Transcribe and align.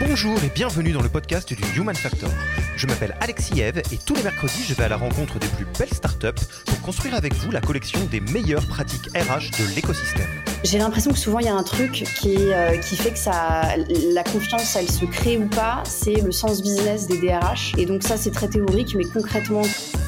Bonjour 0.00 0.36
et 0.44 0.48
bienvenue 0.54 0.92
dans 0.92 1.02
le 1.02 1.08
podcast 1.08 1.52
du 1.52 1.64
Human 1.76 1.94
Factor. 1.94 2.30
Je 2.76 2.86
m'appelle 2.86 3.16
Alexis 3.20 3.60
Eve 3.60 3.78
et 3.78 3.98
tous 4.06 4.14
les 4.14 4.22
mercredis, 4.22 4.62
je 4.62 4.72
vais 4.74 4.84
à 4.84 4.88
la 4.88 4.96
rencontre 4.96 5.40
des 5.40 5.48
plus 5.48 5.66
belles 5.76 5.92
startups 5.92 6.40
pour 6.66 6.80
construire 6.82 7.16
avec 7.16 7.34
vous 7.34 7.50
la 7.50 7.60
collection 7.60 7.98
des 8.04 8.20
meilleures 8.20 8.64
pratiques 8.68 9.08
RH 9.16 9.58
de 9.58 9.74
l'écosystème. 9.74 10.28
J'ai 10.62 10.78
l'impression 10.78 11.10
que 11.10 11.18
souvent 11.18 11.40
il 11.40 11.46
y 11.46 11.48
a 11.48 11.54
un 11.54 11.64
truc 11.64 12.04
qui, 12.20 12.36
euh, 12.36 12.76
qui 12.76 12.94
fait 12.94 13.10
que 13.10 13.18
ça, 13.18 13.74
la 14.14 14.22
confiance, 14.22 14.76
elle 14.76 14.88
se 14.88 15.04
crée 15.04 15.36
ou 15.36 15.48
pas, 15.48 15.82
c'est 15.84 16.20
le 16.20 16.30
sens 16.30 16.62
business 16.62 17.08
des 17.08 17.18
DRH. 17.18 17.74
Et 17.76 17.84
donc 17.84 18.04
ça, 18.04 18.16
c'est 18.16 18.30
très 18.30 18.48
théorique, 18.48 18.94
mais 18.94 19.04
concrètement... 19.04 19.62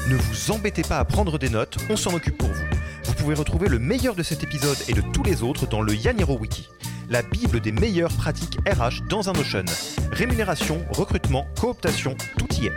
Ne 0.07 0.15
vous 0.15 0.51
embêtez 0.51 0.83
pas 0.83 0.99
à 0.99 1.05
prendre 1.05 1.37
des 1.37 1.49
notes, 1.49 1.77
on 1.89 1.97
s'en 1.97 2.13
occupe 2.13 2.37
pour 2.37 2.49
vous. 2.49 2.65
Vous 3.03 3.13
pouvez 3.15 3.35
retrouver 3.35 3.67
le 3.67 3.77
meilleur 3.77 4.15
de 4.15 4.23
cet 4.23 4.41
épisode 4.41 4.77
et 4.87 4.93
de 4.93 5.01
tous 5.13 5.23
les 5.23 5.43
autres 5.43 5.67
dans 5.67 5.81
le 5.81 5.93
Yaniro 5.93 6.37
Wiki 6.37 6.69
la 7.11 7.21
Bible 7.21 7.59
des 7.59 7.73
meilleures 7.73 8.13
pratiques 8.13 8.57
RH 8.65 9.05
dans 9.09 9.29
un 9.29 9.33
Notion. 9.33 9.65
Rémunération, 10.13 10.81
recrutement, 10.91 11.45
cooptation, 11.59 12.15
tout 12.37 12.47
y 12.61 12.67
est. 12.67 12.71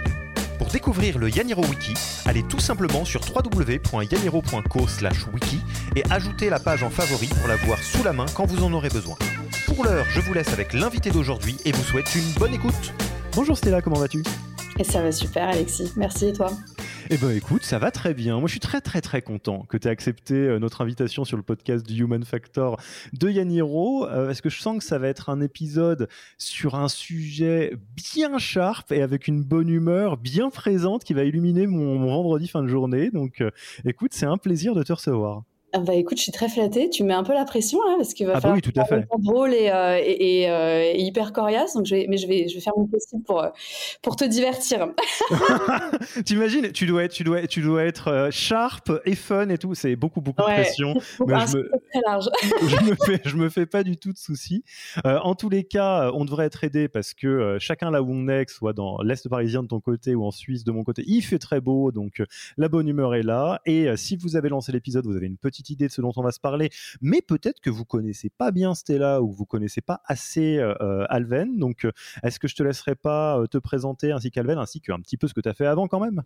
Pour 0.59 0.67
découvrir 0.67 1.19
le 1.19 1.31
Yaniro 1.31 1.65
Wiki, 1.67 1.95
allez 2.27 2.43
tout 2.43 2.59
simplement 2.59 3.05
sur 3.05 3.21
www.yaniro.co/wiki 3.33 5.61
et 5.95 6.03
ajoutez 6.11 6.51
la 6.51 6.59
page 6.59 6.83
en 6.83 6.91
favori 6.91 7.29
pour 7.29 7.47
la 7.47 7.55
voir 7.57 7.79
sous 7.79 8.03
la 8.03 8.13
main 8.13 8.27
quand 8.35 8.47
vous 8.47 8.65
en 8.65 8.73
aurez 8.73 8.89
besoin. 8.89 9.15
Pour 9.67 9.85
l'heure, 9.85 10.07
je 10.11 10.19
vous 10.21 10.35
laisse 10.35 10.53
avec 10.53 10.73
l'invité 10.73 11.13
d'aujourd'hui 11.13 11.57
et 11.65 11.71
vous 11.71 11.85
souhaite 11.85 12.13
une 12.17 12.29
bonne 12.37 12.55
écoute. 12.55 12.93
Bonjour 13.37 13.57
Stella, 13.57 13.83
comment 13.83 14.01
vas-tu? 14.01 14.25
Et 14.81 14.85
ça 14.85 15.01
va 15.01 15.13
super 15.13 15.49
Alexis, 15.49 15.93
merci 15.97 16.27
et 16.27 16.33
toi? 16.33 16.51
Eh 17.11 17.19
ben 17.19 17.31
écoute, 17.31 17.65
ça 17.65 17.79
va 17.79 17.91
très 17.91 18.15
bien. 18.15 18.39
Moi, 18.39 18.47
je 18.47 18.53
suis 18.53 18.61
très 18.61 18.81
très 18.81 19.01
très 19.01 19.21
content 19.21 19.65
que 19.69 19.77
tu 19.77 19.89
aies 19.89 19.91
accepté 19.91 20.35
euh, 20.35 20.59
notre 20.59 20.81
invitation 20.81 21.25
sur 21.25 21.37
le 21.37 21.43
podcast 21.43 21.87
du 21.87 22.03
Human 22.03 22.25
Factor 22.25 22.81
de 23.13 23.29
Yaniro. 23.29 24.07
Euh, 24.07 24.27
parce 24.27 24.41
que 24.41 24.49
je 24.49 24.61
sens 24.61 24.79
que 24.79 24.85
ça 24.85 24.99
va 24.99 25.09
être 25.09 25.29
un 25.29 25.41
épisode 25.41 26.09
sur 26.39 26.77
un 26.77 26.89
sujet 26.89 27.77
bien 27.95 28.39
sharp 28.39 28.91
et 28.91 29.03
avec 29.03 29.29
une 29.29 29.43
bonne 29.43 29.69
humeur 29.69 30.17
bien 30.17 30.49
présente 30.51 31.05
qui 31.05 31.13
va 31.13 31.25
illuminer 31.25 31.67
mon, 31.67 32.07
vendredi 32.07 32.49
fin 32.49 32.63
de 32.63 32.69
journée? 32.69 33.11
Donc, 33.11 33.41
euh, 33.41 33.51
écoute, 33.85 34.13
c'est 34.15 34.27
un 34.27 34.39
plaisir 34.39 34.75
de 34.75 34.83
te 34.83 34.93
recevoir. 34.93 35.43
Ah 35.77 35.81
bah 35.81 35.95
écoute, 35.95 36.19
je 36.19 36.23
suis 36.23 36.31
très 36.31 36.49
flattée. 36.49 36.89
Tu 36.89 37.03
mets 37.03 37.15
un 37.15 37.25
peu 37.25 37.35
la 37.35 37.45
pression 37.45 37.81
hein, 37.85 37.95
parce 37.97 38.15
qu'il 38.15 38.27
va 38.27 38.35
ah 38.35 38.37
bah 38.37 38.41
falloir 38.43 38.57
oui, 38.57 38.63
tout 38.63 38.81
à 38.81 38.85
fait. 38.85 39.09
drôle 39.19 39.53
et, 39.53 39.71
euh, 39.71 39.99
et, 40.01 40.49
euh, 40.49 40.93
et, 40.95 41.01
hyper 41.01 41.33
coriace. 41.33 41.75
Donc 41.75 41.85
je 41.87 41.97
vais, 41.97 42.07
mais 42.09 42.17
je 42.17 42.29
vais, 42.29 42.47
je 42.47 42.55
vais 42.55 42.61
faire 42.61 42.75
mon 42.77 42.87
possible 42.87 43.25
pour 43.25 43.43
euh, 43.43 43.49
pour 44.01 44.15
te 44.15 44.25
divertir. 44.25 44.87
T'imagines 46.25 46.71
Tu 46.71 46.87
dois 46.87 47.03
être, 47.03 47.13
tu 47.13 47.25
dois, 47.25 47.49
tu 47.49 47.61
dois 47.61 47.83
être 47.83 48.29
sharp 48.31 48.93
et 49.05 49.17
fun 49.17 49.49
et 49.49 49.59
tout. 49.59 49.75
C'est 49.75 49.97
beaucoup 49.97 50.21
beaucoup 50.21 50.43
de 50.43 50.47
pression. 50.47 50.95
Mais 51.27 51.35
je 51.49 51.57
me, 51.57 51.69
très 51.91 52.01
large. 52.07 52.29
je 52.43 52.91
me 52.91 52.95
fais, 52.95 53.21
je 53.25 53.37
me 53.37 53.49
fais 53.49 53.67
pas 53.67 53.83
du 53.83 53.97
tout 53.97 54.13
de 54.13 54.19
soucis. 54.19 54.63
en 55.05 55.35
tous 55.35 55.49
les 55.49 55.65
cas, 55.65 56.13
on 56.15 56.25
devrait 56.25 56.47
être 56.47 56.63
aidé 56.63 56.87
parce 56.87 57.15
que 57.15 57.57
chacun 57.59 57.91
là 57.91 58.01
où 58.01 58.13
on 58.13 58.29
est, 58.29 58.49
soit 58.49 58.75
dans 58.75 59.03
l'est 59.03 59.29
parisien 59.29 59.65
de 59.65 59.69
ton 59.69 59.81
côté 59.81 60.15
ou 60.15 60.25
en 60.25 60.31
Suisse 60.31 60.63
de 60.63 60.71
mon 60.71 60.85
côté, 60.85 61.03
il 61.09 61.23
fait 61.23 61.41
très 61.41 61.61
beau. 61.61 61.91
Donc 61.91 62.23
la 62.59 62.69
bonne 62.69 62.87
humeur 62.87 63.17
est 63.17 63.25
là. 63.25 63.61
Et 63.67 63.89
si 63.97 64.17
vous 64.17 64.37
avez 64.37 64.51
lancé 64.51 64.71
l'épisode, 64.71 65.05
vous 65.05 65.17
avez 65.17 65.27
une 65.27 65.37
petite 65.37 65.64
idée 65.71 65.87
de 65.87 65.93
ce 65.93 66.01
dont 66.01 66.13
on 66.17 66.23
va 66.23 66.33
se 66.33 66.41
parler, 66.41 66.71
mais 67.01 67.23
peut-être 67.23 67.61
que 67.61 67.71
vous 67.71 67.85
connaissez 67.85 68.31
pas 68.31 68.51
bien 68.51 68.75
Stella 68.75 69.23
ou 69.23 69.33
vous 69.33 69.47
connaissez 69.47 69.81
pas 69.81 70.01
assez 70.07 70.59
euh, 70.59 70.75
euh, 70.81 71.07
Alven. 71.09 71.59
Donc, 71.59 71.85
euh, 71.85 71.93
est-ce 72.23 72.39
que 72.39 72.49
je 72.49 72.55
te 72.55 72.63
laisserai 72.63 72.95
pas 72.95 73.43
te 73.51 73.59
présenter 73.59 74.13
ainsi 74.13 74.31
qu'Alven, 74.31 74.59
ainsi 74.59 74.81
qu'un 74.81 75.01
petit 75.01 75.17
peu 75.17 75.29
ce 75.29 75.35
que 75.35 75.41
tu 75.41 75.49
as 75.49 75.55
fait 75.55 75.67
avant 75.67 75.89
quand 75.89 76.01
même? 76.01 76.23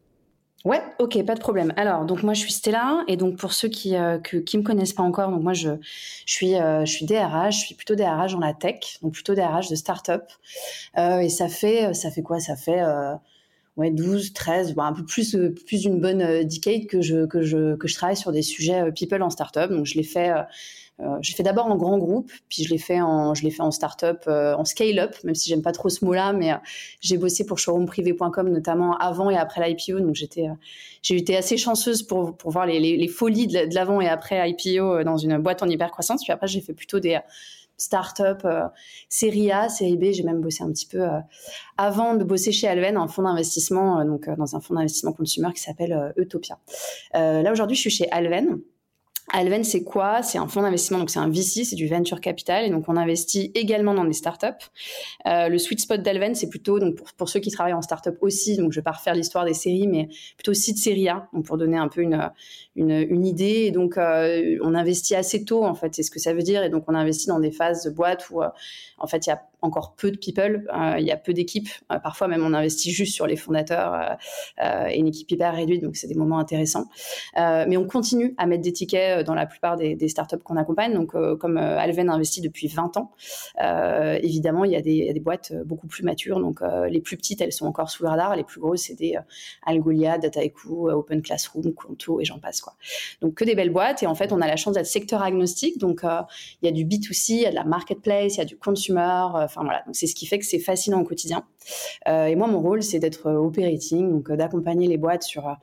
Ouais, 0.64 0.82
ok, 0.98 1.24
pas 1.24 1.36
de 1.36 1.40
problème. 1.40 1.72
Alors, 1.76 2.04
donc 2.04 2.24
moi 2.24 2.34
je 2.34 2.40
suis 2.40 2.50
Stella, 2.50 3.04
et 3.06 3.16
donc 3.16 3.36
pour 3.36 3.52
ceux 3.52 3.68
qui 3.68 3.92
ne 3.92 4.18
qui 4.18 4.58
me 4.58 4.64
connaissent 4.64 4.92
pas 4.92 5.04
encore, 5.04 5.30
donc 5.30 5.40
moi 5.40 5.52
je, 5.52 5.70
je 6.26 6.32
suis 6.32 6.54
je 6.54 6.84
suis 6.84 7.06
DRH, 7.06 7.54
je 7.54 7.66
suis 7.66 7.74
plutôt 7.76 7.94
DRH 7.94 8.32
dans 8.32 8.40
la 8.40 8.54
tech, 8.54 8.98
donc 9.00 9.12
plutôt 9.12 9.36
DRH 9.36 9.68
de 9.68 9.76
start-up, 9.76 10.24
et 10.96 11.28
ça 11.28 11.48
fait 11.48 11.94
ça 11.94 12.10
fait 12.10 12.22
quoi? 12.22 12.40
Ça 12.40 12.56
fait 12.56 12.82
ouais, 13.78 13.90
12, 13.90 14.32
13, 14.32 14.74
un 14.76 14.92
peu 14.92 15.04
plus, 15.04 15.34
euh, 15.34 15.54
plus 15.66 15.82
d'une 15.82 16.00
bonne 16.00 16.20
euh, 16.20 16.42
decade 16.42 16.86
que 16.86 17.00
je, 17.00 17.26
que, 17.26 17.42
je, 17.42 17.76
que 17.76 17.86
je 17.88 17.94
travaille 17.94 18.16
sur 18.16 18.32
des 18.32 18.42
sujets 18.42 18.82
euh, 18.82 18.90
people 18.90 19.22
en 19.22 19.30
startup. 19.30 19.70
Donc, 19.70 19.86
je 19.86 19.94
l'ai 19.94 20.02
fait, 20.02 20.32
fait 21.22 21.42
d'abord 21.44 21.66
en 21.66 21.76
grand 21.76 21.96
groupe, 21.96 22.30
puis 22.48 22.64
je 22.64 22.70
l'ai 22.70 22.78
fait 22.78 23.00
en, 23.00 23.34
je 23.34 23.46
en 23.60 23.70
startup, 23.70 24.26
en 24.26 24.64
scale-up, 24.64 25.14
même 25.22 25.36
si 25.36 25.48
j'aime 25.48 25.62
pas 25.62 25.70
trop 25.70 25.88
ce 25.88 26.04
mot-là, 26.04 26.32
mais 26.32 26.52
j'ai 27.00 27.18
bossé 27.18 27.46
pour 27.46 27.58
showroomprivé.com 27.58 28.50
notamment 28.50 28.96
avant 28.96 29.30
et 29.30 29.36
après 29.36 29.66
l'IPO. 29.68 30.00
Donc, 30.00 30.16
j'étais, 30.16 30.46
j'ai 31.02 31.16
été 31.16 31.36
assez 31.36 31.56
chanceuse 31.56 32.02
pour, 32.02 32.36
pour 32.36 32.50
voir 32.50 32.66
les, 32.66 32.80
les, 32.80 32.96
les 32.96 33.08
folies 33.08 33.46
de 33.46 33.72
l'avant 33.74 34.00
et 34.00 34.08
après 34.08 34.50
IPO 34.50 35.04
dans 35.04 35.16
une 35.16 35.38
boîte 35.38 35.62
en 35.62 35.68
hyper 35.68 35.92
croissance. 35.92 36.24
Puis 36.24 36.32
après, 36.32 36.48
j'ai 36.48 36.60
fait 36.60 36.74
plutôt 36.74 36.98
des, 36.98 37.20
start-up, 37.78 38.42
euh, 38.44 38.66
série 39.08 39.50
A, 39.50 39.68
série 39.68 39.96
B. 39.96 40.12
J'ai 40.12 40.24
même 40.24 40.40
bossé 40.40 40.62
un 40.62 40.70
petit 40.70 40.86
peu 40.86 41.00
euh, 41.00 41.20
avant 41.78 42.14
de 42.14 42.24
bosser 42.24 42.52
chez 42.52 42.68
Alven, 42.68 42.96
un 42.96 43.08
fonds 43.08 43.22
d'investissement, 43.22 44.00
euh, 44.00 44.04
donc 44.04 44.28
dans 44.28 44.56
un 44.56 44.60
fonds 44.60 44.74
d'investissement 44.74 45.12
consumer 45.12 45.52
qui 45.54 45.62
s'appelle 45.62 46.12
Utopia. 46.16 46.58
là 47.14 47.50
aujourd'hui, 47.52 47.76
je 47.76 47.80
suis 47.82 47.90
chez 47.90 48.10
Alven. 48.10 48.60
Alven, 49.32 49.64
c'est 49.64 49.84
quoi? 49.84 50.22
C'est 50.22 50.38
un 50.38 50.46
fonds 50.46 50.62
d'investissement, 50.62 50.98
donc 50.98 51.10
c'est 51.10 51.18
un 51.18 51.28
VC, 51.28 51.64
c'est 51.64 51.76
du 51.76 51.86
venture 51.86 52.20
capital, 52.20 52.64
et 52.64 52.70
donc 52.70 52.84
on 52.88 52.96
investit 52.96 53.50
également 53.54 53.94
dans 53.94 54.04
des 54.04 54.12
startups. 54.12 54.46
Euh, 55.26 55.48
le 55.48 55.58
sweet 55.58 55.80
spot 55.80 56.02
d'Alven, 56.02 56.34
c'est 56.34 56.48
plutôt 56.48 56.78
donc 56.78 56.96
pour, 57.16 57.28
ceux 57.28 57.40
qui 57.40 57.50
travaillent 57.50 57.74
en 57.74 57.82
startup 57.82 58.16
aussi, 58.22 58.56
donc 58.56 58.72
je 58.72 58.80
vais 58.80 58.84
pas 58.84 58.92
refaire 58.92 59.14
l'histoire 59.14 59.44
des 59.44 59.54
séries, 59.54 59.86
mais 59.86 60.08
plutôt 60.36 60.52
de 60.52 60.56
série 60.56 61.08
A, 61.08 61.28
donc 61.32 61.44
pour 61.44 61.58
donner 61.58 61.76
un 61.76 61.88
peu 61.88 62.00
une 62.00 62.30
une, 62.78 62.90
une 62.90 63.26
idée. 63.26 63.66
Et 63.66 63.70
donc 63.70 63.98
euh, 63.98 64.56
on 64.62 64.74
investit 64.74 65.14
assez 65.14 65.44
tôt 65.44 65.64
en 65.64 65.74
fait, 65.74 65.94
c'est 65.94 66.02
ce 66.02 66.10
que 66.10 66.20
ça 66.20 66.32
veut 66.32 66.42
dire, 66.42 66.62
et 66.62 66.70
donc 66.70 66.84
on 66.88 66.94
investit 66.94 67.26
dans 67.26 67.40
des 67.40 67.50
phases 67.50 67.84
de 67.84 67.90
boîte 67.90 68.30
où 68.30 68.42
euh, 68.42 68.48
en 68.98 69.06
fait 69.06 69.26
il 69.26 69.30
y 69.30 69.32
a 69.32 69.42
encore 69.60 69.94
peu 69.96 70.10
de 70.10 70.16
people, 70.16 70.66
euh, 70.72 70.98
il 70.98 71.06
y 71.06 71.10
a 71.10 71.16
peu 71.16 71.32
d'équipes. 71.32 71.68
Euh, 71.92 71.98
parfois 71.98 72.28
même 72.28 72.44
on 72.44 72.54
investit 72.54 72.90
juste 72.90 73.14
sur 73.14 73.26
les 73.26 73.36
fondateurs 73.36 74.16
euh, 74.62 74.86
et 74.88 74.98
une 74.98 75.08
équipe 75.08 75.30
hyper 75.30 75.54
réduite, 75.54 75.82
donc 75.82 75.96
c'est 75.96 76.06
des 76.06 76.14
moments 76.14 76.38
intéressants. 76.38 76.86
mais 77.36 77.76
on 77.76 77.86
continue 77.86 78.34
à 78.38 78.46
mettre 78.46 78.62
des 78.62 78.72
tickets 78.72 79.24
dans 79.26 79.34
la 79.34 79.46
plupart 79.46 79.76
des, 79.76 80.08
startups 80.08 80.38
qu'on 80.38 80.56
accompagne. 80.56 80.94
Donc 80.94 81.14
comme 81.38 81.56
Alven 81.56 82.08
investit 82.08 82.40
depuis 82.40 82.68
20 82.68 82.96
ans, 82.96 83.12
évidemment 84.22 84.64
il 84.64 84.72
y, 84.72 84.76
a 84.76 84.80
des, 84.80 84.92
il 84.92 85.04
y, 85.04 85.10
a 85.10 85.12
des, 85.12 85.20
boîtes 85.20 85.52
beaucoup 85.64 85.86
plus 85.86 86.02
matures. 86.02 86.40
Donc 86.40 86.60
les 86.88 87.00
plus 87.00 87.16
petites 87.16 87.40
elles 87.40 87.52
sont 87.52 87.66
encore 87.66 87.90
sous 87.90 88.02
le 88.02 88.08
radar, 88.08 88.36
les 88.36 88.44
plus 88.44 88.60
grosses 88.60 88.82
c'est 88.82 88.94
des 88.94 89.16
Algolia, 89.66 90.18
Dataiku, 90.18 90.90
Open 90.90 91.22
Classroom, 91.22 91.72
Conto 91.74 92.20
et 92.20 92.24
j'en 92.24 92.38
passe 92.38 92.60
quoi. 92.60 92.74
Donc 93.20 93.34
que 93.34 93.44
des 93.44 93.54
belles 93.54 93.72
boîtes 93.72 94.02
et 94.02 94.06
en 94.06 94.14
fait 94.14 94.32
on 94.32 94.40
a 94.40 94.46
la 94.46 94.56
chance 94.56 94.74
d'être 94.74 94.86
secteur 94.86 95.22
agnostique. 95.22 95.78
Donc 95.78 96.02
il 96.04 96.66
y 96.66 96.68
a 96.68 96.72
du 96.72 96.84
B2C, 96.84 97.32
il 97.32 97.40
y 97.40 97.46
a 97.46 97.50
de 97.50 97.56
la 97.56 97.64
marketplace, 97.64 98.36
il 98.36 98.38
y 98.38 98.42
a 98.42 98.46
du 98.46 98.56
consumer 98.56 99.47
Enfin 99.48 99.64
voilà, 99.64 99.82
donc 99.86 99.96
c'est 99.96 100.06
ce 100.06 100.14
qui 100.14 100.26
fait 100.26 100.38
que 100.38 100.44
c'est 100.44 100.58
fascinant 100.58 101.00
au 101.00 101.04
quotidien. 101.04 101.44
et 102.06 102.36
moi, 102.36 102.46
mon 102.46 102.60
rôle, 102.60 102.82
c'est 102.82 102.98
d'être 102.98 103.30
operating, 103.30 104.10
donc 104.10 104.30
d'accompagner 104.32 104.86
les 104.88 104.98
boîtes 104.98 105.22
sur 105.22 105.56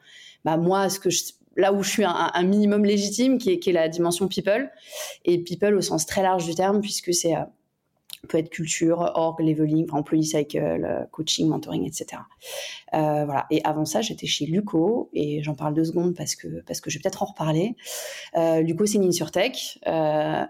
bah, 0.43 0.57
moi, 0.57 0.89
ce 0.89 0.99
que 0.99 1.09
là 1.55 1.73
où 1.73 1.83
je 1.83 1.89
suis 1.89 2.03
un, 2.05 2.43
minimum 2.43 2.85
légitime, 2.85 3.37
qui 3.37 3.51
est, 3.51 3.71
la 3.71 3.89
dimension 3.89 4.27
people, 4.27 4.71
et 5.23 5.39
people 5.39 5.75
au 5.75 5.81
sens 5.81 6.05
très 6.05 6.21
large 6.21 6.45
du 6.45 6.55
terme, 6.55 6.81
puisque 6.81 7.13
c'est 7.13 7.35
euh, 7.35 7.41
peut 8.27 8.37
être 8.37 8.49
culture, 8.49 9.11
org, 9.15 9.39
leveling, 9.39 9.87
employee 9.91 10.25
cycle, 10.25 10.57
euh, 10.57 11.05
coaching, 11.11 11.47
mentoring, 11.47 11.85
etc. 11.85 12.21
Euh, 12.93 13.25
voilà. 13.25 13.45
Et 13.51 13.61
avant 13.63 13.85
ça, 13.85 14.01
j'étais 14.01 14.27
chez 14.27 14.45
Luco, 14.45 15.09
et 15.13 15.43
j'en 15.43 15.55
parle 15.55 15.73
deux 15.73 15.85
secondes 15.85 16.15
parce 16.15 16.35
que 16.35 16.61
parce 16.65 16.81
que 16.81 16.89
je 16.89 16.97
vais 16.97 17.03
peut-être 17.03 17.23
en 17.23 17.27
reparler. 17.27 17.75
Euh, 18.37 18.61
Luco, 18.61 18.85
c'est 18.85 18.97
une 18.97 19.07
insurtech. 19.07 19.79
Euh, 19.87 20.45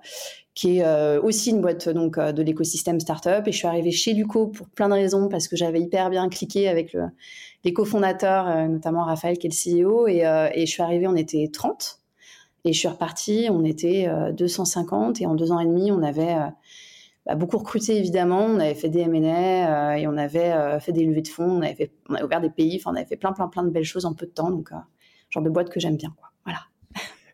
qui 0.56 0.78
est 0.78 0.86
euh, 0.86 1.22
aussi 1.22 1.52
une 1.52 1.62
boîte 1.62 1.90
donc 1.90 2.18
de 2.18 2.42
l'écosystème 2.42 3.00
startup. 3.00 3.44
Et 3.46 3.52
je 3.52 3.57
suis 3.57 3.68
arrivée 3.68 3.92
chez 3.92 4.13
Luco 4.13 4.48
pour 4.48 4.68
plein 4.69 4.90
de 4.90 4.94
raisons 4.94 5.28
parce 5.30 5.48
que 5.48 5.56
j'avais 5.56 5.81
hyper 5.81 6.10
bien 6.10 6.28
cliqué 6.30 6.68
avec 6.68 6.94
le, 6.94 7.04
les 7.66 7.74
cofondateurs, 7.74 8.48
euh, 8.48 8.68
notamment 8.68 9.04
Raphaël 9.04 9.38
qui 9.38 9.48
est 9.48 9.50
le 9.50 9.84
CEO, 9.84 10.07
euh, 10.07 10.50
et, 10.54 10.66
je 10.66 10.72
suis 10.72 10.84
arrivée, 10.84 11.07
on 11.07 11.16
était 11.16 11.50
30, 11.52 12.00
et 12.63 12.72
je 12.72 12.80
suis 12.80 12.88
repartie, 12.88 13.48
on 13.52 13.66
était 13.66 14.07
250, 14.34 15.18
euh, 15.18 15.24
et 15.24 15.25
en 15.25 15.36
deux 15.36 15.52
ans 15.52 15.60
et 15.60 15.66
demi, 15.66 15.92
on 15.92 16.04
avait 16.04 16.36
bah, 17.25 17.36
beaucoup 17.36 17.58
recruté 17.58 17.98
évidemment, 17.98 18.46
on 18.46 18.60
avait 18.60 18.75
fait 18.75 18.90
des 18.90 19.01
M&A 19.01 19.98
et 19.98 20.08
on 20.08 20.16
avait 20.16 20.80
fait 20.80 20.92
des 20.92 21.06
levées 21.06 21.24
de 21.24 21.28
fonds, 21.28 21.58
on 21.58 21.62
avait, 21.62 21.75
fait, 21.75 21.92
ouvert 22.24 22.40
des 22.40 22.51
pays, 22.51 22.78
enfin 22.80 22.92
on 22.92 22.96
avait 22.96 23.08
fait 23.08 23.18
plein 23.18 23.34
plein 23.34 23.48
plein 23.48 23.63
de 23.63 23.69
belles 23.69 23.84
choses 23.84 24.06
en 24.06 24.13
peu 24.13 24.28
de 24.28 24.31
temps, 24.31 24.51
donc 24.51 24.69
genre 25.30 25.44
de 25.44 25.50
boîte 25.50 25.69
que 25.69 25.80
j'aime 25.80 25.98
bien 25.98 26.13
quoi. 26.18 26.30
Voilà. 26.44 26.60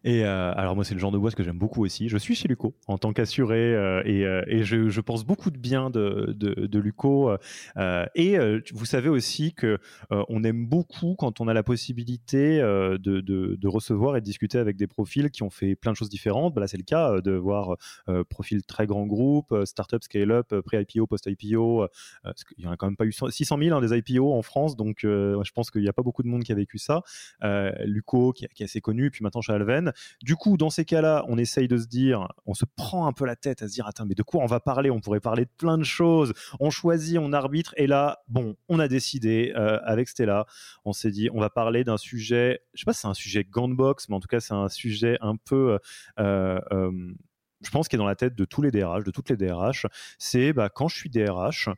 Et 0.03 0.25
euh, 0.25 0.51
alors 0.55 0.75
moi, 0.75 0.83
c'est 0.83 0.95
le 0.95 0.99
genre 0.99 1.11
de 1.11 1.17
boîte 1.17 1.35
que 1.35 1.43
j'aime 1.43 1.59
beaucoup 1.59 1.85
aussi. 1.85 2.09
Je 2.09 2.17
suis 2.17 2.33
chez 2.33 2.47
Luco 2.47 2.73
en 2.87 2.97
tant 2.97 3.13
qu'assuré 3.13 3.75
euh, 3.75 4.01
et, 4.05 4.25
euh, 4.25 4.41
je, 4.63 5.01
pense 5.01 5.25
beaucoup 5.25 5.51
de 5.51 5.57
bien 5.57 5.89
de, 5.89 6.33
de, 6.35 6.79
Luco. 6.79 7.31
et 8.15 8.37
vous 8.73 8.85
savez 8.85 9.09
aussi 9.09 9.53
que 9.53 9.77
on 10.09 10.43
aime 10.43 10.65
beaucoup 10.65 11.15
quand 11.17 11.41
on 11.41 11.47
a 11.47 11.53
la 11.53 11.63
possibilité 11.63 12.59
de, 12.59 13.67
recevoir 13.67 14.17
et 14.17 14.21
de 14.21 14.25
discuter 14.25 14.57
avec 14.57 14.77
des 14.77 14.87
profils 14.87 15.29
qui 15.29 15.43
ont 15.43 15.49
fait 15.49 15.75
plein 15.75 15.91
de 15.91 15.97
choses 15.97 16.09
différentes. 16.09 16.53
Bah 16.53 16.61
là, 16.61 16.67
c'est 16.67 16.77
le 16.77 16.83
cas 16.83 17.21
de 17.21 17.31
voir 17.31 17.77
profil 18.29 18.63
très 18.63 18.87
grand 18.87 19.05
groupe, 19.05 19.55
startup, 19.65 20.03
scale-up, 20.03 20.53
pré-IPO, 20.65 21.07
post-IPO. 21.07 21.87
il 22.57 22.63
y 22.63 22.67
en 22.67 22.71
a 22.71 22.77
quand 22.77 22.87
même 22.87 22.95
pas 22.95 23.05
eu 23.05 23.11
600 23.11 23.57
000 23.57 23.75
hein, 23.75 23.81
des 23.81 23.97
IPO 23.97 24.33
en 24.33 24.41
France, 24.41 24.75
donc 24.75 24.99
je 25.01 25.51
pense 25.53 25.71
qu'il 25.71 25.81
n'y 25.81 25.89
a 25.89 25.93
pas 25.93 26.03
beaucoup 26.03 26.23
de 26.23 26.27
monde 26.27 26.43
qui 26.43 26.51
a 26.51 26.55
vécu 26.55 26.77
ça. 26.77 27.01
Luco, 27.85 28.33
qui, 28.33 28.47
qui, 28.53 28.63
est 28.63 28.65
assez 28.65 28.81
connu, 28.81 29.11
puis 29.11 29.23
maintenant 29.23 29.41
chez 29.41 29.53
Alven. 29.53 29.90
Du 30.21 30.35
coup, 30.35 30.57
dans 30.57 30.69
ces 30.69 30.85
cas-là, 30.85 31.23
on 31.27 31.37
essaye 31.37 31.67
de 31.67 31.77
se 31.77 31.87
dire, 31.87 32.27
on 32.45 32.53
se 32.53 32.65
prend 32.65 33.07
un 33.07 33.13
peu 33.13 33.25
la 33.25 33.35
tête 33.35 33.61
à 33.61 33.67
se 33.67 33.73
dire, 33.73 33.87
attends, 33.87 34.05
mais 34.05 34.15
de 34.15 34.23
quoi 34.23 34.41
on 34.41 34.47
va 34.47 34.59
parler? 34.59 34.89
On 34.91 34.99
pourrait 34.99 35.19
parler 35.19 35.45
de 35.45 35.51
plein 35.57 35.77
de 35.77 35.83
choses. 35.83 36.33
On 36.59 36.69
choisit, 36.69 37.17
on 37.17 37.33
arbitre, 37.33 37.73
et 37.77 37.87
là, 37.87 38.19
bon, 38.27 38.55
on 38.69 38.79
a 38.79 38.87
décidé 38.87 39.53
euh, 39.55 39.79
avec 39.83 40.09
Stella, 40.09 40.45
on 40.85 40.93
s'est 40.93 41.11
dit, 41.11 41.29
on 41.33 41.39
va 41.39 41.49
parler 41.49 41.83
d'un 41.83 41.97
sujet, 41.97 42.61
je 42.73 42.81
sais 42.81 42.85
pas 42.85 42.93
si 42.93 43.01
c'est 43.01 43.07
un 43.07 43.13
sujet 43.13 43.43
gantbox, 43.43 44.09
mais 44.09 44.15
en 44.15 44.19
tout 44.19 44.27
cas, 44.27 44.39
c'est 44.39 44.53
un 44.53 44.69
sujet 44.69 45.17
un 45.21 45.35
peu. 45.35 45.79
Euh, 46.19 46.59
euh, 46.71 47.13
je 47.61 47.69
pense 47.69 47.87
qu'il 47.87 47.97
est 47.97 48.01
dans 48.01 48.07
la 48.07 48.15
tête 48.15 48.35
de 48.35 48.45
tous 48.45 48.61
les 48.61 48.71
DRH, 48.71 49.03
de 49.03 49.11
toutes 49.11 49.29
les 49.29 49.37
DRH, 49.37 49.85
c'est 50.17 50.53
bah, 50.53 50.69
quand 50.69 50.87
je 50.87 50.95
suis 50.95 51.09
DRH 51.09 51.69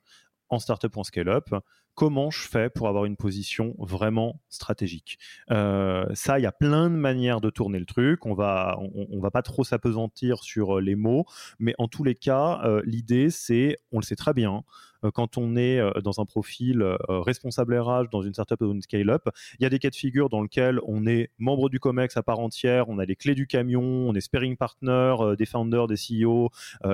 en 0.50 0.60
startup 0.60 0.96
ou 0.96 1.00
en 1.00 1.04
scale-up, 1.04 1.54
comment 1.96 2.32
je 2.32 2.48
fais 2.48 2.70
pour 2.70 2.88
avoir 2.88 3.06
une 3.06 3.18
position 3.18 3.76
vraiment 3.78 4.42
stratégique. 4.50 5.20
Euh, 5.52 6.06
ça, 6.14 6.40
il 6.40 6.44
y 6.44 6.48
a 6.48 6.52
plein 6.52 6.90
de 6.90 6.96
manières 6.96 7.42
de 7.42 7.50
tourner 7.50 7.80
le 7.80 7.86
truc. 7.86 8.26
On 8.26 8.34
va, 8.34 8.80
va 9.12 9.32
pas 9.32 9.42
trop 9.42 9.64
s'apesantir 9.64 10.44
sur 10.44 10.78
euh, 10.78 10.82
les 10.82 10.96
mots, 10.96 11.26
mais 11.60 11.76
en 11.78 11.88
tous 11.88 12.04
les 12.04 12.16
cas, 12.16 12.62
euh, 12.64 12.82
l'idée, 12.86 13.30
c'est, 13.30 13.78
on 13.92 14.00
le 14.00 14.04
sait 14.04 14.16
très 14.16 14.34
bien, 14.34 14.64
quand 15.12 15.38
on 15.38 15.56
est 15.56 15.80
euh, 15.80 15.92
dans 16.02 16.20
un 16.20 16.26
profil 16.26 16.82
euh, 16.82 16.98
responsable 17.10 17.78
RH 17.78 18.10
dans 18.12 18.22
une 18.22 18.34
startup 18.34 18.62
ou 18.62 18.72
une 18.72 18.82
scale-up, 18.82 19.28
il 19.60 19.64
y 19.64 19.66
a 19.66 19.70
des 19.70 19.80
cas 19.80 19.90
de 19.90 19.96
figure 19.96 20.30
dans 20.30 20.42
lesquels 20.42 20.80
on 20.86 21.06
est 21.06 21.30
membre 21.38 21.70
du 21.70 21.80
COMEX 21.80 22.18
à 22.18 22.24
part 22.24 22.40
entière, 22.40 22.90
on 22.90 23.00
a 23.00 23.06
les 23.06 23.16
clés 23.16 23.36
du 23.36 23.48
camion, 23.48 23.82
on 23.82 24.14
est 24.16 24.22
sparing 24.22 24.58
partner 24.58 25.16
des 25.38 25.46
founders, 25.46 25.88
des 25.88 25.96
CEO, 25.96 26.50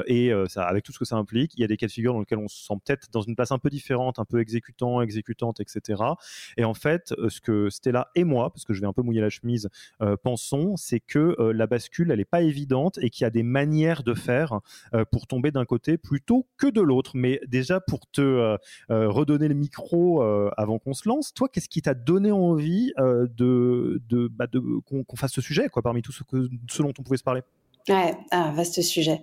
et 0.07 0.31
avec 0.55 0.83
tout 0.83 0.91
ce 0.91 0.99
que 0.99 1.05
ça 1.05 1.15
implique, 1.15 1.53
il 1.55 1.61
y 1.61 1.63
a 1.63 1.67
des 1.67 1.77
cas 1.77 1.87
de 1.87 1.91
figure 1.91 2.13
dans 2.13 2.19
lesquels 2.19 2.39
on 2.39 2.47
se 2.47 2.65
sent 2.65 2.73
peut-être 2.85 3.07
dans 3.11 3.21
une 3.21 3.35
place 3.35 3.51
un 3.51 3.59
peu 3.59 3.69
différente, 3.69 4.19
un 4.19 4.25
peu 4.25 4.39
exécutant, 4.39 5.01
exécutante, 5.01 5.59
etc. 5.59 6.01
Et 6.57 6.63
en 6.63 6.73
fait, 6.73 7.13
ce 7.27 7.41
que 7.41 7.69
Stella 7.69 8.09
et 8.15 8.23
moi, 8.23 8.51
parce 8.51 8.65
que 8.65 8.73
je 8.73 8.81
vais 8.81 8.87
un 8.87 8.93
peu 8.93 9.01
mouiller 9.01 9.21
la 9.21 9.29
chemise, 9.29 9.69
pensons, 10.23 10.75
c'est 10.77 10.99
que 10.99 11.35
la 11.51 11.67
bascule, 11.67 12.11
elle 12.11 12.19
n'est 12.19 12.25
pas 12.25 12.41
évidente 12.41 12.97
et 13.01 13.09
qu'il 13.09 13.23
y 13.23 13.27
a 13.27 13.31
des 13.31 13.43
manières 13.43 14.03
de 14.03 14.13
faire 14.13 14.59
pour 15.11 15.27
tomber 15.27 15.51
d'un 15.51 15.65
côté 15.65 15.97
plutôt 15.97 16.47
que 16.57 16.67
de 16.67 16.81
l'autre. 16.81 17.11
Mais 17.15 17.39
déjà, 17.47 17.79
pour 17.79 17.98
te 18.11 18.21
euh, 18.21 18.57
euh, 18.91 19.09
redonner 19.09 19.47
le 19.47 19.55
micro 19.55 20.23
euh, 20.23 20.49
avant 20.57 20.79
qu'on 20.79 20.93
se 20.93 21.07
lance. 21.07 21.33
Toi, 21.33 21.49
qu'est-ce 21.49 21.69
qui 21.69 21.81
t'a 21.81 21.93
donné 21.93 22.31
envie 22.31 22.91
de, 22.97 24.01
bah, 24.31 24.47
qu'on 24.85 25.15
fasse 25.15 25.33
ce 25.33 25.41
sujet, 25.41 25.69
quoi, 25.69 25.81
parmi 25.81 26.01
tout 26.01 26.11
ce, 26.11 26.23
que, 26.23 26.47
ce 26.69 26.81
dont 26.81 26.93
on 26.97 27.03
pouvait 27.03 27.17
se 27.17 27.23
parler? 27.23 27.41
Ouais, 27.87 28.13
un 28.31 28.51
vaste 28.51 28.81
sujet. 28.81 29.19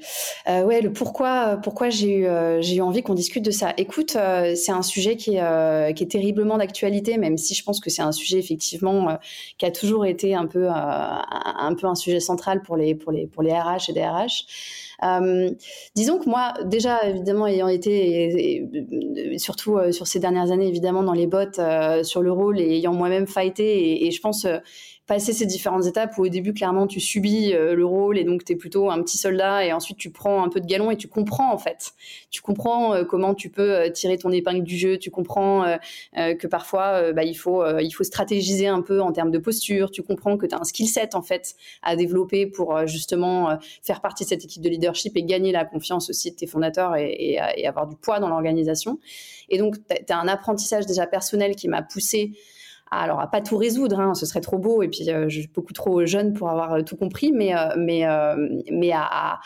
Euh, 0.48 0.64
ouais, 0.64 0.80
le 0.80 0.92
pourquoi, 0.92 1.58
pourquoi 1.62 1.88
j'ai 1.88 2.16
eu, 2.16 2.26
j'ai 2.60 2.76
eu 2.76 2.80
envie 2.80 3.02
qu'on 3.02 3.14
discute 3.14 3.44
de 3.44 3.52
ça. 3.52 3.72
Écoute, 3.76 4.16
c'est 4.56 4.72
un 4.72 4.82
sujet 4.82 5.16
qui 5.16 5.36
est, 5.36 5.94
qui 5.94 6.02
est 6.02 6.10
terriblement 6.10 6.58
d'actualité, 6.58 7.16
même 7.16 7.38
si 7.38 7.54
je 7.54 7.62
pense 7.62 7.78
que 7.78 7.90
c'est 7.90 8.02
un 8.02 8.10
sujet 8.10 8.38
effectivement 8.38 9.18
qui 9.58 9.66
a 9.66 9.70
toujours 9.70 10.04
été 10.04 10.34
un 10.34 10.46
peu, 10.46 10.68
un 10.68 11.94
sujet 11.94 12.18
central 12.18 12.62
pour 12.62 12.76
les, 12.76 12.96
pour 12.96 13.12
les, 13.12 13.28
les 13.40 13.52
RH 13.52 13.90
et 13.90 13.92
des. 13.92 14.02
Euh, 15.04 15.50
disons 15.94 16.18
que 16.18 16.28
moi, 16.28 16.54
déjà, 16.64 17.08
évidemment, 17.08 17.46
ayant 17.46 17.68
été, 17.68 18.66
surtout 19.38 19.76
euh, 19.76 19.92
sur 19.92 20.06
ces 20.06 20.20
dernières 20.20 20.50
années, 20.50 20.68
évidemment, 20.68 21.02
dans 21.02 21.12
les 21.12 21.26
bottes, 21.26 21.58
euh, 21.58 22.02
sur 22.02 22.22
le 22.22 22.32
rôle 22.32 22.60
et 22.60 22.76
ayant 22.76 22.94
moi-même 22.94 23.26
fighté, 23.26 24.06
et 24.06 24.10
je 24.10 24.20
pense 24.20 24.46
passer 25.06 25.32
ces 25.32 25.46
différentes 25.46 25.86
étapes 25.86 26.18
où 26.18 26.22
au 26.22 26.28
début 26.28 26.52
clairement 26.52 26.86
tu 26.86 26.98
subis 26.98 27.54
euh, 27.54 27.74
le 27.74 27.86
rôle 27.86 28.18
et 28.18 28.24
donc 28.24 28.44
tu 28.44 28.52
es 28.52 28.56
plutôt 28.56 28.90
un 28.90 29.00
petit 29.02 29.18
soldat 29.18 29.64
et 29.64 29.72
ensuite 29.72 29.98
tu 29.98 30.10
prends 30.10 30.42
un 30.42 30.48
peu 30.48 30.60
de 30.60 30.66
galon 30.66 30.90
et 30.90 30.96
tu 30.96 31.06
comprends 31.06 31.52
en 31.52 31.58
fait. 31.58 31.92
Tu 32.30 32.42
comprends 32.42 32.94
euh, 32.94 33.04
comment 33.04 33.34
tu 33.34 33.48
peux 33.48 33.74
euh, 33.74 33.90
tirer 33.90 34.18
ton 34.18 34.32
épingle 34.32 34.64
du 34.64 34.76
jeu, 34.76 34.98
tu 34.98 35.10
comprends 35.10 35.36
que 36.14 36.46
parfois 36.46 37.12
bah, 37.12 37.24
il 37.24 37.34
faut 37.34 37.64
il 37.78 37.90
faut 37.90 38.04
stratégiser 38.04 38.66
un 38.66 38.82
peu 38.82 39.00
en 39.00 39.12
termes 39.12 39.30
de 39.30 39.38
posture, 39.38 39.90
tu 39.90 40.02
comprends 40.02 40.36
que 40.36 40.46
tu 40.46 40.54
as 40.54 40.58
un 40.58 40.64
skill 40.64 40.88
set 40.88 41.14
en 41.14 41.22
fait 41.22 41.54
à 41.82 41.96
développer 41.96 42.46
pour 42.46 42.86
justement 42.86 43.58
faire 43.82 44.00
partie 44.00 44.24
de 44.24 44.28
cette 44.28 44.44
équipe 44.44 44.62
de 44.62 44.68
leadership 44.68 45.16
et 45.16 45.22
gagner 45.22 45.52
la 45.52 45.64
confiance 45.64 46.10
aussi 46.10 46.30
de 46.30 46.36
tes 46.36 46.46
fondateurs 46.46 46.96
et, 46.96 47.38
et, 47.56 47.66
avoir 47.66 47.86
du 47.86 47.96
poids 47.96 48.18
dans 48.20 48.28
l'organisation. 48.28 48.98
Et 49.48 49.58
donc 49.58 49.76
tu 49.88 50.12
as 50.12 50.18
un 50.18 50.28
apprentissage 50.28 50.86
déjà 50.86 51.06
personnel 51.06 51.54
qui 51.54 51.68
m'a 51.68 51.82
poussé 51.82 52.32
alors 52.90 53.20
à 53.20 53.30
pas 53.30 53.40
tout 53.40 53.56
résoudre, 53.56 53.98
hein, 54.00 54.14
ce 54.14 54.26
serait 54.26 54.40
trop 54.40 54.58
beau 54.58 54.82
et 54.82 54.88
puis 54.88 55.10
euh, 55.10 55.28
je 55.28 55.40
suis 55.40 55.48
beaucoup 55.48 55.72
trop 55.72 56.04
jeune 56.06 56.32
pour 56.32 56.48
avoir 56.48 56.74
euh, 56.74 56.82
tout 56.82 56.96
compris, 56.96 57.32
mais 57.32 57.56
euh, 57.56 57.74
mais 57.76 58.04
mais 58.70 58.92
à, 58.92 59.40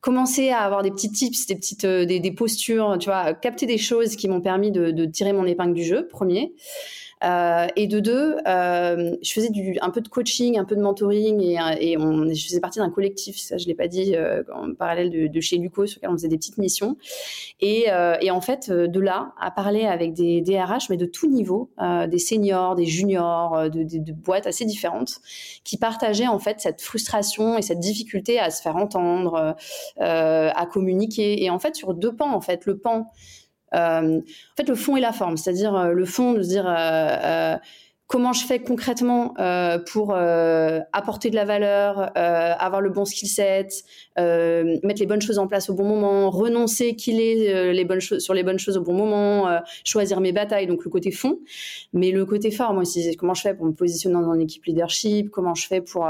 commencer 0.00 0.50
à 0.50 0.60
avoir 0.60 0.82
des 0.82 0.90
petits 0.90 1.10
tips, 1.10 1.46
des 1.46 1.56
petites 1.56 1.84
des, 1.84 2.32
postures, 2.32 2.96
tu 3.00 3.06
vois, 3.06 3.34
capter 3.34 3.66
des 3.66 3.78
choses 3.78 4.14
qui 4.16 4.28
m'ont 4.28 4.40
permis 4.40 4.70
de, 4.70 5.04
tirer 5.06 5.32
mon 5.32 5.44
épingle 5.44 5.74
du 5.74 5.82
jeu, 5.82 6.06
premier. 6.06 6.54
Euh, 7.24 7.66
et 7.74 7.86
de 7.86 8.00
deux, 8.00 8.36
euh, 8.46 9.16
je 9.22 9.32
faisais 9.32 9.50
du, 9.50 9.76
un 9.80 9.90
peu 9.90 10.00
de 10.00 10.08
coaching, 10.08 10.58
un 10.58 10.64
peu 10.64 10.76
de 10.76 10.80
mentoring 10.80 11.40
et, 11.40 11.96
on, 11.98 12.32
je 12.32 12.44
faisais 12.44 12.60
partie 12.60 12.78
d'un 12.78 12.90
collectif, 12.90 13.38
ça 13.38 13.58
je 13.58 13.66
l'ai 13.66 13.74
pas 13.74 13.88
dit, 13.88 14.14
euh, 14.14 14.42
en 14.54 14.72
parallèle 14.74 15.30
de, 15.30 15.40
chez 15.40 15.56
Luco, 15.56 15.86
sur 15.86 15.98
lequel 15.98 16.10
on 16.10 16.14
faisait 16.14 16.28
des 16.28 16.36
petites 16.36 16.58
missions. 16.58 16.96
Et, 17.60 17.90
en 17.90 18.40
fait, 18.40 18.70
de 18.70 19.00
là, 19.00 19.32
à 19.40 19.50
parler 19.50 19.84
avec 19.86 20.12
des 20.12 20.40
DRH, 20.42 20.90
mais 20.90 20.96
de 20.96 21.06
tout 21.06 21.28
niveau, 21.28 21.70
des 22.08 22.18
seniors, 22.18 22.74
des 22.74 22.86
juniors, 22.86 23.70
de, 23.70 24.12
boîtes 24.12 24.46
assez 24.46 24.64
différentes, 24.64 25.20
qui 25.64 25.76
partageaient 25.76 26.26
en 26.26 26.38
fait 26.38 26.60
cette 26.60 26.82
frustration 26.82 27.58
et 27.58 27.62
cette 27.62 27.80
difficulté 27.80 28.38
à 28.38 28.50
se 28.50 28.62
faire 28.62 28.76
entendre, 28.76 29.56
à 29.98 30.66
communiquer. 30.66 31.42
Et 31.42 31.50
en 31.50 31.58
fait, 31.58 31.74
sur 31.74 31.94
deux 31.94 32.14
pans, 32.14 32.32
en 32.32 32.40
fait, 32.40 32.66
le 32.66 32.78
pan 32.78 32.98
euh, 32.98 33.37
en 33.72 34.20
fait, 34.56 34.68
le 34.68 34.74
fond 34.74 34.96
et 34.96 35.00
la 35.00 35.12
forme, 35.12 35.36
c'est-à-dire 35.36 35.74
euh, 35.76 35.92
le 35.92 36.04
fond 36.04 36.32
de 36.32 36.42
se 36.42 36.48
dire 36.48 36.66
euh, 36.66 37.56
comment 38.08 38.32
je 38.32 38.44
fais 38.46 38.58
concrètement 38.58 39.34
euh, 39.38 39.78
pour 39.78 40.14
euh, 40.14 40.80
apporter 40.94 41.28
de 41.28 41.34
la 41.34 41.44
valeur, 41.44 42.10
euh, 42.16 42.54
avoir 42.58 42.80
le 42.80 42.88
bon 42.88 43.04
skill 43.04 43.28
set, 43.28 43.84
mettre 44.16 44.98
les 44.98 45.06
bonnes 45.06 45.20
choses 45.20 45.38
en 45.38 45.46
place 45.46 45.68
au 45.70 45.74
bon 45.74 45.84
moment, 45.84 46.30
renoncer 46.30 46.96
qu'il 46.96 47.20
est 47.20 47.72
les 47.72 47.84
bonnes 47.84 48.00
sur 48.00 48.34
les 48.34 48.42
bonnes 48.42 48.58
choses 48.58 48.76
au 48.76 48.80
bon 48.80 48.94
moment, 48.94 49.60
choisir 49.84 50.20
mes 50.20 50.32
batailles, 50.32 50.66
donc 50.66 50.84
le 50.84 50.90
côté 50.90 51.12
fond. 51.12 51.38
Mais 51.92 52.10
le 52.10 52.24
côté 52.24 52.52
moi, 52.72 52.84
c'est 52.84 53.14
comment 53.14 53.34
je 53.34 53.42
fais 53.42 53.54
pour 53.54 53.66
me 53.66 53.72
positionner 53.72 54.14
dans 54.14 54.32
une 54.32 54.40
équipe 54.40 54.64
leadership, 54.64 55.30
comment 55.30 55.54
je 55.54 55.68
fais 55.68 55.82
pour 55.82 56.08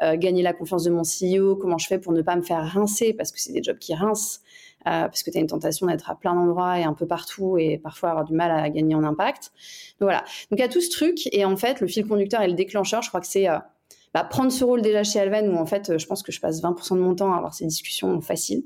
gagner 0.00 0.42
la 0.42 0.52
confiance 0.52 0.84
de 0.84 0.90
mon 0.90 1.02
CEO, 1.02 1.56
comment 1.56 1.78
je 1.78 1.88
fais 1.88 1.98
pour 1.98 2.12
ne 2.12 2.22
pas 2.22 2.36
me 2.36 2.42
faire 2.42 2.64
rincer 2.64 3.12
parce 3.12 3.32
que 3.32 3.40
c'est 3.40 3.52
des 3.52 3.62
jobs 3.62 3.78
qui 3.78 3.94
rincent. 3.94 4.40
Euh, 4.88 5.02
parce 5.02 5.22
que 5.22 5.30
tu 5.30 5.36
as 5.36 5.40
une 5.40 5.46
tentation 5.46 5.86
d'être 5.86 6.08
à 6.08 6.14
plein 6.14 6.34
d'endroits 6.34 6.78
et 6.78 6.84
un 6.84 6.94
peu 6.94 7.06
partout 7.06 7.58
et 7.58 7.78
parfois 7.78 8.10
avoir 8.10 8.24
du 8.24 8.32
mal 8.32 8.50
à 8.50 8.70
gagner 8.70 8.94
en 8.94 9.04
impact. 9.04 9.52
Donc 10.00 10.06
voilà. 10.06 10.24
Donc 10.50 10.60
il 10.60 10.68
tout 10.68 10.80
ce 10.80 10.90
truc 10.90 11.28
et 11.32 11.44
en 11.44 11.56
fait, 11.56 11.80
le 11.80 11.86
fil 11.86 12.06
conducteur 12.06 12.40
et 12.40 12.46
le 12.46 12.54
déclencheur, 12.54 13.02
je 13.02 13.08
crois 13.08 13.20
que 13.20 13.26
c'est 13.26 13.50
euh, 13.50 13.58
bah, 14.14 14.24
prendre 14.24 14.50
ce 14.50 14.64
rôle 14.64 14.80
déjà 14.80 15.04
chez 15.04 15.20
Alven 15.20 15.50
où 15.50 15.58
en 15.58 15.66
fait, 15.66 15.98
je 15.98 16.06
pense 16.06 16.22
que 16.22 16.32
je 16.32 16.40
passe 16.40 16.62
20% 16.62 16.94
de 16.94 17.00
mon 17.00 17.14
temps 17.14 17.32
à 17.34 17.36
avoir 17.36 17.52
ces 17.52 17.66
discussions 17.66 18.20
faciles. 18.22 18.64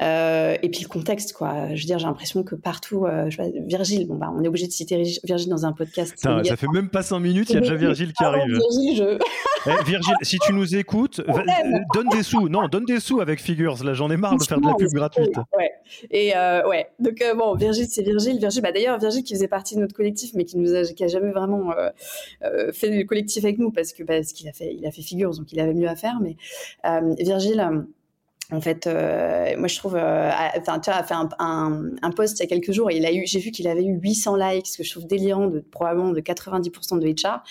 Et 0.00 0.68
puis 0.70 0.82
le 0.82 0.88
contexte, 0.88 1.32
quoi. 1.32 1.74
Je 1.74 1.82
veux 1.82 1.86
dire, 1.86 1.98
j'ai 1.98 2.06
l'impression 2.06 2.42
que 2.42 2.54
partout, 2.54 3.06
Virgile, 3.66 4.06
bon 4.06 4.16
bah, 4.16 4.32
on 4.34 4.42
est 4.42 4.48
obligé 4.48 4.66
de 4.66 4.72
citer 4.72 5.02
Virgile 5.24 5.50
dans 5.50 5.66
un 5.66 5.72
podcast. 5.72 6.14
ça 6.16 6.56
fait 6.56 6.68
même 6.68 6.88
pas 6.88 7.02
cinq 7.02 7.20
minutes, 7.20 7.50
il 7.50 7.54
y 7.54 7.56
a 7.56 7.60
déjà 7.60 7.74
Virgile 7.74 8.12
qui 8.12 8.24
arrive. 8.24 8.46
Virgile, 8.46 8.96
je... 8.96 9.18
Eh, 9.66 9.84
Virgile, 9.84 10.14
si 10.22 10.38
tu 10.38 10.52
nous 10.52 10.76
écoutes, 10.76 11.20
donne 11.94 12.08
des 12.10 12.22
sous. 12.22 12.48
Non, 12.48 12.68
donne 12.68 12.84
des 12.84 13.00
sous 13.00 13.20
avec 13.20 13.40
Figures. 13.40 13.82
Là, 13.84 13.92
j'en 13.94 14.10
ai 14.10 14.16
marre 14.16 14.36
de 14.36 14.42
faire 14.42 14.60
de 14.60 14.66
la 14.66 14.74
pub 14.74 14.88
gratuite. 14.92 15.36
Ouais. 15.56 15.70
Et 16.10 16.32
ouais. 16.68 16.88
Donc 16.98 17.22
bon, 17.36 17.54
Virgile, 17.54 17.86
c'est 17.88 18.02
Virgile. 18.02 18.38
Virgile, 18.38 18.62
bah, 18.62 18.72
d'ailleurs, 18.72 18.98
Virgile 18.98 19.22
qui 19.22 19.34
faisait 19.34 19.48
partie 19.48 19.74
de 19.74 19.80
notre 19.80 19.94
collectif, 19.94 20.32
mais 20.34 20.44
qui 20.44 20.58
nous 20.58 20.74
a, 20.74 20.84
qui 20.84 21.04
a 21.04 21.08
jamais 21.08 21.32
vraiment 21.32 21.72
fait 22.72 22.90
le 22.90 23.04
collectif 23.04 23.44
avec 23.44 23.58
nous 23.58 23.70
parce 23.70 23.92
que 23.92 24.02
parce 24.02 24.32
qu'il 24.32 24.48
a 24.48 24.52
fait, 24.52 24.74
il 24.74 24.86
a 24.86 24.90
fait 24.90 25.02
Figures, 25.02 25.34
donc 25.36 25.52
il 25.52 25.60
avait 25.60 25.74
mieux 25.74 25.88
à 25.88 25.96
faire. 25.96 26.18
Mais 26.20 26.36
Virgile 27.18 27.84
en 28.50 28.62
fait, 28.62 28.86
euh, 28.86 29.54
moi 29.58 29.68
je 29.68 29.76
trouve, 29.76 29.94
euh, 29.96 30.30
enfin, 30.56 30.80
tu 30.80 30.90
vois, 30.90 31.00
a 31.00 31.04
fait 31.04 31.14
un, 31.14 31.28
un, 31.38 31.90
un, 32.00 32.10
post 32.10 32.38
il 32.38 32.44
y 32.44 32.46
a 32.46 32.48
quelques 32.48 32.72
jours 32.72 32.90
et 32.90 32.96
il 32.96 33.04
a 33.04 33.12
eu, 33.12 33.26
j'ai 33.26 33.40
vu 33.40 33.50
qu'il 33.50 33.68
avait 33.68 33.84
eu 33.84 33.98
800 34.00 34.36
likes, 34.36 34.66
ce 34.66 34.78
que 34.78 34.84
je 34.84 34.90
trouve 34.90 35.06
délirant 35.06 35.48
de 35.48 35.60
probablement 35.60 36.12
de 36.12 36.20
90% 36.20 36.98
de 36.98 37.08
HR, 37.08 37.42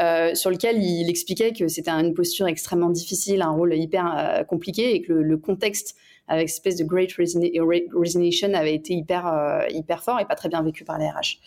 euh, 0.00 0.34
sur 0.36 0.50
lequel 0.50 0.80
il 0.80 1.10
expliquait 1.10 1.52
que 1.52 1.66
c'était 1.66 1.90
une 1.90 2.14
posture 2.14 2.46
extrêmement 2.46 2.90
difficile, 2.90 3.42
un 3.42 3.50
rôle 3.50 3.74
hyper 3.74 4.14
euh, 4.16 4.44
compliqué 4.44 4.94
et 4.94 5.02
que 5.02 5.12
le, 5.12 5.24
le 5.24 5.36
contexte 5.36 5.96
avec 6.28 6.48
cette 6.48 6.58
espèce 6.66 6.76
de 6.76 6.84
great 6.84 7.12
resignation 7.12 8.54
avait 8.54 8.74
été 8.74 8.94
hyper 8.94 9.26
euh, 9.26 9.66
hyper 9.70 10.02
fort 10.02 10.20
et 10.20 10.24
pas 10.24 10.34
très 10.34 10.48
bien 10.48 10.62
vécu 10.62 10.84
par 10.84 10.98
les 10.98 11.08
RH. 11.08 11.38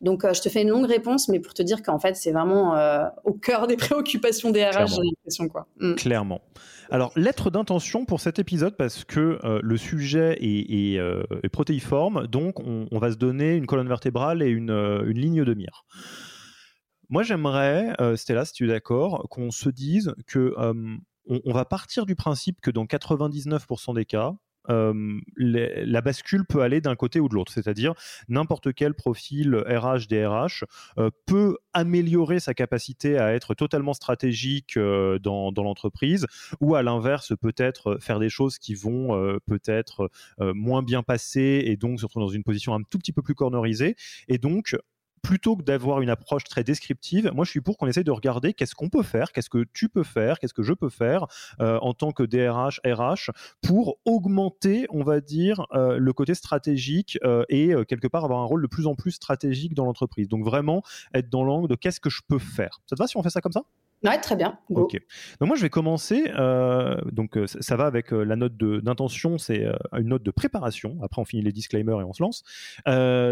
Donc 0.00 0.24
je 0.30 0.40
te 0.40 0.48
fais 0.48 0.62
une 0.62 0.70
longue 0.70 0.86
réponse, 0.86 1.28
mais 1.28 1.40
pour 1.40 1.54
te 1.54 1.62
dire 1.62 1.82
qu'en 1.82 1.98
fait 1.98 2.16
c'est 2.16 2.32
vraiment 2.32 2.74
au 3.24 3.32
cœur 3.32 3.66
des 3.66 3.76
préoccupations 3.76 4.50
des 4.50 4.64
RH, 4.64 4.86
j'ai 4.86 5.02
l'impression 5.02 5.48
quoi. 5.48 5.66
Mm. 5.78 5.94
Clairement. 5.94 6.40
Alors, 6.92 7.12
lettre 7.14 7.50
d'intention 7.50 8.04
pour 8.04 8.20
cet 8.20 8.40
épisode 8.40 8.76
parce 8.76 9.04
que 9.04 9.38
euh, 9.44 9.60
le 9.62 9.76
sujet 9.76 10.36
est, 10.40 10.98
euh, 10.98 11.22
protéiforme, 11.52 12.26
donc 12.26 12.58
on, 12.58 12.98
va 12.98 13.12
se 13.12 13.16
donner 13.16 13.54
une 13.54 13.66
colonne 13.66 13.86
vertébrale 13.86 14.42
et 14.42 14.48
une, 14.48 14.70
euh, 14.70 15.04
ligne 15.04 15.44
de 15.44 15.54
mire. 15.54 15.84
Moi, 17.08 17.22
j'aimerais, 17.22 17.94
Stella, 18.16 18.44
si 18.44 18.52
tu 18.52 18.64
es 18.64 18.68
d'accord, 18.68 19.26
qu'on 19.30 19.50
se 19.50 19.68
dise 19.68 20.14
que 20.28 20.54
on, 21.30 21.52
va 21.52 21.64
partir 21.64 22.06
du 22.06 22.16
principe 22.16 22.60
que 22.60 22.70
dans 22.70 22.84
99% 22.84 23.94
des 23.94 24.04
cas, 24.04 24.34
la 24.68 26.00
bascule 26.00 26.44
peut 26.44 26.62
aller 26.62 26.80
d'un 26.80 26.94
côté 26.94 27.20
ou 27.20 27.28
de 27.28 27.34
l'autre. 27.34 27.52
C'est-à-dire 27.52 27.94
n'importe 28.28 28.72
quel 28.72 28.94
profil 28.94 29.56
RH, 29.56 30.06
DRH 30.08 30.64
peut 31.26 31.56
améliorer 31.72 32.40
sa 32.40 32.54
capacité 32.54 33.18
à 33.18 33.32
être 33.32 33.54
totalement 33.54 33.94
stratégique 33.94 34.78
dans, 34.78 35.52
l'entreprise 35.56 36.26
ou 36.60 36.74
à 36.74 36.82
l'inverse 36.82 37.32
peut-être 37.40 37.98
faire 38.00 38.18
des 38.18 38.28
choses 38.28 38.58
qui 38.58 38.74
vont 38.74 39.38
peut-être 39.46 40.10
moins 40.38 40.82
bien 40.82 41.02
passer 41.02 41.62
et 41.66 41.76
donc 41.76 42.00
se 42.00 42.06
retrouver 42.06 42.26
dans 42.26 42.32
une 42.32 42.44
position 42.44 42.74
un 42.74 42.82
tout 42.82 42.98
petit 42.98 43.12
peu 43.12 43.22
plus 43.22 43.34
cornerisée. 43.34 43.96
Et 44.28 44.38
donc 44.38 44.76
plutôt 45.22 45.56
que 45.56 45.62
d'avoir 45.62 46.00
une 46.00 46.10
approche 46.10 46.44
très 46.44 46.64
descriptive, 46.64 47.30
moi 47.34 47.44
je 47.44 47.50
suis 47.50 47.60
pour 47.60 47.76
qu'on 47.76 47.86
essaye 47.86 48.04
de 48.04 48.10
regarder 48.10 48.54
qu'est-ce 48.54 48.74
qu'on 48.74 48.88
peut 48.88 49.02
faire, 49.02 49.32
qu'est-ce 49.32 49.50
que 49.50 49.64
tu 49.72 49.88
peux 49.88 50.02
faire, 50.02 50.38
qu'est-ce 50.38 50.54
que 50.54 50.62
je 50.62 50.72
peux 50.72 50.88
faire 50.88 51.26
euh, 51.60 51.78
en 51.80 51.94
tant 51.94 52.12
que 52.12 52.22
DRH, 52.22 52.80
RH 52.84 53.30
pour 53.62 53.98
augmenter, 54.04 54.86
on 54.90 55.02
va 55.02 55.20
dire, 55.20 55.66
euh, 55.72 55.98
le 55.98 56.12
côté 56.12 56.34
stratégique 56.34 57.18
euh, 57.24 57.44
et 57.48 57.72
quelque 57.88 58.06
part 58.06 58.24
avoir 58.24 58.40
un 58.40 58.44
rôle 58.44 58.62
de 58.62 58.66
plus 58.66 58.86
en 58.86 58.94
plus 58.94 59.12
stratégique 59.12 59.74
dans 59.74 59.84
l'entreprise. 59.84 60.28
Donc 60.28 60.44
vraiment 60.44 60.82
être 61.14 61.28
dans 61.28 61.44
l'angle 61.44 61.68
de 61.68 61.74
qu'est-ce 61.74 62.00
que 62.00 62.10
je 62.10 62.20
peux 62.26 62.38
faire. 62.38 62.80
Ça 62.86 62.96
te 62.96 63.02
va 63.02 63.06
si 63.06 63.16
on 63.16 63.22
fait 63.22 63.30
ça 63.30 63.40
comme 63.40 63.52
ça? 63.52 63.62
Ouais, 64.02 64.18
très 64.18 64.34
bien. 64.34 64.58
Ok. 64.70 64.96
Donc 65.40 65.48
moi, 65.48 65.56
je 65.56 65.62
vais 65.62 65.68
commencer. 65.68 66.24
donc 67.12 67.38
ça 67.46 67.76
va 67.76 67.84
avec 67.84 68.12
la 68.12 68.36
note 68.36 68.56
d'intention, 68.56 69.36
c'est 69.36 69.66
une 69.92 70.08
note 70.08 70.22
de 70.22 70.30
préparation. 70.30 70.98
Après, 71.02 71.20
on 71.20 71.24
finit 71.26 71.42
les 71.42 71.52
disclaimers 71.52 72.00
et 72.00 72.04
on 72.04 72.12
se 72.14 72.22
lance. 72.22 72.42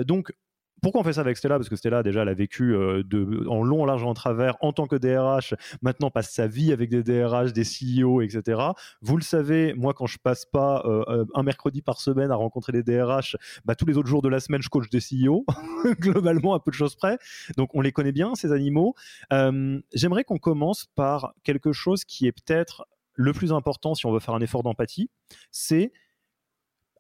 donc 0.05 0.33
pourquoi 0.83 1.01
on 1.01 1.05
fait 1.05 1.15
ça 1.15 1.23
avec 1.23 1.37
Stella? 1.37 1.57
Parce 1.57 1.69
que 1.69 1.77
Stella, 1.77 2.03
déjà, 2.03 2.23
elle 2.23 2.29
a 2.29 2.35
vécu 2.35 2.75
euh, 2.75 3.03
en 3.49 3.63
long, 3.63 3.85
large, 3.85 4.05
en 4.05 4.15
travers 4.15 4.57
en 4.61 4.73
tant 4.73 4.87
que 4.87 4.97
DRH. 4.97 5.55
Maintenant, 5.83 6.11
passe 6.11 6.31
sa 6.31 6.47
vie 6.47 6.73
avec 6.73 6.91
des 6.91 7.03
DRH, 7.03 7.53
des 7.53 7.65
CEO, 7.65 8.21
etc. 8.23 8.61
Vous 9.01 9.17
le 9.17 9.23
savez, 9.23 9.75
moi, 9.75 9.95
quand 9.95 10.07
je 10.07 10.19
passe 10.19 10.45
pas 10.45 10.83
euh, 10.85 11.05
euh, 11.09 11.25
un 11.35 11.43
mercredi 11.43 11.83
par 11.83 12.01
semaine 12.01 12.31
à 12.31 12.37
rencontrer 12.37 12.73
des 12.73 12.83
DRH, 12.83 13.37
bah, 13.65 13.75
tous 13.75 13.87
les 13.87 13.97
autres 13.97 14.09
jours 14.09 14.23
de 14.23 14.29
la 14.29 14.41
semaine, 14.41 14.63
je 14.63 14.69
coach 14.69 14.89
des 14.91 15.01
CEO, 15.01 15.45
globalement, 16.01 16.55
à 16.55 16.61
peu 16.61 16.71
de 16.71 16.77
choses 16.77 16.97
près. 16.97 17.19
Donc, 17.57 17.75
on 17.75 17.81
les 17.81 17.93
connaît 17.93 18.13
bien, 18.13 18.35
ces 18.35 18.53
animaux. 18.53 18.95
J'aimerais 19.31 20.25
qu'on 20.25 20.39
commence 20.39 20.87
par 20.95 21.35
quelque 21.45 21.73
chose 21.73 22.05
qui 22.05 22.27
est 22.27 22.33
peut-être 22.33 22.87
le 23.19 23.33
plus 23.33 23.53
important 23.53 23.95
si 23.95 24.07
on 24.07 24.13
veut 24.13 24.21
faire 24.21 24.35
un 24.35 24.41
effort 24.41 24.63
d'empathie, 24.63 25.11
c'est 25.51 25.93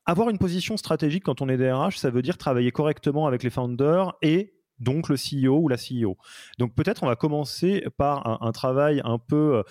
avoir 0.08 0.30
une 0.30 0.38
position 0.38 0.78
stratégique 0.78 1.22
quand 1.24 1.42
on 1.42 1.50
est 1.50 1.58
DRH, 1.58 1.98
ça 1.98 2.08
veut 2.08 2.22
dire 2.22 2.38
travailler 2.38 2.72
correctement 2.72 3.26
avec 3.26 3.42
les 3.42 3.50
founders 3.50 4.16
et 4.22 4.54
donc 4.80 5.10
le 5.10 5.16
CEO 5.16 5.58
ou 5.58 5.68
la 5.68 5.76
CEO. 5.76 6.16
Donc 6.58 6.74
peut-être 6.74 7.02
on 7.02 7.06
va 7.06 7.14
commencer 7.14 7.84
par 7.98 8.42
un, 8.42 8.52
travail 8.52 9.02
un 9.04 9.18
peu 9.18 9.56
euh, 9.56 9.62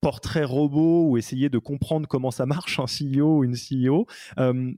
portrait 0.00 0.42
robot 0.42 1.10
ou 1.10 1.18
essayer 1.18 1.50
de 1.50 1.58
comprendre 1.58 2.08
comment 2.08 2.32
ça 2.32 2.46
marche 2.46 2.80
un 2.80 2.86
CEO 2.86 3.38
ou 3.38 3.44
une 3.44 3.54
CEO. 3.54 4.06
Euh, 4.38 4.72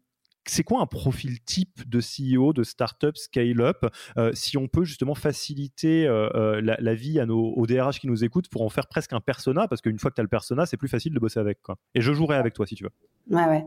c'est 0.45 0.63
quoi 0.63 0.83
un 0.83 0.87
profil 0.87 1.41
type 1.43 1.89
de 1.89 2.01
CEO, 2.01 2.53
de 2.53 2.63
startup, 2.63 3.17
scale-up, 3.17 3.87
euh, 4.17 4.31
si 4.35 4.59
on 4.59 4.67
peut 4.69 4.85
justement 4.85 5.15
faciliter 5.15 6.07
la, 6.07 6.95
vie 6.95 7.19
à 7.19 7.27
nos 7.27 7.53
aux 7.53 7.67
DRH 7.67 8.01
qui 8.01 8.09
nous 8.09 8.25
écoutent 8.25 8.49
pour 8.49 8.63
en 8.63 8.69
faire 8.69 8.89
presque 8.89 9.13
un 9.15 9.21
persona, 9.21 9.69
parce 9.69 9.81
qu'une 9.81 9.99
fois 9.99 10.11
que 10.11 10.17
tu 10.17 10.21
as 10.21 10.25
le 10.25 10.29
persona, 10.29 10.67
c'est 10.67 10.79
plus 10.79 10.89
facile 10.89 11.15
de 11.15 11.19
bosser 11.19 11.41
avec. 11.41 11.59
Et 11.95 12.03
je 12.03 12.13
jouerai 12.13 12.37
avec 12.37 12.55
toi 12.55 12.67
si 12.67 12.75
tu 12.75 12.85
veux. 12.85 12.91
Ouais, 13.31 13.45
ouais. 13.45 13.67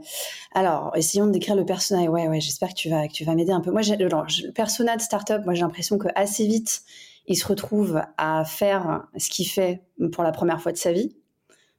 Alors, 0.54 0.92
essayons 0.96 1.28
de 1.28 1.32
décrire 1.32 1.56
le 1.56 1.66
persona. 1.66 2.02
Ouais, 2.10 2.28
ouais, 2.28 2.42
j'espère 2.42 2.70
que 2.70 2.74
tu 2.74 2.90
vas, 2.90 3.04
vas 3.26 3.36
m'aider 3.36 3.52
un 3.52 3.62
peu. 3.62 3.72
Moi, 3.72 3.82
le 3.82 4.52
persona 4.52 4.98
de 4.98 5.02
startup, 5.02 5.44
moi, 5.46 5.54
j'ai 5.54 5.62
l'impression 5.62 5.98
que 5.98 6.08
assez 6.16 6.48
vite, 6.48 6.82
il 7.28 7.36
se 7.36 7.48
retrouve 7.48 8.02
à 8.18 8.44
faire 8.46 9.08
ce 9.18 9.30
qu'il 9.30 9.48
fait 9.48 9.84
pour 10.12 10.24
la 10.24 10.32
première 10.32 10.62
fois 10.62 10.72
de 10.72 10.78
sa 10.78 10.92
vie. 10.92 11.16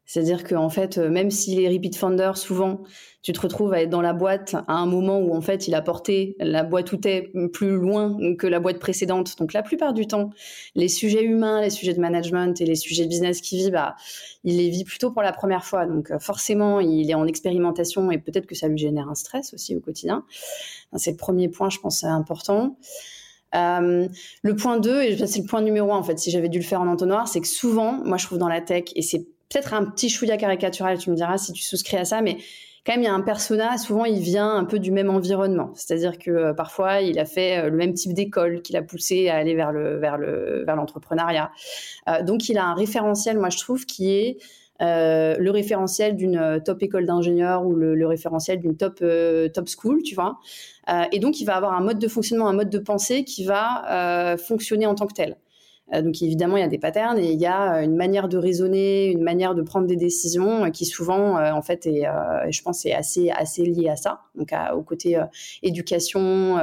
C'est-à-dire 0.05 0.45
qu'en 0.45 0.69
fait, 0.69 0.99
euh, 0.99 1.09
même 1.09 1.31
si 1.31 1.55
les 1.55 1.69
repeat 1.69 1.97
founders, 1.97 2.37
souvent, 2.37 2.83
tu 3.23 3.33
te 3.33 3.41
retrouves 3.41 3.73
à 3.73 3.83
être 3.83 3.91
dans 3.91 4.03
la 4.03 4.13
boîte 4.13 4.55
à 4.67 4.75
un 4.75 4.87
moment 4.87 5.19
où 5.19 5.35
en 5.35 5.41
fait 5.41 5.69
il 5.69 5.75
a 5.77 5.81
porté 5.81 6.35
la 6.41 6.65
boîte 6.65 6.93
où 6.93 6.99
est 7.05 7.31
plus 7.53 7.71
loin 7.71 8.17
que 8.37 8.49
la 8.49 8.59
boîte 8.59 8.81
précédente. 8.81 9.39
Donc 9.39 9.53
la 9.53 9.63
plupart 9.63 9.93
du 9.93 10.09
temps, 10.09 10.31
les 10.75 10.89
sujets 10.89 11.23
humains, 11.23 11.61
les 11.61 11.71
sujets 11.71 11.95
de 11.95 12.01
management 12.01 12.61
et 12.61 12.67
les 12.67 12.75
sujets 12.75 13.05
de 13.05 13.09
business 13.09 13.41
qu'il 13.41 13.59
vit, 13.59 13.71
bah, 13.71 13.95
il 14.43 14.57
les 14.57 14.71
vit 14.71 14.85
plutôt 14.85 15.13
pour 15.13 15.23
la 15.23 15.33
première 15.33 15.65
fois. 15.65 15.87
Donc 15.87 16.11
euh, 16.11 16.19
forcément, 16.19 16.81
il 16.81 17.09
est 17.09 17.15
en 17.15 17.27
expérimentation 17.27 18.11
et 18.11 18.19
peut-être 18.19 18.47
que 18.47 18.57
ça 18.57 18.67
lui 18.67 18.79
génère 18.79 19.09
un 19.09 19.15
stress 19.15 19.55
aussi 19.55 19.77
au 19.77 19.81
quotidien. 19.81 20.25
C'est 20.97 21.13
le 21.13 21.17
premier 21.17 21.49
point, 21.49 21.71
je 21.71 21.79
pense, 21.79 22.03
important. 22.03 22.77
Euh, 23.55 24.09
le 24.43 24.57
point 24.57 24.79
2, 24.79 25.03
et 25.03 25.27
c'est 25.27 25.41
le 25.41 25.47
point 25.47 25.61
numéro 25.61 25.93
1 25.93 25.97
en 25.97 26.03
fait, 26.03 26.19
si 26.19 26.31
j'avais 26.31 26.49
dû 26.49 26.59
le 26.59 26.65
faire 26.65 26.81
en 26.81 26.89
entonnoir, 26.89 27.29
c'est 27.29 27.41
que 27.41 27.47
souvent, 27.47 28.03
moi 28.05 28.17
je 28.17 28.25
trouve 28.25 28.39
dans 28.39 28.49
la 28.49 28.63
tech, 28.63 28.85
et 28.97 29.03
c'est 29.03 29.27
peut-être 29.53 29.75
un 29.75 29.85
petit 29.85 30.09
chouïa 30.09 30.37
caricatural, 30.37 30.99
tu 30.99 31.11
me 31.11 31.17
diras 31.17 31.39
si 31.39 31.53
tu 31.53 31.63
souscris 31.63 31.97
à 31.97 32.05
ça, 32.05 32.23
mais 32.23 32.39
quand 32.85 32.95
même, 32.95 33.03
il 33.03 33.05
y 33.05 33.09
a 33.09 33.15
un 33.15 33.21
persona, 33.21 33.79
souvent 33.79 34.05
il 34.05 34.19
vient 34.19 34.57
un 34.57 34.65
peu 34.65 34.81
du 34.81 34.91
même 34.91 35.09
environnement. 35.09 35.71
C'est-à-dire 35.75 36.19
que 36.19 36.31
euh, 36.31 36.53
parfois, 36.53 37.01
il 37.01 37.19
a 37.21 37.25
fait 37.25 37.59
euh, 37.59 37.71
le 37.71 37.77
même 37.77 37.95
type 37.95 38.13
d'école 38.13 38.61
qui 38.61 38.73
l'a 38.73 38.83
poussé 38.83 39.29
à 39.29 39.37
aller 39.37 39.55
vers 39.55 39.71
le 39.71 39.99
vers 39.99 40.19
le 40.19 40.65
vers 40.67 40.75
l'entrepreneuriat. 40.75 41.53
Euh, 42.09 42.23
donc, 42.25 42.49
il 42.49 42.59
a 42.59 42.65
un 42.65 42.75
référentiel, 42.75 43.39
moi 43.39 43.51
je 43.51 43.59
trouve, 43.59 43.87
qui 43.87 44.11
est 44.11 44.39
le 44.81 45.51
référentiel 45.51 46.17
d'une 46.17 46.61
top 46.65 46.83
école 46.83 47.07
d'ingénieur 47.07 47.65
ou 47.65 47.73
le, 47.77 47.95
le 47.95 48.07
référentiel 48.09 48.59
d'une 48.59 48.77
top 48.77 48.97
top 49.55 49.69
school, 49.69 50.03
tu 50.03 50.17
vois. 50.17 50.41
et 51.13 51.21
donc, 51.21 51.41
il 51.41 51.45
va 51.45 51.55
avoir 51.55 51.75
un 51.75 51.81
mode 51.81 52.01
de 52.01 52.09
fonctionnement, 52.09 52.49
un 52.49 52.53
mode 52.53 52.69
de 52.69 52.81
pensée 52.81 53.23
qui 53.23 53.45
va 53.45 54.37
fonctionner 54.39 54.87
en 54.87 54.97
tant 54.97 55.07
que 55.07 55.15
tel. 55.15 55.37
Euh, 55.93 56.03
donc 56.03 56.21
évidemment, 56.23 56.57
il 56.57 56.61
y 56.61 56.65
a 56.65 56.69
des 56.69 56.79
patterns 56.79 57.19
et 57.19 57.33
il 57.33 57.41
y 57.41 57.47
a 57.47 57.77
euh, 57.77 57.83
une 57.83 57.97
manière 57.97 58.29
de 58.29 58.37
raisonner, 58.37 59.07
une 59.07 59.23
manière 59.23 59.55
de 59.55 59.63
prendre 59.63 59.87
des 59.87 59.97
décisions 59.97 60.65
euh, 60.65 60.71
qui 60.71 60.87
souvent, 60.87 61.37
en 61.37 61.63
fait, 61.63 61.87
est, 61.87 62.07
je 62.51 62.63
pense, 62.63 62.85
est 62.87 62.95
assez 62.95 63.31
assez 63.31 63.65
lié 63.65 63.89
à 63.89 63.97
ça. 63.97 64.21
Donc 64.35 64.53
au 64.75 64.83
côté 64.83 65.21
éducation, 65.63 66.59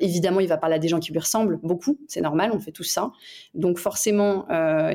évidemment, 0.00 0.40
il 0.40 0.48
va 0.48 0.56
parler 0.56 0.76
à 0.76 0.78
des 0.78 0.88
gens 0.88 1.00
qui 1.00 1.12
lui 1.12 1.18
ressemblent 1.18 1.58
beaucoup, 1.62 1.98
c'est 2.08 2.20
normal, 2.20 2.50
on 2.54 2.60
fait 2.60 2.72
tout 2.72 2.84
ça. 2.84 3.10
Donc 3.54 3.78
forcément, 3.78 4.46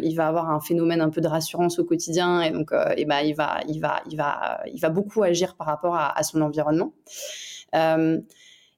il 0.01 0.15
va 0.15 0.27
avoir 0.27 0.49
un 0.49 0.59
phénomène 0.59 1.01
un 1.01 1.09
peu 1.09 1.21
de 1.21 1.27
rassurance 1.27 1.79
au 1.79 1.85
quotidien 1.85 2.41
et 2.41 2.51
donc, 2.51 2.71
et 2.97 3.05
ben, 3.05 3.19
il 3.19 3.35
va, 3.35 3.59
il 3.67 3.79
va, 3.79 4.01
il 4.09 4.17
va, 4.17 4.61
il 4.73 4.79
va 4.79 4.89
beaucoup 4.89 5.23
agir 5.23 5.55
par 5.55 5.67
rapport 5.67 5.95
à 5.95 6.23
son 6.23 6.41
environnement. 6.41 6.93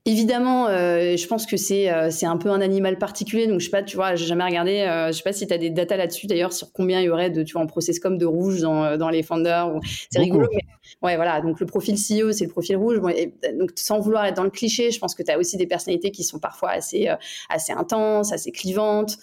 Évidemment, 0.08 0.68
euh, 0.68 1.18
je 1.18 1.26
pense 1.26 1.48
que 1.48 1.58
c'est 1.58 1.92
euh, 1.92 2.12
c'est 2.12 2.28
un 2.28 2.38
peu 2.38 2.52
un 2.52 2.62
animal 2.62 3.00
particulier, 3.00 3.48
donc 3.48 3.60
je 3.60 3.66
sais 3.66 3.72
pas, 3.72 3.82
tu 3.82 3.96
vois, 3.96 4.14
j'ai 4.14 4.28
jamais 4.28 4.44
regardé, 4.44 4.82
euh, 4.82 5.08
je 5.08 5.14
sais 5.14 5.24
pas 5.24 5.34
si 5.34 5.48
tu 5.48 5.52
as 5.52 5.58
des 5.58 5.72
datas 5.72 5.98
là-dessus 5.98 6.28
d'ailleurs 6.28 6.54
sur 6.54 6.72
combien 6.72 7.02
il 7.02 7.06
y 7.06 7.10
aurait 7.10 7.32
de 7.32 7.42
tu 7.42 7.54
vois 7.54 7.64
en 7.64 7.66
process 7.66 8.00
comme 8.00 8.20
de 8.20 8.26
rouge 8.28 8.62
dans, 8.62 8.98
dans 8.98 9.10
les 9.10 9.24
founders. 9.24 9.80
C'est 10.12 10.20
rigolo, 10.20 10.48
mais 10.54 10.62
ouais 11.02 11.16
voilà, 11.16 11.42
donc 11.42 11.60
le 11.60 11.66
profil 11.66 11.96
CEO 11.96 12.32
c'est 12.34 12.46
le 12.46 12.52
profil 12.52 12.78
rouge. 12.78 13.02
donc 13.58 13.72
sans 13.78 14.00
vouloir 14.00 14.26
être 14.26 14.36
dans 14.36 14.44
le 14.44 14.52
cliché, 14.52 14.92
je 14.92 15.00
pense 15.00 15.16
que 15.16 15.24
tu 15.24 15.32
as 15.32 15.40
aussi 15.40 15.58
des 15.58 15.66
personnalités 15.66 16.12
qui 16.12 16.24
sont 16.24 16.38
parfois 16.38 16.70
assez 16.70 17.10
assez 17.50 17.74
intenses, 17.74 18.32
assez 18.32 18.52
clivantes, 18.52 19.18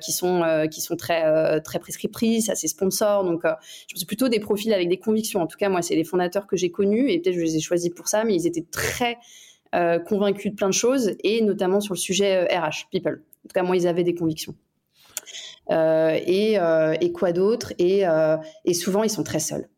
qui 0.00 0.12
sont 0.12 0.68
qui 0.70 0.82
sont 0.82 0.94
très 0.94 1.60
très 1.62 1.80
prescriptrices, 1.80 2.48
assez 2.48 2.68
sponsors. 2.68 3.24
Donc 3.24 3.42
je 3.42 3.94
pense 3.94 4.04
plutôt 4.04 4.28
des 4.28 4.38
profils 4.38 4.72
avec 4.72 4.88
des 4.88 4.98
convictions. 5.00 5.40
En 5.42 5.48
tout 5.48 5.58
cas, 5.58 5.68
moi 5.68 5.82
c'est 5.82 5.96
les 5.96 6.04
fondateurs 6.04 6.46
que 6.46 6.56
j'ai 6.56 6.70
connus 6.70 7.10
et 7.10 7.18
peut-être 7.18 7.34
je 7.34 7.40
les 7.40 7.56
ai 7.56 7.60
choisis 7.60 7.90
pour 7.90 8.06
ça, 8.06 8.22
mais 8.22 8.36
ils 8.36 8.46
étaient 8.46 8.66
très 8.70 9.18
euh, 9.74 9.98
convaincus 9.98 10.52
de 10.52 10.56
plein 10.56 10.68
de 10.68 10.74
choses, 10.74 11.12
et 11.24 11.40
notamment 11.40 11.80
sur 11.80 11.94
le 11.94 11.98
sujet 11.98 12.44
RH, 12.44 12.54
euh, 12.54 12.70
people. 12.90 13.22
En 13.44 13.48
tout 13.48 13.54
cas, 13.54 13.62
moi, 13.62 13.76
ils 13.76 13.86
avaient 13.86 14.04
des 14.04 14.14
convictions. 14.14 14.54
Euh, 15.70 16.18
et, 16.26 16.58
et, 17.00 17.12
quoi 17.12 17.32
d'autre? 17.32 17.72
Et, 17.78 18.04
et, 18.64 18.74
souvent, 18.74 19.02
ils 19.02 19.10
sont 19.10 19.22
très 19.22 19.38
seuls. 19.38 19.68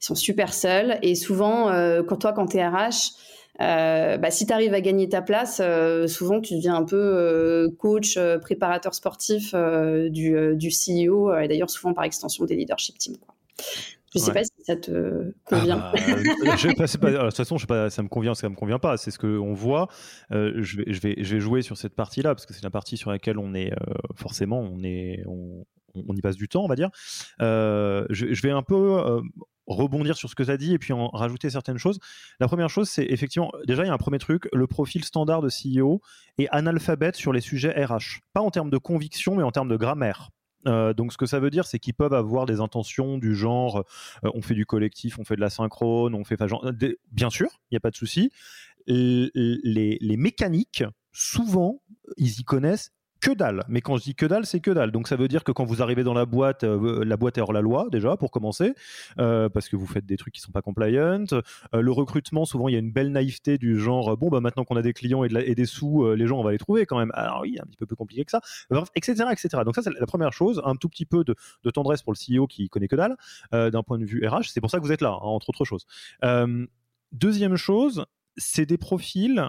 Ils 0.00 0.04
sont 0.04 0.14
super 0.14 0.54
seuls. 0.54 0.98
Et 1.02 1.14
souvent, 1.14 1.66
quand 2.08 2.16
toi, 2.16 2.32
quand 2.32 2.46
tu 2.46 2.56
es 2.56 2.66
RH, 2.66 3.12
bah, 3.58 4.30
si 4.30 4.46
tu 4.46 4.52
arrives 4.52 4.74
à 4.74 4.80
gagner 4.80 5.08
ta 5.08 5.20
place, 5.20 5.60
souvent 6.06 6.40
tu 6.40 6.56
deviens 6.56 6.76
un 6.76 6.84
peu 6.84 7.68
coach, 7.78 8.18
préparateur 8.40 8.94
sportif 8.94 9.54
du, 9.54 10.56
du, 10.56 10.70
CEO, 10.70 11.36
et 11.38 11.48
d'ailleurs 11.48 11.70
souvent 11.70 11.92
par 11.92 12.04
extension 12.04 12.44
des 12.46 12.56
leadership 12.56 12.96
teams. 12.98 13.16
Quoi. 13.18 13.34
Je 14.14 14.18
ne 14.18 14.24
sais 14.24 14.32
pas 14.32 14.42
ça 14.68 14.76
te 14.76 15.32
convient. 15.46 15.80
Ah 15.82 15.92
bah, 15.92 16.56
je, 16.56 16.68
pas, 16.98 17.10
de 17.10 17.18
toute 17.24 17.36
façon, 17.36 17.56
je 17.56 17.62
sais 17.62 17.66
pas, 17.66 17.88
ça 17.88 18.02
me 18.02 18.08
convient, 18.08 18.34
ça 18.34 18.50
me 18.50 18.54
convient 18.54 18.78
pas. 18.78 18.98
C'est 18.98 19.10
ce 19.10 19.18
qu'on 19.18 19.54
voit. 19.54 19.88
Euh, 20.30 20.52
je, 20.58 20.76
vais, 20.76 20.92
je, 20.92 21.00
vais, 21.00 21.14
je 21.18 21.34
vais 21.34 21.40
jouer 21.40 21.62
sur 21.62 21.78
cette 21.78 21.94
partie-là 21.94 22.34
parce 22.34 22.44
que 22.44 22.52
c'est 22.52 22.64
la 22.64 22.70
partie 22.70 22.98
sur 22.98 23.10
laquelle 23.10 23.38
on 23.38 23.54
est 23.54 23.72
euh, 23.72 23.94
forcément, 24.14 24.60
on 24.60 24.82
est, 24.82 25.22
on, 25.26 25.64
on, 25.94 26.14
y 26.14 26.20
passe 26.20 26.36
du 26.36 26.48
temps, 26.48 26.64
on 26.64 26.68
va 26.68 26.76
dire. 26.76 26.90
Euh, 27.40 28.04
je, 28.10 28.34
je, 28.34 28.42
vais 28.42 28.50
un 28.50 28.62
peu 28.62 29.00
rebondir 29.66 30.18
sur 30.18 30.28
ce 30.28 30.34
que 30.34 30.42
tu 30.42 30.50
as 30.50 30.58
dit 30.58 30.74
et 30.74 30.78
puis 30.78 30.92
en 30.92 31.08
rajouter 31.08 31.48
certaines 31.48 31.78
choses. 31.78 31.98
La 32.38 32.46
première 32.46 32.68
chose, 32.68 32.90
c'est 32.90 33.06
effectivement, 33.06 33.50
déjà, 33.66 33.84
il 33.84 33.86
y 33.86 33.90
a 33.90 33.94
un 33.94 33.98
premier 33.98 34.18
truc, 34.18 34.50
le 34.52 34.66
profil 34.66 35.02
standard 35.02 35.40
de 35.40 35.48
CEO 35.48 36.02
est 36.36 36.48
analphabète 36.50 37.16
sur 37.16 37.32
les 37.32 37.40
sujets 37.40 37.70
RH. 37.70 38.20
Pas 38.34 38.42
en 38.42 38.50
termes 38.50 38.70
de 38.70 38.78
conviction, 38.78 39.34
mais 39.34 39.42
en 39.42 39.50
termes 39.50 39.70
de 39.70 39.76
grammaire. 39.78 40.28
Euh, 40.68 40.92
donc, 40.92 41.12
ce 41.12 41.18
que 41.18 41.26
ça 41.26 41.40
veut 41.40 41.50
dire, 41.50 41.66
c'est 41.66 41.78
qu'ils 41.78 41.94
peuvent 41.94 42.14
avoir 42.14 42.46
des 42.46 42.60
intentions 42.60 43.18
du 43.18 43.34
genre 43.34 43.84
euh, 44.24 44.30
on 44.34 44.42
fait 44.42 44.54
du 44.54 44.66
collectif, 44.66 45.18
on 45.18 45.24
fait 45.24 45.36
de 45.36 45.40
la 45.40 45.50
synchrone, 45.50 46.14
on 46.14 46.24
fait. 46.24 46.38
bien 47.10 47.30
sûr, 47.30 47.48
il 47.70 47.74
n'y 47.74 47.76
a 47.76 47.80
pas 47.80 47.90
de 47.90 47.96
souci. 47.96 48.30
Les, 48.86 49.30
les, 49.34 50.16
mécaniques, 50.16 50.84
souvent, 51.12 51.82
ils 52.16 52.40
y 52.40 52.44
connaissent 52.44 52.92
que 53.20 53.30
dalle. 53.30 53.64
Mais 53.68 53.80
quand 53.80 53.96
je 53.96 54.04
dis 54.04 54.14
que 54.14 54.26
dalle, 54.26 54.46
c'est 54.46 54.60
que 54.60 54.70
dalle. 54.70 54.90
Donc 54.90 55.08
ça 55.08 55.16
veut 55.16 55.28
dire 55.28 55.44
que 55.44 55.52
quand 55.52 55.64
vous 55.64 55.82
arrivez 55.82 56.04
dans 56.04 56.14
la 56.14 56.26
boîte, 56.26 56.64
euh, 56.64 57.04
la 57.04 57.16
boîte 57.16 57.38
est 57.38 57.40
hors 57.40 57.52
la 57.52 57.60
loi 57.60 57.88
déjà 57.90 58.16
pour 58.16 58.30
commencer, 58.30 58.74
euh, 59.18 59.48
parce 59.48 59.68
que 59.68 59.76
vous 59.76 59.86
faites 59.86 60.06
des 60.06 60.16
trucs 60.16 60.34
qui 60.34 60.40
sont 60.40 60.52
pas 60.52 60.62
compliant. 60.62 61.24
Euh, 61.32 61.42
le 61.80 61.92
recrutement, 61.92 62.44
souvent 62.44 62.68
il 62.68 62.72
y 62.72 62.76
a 62.76 62.78
une 62.78 62.92
belle 62.92 63.12
naïveté 63.12 63.58
du 63.58 63.78
genre 63.78 64.16
bon 64.16 64.28
bah 64.28 64.40
maintenant 64.40 64.64
qu'on 64.64 64.76
a 64.76 64.82
des 64.82 64.92
clients 64.92 65.24
et, 65.24 65.54
des 65.54 65.66
sous, 65.66 66.14
les 66.14 66.26
gens 66.26 66.38
on 66.38 66.44
va 66.44 66.52
les 66.52 66.58
trouver 66.58 66.86
quand 66.86 66.98
même. 66.98 67.10
Alors 67.14 67.40
oui, 67.42 67.58
un 67.60 67.66
petit 67.66 67.76
peu 67.76 67.86
plus 67.86 67.96
compliqué 67.96 68.24
que 68.24 68.30
ça, 68.30 68.40
etc., 68.94 69.24
etc. 69.32 69.62
Donc 69.64 69.74
ça 69.74 69.82
c'est 69.82 69.90
la 69.90 70.06
première 70.06 70.32
chose, 70.32 70.62
un 70.64 70.76
tout 70.76 70.88
petit 70.88 71.06
peu 71.06 71.24
de, 71.24 71.34
tendresse 71.70 72.02
pour 72.02 72.12
le 72.12 72.18
CEO 72.18 72.46
qui 72.46 72.68
connaît 72.68 72.88
que 72.88 72.96
dalle 72.96 73.16
d'un 73.52 73.82
point 73.82 73.98
de 73.98 74.04
vue 74.04 74.26
RH. 74.26 74.50
C'est 74.50 74.60
pour 74.60 74.70
ça 74.70 74.78
que 74.78 74.84
vous 74.84 74.92
êtes 74.92 75.02
là, 75.02 75.10
hein, 75.10 75.18
entre 75.22 75.50
autres 75.50 75.64
choses. 75.64 75.86
deuxième 77.12 77.56
chose, 77.56 78.04
c'est 78.36 78.66
des 78.66 78.78
profils 78.78 79.48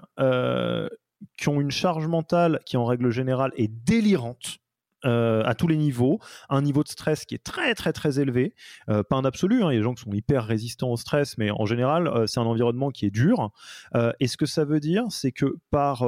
qui 1.38 1.50
ont 1.50 1.62
une 1.62 1.72
charge 1.72 2.08
mentale 2.08 2.60
qui 2.66 2.78
en 2.78 2.86
règle 2.86 3.10
générale 3.10 3.52
est 3.56 3.68
délirante. 3.68 4.60
Euh, 5.06 5.44
à 5.46 5.56
tous 5.56 5.68
les 5.68 5.78
niveaux, 5.78 6.20
un 6.50 6.62
niveau 6.62 6.84
de 6.84 6.90
stress 6.90 7.24
qui 7.24 7.34
est 7.34 7.42
très 7.42 7.74
très 7.74 7.94
très 7.94 8.20
élevé, 8.20 8.54
euh, 8.90 9.02
pas 9.02 9.16
un 9.16 9.24
absolu, 9.24 9.64
hein, 9.64 9.72
il 9.72 9.76
y 9.76 9.78
a 9.78 9.80
des 9.80 9.84
gens 9.84 9.94
qui 9.94 10.04
sont 10.04 10.12
hyper 10.12 10.44
résistants 10.44 10.92
au 10.92 10.98
stress, 10.98 11.38
mais 11.38 11.52
en 11.52 11.66
général 11.66 12.08
euh, 12.10 12.28
c'est 12.28 12.42
un 12.42 12.46
environnement 12.46 12.90
qui 12.90 13.06
est 13.06 13.10
dur. 13.10 13.50
et 14.20 14.28
ce 14.28 14.36
que 14.36 14.46
ça 14.46 14.66
veut 14.66 14.82
dire, 14.82 15.06
c'est 15.10 15.32
que 15.32 15.56
par, 15.72 16.06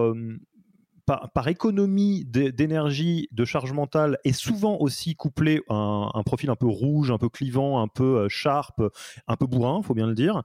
par, 1.06 1.48
économie 1.48 2.26
d'énergie, 2.26 3.30
de 3.32 3.46
charge 3.46 3.72
mentale, 3.72 4.18
et 4.26 4.34
souvent 4.34 4.76
aussi 4.78 5.16
couplé 5.16 5.62
un, 5.70 6.10
un, 6.14 6.24
profil 6.24 6.50
un 6.50 6.58
peu 6.58 6.68
rouge, 6.68 7.12
un 7.12 7.18
peu 7.18 7.30
clivant, 7.30 7.82
un 7.82 7.88
peu 7.88 8.28
sharp, 8.28 8.82
un 9.26 9.36
peu 9.38 9.46
bourrin, 9.46 9.82
faut 9.84 9.94
bien 9.94 10.08
le 10.08 10.16
dire, 10.16 10.42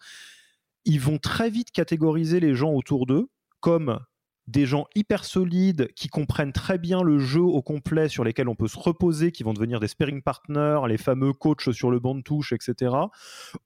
ils 0.85 1.01
vont 1.01 1.19
très 1.19 1.51
vite 1.51 1.73
catégoriser 1.73 2.39
les 2.39 2.55
gens 2.55 2.73
autour 2.73 3.07
d'eux 3.07 3.29
comme 3.59 3.99
des 4.47 4.67
gens 4.67 4.87
hyper 4.95 5.25
solides 5.25 5.89
qui 5.95 6.09
comprennent 6.09 6.53
très 6.53 6.79
bien 6.79 7.03
le 7.03 7.19
jeu 7.19 7.43
au 7.43 7.63
complet 7.63 8.09
sur 8.09 8.25
lesquels 8.25 8.49
on 8.49 8.55
peut 8.55 8.69
se 8.69 8.79
reposer, 8.79 9.33
qui 9.33 9.43
vont 9.43 9.53
devenir 9.53 9.81
des 9.81 9.89
sparring 9.89 10.23
partners, 10.23 10.81
les 10.89 10.99
fameux 10.99 11.33
coachs 11.33 11.73
sur 11.73 11.91
le 11.91 11.99
banc 11.99 12.15
de 12.15 12.23
touche, 12.23 12.53
etc. 12.53 12.95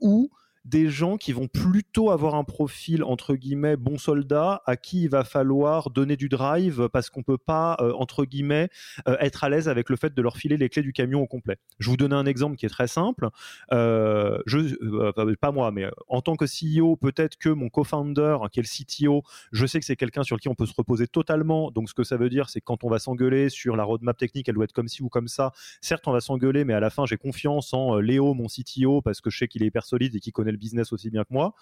Ou 0.00 0.30
des 0.64 0.88
gens 0.88 1.16
qui 1.16 1.32
vont 1.32 1.48
plutôt 1.48 2.10
avoir 2.10 2.34
un 2.34 2.44
profil 2.44 3.02
entre 3.02 3.34
guillemets 3.34 3.76
bon 3.76 3.98
soldat 3.98 4.62
à 4.66 4.76
qui 4.76 5.02
il 5.02 5.08
va 5.08 5.24
falloir 5.24 5.90
donner 5.90 6.16
du 6.16 6.28
drive 6.28 6.88
parce 6.92 7.08
qu'on 7.08 7.22
peut 7.22 7.38
pas 7.38 7.76
euh, 7.80 7.92
entre 7.94 8.24
guillemets 8.24 8.68
euh, 9.08 9.16
être 9.20 9.44
à 9.44 9.48
l'aise 9.48 9.68
avec 9.68 9.88
le 9.88 9.96
fait 9.96 10.14
de 10.14 10.22
leur 10.22 10.36
filer 10.36 10.56
les 10.56 10.68
clés 10.68 10.82
du 10.82 10.92
camion 10.92 11.22
au 11.22 11.26
complet. 11.26 11.56
Je 11.78 11.88
vous 11.88 11.96
donne 11.96 12.12
un 12.12 12.26
exemple 12.26 12.56
qui 12.56 12.66
est 12.66 12.70
très 12.70 12.88
simple. 12.88 13.28
Euh, 13.72 14.38
je, 14.46 15.34
pas 15.34 15.52
moi, 15.52 15.70
mais 15.70 15.86
en 16.08 16.20
tant 16.20 16.36
que 16.36 16.44
CEO, 16.44 16.96
peut-être 16.96 17.36
que 17.36 17.48
mon 17.48 17.70
co-founder 17.70 18.36
qui 18.52 18.60
est 18.60 18.62
le 18.62 18.84
CTO, 18.84 19.22
je 19.52 19.66
sais 19.66 19.80
que 19.80 19.86
c'est 19.86 19.96
quelqu'un 19.96 20.22
sur 20.22 20.38
qui 20.38 20.48
on 20.48 20.54
peut 20.54 20.66
se 20.66 20.74
reposer 20.76 21.06
totalement. 21.06 21.70
Donc 21.70 21.88
ce 21.88 21.94
que 21.94 22.04
ça 22.04 22.16
veut 22.16 22.28
dire, 22.28 22.50
c'est 22.50 22.60
que 22.60 22.64
quand 22.66 22.84
on 22.84 22.90
va 22.90 22.98
s'engueuler 22.98 23.48
sur 23.48 23.76
la 23.76 23.84
roadmap 23.84 24.16
technique, 24.16 24.48
elle 24.48 24.56
doit 24.56 24.64
être 24.64 24.72
comme 24.72 24.88
ci 24.88 25.02
ou 25.02 25.08
comme 25.08 25.28
ça. 25.28 25.52
Certes, 25.80 26.06
on 26.06 26.12
va 26.12 26.20
s'engueuler, 26.20 26.64
mais 26.64 26.74
à 26.74 26.80
la 26.80 26.90
fin, 26.90 27.06
j'ai 27.06 27.16
confiance 27.16 27.72
en 27.72 27.96
Léo, 27.98 28.34
mon 28.34 28.46
CTO, 28.46 29.00
parce 29.00 29.20
que 29.20 29.30
je 29.30 29.38
sais 29.38 29.48
qu'il 29.48 29.62
est 29.62 29.66
hyper 29.66 29.84
solide 29.84 30.14
et 30.14 30.20
qu'il 30.20 30.32
connaît 30.32 30.49
le 30.50 30.58
business 30.58 30.92
aussi 30.92 31.10
bien 31.10 31.24
que 31.24 31.32
moi, 31.32 31.54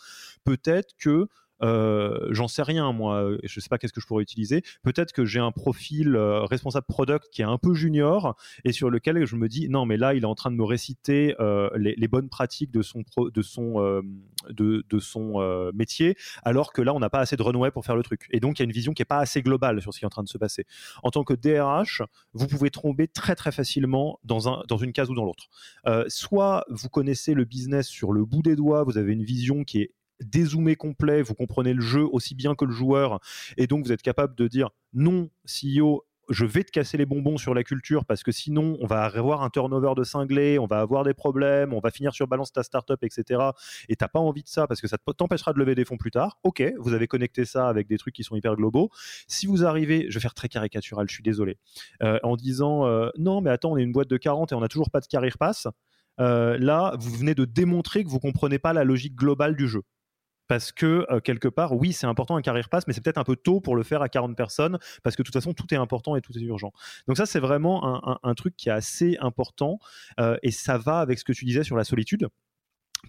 peut-être 0.45 0.95
que 0.99 1.29
j'en 1.61 2.49
sais 2.49 2.63
rien 2.63 2.93
moi, 2.93 3.31
je 3.43 3.61
sais 3.61 3.69
pas 3.69 3.79
qu'est-ce 3.79 3.93
que 3.93 4.01
je 4.01 4.07
pourrais 4.07 4.23
utiliser. 4.23 4.63
Peut-être 4.83 5.13
que 5.13 5.25
j'ai 5.25 5.41
un 5.41 5.53
profil 5.53 6.17
euh, 6.17 6.45
responsable 6.45 6.87
product 6.87 7.29
qui 7.31 7.43
est 7.43 7.47
un 7.47 7.59
peu 7.59 7.75
junior 7.75 8.37
et 8.65 8.73
sur 8.73 8.91
lequel 8.91 9.25
je 9.25 9.37
me 9.37 9.49
dis 9.49 9.69
non 9.69 9.87
mais 9.87 9.97
là 9.97 10.15
il 10.15 10.23
est 10.23 10.27
en 10.27 10.35
train 10.35 10.51
de 10.51 10.57
me 10.57 10.65
réciter 10.65 11.35
euh, 11.41 11.71
les, 11.77 12.09
bonnes 12.09 12.29
pratiques 12.29 12.71
de 12.71 12.83
son 12.83 13.03
de 13.19 13.43
son 13.43 14.03
de, 14.49 14.99
son 14.99 15.71
métier 15.75 16.17
alors 16.43 16.73
que 16.73 16.83
là 16.83 16.95
on 16.95 17.01
n'a 17.01 17.11
pas 17.11 17.21
assez 17.21 17.37
de 17.37 17.43
runway 17.43 17.71
pour 17.71 17.85
faire 17.85 17.97
le 17.97 18.03
truc. 18.03 18.27
Et 18.31 18.41
donc 18.41 18.59
il 18.59 18.63
y 18.63 18.65
a 18.65 18.67
une 18.67 18.73
vision 18.73 18.93
qui 18.93 19.03
est 19.03 19.07
pas 19.07 19.19
assez 19.19 19.43
globale 19.43 19.83
sur 19.83 19.93
ce 19.93 19.99
qui 19.99 20.05
est 20.05 20.07
en 20.07 20.11
train 20.11 20.23
de 20.23 20.29
se 20.29 20.39
passer. 20.39 20.65
En 21.03 21.11
tant 21.11 21.25
que 21.25 21.35
DRH, 21.35 22.03
vous 22.33 22.47
pouvez 22.47 22.71
tomber 22.71 23.09
très 23.09 23.35
très 23.35 23.53
facilement 23.53 24.19
dans 24.25 24.49
un 24.49 24.63
dans 24.69 24.79
une 24.79 24.93
case 24.93 25.11
ou 25.11 25.15
dans 25.15 25.25
l'autre. 25.25 25.49
soit 26.09 26.65
vous 26.69 26.89
connaissez 26.89 27.35
le 27.35 27.45
business 27.45 27.89
sur 27.89 28.13
le 28.13 28.25
bout 28.25 28.43
des 28.43 28.57
doigts, 28.57 28.85
vous 28.85 28.99
avez 28.99 29.13
une 29.13 29.25
vision 29.25 29.65
qui 29.65 29.83
est 29.83 29.93
dézoomé 30.21 30.77
complet, 30.77 31.23
vous 31.23 31.35
comprenez 31.35 31.75
le 31.75 31.81
jeu 31.81 32.07
aussi 32.11 32.35
bien 32.35 32.55
que 32.55 32.65
le 32.65 32.73
joueur, 32.73 33.21
et 33.57 33.67
donc 33.67 33.85
vous 33.85 33.93
êtes 33.93 34.03
capable 34.03 34.35
de 34.35 34.49
dire 34.49 34.71
non, 34.93 35.31
CEO, 35.47 36.05
je 36.29 36.45
vais 36.45 36.63
te 36.65 36.71
casser 36.71 36.97
les 36.97 37.07
bonbons 37.07 37.39
sur 37.39 37.55
la 37.55 37.65
culture 37.65 38.05
parce 38.05 38.23
que 38.23 38.33
sinon 38.33 38.77
on 38.81 38.87
va 38.87 39.05
avoir 39.05 39.43
un 39.43 39.51
turnover 39.51 39.95
de 39.97 40.05
cinglé, 40.05 40.59
on 40.59 40.67
va 40.67 40.81
avoir 40.81 41.05
des 41.05 41.15
problèmes, 41.15 41.73
on 41.73 41.81
va 41.81 41.91
finir 41.91 42.13
sur 42.13 42.27
balance 42.27 42.53
ta 42.53 42.63
startup, 42.63 43.03
etc. 43.03 43.41
Et 43.89 43.97
t'as 43.97 44.09
pas 44.09 44.21
envie 44.21 44.43
de 44.43 44.49
ça 44.49 44.67
parce 44.67 44.81
que 44.81 44.89
ça 44.89 44.99
t'empêchera 45.17 45.53
de 45.53 45.59
lever 45.59 45.75
des 45.75 45.85
fonds 45.85 45.97
plus 45.97 46.11
tard. 46.11 46.39
Ok, 46.43 46.63
vous 46.79 46.93
avez 46.93 47.07
connecté 47.07 47.45
ça 47.45 47.69
avec 47.69 47.89
des 47.89 47.99
trucs 47.99 48.15
qui 48.15 48.25
sont 48.25 48.37
hyper 48.37 48.57
globaux. 48.57 48.91
Si 49.27 49.47
vous 49.47 49.65
arrivez, 49.65 50.07
je 50.09 50.15
vais 50.15 50.21
faire 50.21 50.35
très 50.35 50.49
caricatural, 50.49 51.07
je 51.09 51.15
suis 51.15 51.23
désolé, 51.23 51.59
euh, 52.03 52.19
en 52.23 52.37
disant 52.37 52.87
euh, 52.87 53.11
non 53.17 53.41
mais 53.41 53.51
attends 53.51 53.73
on 53.73 53.77
est 53.79 53.83
une 53.83 53.93
boîte 53.93 54.09
de 54.09 54.17
40 54.17 54.53
et 54.53 54.55
on 54.55 54.61
n'a 54.61 54.69
toujours 54.69 54.91
pas 54.91 55.01
de 55.01 55.07
carrière 55.07 55.39
pass. 55.39 55.67
Euh, 56.21 56.59
là, 56.59 56.95
vous 56.99 57.13
venez 57.13 57.37
de 57.37 57.45
démontrer 57.45 58.03
que 58.03 58.09
vous 58.09 58.19
comprenez 58.19 58.59
pas 58.59 58.73
la 58.73 58.83
logique 58.83 59.15
globale 59.15 59.55
du 59.55 59.69
jeu 59.69 59.83
parce 60.49 60.73
que 60.73 61.07
euh, 61.11 61.21
quelque 61.21 61.49
part, 61.49 61.75
oui, 61.75 61.93
c'est 61.93 62.07
important 62.07 62.37
un 62.37 62.43
carrière 62.43 62.69
pass, 62.69 62.87
mais 62.87 62.93
c'est 62.93 63.03
peut-être 63.03 63.19
un 63.19 63.25
peu 63.25 63.37
tôt 63.37 63.61
pour 63.61 63.77
le 63.77 63.83
faire 63.83 64.03
à 64.03 64.09
40 64.09 64.37
personnes, 64.37 64.79
parce 65.03 65.15
que 65.15 65.23
de 65.23 65.27
toute 65.27 65.35
façon, 65.35 65.53
tout 65.53 65.73
est 65.73 65.77
important 65.77 66.17
et 66.17 66.21
tout 66.21 66.37
est 66.37 66.43
urgent. 66.43 66.73
Donc 67.07 67.17
ça, 67.17 67.27
c'est 67.27 67.41
vraiment 67.41 68.19
un, 68.25 68.35
truc 68.35 68.57
qui 68.57 68.69
est 68.69 68.73
assez 68.73 69.17
important, 69.21 69.79
euh, 70.21 70.37
et 70.43 70.51
ça 70.51 70.79
va 70.79 71.01
avec 71.01 71.19
ce 71.19 71.25
que 71.25 71.33
tu 71.33 71.45
disais 71.45 71.65
sur 71.65 71.77
la 71.77 71.85
solitude 71.85 72.29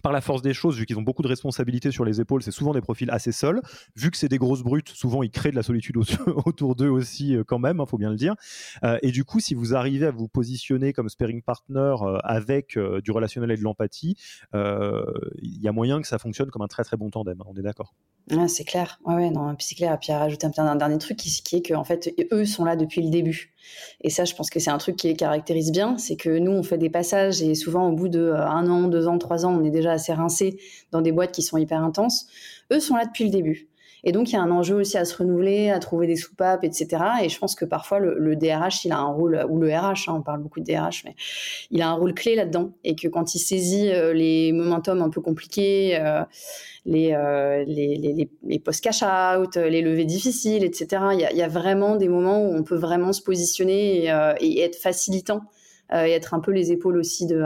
par 0.02 0.12
la 0.12 0.20
force 0.20 0.42
des 0.42 0.54
choses, 0.54 0.76
vu 0.76 0.86
qu'ils 0.86 0.98
ont 0.98 1.02
beaucoup 1.02 1.22
de 1.22 1.28
responsabilités 1.28 1.90
sur 1.90 2.04
les 2.04 2.20
épaules, 2.20 2.42
c'est 2.42 2.50
souvent 2.50 2.72
des 2.72 2.80
profils 2.80 3.10
assez 3.10 3.32
seuls. 3.32 3.60
Vu 3.96 4.10
que 4.10 4.16
c'est 4.16 4.28
des 4.28 4.38
grosses 4.38 4.62
brutes, 4.62 4.88
souvent 4.88 5.22
ils 5.22 5.30
créent 5.30 5.50
de 5.50 5.56
la 5.56 5.62
solitude 5.62 5.96
autour 6.46 6.76
d'eux 6.76 6.88
aussi 6.88 7.36
euh, 7.36 7.44
quand 7.44 7.58
même, 7.58 7.78
il 7.78 7.80
hein, 7.82 7.86
faut 7.86 7.98
bien 7.98 8.10
le 8.10 8.16
dire. 8.16 8.34
Euh, 8.84 8.98
et 9.02 9.10
du 9.10 9.24
coup, 9.24 9.40
si 9.40 9.54
vous 9.54 9.74
arrivez 9.74 10.06
à 10.06 10.10
vous 10.10 10.28
positionner 10.28 10.92
comme 10.92 11.08
sparing 11.08 11.42
partner 11.42 11.94
euh, 12.02 12.18
avec 12.22 12.78
du 13.02 13.10
relationnel 13.10 13.50
et 13.50 13.56
de 13.56 13.62
l'empathie, 13.62 14.16
il 14.54 15.60
y 15.60 15.68
a 15.68 15.72
moyen 15.72 16.00
que 16.00 16.06
ça 16.06 16.18
fonctionne 16.18 16.50
comme 16.50 16.62
un 16.62 16.68
très 16.68 16.84
très 16.84 16.96
bon 16.96 17.10
tandem. 17.10 17.40
Hein, 17.40 17.44
on 17.48 17.56
est 17.56 17.62
d'accord? 17.62 17.94
C'est 18.48 18.64
clair. 18.64 19.00
Ouais, 19.04 19.30
non, 19.30 19.54
c'est 19.58 19.74
clair. 19.74 19.98
Puis 20.00 20.12
à 20.12 20.18
rajouter 20.18 20.46
un, 20.46 20.66
un, 20.66 20.76
dernier 20.76 20.98
truc 20.98 21.16
qui, 21.16 21.30
qui 21.42 21.56
est 21.56 21.62
que 21.62 21.74
en 21.74 21.84
fait, 21.84 22.14
eux 22.32 22.44
sont 22.44 22.64
là 22.64 22.76
depuis 22.76 23.02
le 23.02 23.10
début. 23.10 23.54
Et 24.00 24.10
ça, 24.10 24.24
je 24.24 24.34
pense 24.34 24.50
que 24.50 24.60
c'est 24.60 24.70
un 24.70 24.78
truc 24.78 24.96
qui 24.96 25.08
les 25.08 25.16
caractérise 25.16 25.72
bien, 25.72 25.98
c'est 25.98 26.16
que 26.16 26.38
nous, 26.38 26.52
on 26.52 26.62
fait 26.62 26.78
des 26.78 26.90
passages 26.90 27.42
et 27.42 27.54
souvent 27.54 27.88
au 27.88 27.92
bout 27.92 28.08
de 28.08 28.20
euh, 28.20 28.46
un 28.46 28.68
an, 28.68 28.88
deux 28.88 29.06
ans, 29.06 29.18
trois 29.18 29.44
ans, 29.44 29.54
on 29.54 29.64
est 29.64 29.70
déjà 29.70 29.92
assez 29.92 30.12
rincé 30.12 30.58
dans 30.92 31.02
des 31.02 31.12
boîtes 31.12 31.32
qui 31.32 31.42
sont 31.42 31.56
hyper 31.56 31.82
intenses. 31.82 32.26
Eux 32.72 32.80
sont 32.80 32.96
là 32.96 33.04
depuis 33.04 33.24
le 33.24 33.30
début. 33.30 33.69
Et 34.04 34.12
donc, 34.12 34.30
il 34.30 34.32
y 34.34 34.36
a 34.36 34.42
un 34.42 34.50
enjeu 34.50 34.76
aussi 34.76 34.96
à 34.96 35.04
se 35.04 35.16
renouveler, 35.16 35.70
à 35.70 35.78
trouver 35.78 36.06
des 36.06 36.16
soupapes, 36.16 36.64
etc. 36.64 36.88
Et 37.22 37.28
je 37.28 37.38
pense 37.38 37.54
que 37.54 37.64
parfois, 37.64 37.98
le, 37.98 38.36
DRH, 38.36 38.84
il 38.84 38.92
a 38.92 38.98
un 38.98 39.12
rôle, 39.12 39.44
ou 39.48 39.60
le 39.60 39.68
RH, 39.68 40.08
hein, 40.08 40.14
on 40.16 40.22
parle 40.22 40.40
beaucoup 40.42 40.60
de 40.60 40.64
DRH, 40.64 41.04
mais 41.04 41.14
il 41.70 41.82
a 41.82 41.90
un 41.90 41.94
rôle 41.94 42.14
clé 42.14 42.34
là-dedans. 42.34 42.72
Et 42.84 42.94
que 42.94 43.08
quand 43.08 43.34
il 43.34 43.38
saisit 43.38 43.90
euh, 43.90 44.12
les 44.12 44.52
momentum 44.52 45.02
un 45.02 45.10
peu 45.10 45.20
compliqués, 45.20 45.98
euh, 46.00 46.22
les, 46.86 47.12
euh, 47.12 47.64
les, 47.66 47.96
les, 47.96 48.30
les 48.42 48.58
post-cash-out, 48.58 49.56
les 49.56 49.82
levées 49.82 50.06
difficiles, 50.06 50.64
etc., 50.64 51.02
il 51.12 51.20
y, 51.20 51.42
a, 51.42 51.48
vraiment 51.48 51.96
des 51.96 52.08
moments 52.08 52.42
où 52.42 52.54
on 52.54 52.62
peut 52.62 52.76
vraiment 52.76 53.12
se 53.12 53.22
positionner 53.22 54.04
et, 54.04 54.12
et 54.40 54.60
être 54.62 54.76
facilitant 54.76 55.42
et 55.92 56.12
être 56.12 56.34
un 56.34 56.40
peu 56.40 56.52
les 56.52 56.70
épaules 56.70 56.96
aussi 56.96 57.26
de, 57.26 57.44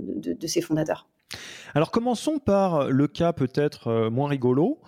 de 0.00 0.46
ses 0.48 0.60
fondateurs. 0.60 1.06
Alors 1.74 1.92
commençons 1.92 2.40
par 2.40 2.90
le 2.90 3.06
cas 3.06 3.32
peut-être 3.32 4.08
moins 4.10 4.28
rigolo. 4.28 4.80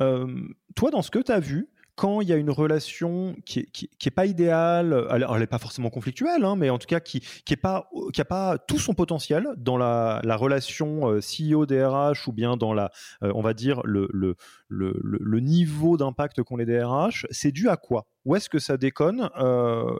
Euh, 0.00 0.26
toi, 0.74 0.90
dans 0.90 1.02
ce 1.02 1.10
que 1.10 1.18
tu 1.18 1.32
as 1.32 1.40
vu, 1.40 1.68
quand 1.96 2.20
il 2.20 2.28
y 2.28 2.32
a 2.32 2.36
une 2.36 2.50
relation 2.50 3.36
qui 3.44 3.68
est 4.04 4.10
pas 4.10 4.26
idéale, 4.26 5.06
elle 5.10 5.38
n'est 5.38 5.46
pas 5.46 5.58
forcément 5.58 5.90
conflictuelle, 5.90 6.44
hein, 6.44 6.56
mais 6.56 6.68
en 6.68 6.78
tout 6.78 6.88
cas 6.88 6.98
qui 6.98 7.20
qui 7.44 7.54
a 7.54 8.24
pas 8.24 8.58
tout 8.66 8.80
son 8.80 8.94
potentiel 8.94 9.46
dans 9.56 9.76
la, 9.76 10.20
la 10.24 10.36
relation 10.36 11.08
euh, 11.08 11.20
CEO-DRH 11.20 12.26
ou 12.26 12.32
bien 12.32 12.56
dans 12.56 12.74
la, 12.74 12.90
euh, 13.22 13.30
on 13.36 13.42
va 13.42 13.54
dire, 13.54 13.80
le, 13.84 14.36
niveau 15.40 15.96
d'impact 15.96 16.42
qu'ont 16.42 16.56
les 16.56 16.66
DRH, 16.66 17.26
c'est 17.30 17.52
dû 17.52 17.68
à 17.68 17.76
quoi? 17.76 18.06
Où 18.24 18.34
est-ce 18.34 18.48
que 18.48 18.58
ça 18.58 18.76
déconne? 18.76 19.30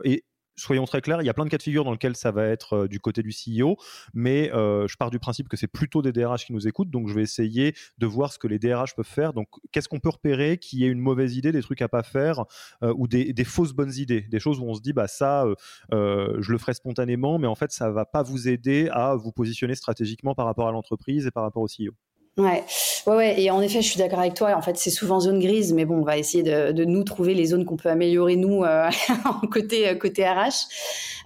Et, 0.05 0.25
soyons 0.57 0.85
très 0.85 1.01
clairs, 1.01 1.23
il 1.23 1.27
y 1.27 1.31
a 1.31 1.35
plein 1.35 1.45
de 1.45 1.51
cas 1.51 1.59
de 1.59 1.63
figure 1.63 1.85
dans 1.85 1.93
lesquels 1.93 2.17
ça 2.17 2.31
va 2.31 2.47
être 2.47 2.75
euh, 2.75 2.89
du 2.89 3.01
côté 3.01 3.23
du 3.23 3.31
CEO, 3.31 3.77
mais 4.13 4.53
euh, 4.53 4.87
je 4.87 4.97
pars 4.97 5.11
du 5.11 5.19
principe 5.19 5.49
que 5.49 5.57
c'est 5.57 5.67
plutôt 5.67 6.03
des 6.03 6.13
DRH 6.13 6.47
qui 6.47 6.53
nous 6.53 6.67
écoutent, 6.69 6.91
donc 6.91 7.09
je 7.09 7.15
vais 7.15 7.23
essayer 7.23 7.75
de 7.99 8.07
voir 8.07 8.33
ce 8.33 8.39
que 8.39 8.47
les 8.47 8.59
DRH 8.59 8.95
peuvent 8.95 9.05
faire. 9.05 9.33
Donc, 9.33 9.49
qu'est-ce 9.73 9.89
qu'on 9.89 10.01
peut 10.01 10.11
repérer 10.11 10.59
qui 10.59 10.85
est 10.85 10.89
une 10.89 11.01
mauvaise 11.01 11.37
idée, 11.37 11.53
des 11.53 11.63
trucs 11.63 11.83
à 11.83 11.89
pas 11.89 12.03
faire, 12.03 12.45
euh, 12.83 12.95
ou 12.97 13.09
des, 13.09 13.35
fausses 13.45 13.73
bonnes 13.73 13.93
idées, 13.95 14.23
des 14.23 14.41
choses 14.41 14.59
où 14.59 14.65
on 14.65 14.75
se 14.75 14.81
dit, 14.81 14.93
bah 14.93 15.07
ça, 15.07 15.45
je 15.93 16.53
le 16.53 16.59
ferai 16.59 16.75
spontanément, 16.75 17.39
mais 17.39 17.47
en 17.47 17.55
fait, 17.55 17.73
ça 17.73 17.91
va 17.91 18.05
pas 18.07 18.23
vous 18.23 18.49
aider 18.49 18.89
à 18.91 19.15
vous 19.15 19.33
positionner 19.33 19.75
stratégiquement 19.75 20.35
par 20.35 20.47
rapport 20.47 20.67
à 20.67 20.73
l'entreprise 20.73 21.27
et 21.27 21.31
par 21.31 21.43
rapport 21.43 21.63
au 21.63 21.67
CEO. 21.67 21.95
Ouais. 22.37 22.65
ouais, 23.07 23.15
ouais, 23.15 23.41
et 23.41 23.51
en 23.53 23.63
effet, 23.63 23.81
je 23.81 23.89
suis 23.89 23.99
d'accord 23.99 24.19
avec 24.19 24.35
toi. 24.35 24.57
En 24.57 24.63
fait, 24.63 24.77
c'est 24.77 24.91
souvent 24.91 25.21
zone 25.21 25.39
grise, 25.39 25.73
mais 25.73 25.85
bon, 25.85 25.99
on 25.99 26.05
va 26.05 26.19
essayer 26.19 26.43
de, 26.43 26.85
nous 26.85 27.05
trouver 27.05 27.33
les 27.35 27.47
zones 27.47 27.65
qu'on 27.65 27.77
peut 27.77 27.89
améliorer 27.89 28.35
nous 28.37 28.65
euh, 28.65 28.91
côté 29.53 29.89
euh, 29.89 29.95
côté 29.95 30.27
RH. 30.27 30.67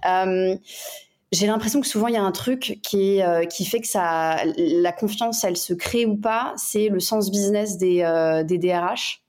Euh, 0.07 0.55
j'ai 1.31 1.45
l'impression 1.45 1.79
que 1.79 1.87
souvent 1.87 2.07
il 2.07 2.15
y 2.15 2.17
a 2.17 2.23
un 2.23 2.31
truc 2.31 2.79
qui 2.81 3.21
euh, 3.21 3.45
qui 3.45 3.65
fait 3.65 3.81
que 3.81 3.87
ça, 3.87 4.37
la 4.57 4.91
confiance, 4.91 5.43
elle 5.43 5.57
se 5.57 5.73
crée 5.73 6.05
ou 6.05 6.15
pas. 6.15 6.53
C'est 6.57 6.89
le 6.89 6.99
sens 6.99 7.29
business 7.29 7.77
des 7.77 8.01
euh, 8.01 8.43
des 8.43 8.57
DRH. 8.57 9.21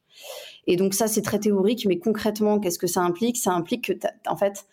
Et 0.66 0.76
donc 0.76 0.94
ça, 0.94 1.08
c'est 1.08 1.22
très 1.22 1.38
théorique, 1.38 1.86
mais 1.86 1.98
concrètement, 1.98 2.58
qu'est-ce 2.60 2.78
que 2.78 2.86
ça 2.86 3.00
implique? 3.00 3.36
Ça 3.36 3.52
implique 3.52 3.86
que, 3.86 3.92
en 4.26 4.36
fait, 4.36 4.66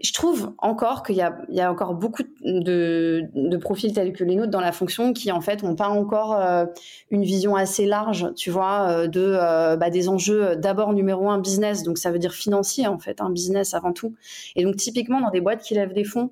je 0.00 0.12
trouve 0.12 0.52
encore 0.58 1.02
qu'il 1.02 1.16
y 1.16 1.54
y 1.54 1.60
a 1.60 1.72
encore 1.72 1.94
beaucoup 1.94 2.22
de, 2.42 3.24
de, 3.34 3.56
profils 3.56 3.92
tels 3.92 4.12
que 4.12 4.22
les 4.22 4.36
nôtres 4.36 4.50
dans 4.50 4.60
la 4.60 4.70
fonction 4.70 5.12
qui 5.12 5.32
en 5.32 5.40
fait 5.40 5.64
n'ont 5.64 5.74
pas 5.74 5.88
encore 5.88 6.34
euh, 6.34 6.66
une 7.10 7.24
vision 7.24 7.56
assez 7.56 7.84
large, 7.84 8.32
tu 8.36 8.50
vois, 8.50 8.90
euh, 8.90 9.06
de 9.08 9.20
euh, 9.20 9.76
bah, 9.76 9.90
des 9.90 10.08
enjeux 10.08 10.54
d'abord 10.54 10.92
numéro 10.92 11.28
un 11.30 11.38
business, 11.38 11.82
donc 11.82 11.98
ça 11.98 12.12
veut 12.12 12.20
dire 12.20 12.32
financier 12.32 12.86
en 12.86 12.98
fait, 12.98 13.20
un 13.20 13.30
business 13.30 13.74
avant 13.74 13.92
tout. 13.92 14.14
Et 14.54 14.62
donc 14.62 14.76
typiquement 14.76 15.20
dans 15.20 15.30
des 15.30 15.40
boîtes 15.40 15.62
qui 15.62 15.74
lèvent 15.74 15.94
des 15.94 16.04
fonds, 16.04 16.30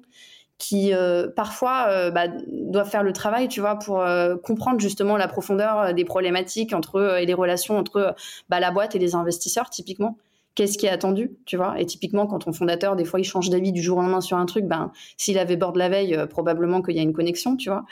qui 0.58 0.92
parfois 1.34 2.10
bah, 2.12 2.28
doivent 2.48 2.88
faire 2.88 3.02
le 3.02 3.12
travail, 3.12 3.48
tu 3.48 3.60
vois, 3.60 3.78
pour 3.78 4.02
comprendre 4.42 4.80
justement 4.80 5.18
la 5.18 5.28
profondeur 5.28 5.92
des 5.92 6.06
problématiques 6.06 6.72
entre 6.72 7.18
et 7.18 7.26
les 7.26 7.34
relations 7.34 7.76
entre 7.76 8.14
bah, 8.48 8.58
la 8.58 8.70
boîte 8.70 8.94
et 8.94 8.98
les 8.98 9.14
investisseurs 9.14 9.68
typiquement 9.68 10.16
qu'est-ce 10.56 10.78
qui 10.78 10.86
est 10.86 10.90
attendu, 10.90 11.30
tu 11.44 11.56
vois. 11.56 11.78
Et 11.78 11.86
typiquement, 11.86 12.26
quand 12.26 12.40
ton 12.40 12.52
fondateur, 12.52 12.96
des 12.96 13.04
fois, 13.04 13.20
il 13.20 13.24
change 13.24 13.50
d'avis 13.50 13.72
du 13.72 13.82
jour 13.82 13.98
au 13.98 14.00
lendemain 14.00 14.22
sur 14.22 14.38
un 14.38 14.46
truc, 14.46 14.64
ben, 14.64 14.90
s'il 15.18 15.38
avait 15.38 15.56
bord 15.56 15.72
de 15.72 15.78
la 15.78 15.90
veille, 15.90 16.16
euh, 16.16 16.26
probablement 16.26 16.82
qu'il 16.82 16.96
y 16.96 16.98
a 16.98 17.02
une 17.02 17.12
connexion, 17.12 17.56
tu 17.56 17.68
vois. 17.68 17.84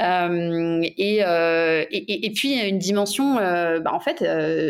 Euh, 0.00 0.82
et, 0.82 1.24
euh, 1.24 1.84
et, 1.90 2.26
et, 2.26 2.30
puis, 2.32 2.60
une 2.60 2.78
dimension, 2.78 3.38
euh, 3.38 3.78
ben, 3.78 3.92
en 3.92 4.00
fait, 4.00 4.20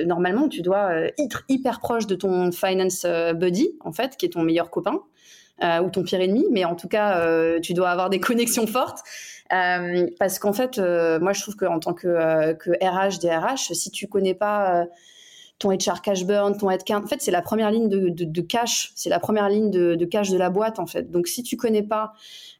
normalement, 0.06 0.48
tu 0.48 0.60
dois 0.60 0.92
être 1.18 1.44
hyper 1.48 1.80
proche 1.80 2.06
de 2.06 2.14
ton 2.14 2.52
finance 2.52 3.06
buddy, 3.34 3.70
en 3.80 3.92
fait, 3.92 4.16
qui 4.16 4.26
est 4.26 4.30
ton 4.30 4.42
meilleur 4.42 4.70
copain. 4.70 5.00
ou 5.62 5.90
ton 5.90 6.02
pire 6.02 6.20
ennemi, 6.20 6.44
mais 6.50 6.64
en 6.64 6.74
tout 6.74 6.88
cas, 6.88 7.58
tu 7.60 7.72
dois 7.72 7.90
avoir 7.90 8.10
des 8.10 8.20
connexions 8.20 8.66
fortes. 8.66 8.98
parce 9.48 10.38
qu'en 10.38 10.52
fait, 10.52 10.78
moi, 10.78 11.32
je 11.32 11.40
trouve 11.40 11.56
qu'en 11.56 11.78
tant 11.78 11.94
que, 11.94 12.52
que 12.54 12.70
RH, 12.72 13.20
DRH, 13.20 13.72
si 13.72 13.90
tu 13.90 14.06
connais 14.06 14.34
pas 14.34 14.86
ton 15.62 15.70
HR 15.70 16.02
cash 16.02 16.24
burn, 16.24 16.56
ton 16.56 16.70
headcount. 16.70 17.04
En 17.04 17.06
fait, 17.06 17.22
c'est 17.22 17.30
la 17.30 17.40
première 17.40 17.70
ligne 17.70 17.88
de, 17.88 18.40
cash, 18.40 18.90
c'est 18.96 19.08
la 19.08 19.20
première 19.20 19.48
ligne 19.48 19.70
de, 19.70 20.04
cash 20.04 20.30
de 20.30 20.36
la 20.36 20.50
boîte 20.50 20.80
en 20.80 20.86
fait. 20.86 21.10
Donc 21.10 21.28
si 21.28 21.44
tu 21.44 21.56
connais 21.56 21.84
pas 21.84 22.14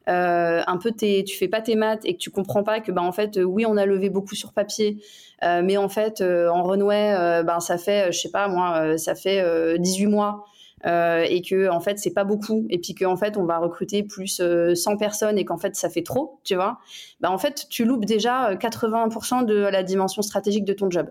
euh, 0.08 0.62
un 0.66 0.76
peu 0.78 0.92
tes, 0.92 1.24
tu 1.24 1.36
fais 1.36 1.48
pas 1.48 1.60
tes 1.60 1.74
maths 1.74 2.02
et 2.04 2.14
que 2.14 2.18
tu 2.18 2.30
comprends 2.30 2.62
pas 2.62 2.80
que 2.80 2.92
bah 2.92 3.02
en 3.02 3.12
fait 3.12 3.36
euh, 3.36 3.42
oui 3.42 3.66
on 3.66 3.76
a 3.76 3.86
levé 3.86 4.08
beaucoup 4.08 4.34
sur 4.34 4.52
papier, 4.52 4.98
euh, 5.42 5.62
mais 5.64 5.76
en 5.76 5.88
fait 5.88 6.22
en 6.22 6.62
runway 6.62 7.42
ben 7.44 7.60
ça 7.60 7.76
fait 7.76 8.12
je 8.12 8.18
sais 8.18 8.30
pas 8.30 8.46
moi 8.48 8.96
ça 8.98 9.14
fait 9.14 9.78
18 9.78 10.06
mois. 10.06 10.44
et 10.84 11.42
que 11.48 11.68
en 11.70 11.80
fait 11.80 11.98
c'est 11.98 12.14
pas 12.14 12.24
beaucoup 12.24 12.66
et 12.70 12.78
puis 12.78 12.94
qu'en 12.94 13.16
fait 13.16 13.36
on 13.36 13.44
va 13.44 13.58
recruter 13.58 14.02
plus 14.04 14.40
100 14.74 14.96
personnes 14.96 15.38
et 15.38 15.44
qu'en 15.44 15.58
fait 15.58 15.74
ça 15.74 15.88
fait 15.88 16.02
trop 16.02 16.38
tu 16.44 16.54
vois 16.54 16.78
bah 17.20 17.30
en 17.30 17.38
fait 17.38 17.66
tu 17.68 17.84
loupes 17.84 18.04
déjà 18.04 18.54
80% 18.54 19.44
de 19.44 19.54
la 19.54 19.82
dimension 19.82 20.22
stratégique 20.22 20.64
de 20.64 20.72
ton 20.72 20.90
job 20.90 21.08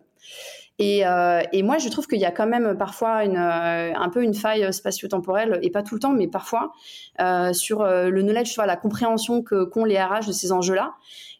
et, 0.79 1.05
euh, 1.05 1.41
et, 1.51 1.63
moi, 1.63 1.77
je 1.77 1.89
trouve 1.89 2.07
qu'il 2.07 2.19
y 2.19 2.25
a 2.25 2.31
quand 2.31 2.47
même 2.47 2.75
parfois 2.77 3.23
une, 3.23 3.37
euh, 3.37 3.93
un 3.93 4.09
peu 4.09 4.23
une 4.23 4.33
faille 4.33 4.73
spatio-temporelle, 4.73 5.59
et 5.61 5.69
pas 5.69 5.83
tout 5.83 5.93
le 5.95 5.99
temps, 5.99 6.11
mais 6.11 6.27
parfois, 6.27 6.73
euh, 7.19 7.53
sur 7.53 7.83
le 7.83 8.21
knowledge, 8.21 8.55
vois, 8.55 8.65
la 8.65 8.77
compréhension 8.77 9.43
que 9.43 9.63
qu'ont 9.63 9.85
les 9.85 10.01
RH 10.01 10.27
de 10.27 10.31
ces 10.31 10.51
enjeux-là. 10.51 10.95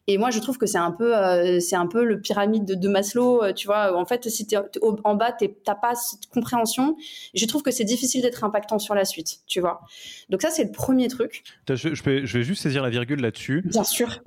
Et 0.08 0.18
moi, 0.18 0.32
je 0.32 0.40
trouve 0.40 0.58
que 0.58 0.66
c'est 0.66 0.80
un 0.80 0.92
peu, 0.92 1.14
c'est 1.60 1.76
un 1.76 1.88
peu 1.88 2.04
le 2.04 2.20
pyramide 2.20 2.66
de, 2.66 2.74
de 2.74 2.88
Maslow, 2.90 3.54
tu 3.54 3.68
vois. 3.68 3.96
En 3.96 4.06
fait, 4.06 4.28
si 4.30 4.48
tu 4.48 4.58
en 5.04 5.16
bas, 5.16 5.32
t'as 5.32 5.76
pas 5.76 5.96
cette 5.96 6.28
compréhension. 6.28 6.98
Je 7.34 7.46
trouve 7.46 7.62
que 7.62 7.72
c'est 7.72 7.84
difficile 7.84 8.24
d'être 8.24 8.44
impactant 8.44 8.80
sur 8.80 8.96
la 8.96 9.06
suite, 9.06 9.42
tu 9.46 9.62
vois. 9.62 9.82
Donc 10.30 10.42
ça, 10.42 10.50
c'est 10.50 10.66
le 10.66 10.72
premier 10.72 11.08
truc. 11.08 11.44
Je, 11.70 11.76
je, 11.76 11.94
je, 11.94 12.38
vais 12.38 12.44
juste 12.44 12.64
saisir 12.64 12.82
la 12.82 12.90
virgule 12.90 13.22
là-dessus. 13.22 13.62
Bien 13.66 13.84
sûr. 13.84 14.20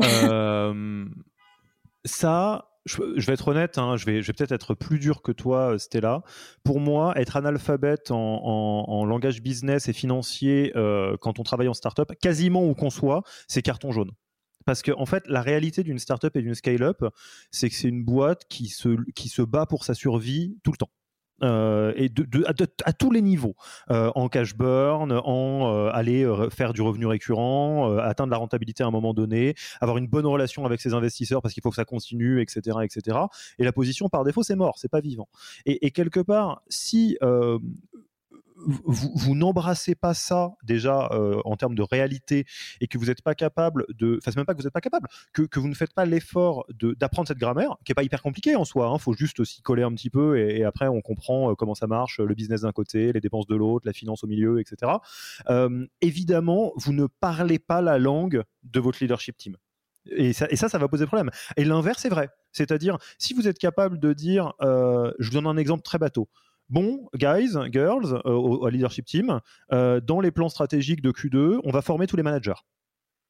ça, 2.05 2.69
je, 2.87 3.27
vais 3.27 3.33
être 3.33 3.49
honnête, 3.49 3.79
hein, 3.79 3.97
je 3.97 4.05
vais, 4.05 4.21
peut-être 4.21 4.53
être 4.53 4.75
plus 4.75 4.99
dur 4.99 5.23
que 5.23 5.33
toi, 5.33 5.75
euh, 5.75 5.79
Stella. 5.79 6.23
Pour 6.65 6.81
moi, 6.81 7.13
être 7.17 7.37
analphabète 7.37 8.11
en, 8.11 9.05
langage 9.07 9.43
business 9.43 9.89
et 9.89 9.93
financier 9.93 10.73
euh, 10.77 11.17
quand 11.21 11.39
on 11.39 11.43
travaille 11.43 11.69
en 11.69 11.75
startup, 11.75 12.13
quasiment 12.21 12.67
où 12.67 12.75
qu'on 12.75 12.91
soit, 12.91 13.23
c'est 13.49 13.63
carton 13.63 13.93
jaune. 13.93 14.11
Parce 14.67 14.83
que 14.83 14.93
en 14.93 15.07
fait, 15.07 15.25
la 15.27 15.43
réalité 15.43 15.83
d'une 15.83 15.99
startup 15.99 16.35
et 16.37 16.43
d'une 16.43 16.55
scale-up, 16.55 17.05
c'est 17.51 17.69
que 17.69 17.75
c'est 17.75 17.89
une 17.89 18.05
boîte 18.05 18.47
qui 18.49 18.69
se 18.69 19.43
bat 19.43 19.67
pour 19.67 19.85
sa 19.85 19.95
survie 19.95 20.57
tout 20.63 20.73
le 20.73 20.79
temps. 20.79 20.91
Euh, 21.43 21.93
et 21.97 22.11
à, 22.85 22.93
tous 22.93 23.11
les 23.11 23.21
niveaux, 23.21 23.55
euh, 23.91 24.11
en 24.15 24.29
cash 24.29 24.55
burn, 24.55 25.13
en 25.13 25.73
euh, 25.73 25.91
aller 25.93 26.27
faire 26.51 26.73
du 26.73 26.83
revenu 26.83 27.07
récurrent, 27.07 27.97
atteindre 27.99 28.31
la 28.31 28.37
rentabilité 28.37 28.83
à 28.83 28.87
un 28.87 28.91
moment 28.91 29.15
donné, 29.15 29.55
avoir 29.81 29.99
une 29.99 30.07
bonne 30.07 30.27
relation 30.27 30.65
avec 30.65 30.81
ses 30.81 30.95
investisseurs 30.95 31.43
parce 31.43 31.55
qu'il 31.55 31.63
faut 31.63 31.71
que 31.71 31.77
ça 31.77 31.85
continue, 31.85 32.41
etc., 32.41 32.79
etc. 32.83 33.19
Et 33.59 33.65
la 33.65 33.73
position 33.73 34.09
par 34.09 34.25
défaut, 34.25 34.43
c'est 34.43 34.57
mort, 34.57 34.79
c'est 34.79 34.91
pas 34.91 35.01
vivant. 35.01 35.29
Et, 35.67 35.91
quelque 35.91 36.21
part, 36.21 36.63
si 36.69 37.19
vous, 38.57 39.35
n'embrassez 39.35 39.95
pas 39.95 40.15
ça 40.15 40.53
déjà 40.63 41.09
euh, 41.13 41.41
en 41.45 41.57
termes 41.57 41.75
de 41.75 41.83
réalité 41.83 42.45
et 42.81 42.87
que 42.87 42.99
vous 42.99 43.07
n'êtes 43.07 43.23
pas 43.23 43.35
capable 43.35 43.85
de, 43.95 44.19
enfin 44.19 44.31
c'est 44.31 44.37
même 44.37 44.47
pas 44.47 44.55
que 44.55 44.59
vous 44.59 44.65
n'êtes 44.65 44.73
pas 44.73 44.81
capable, 44.81 45.09
que, 45.33 45.59
vous 45.59 45.69
ne 45.69 45.75
faites 45.75 45.93
pas 45.93 46.05
l'effort 46.05 46.67
d'apprendre 46.71 47.29
cette 47.29 47.39
grammaire, 47.39 47.77
qui 47.85 47.93
est 47.93 47.95
pas 47.95 48.03
hyper 48.03 48.23
compliquée 48.23 48.57
en 48.57 48.65
soi. 48.65 48.89
Il 48.91 48.95
hein, 48.95 48.99
faut 48.99 49.15
juste 49.15 49.45
s'y 49.45 49.63
coller 49.63 49.83
un 49.83 49.93
petit 49.93 50.11
peu 50.11 50.39
et, 50.39 50.65
après 50.65 50.89
on 50.89 51.01
comprend 51.01 51.51
euh, 51.51 51.55
comment 51.55 51.75
ça 51.75 51.87
marche, 51.87 52.21
le 52.21 52.35
business 52.35 52.63
d'un 52.63 52.73
côté, 52.73 53.13
les 53.13 53.21
dépenses 53.21 53.47
de 53.47 53.57
l'autre, 53.57 53.87
la 53.87 53.93
finance 53.93 54.25
au 54.25 54.27
milieu, 54.27 54.61
etc. 54.61 54.93
Euh, 55.51 55.87
évidemment, 56.01 56.73
vous 56.77 56.93
ne 56.93 57.07
parlez 57.07 57.59
pas 57.59 57.83
la 57.83 57.99
langue 57.99 58.43
de 58.63 58.81
votre 58.81 58.99
leadership 59.01 59.37
team. 59.37 59.57
Et 60.11 60.33
ça, 60.35 60.47
et 60.51 60.57
ça, 60.57 60.69
ça 60.69 60.79
va 60.79 60.87
poser 60.87 61.07
problème. 61.07 61.31
Et 61.57 61.65
l'inverse 61.65 62.05
est 62.05 62.11
vrai. 62.11 62.29
C'est-à-dire, 62.53 62.99
si 63.19 63.33
vous 63.33 63.49
êtes 63.49 63.59
capable 63.59 63.99
de 63.99 64.13
dire, 64.13 64.53
je 64.61 65.25
vous 65.25 65.31
donne 65.31 65.47
un 65.47 65.57
exemple 65.57 65.83
très 65.83 65.99
bateau, 65.99 66.29
bon, 66.69 67.09
guys, 67.15 67.53
girls, 67.71 68.21
euh, 68.27 68.31
au, 68.31 68.69
leadership 68.69 69.05
team, 69.05 69.41
euh, 69.73 70.01
dans 70.01 70.21
les 70.21 70.31
plans 70.31 70.49
stratégiques 70.49 71.03
de 71.03 71.13
Q2, 71.13 71.61
on 71.65 71.71
va 71.71 71.83
former 71.83 72.07
tous 72.07 72.17
les 72.17 72.23
managers. 72.23 72.55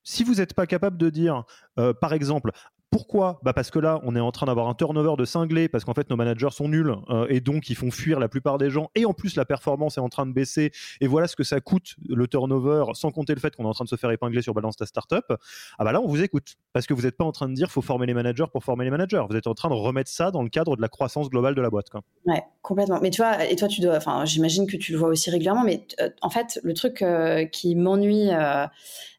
Si 0.02 0.22
vous 0.22 0.34
n'êtes 0.34 0.54
pas 0.54 0.66
capable 0.66 0.98
de 0.98 1.08
dire, 1.08 1.44
euh, 1.78 1.94
par 1.94 2.12
exemple, 2.12 2.52
Pourquoi? 2.94 3.40
Bah 3.42 3.52
Parce 3.52 3.72
que 3.72 3.80
là, 3.80 3.98
on 4.04 4.14
est 4.14 4.20
en 4.20 4.30
train 4.30 4.46
d'avoir 4.46 4.68
un 4.68 4.74
turnover 4.74 5.16
de 5.18 5.24
cinglé, 5.24 5.68
parce 5.68 5.84
qu'en 5.84 5.94
fait, 5.94 6.08
nos 6.10 6.14
managers 6.16 6.50
sont 6.52 6.68
nuls, 6.68 6.94
euh, 7.10 7.26
et 7.28 7.40
donc 7.40 7.68
ils 7.68 7.74
font 7.74 7.90
fuir 7.90 8.20
la 8.20 8.28
plupart 8.28 8.56
des 8.56 8.70
gens, 8.70 8.88
et 8.94 9.04
en 9.04 9.12
plus, 9.12 9.34
la 9.34 9.44
performance 9.44 9.98
est 9.98 10.00
en 10.00 10.08
train 10.08 10.26
de 10.26 10.32
baisser, 10.32 10.70
et 11.00 11.08
voilà 11.08 11.26
ce 11.26 11.34
que 11.34 11.42
ça 11.42 11.60
coûte, 11.60 11.96
le 12.08 12.28
turnover, 12.28 12.84
sans 12.92 13.10
compter 13.10 13.34
le 13.34 13.40
fait 13.40 13.56
qu'on 13.56 13.64
est 13.64 13.68
en 13.68 13.72
train 13.72 13.84
de 13.84 13.88
se 13.88 13.96
faire 13.96 14.12
épingler 14.12 14.42
sur 14.42 14.54
Balance 14.54 14.76
ta 14.76 14.86
startup. 14.86 15.24
Ah 15.28 15.84
bah 15.84 15.90
là, 15.90 16.00
on 16.00 16.06
vous 16.06 16.22
écoute, 16.22 16.54
parce 16.72 16.86
que 16.86 16.94
vous 16.94 17.02
n'êtes 17.02 17.16
pas 17.16 17.24
en 17.24 17.32
train 17.32 17.48
de 17.48 17.54
dire 17.54 17.68
faut 17.68 17.82
former 17.82 18.06
les 18.06 18.14
managers 18.14 18.46
pour 18.52 18.62
former 18.62 18.84
les 18.84 18.92
managers, 18.92 19.24
vous 19.28 19.34
êtes 19.34 19.48
en 19.48 19.54
train 19.54 19.70
de 19.70 19.74
remettre 19.74 20.10
ça 20.10 20.30
dans 20.30 20.44
le 20.44 20.48
cadre 20.48 20.76
de 20.76 20.80
la 20.80 20.88
croissance 20.88 21.28
globale 21.30 21.56
de 21.56 21.62
la 21.62 21.70
boîte. 21.70 21.90
Quoi. 21.90 22.02
Ouais, 22.26 22.44
complètement. 22.62 23.00
Mais 23.02 23.10
tu 23.10 23.22
vois, 23.22 23.44
et 23.44 23.56
toi, 23.56 23.66
tu 23.66 23.80
dois, 23.80 23.96
enfin, 23.96 24.24
j'imagine 24.24 24.68
que 24.68 24.76
tu 24.76 24.92
le 24.92 24.98
vois 24.98 25.08
aussi 25.08 25.30
régulièrement, 25.30 25.64
mais 25.64 25.84
euh, 26.00 26.10
en 26.22 26.30
fait, 26.30 26.60
le 26.62 26.74
truc 26.74 27.02
euh, 27.02 27.44
qui 27.46 27.74
m'ennuie 27.74 28.30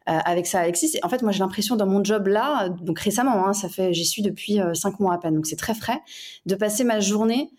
avec 0.06 0.46
ça, 0.46 0.60
Alexis. 0.60 1.00
En 1.04 1.10
fait, 1.10 1.22
moi, 1.22 1.32
j'ai 1.32 1.40
l'impression 1.40 1.76
dans 1.76 1.88
mon 1.88 2.04
job 2.04 2.28
là, 2.28 2.70
donc 2.70 3.00
récemment, 3.00 3.48
hein, 3.48 3.54
ça 3.54 3.70
fait, 3.70 3.94
j'y 3.94 4.06
suis 4.06 4.22
depuis 4.22 4.62
euh, 4.62 4.74
cinq 4.74 5.00
mois 5.00 5.14
à 5.14 5.18
peine, 5.18 5.36
donc 5.36 5.48
c'est 5.48 5.56
très 5.56 5.74
frais, 5.74 6.00
de 6.46 6.56
passer 6.56 6.84
ma 6.84 7.00
journée 7.00 7.50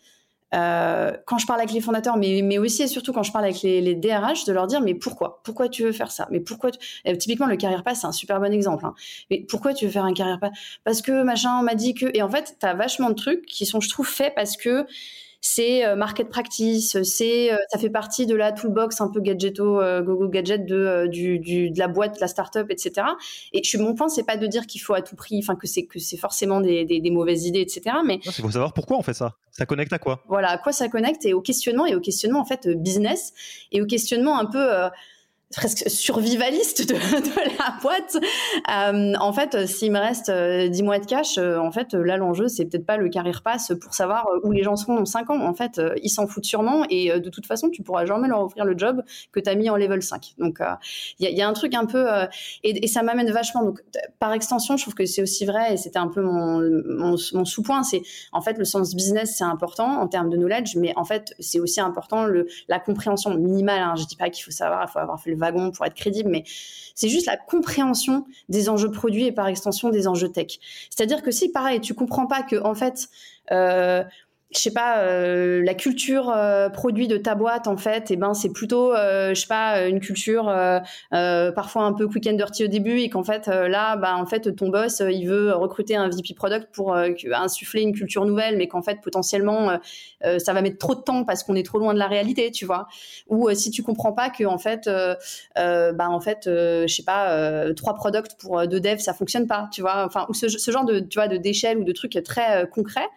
euh, 0.54 1.12
quand 1.26 1.38
je 1.38 1.46
parle 1.46 1.61
avec 1.61 1.72
les 1.72 1.80
fondateurs, 1.80 2.16
mais, 2.16 2.40
mais 2.42 2.59
aussi 2.59 2.82
et 2.82 2.87
surtout 2.87 3.12
quand 3.12 3.24
je 3.24 3.32
parle 3.32 3.46
avec 3.46 3.62
les, 3.62 3.94
DRH, 3.94 4.44
de 4.44 4.52
leur 4.52 4.66
dire 4.66 4.80
mais 4.80 4.94
pourquoi? 4.94 5.40
Pourquoi 5.42 5.68
tu 5.68 5.82
veux 5.82 5.92
faire 5.92 6.11
ça? 6.12 6.28
Mais 6.30 6.40
pourquoi 6.40 6.70
Typiquement, 7.18 7.46
le 7.46 7.56
carrière 7.56 7.82
pass, 7.82 8.02
c'est 8.02 8.06
un 8.06 8.12
super 8.12 8.40
bon 8.40 8.52
exemple. 8.52 8.87
Hein. 8.87 8.94
Mais 9.30 9.44
pourquoi 9.48 9.74
tu 9.74 9.87
veux 9.87 9.90
faire 9.90 10.04
un 10.04 10.14
carrière 10.14 10.38
pass? 10.38 10.52
Parce 10.85 11.02
que 11.02 11.22
machin, 11.24 11.59
on 11.59 11.62
m'a 11.62 11.74
dit 11.74 11.94
que. 11.94 12.06
Et 12.14 12.22
en 12.22 12.30
fait, 12.30 12.56
tu 12.61 12.66
as 12.66 12.74
vachement 12.74 13.11
de 13.11 13.14
trucs 13.14 13.44
qui 13.46 13.66
sont, 13.66 13.80
je 13.80 13.88
trouve, 13.88 14.09
faits 14.09 14.35
parce 14.37 14.56
que 14.56 14.87
c'est 15.46 15.85
euh, 15.85 15.94
market 15.94 16.28
practice, 16.28 17.00
c'est 17.02 17.52
euh, 17.52 17.56
ça 17.70 17.78
fait 17.78 17.90
partie 17.90 18.26
de 18.26 18.35
la 18.35 18.52
toolbox 18.52 19.00
un 19.00 19.09
peu 19.09 19.20
gadgeto, 19.20 19.80
euh, 19.80 20.02
go 20.02 20.28
gadget 20.28 20.66
de 20.66 21.06
du, 21.06 21.38
du, 21.38 21.70
de 21.70 21.78
la 21.78 21.87
boîte, 21.88 22.16
de 22.16 22.20
la 22.20 22.26
startup, 22.26 22.66
etc. 22.70 23.06
Et 23.52 23.62
je, 23.62 23.78
mon 23.78 23.94
point, 23.94 24.09
c'est 24.09 24.24
pas 24.24 24.37
de 24.37 24.46
dire 24.46 24.66
qu'il 24.66 24.80
faut 24.80 24.94
à 24.94 25.02
tout 25.02 25.14
prix, 25.14 25.38
enfin 25.38 25.54
que 25.54 25.66
c'est 25.66 25.85
que 25.87 25.98
c'est 25.98 26.16
forcément 26.16 26.61
des, 26.61 26.85
des, 26.85 27.00
des, 27.00 27.11
mauvaises 27.11 27.46
idées, 27.46 27.61
etc. 27.61 27.96
Mais 28.04 28.18
il 28.24 28.32
faut 28.32 28.50
savoir 28.50 28.72
pourquoi 28.72 28.98
on 28.98 29.02
fait 29.02 29.14
ça. 29.14 29.37
Ça 29.52 29.66
connecte 29.66 29.92
à 29.92 29.98
quoi? 29.98 30.22
Voilà, 30.28 30.50
à 30.50 30.59
quoi 30.59 30.72
ça 30.72 30.88
connecte 30.88 31.24
et 31.24 31.32
au 31.32 31.40
questionnement 31.40 31.87
et 31.87 31.94
au 31.94 32.00
questionnement 32.00 32.40
en 32.40 32.44
fait 32.44 32.68
business 32.68 33.32
et 33.72 33.80
au 33.80 33.87
questionnement 33.87 34.38
un 34.38 34.46
peu 34.46 34.68
presque 35.54 35.88
survivaliste 35.88 36.88
de, 36.88 36.94
la 36.94 37.78
boîte. 37.80 38.16
Euh, 38.70 39.14
en 39.20 39.32
fait, 39.32 39.66
s'il 39.66 39.92
me 39.92 39.98
reste 39.98 40.30
10 40.30 40.32
euh, 40.32 40.85
mois 40.85 40.98
de 40.98 41.06
cash, 41.06 41.38
euh, 41.38 41.59
en 41.59 41.70
fait, 41.70 41.94
là, 41.94 42.16
l'enjeu, 42.16 42.48
c'est 42.48 42.64
peut-être 42.64 42.87
pas 42.87 42.96
le 42.96 43.09
carrière 43.09 43.42
pass 43.42 43.72
pour 43.80 43.94
savoir 43.94 44.26
où 44.42 44.50
les 44.50 44.62
gens 44.62 44.76
seront 44.76 44.96
dans 44.96 45.04
5 45.04 45.30
ans. 45.30 45.46
En 45.46 45.54
fait, 45.54 45.80
ils 46.02 46.09
s'en 46.09 46.26
foutent 46.26 46.44
sûrement 46.44 46.85
et 46.90 47.20
de 47.20 47.30
toute 47.30 47.46
façon, 47.46 47.70
tu 47.70 47.82
pourras 47.82 48.06
jamais 48.06 48.28
leur 48.28 48.42
offrir 48.42 48.64
le 48.64 48.76
job 48.76 49.02
que 49.32 49.40
tu 49.40 49.48
as 49.48 49.54
mis 49.54 49.70
en 49.70 49.76
level 49.76 50.02
5. 50.02 50.35
Donc, 50.38 50.59
il 51.18 51.28
y, 51.30 51.42
a 51.42 51.48
un 51.48 51.52
truc 51.52 51.74
un 51.74 51.87
peu... 51.87 52.06
Et, 52.64 52.87
ça 52.88 53.02
m'amène 53.02 53.30
vachement. 53.30 53.62
Donc, 53.62 53.82
par 54.18 54.32
extension, 54.32 54.76
je 54.76 54.82
trouve 54.82 54.94
que 54.94 55.06
c'est 55.06 55.22
aussi 55.22 55.44
vrai 55.44 55.74
et 55.74 55.76
c'était 55.76 55.98
un 55.98 56.09
peu 56.09 56.22
mon, 56.22 57.16
sous-point. 57.16 57.82
C'est 57.82 58.02
en 58.32 58.40
fait, 58.40 58.59
le 58.59 58.64
sens 58.64 58.94
business, 58.94 59.37
c'est 59.38 59.44
important 59.44 60.00
en 60.00 60.09
termes 60.09 60.30
de 60.30 60.37
knowledge, 60.37 60.76
mais 60.76 60.92
en 60.96 61.04
fait, 61.04 61.35
c'est 61.38 61.61
aussi 61.61 61.80
important 61.80 62.26
la 62.68 62.80
compréhension 62.80 63.35
minimale. 63.35 63.80
Hein. 63.80 63.94
Je 63.96 64.06
dis 64.06 64.16
pas 64.16 64.30
qu'il 64.30 64.44
faut 64.44 64.50
savoir, 64.50 64.87
il 64.88 64.90
faut 64.90 64.98
avoir 64.98 65.20
fait 65.20 65.30
le 65.30 65.36
wagon 65.38 65.70
pour 65.70 65.87
être 65.87 65.94
crédible, 65.94 66.31
mais 66.31 66.44
c'est 66.94 67.09
juste 67.09 67.27
la 67.27 67.37
compréhension 67.37 68.27
des 68.49 68.68
enjeux 68.68 68.90
produits 68.90 69.27
et 69.27 69.33
par 69.33 69.49
extension 69.49 69.90
des 69.90 70.09
enjeux 70.09 70.31
tech. 70.31 70.59
C'est-à-dire 70.90 71.22
que 71.22 71.31
si, 71.31 71.51
pareil, 71.51 71.81
tu 71.81 71.94
comprends 71.94 72.27
pas 72.27 72.42
que 72.42 72.57
en 72.62 72.75
fait, 72.75 73.09
euh, 73.53 74.03
je 74.54 74.61
sais 74.61 74.70
pas, 74.70 75.00
euh, 75.00 75.62
la 75.64 75.74
culture 75.74 76.30
euh, 76.30 76.68
produit 76.68 77.09
de 77.09 77.16
ta 77.16 77.35
boîte 77.35 77.66
en 77.66 77.76
fait, 77.76 78.11
et 78.11 78.14
eh 78.14 78.16
ben 78.16 78.32
c'est 78.32 78.52
plutôt, 78.52 78.94
euh, 78.94 79.35
je 79.35 79.40
sais 79.40 79.48
pas, 79.48 79.88
une 79.88 79.98
culture 79.98 80.48
euh, 80.48 81.50
parfois 81.52 81.82
un 81.82 81.92
peu 81.92 82.06
quick 82.06 82.28
and 82.28 82.35
dirty 82.35 82.64
au 82.64 82.68
début 82.68 83.00
et 83.00 83.11
qu'en 83.11 83.24
fait 83.24 83.48
là, 83.48 83.96
bah 83.96 84.16
en 84.16 84.24
fait 84.24 84.54
ton 84.54 84.68
boss 84.68 85.02
il 85.04 85.26
veut 85.26 85.52
recruter 85.52 85.96
un 85.96 86.09
VP 86.09 86.35
product 86.35 86.68
pour 86.72 86.94
insuffler 86.94 87.82
une 87.82 87.92
culture 87.92 88.24
nouvelle, 88.24 88.56
mais 88.56 88.68
qu'en 88.68 88.82
fait 88.82 89.00
potentiellement 89.02 89.78
ça 90.38 90.52
va 90.52 90.62
mettre 90.62 90.78
trop 90.78 90.94
de 90.94 91.00
temps 91.00 91.24
parce 91.24 91.42
qu'on 91.42 91.56
est 91.56 91.66
trop 91.66 91.78
loin 91.78 91.92
de 91.92 91.98
la 91.98 92.06
réalité, 92.06 92.50
tu 92.52 92.66
vois. 92.66 92.87
Ou 93.28 93.50
si 93.52 93.70
tu 93.70 93.82
comprends 93.82 94.12
pas 94.12 94.30
que 94.30 94.44
en 94.44 94.59
fait, 94.59 94.88
bah 95.56 96.09
en 96.09 96.20
fait, 96.20 96.42
je 96.44 96.87
sais 96.87 97.04
pas, 97.04 97.72
trois 97.74 97.94
products 97.94 98.37
pour 98.38 98.66
deux 98.68 98.80
devs 98.80 99.00
ça 99.00 99.12
fonctionne 99.12 99.46
pas, 99.48 99.68
tu 99.72 99.80
vois. 99.80 100.04
Enfin 100.06 100.26
ou 100.28 100.35
ce, 100.35 100.48
ce 100.48 100.70
genre 100.70 100.85
de 100.85 101.00
tu 101.00 101.18
vois 101.18 101.28
de 101.28 101.37
d'échelle 101.37 101.78
ou 101.78 101.85
de 101.85 101.92
trucs 101.92 102.18
très 102.24 102.68
concrets 102.70 103.09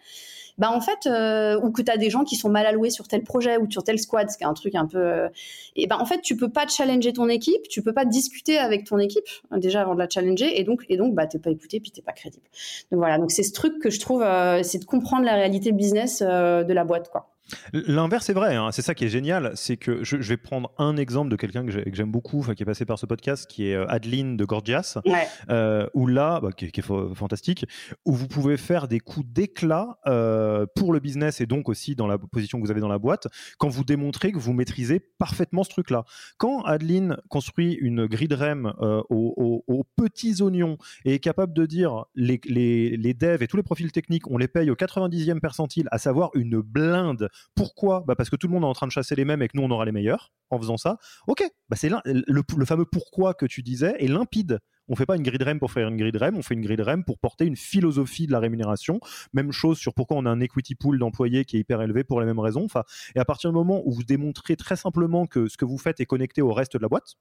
bah 0.60 0.70
en 0.70 0.82
fait, 0.82 1.06
euh, 1.06 1.58
ou 1.62 1.72
que 1.72 1.80
tu 1.80 1.90
as 1.90 1.96
des 1.96 2.10
gens 2.10 2.22
qui 2.22 2.36
sont 2.36 2.50
mal 2.50 2.66
alloués 2.66 2.90
sur 2.90 3.08
tel 3.08 3.24
projet 3.24 3.56
ou 3.56 3.68
sur 3.70 3.82
tel 3.82 3.98
squad, 3.98 4.30
ce 4.30 4.36
qui 4.36 4.44
est 4.44 4.46
un 4.46 4.52
truc 4.52 4.74
un 4.74 4.84
peu. 4.86 4.98
Euh, 4.98 5.28
et 5.74 5.86
ben 5.86 5.96
en 5.98 6.04
fait, 6.04 6.20
tu 6.20 6.36
peux 6.36 6.50
pas 6.50 6.68
challenger 6.68 7.14
ton 7.14 7.30
équipe, 7.30 7.66
tu 7.70 7.80
peux 7.82 7.94
pas 7.94 8.04
discuter 8.04 8.58
avec 8.58 8.84
ton 8.84 8.98
équipe 8.98 9.24
déjà 9.52 9.80
avant 9.80 9.94
de 9.94 10.00
la 10.00 10.08
challenger, 10.08 10.60
et 10.60 10.64
donc 10.64 10.84
et 10.90 10.98
donc 10.98 11.14
bah 11.14 11.26
t'es 11.26 11.38
pas 11.38 11.50
écouté 11.50 11.80
puis 11.80 11.90
t'es 11.90 12.02
pas 12.02 12.12
crédible. 12.12 12.44
Donc 12.92 12.98
voilà, 12.98 13.16
donc 13.16 13.30
c'est 13.30 13.42
ce 13.42 13.54
truc 13.54 13.78
que 13.78 13.88
je 13.88 14.00
trouve, 14.00 14.22
euh, 14.22 14.62
c'est 14.62 14.78
de 14.78 14.84
comprendre 14.84 15.24
la 15.24 15.34
réalité 15.34 15.72
business 15.72 16.20
de 16.20 16.72
la 16.72 16.84
boîte 16.84 17.08
quoi. 17.10 17.30
L'inverse 17.72 18.28
est 18.30 18.34
vrai, 18.34 18.56
hein. 18.56 18.70
c'est 18.72 18.82
ça 18.82 18.94
qui 18.94 19.04
est 19.04 19.08
génial, 19.08 19.52
c'est 19.54 19.76
que 19.76 20.04
je, 20.04 20.16
vais 20.16 20.36
prendre 20.36 20.72
un 20.78 20.96
exemple 20.96 21.30
de 21.30 21.36
quelqu'un 21.36 21.64
que 21.66 21.72
j'aime 21.92 22.10
beaucoup, 22.10 22.44
qui 22.54 22.62
est 22.62 22.66
passé 22.66 22.84
par 22.84 22.98
ce 22.98 23.06
podcast, 23.06 23.48
qui 23.48 23.68
est 23.68 23.74
euh, 23.74 23.86
Adeline 23.88 24.36
de 24.36 24.44
Gorgias, 24.44 24.98
euh, 25.48 25.86
où 25.94 26.06
là, 26.06 26.40
bah, 26.40 26.50
qui, 26.52 26.66
est 26.66 26.82
fantastique, 27.14 27.66
où 28.04 28.12
vous 28.12 28.28
pouvez 28.28 28.56
faire 28.56 28.88
des 28.88 29.00
coups 29.00 29.26
d'éclat 29.26 29.98
euh, 30.06 30.66
pour 30.74 30.92
le 30.92 31.00
business 31.00 31.40
et 31.40 31.46
donc 31.46 31.68
aussi 31.68 31.94
dans 31.94 32.06
la 32.06 32.18
position 32.18 32.58
que 32.58 32.64
vous 32.64 32.70
avez 32.70 32.80
dans 32.80 32.88
la 32.88 32.98
boîte, 32.98 33.26
quand 33.58 33.68
vous 33.68 33.84
démontrez 33.84 34.32
que 34.32 34.38
vous 34.38 34.52
maîtrisez 34.52 35.00
parfaitement 35.00 35.64
ce 35.64 35.70
truc-là. 35.70 36.04
Quand 36.38 36.62
Adeline 36.62 37.16
construit 37.28 37.72
une 37.74 38.06
grid 38.06 38.32
REM 38.32 38.72
aux, 38.80 39.86
petits 39.96 40.40
oignons 40.42 40.78
et 41.04 41.14
est 41.14 41.18
capable 41.18 41.52
de 41.52 41.66
dire 41.66 42.04
les, 42.14 42.40
les, 42.44 42.96
les 42.96 43.14
devs 43.14 43.42
et 43.42 43.48
tous 43.48 43.56
les 43.56 43.62
profils 43.62 43.92
techniques, 43.92 44.30
on 44.30 44.38
les 44.38 44.48
paye 44.48 44.70
au 44.70 44.74
90e 44.74 45.40
percentile, 45.40 45.88
à 45.90 45.98
savoir 45.98 46.30
une 46.34 46.60
blinde 46.60 47.28
pourquoi? 47.54 48.04
Bah 48.06 48.14
Parce 48.14 48.30
que 48.30 48.36
tout 48.36 48.46
le 48.46 48.52
monde 48.52 48.64
est 48.64 48.66
en 48.66 48.72
train 48.72 48.86
de 48.86 48.92
chasser 48.92 49.14
les 49.14 49.24
mêmes 49.24 49.42
et 49.42 49.48
que 49.48 49.56
nous, 49.56 49.62
on 49.62 49.70
aura 49.70 49.84
les 49.84 49.92
meilleurs 49.92 50.32
en 50.50 50.58
faisant 50.58 50.76
ça. 50.76 50.98
Ok, 51.26 51.42
bah 51.68 51.76
c'est 51.76 51.88
le, 51.88 52.22
le, 52.26 52.64
fameux 52.64 52.84
pourquoi 52.84 53.34
que 53.34 53.46
tu 53.46 53.62
disais 53.62 53.94
est 53.98 54.08
limpide. 54.08 54.58
On 54.88 54.96
fait 54.96 55.06
pas 55.06 55.14
une 55.14 55.22
grid 55.22 55.40
REM 55.40 55.60
pour 55.60 55.70
faire 55.70 55.86
une 55.86 55.96
grid 55.96 56.16
REM, 56.16 56.36
on 56.36 56.42
fait 56.42 56.54
une 56.54 56.62
grid 56.62 56.80
REM 56.80 57.04
pour 57.04 57.18
porter 57.18 57.44
une 57.44 57.54
philosophie 57.54 58.26
de 58.26 58.32
la 58.32 58.40
rémunération. 58.40 58.98
Même 59.32 59.52
chose 59.52 59.78
sur 59.78 59.94
pourquoi 59.94 60.16
on 60.16 60.26
a 60.26 60.30
un 60.30 60.40
equity 60.40 60.74
pool 60.74 60.98
d'employés 60.98 61.44
qui 61.44 61.56
est 61.56 61.60
hyper 61.60 61.80
élevé 61.80 62.02
pour 62.02 62.20
les 62.20 62.26
mêmes 62.26 62.40
raisons. 62.40 62.64
Enfin, 62.64 62.82
et 63.14 63.20
à 63.20 63.24
partir 63.24 63.50
du 63.50 63.54
moment 63.54 63.82
où 63.84 63.92
vous 63.92 64.02
démontrez 64.02 64.56
très 64.56 64.74
simplement 64.74 65.26
que 65.26 65.48
ce 65.48 65.56
que 65.56 65.64
vous 65.64 65.78
faites 65.78 66.00
est 66.00 66.06
connecté 66.06 66.42
au 66.42 66.52
reste 66.52 66.76
de 66.76 66.82
la 66.82 66.88
boîte, 66.88 67.14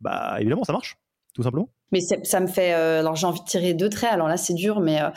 bah 0.00 0.36
évidemment 0.40 0.64
ça 0.64 0.72
marche, 0.72 0.96
tout 1.34 1.42
simplement. 1.42 1.68
Mais 1.92 2.00
ça 2.00 2.40
me 2.40 2.46
fait. 2.46 2.72
Euh, 2.72 3.00
alors 3.00 3.16
j'ai 3.16 3.26
envie 3.26 3.40
de 3.40 3.44
tirer 3.44 3.74
deux 3.74 3.90
traits. 3.90 4.12
Alors 4.12 4.28
là 4.28 4.38
c'est 4.38 4.54
dur, 4.54 4.80
mais 4.80 5.02
euh, 5.02 5.10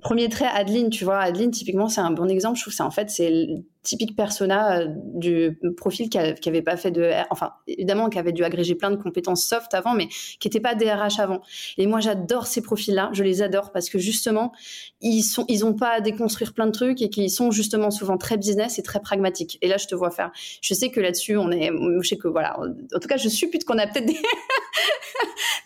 premier 0.00 0.28
trait, 0.28 0.46
Adeline, 0.46 0.90
tu 0.90 1.04
vois, 1.04 1.18
Adeline 1.18 1.50
typiquement 1.50 1.88
c'est 1.88 2.00
un 2.00 2.12
bon 2.12 2.28
exemple. 2.28 2.56
Je 2.56 2.62
trouve 2.62 2.72
c'est 2.72 2.84
en 2.84 2.92
fait 2.92 3.10
c'est 3.10 3.48
typique 3.82 4.14
persona 4.14 4.80
euh, 4.80 4.86
du 4.88 5.58
profil 5.76 6.08
qui, 6.08 6.18
avait 6.18 6.62
pas 6.62 6.76
fait 6.76 6.90
de, 6.90 7.10
enfin 7.30 7.52
évidemment 7.66 8.08
qui 8.08 8.18
avait 8.18 8.32
dû 8.32 8.44
agréger 8.44 8.74
plein 8.74 8.90
de 8.90 8.96
compétences 8.96 9.44
soft 9.44 9.74
avant, 9.74 9.94
mais 9.94 10.08
qui 10.08 10.46
n'était 10.46 10.60
pas 10.60 10.74
DRH 10.74 11.18
avant. 11.18 11.40
Et 11.78 11.86
moi 11.86 12.00
j'adore 12.00 12.46
ces 12.46 12.62
profils-là, 12.62 13.10
je 13.12 13.24
les 13.24 13.42
adore 13.42 13.72
parce 13.72 13.90
que 13.90 13.98
justement 13.98 14.52
ils 15.00 15.22
sont, 15.22 15.44
ils 15.48 15.62
pas 15.78 15.90
à 15.90 16.00
déconstruire 16.00 16.52
plein 16.52 16.66
de 16.66 16.72
trucs 16.72 17.02
et 17.02 17.08
qu'ils 17.08 17.30
sont 17.30 17.50
justement 17.50 17.90
souvent 17.90 18.18
très 18.18 18.36
business 18.36 18.78
et 18.78 18.82
très 18.82 19.00
pragmatiques. 19.00 19.58
Et 19.62 19.68
là 19.68 19.78
je 19.78 19.86
te 19.86 19.94
vois 19.94 20.10
faire. 20.10 20.30
Je 20.60 20.74
sais 20.74 20.90
que 20.90 21.00
là-dessus 21.00 21.36
on 21.36 21.50
est, 21.50 21.70
je 22.00 22.08
sais 22.08 22.16
que 22.16 22.28
voilà, 22.28 22.58
en 22.60 22.98
tout 22.98 23.08
cas 23.08 23.16
je 23.16 23.28
suppute 23.28 23.64
qu'on 23.64 23.78
a 23.78 23.86
peut-être 23.86 24.06
des, 24.06 24.20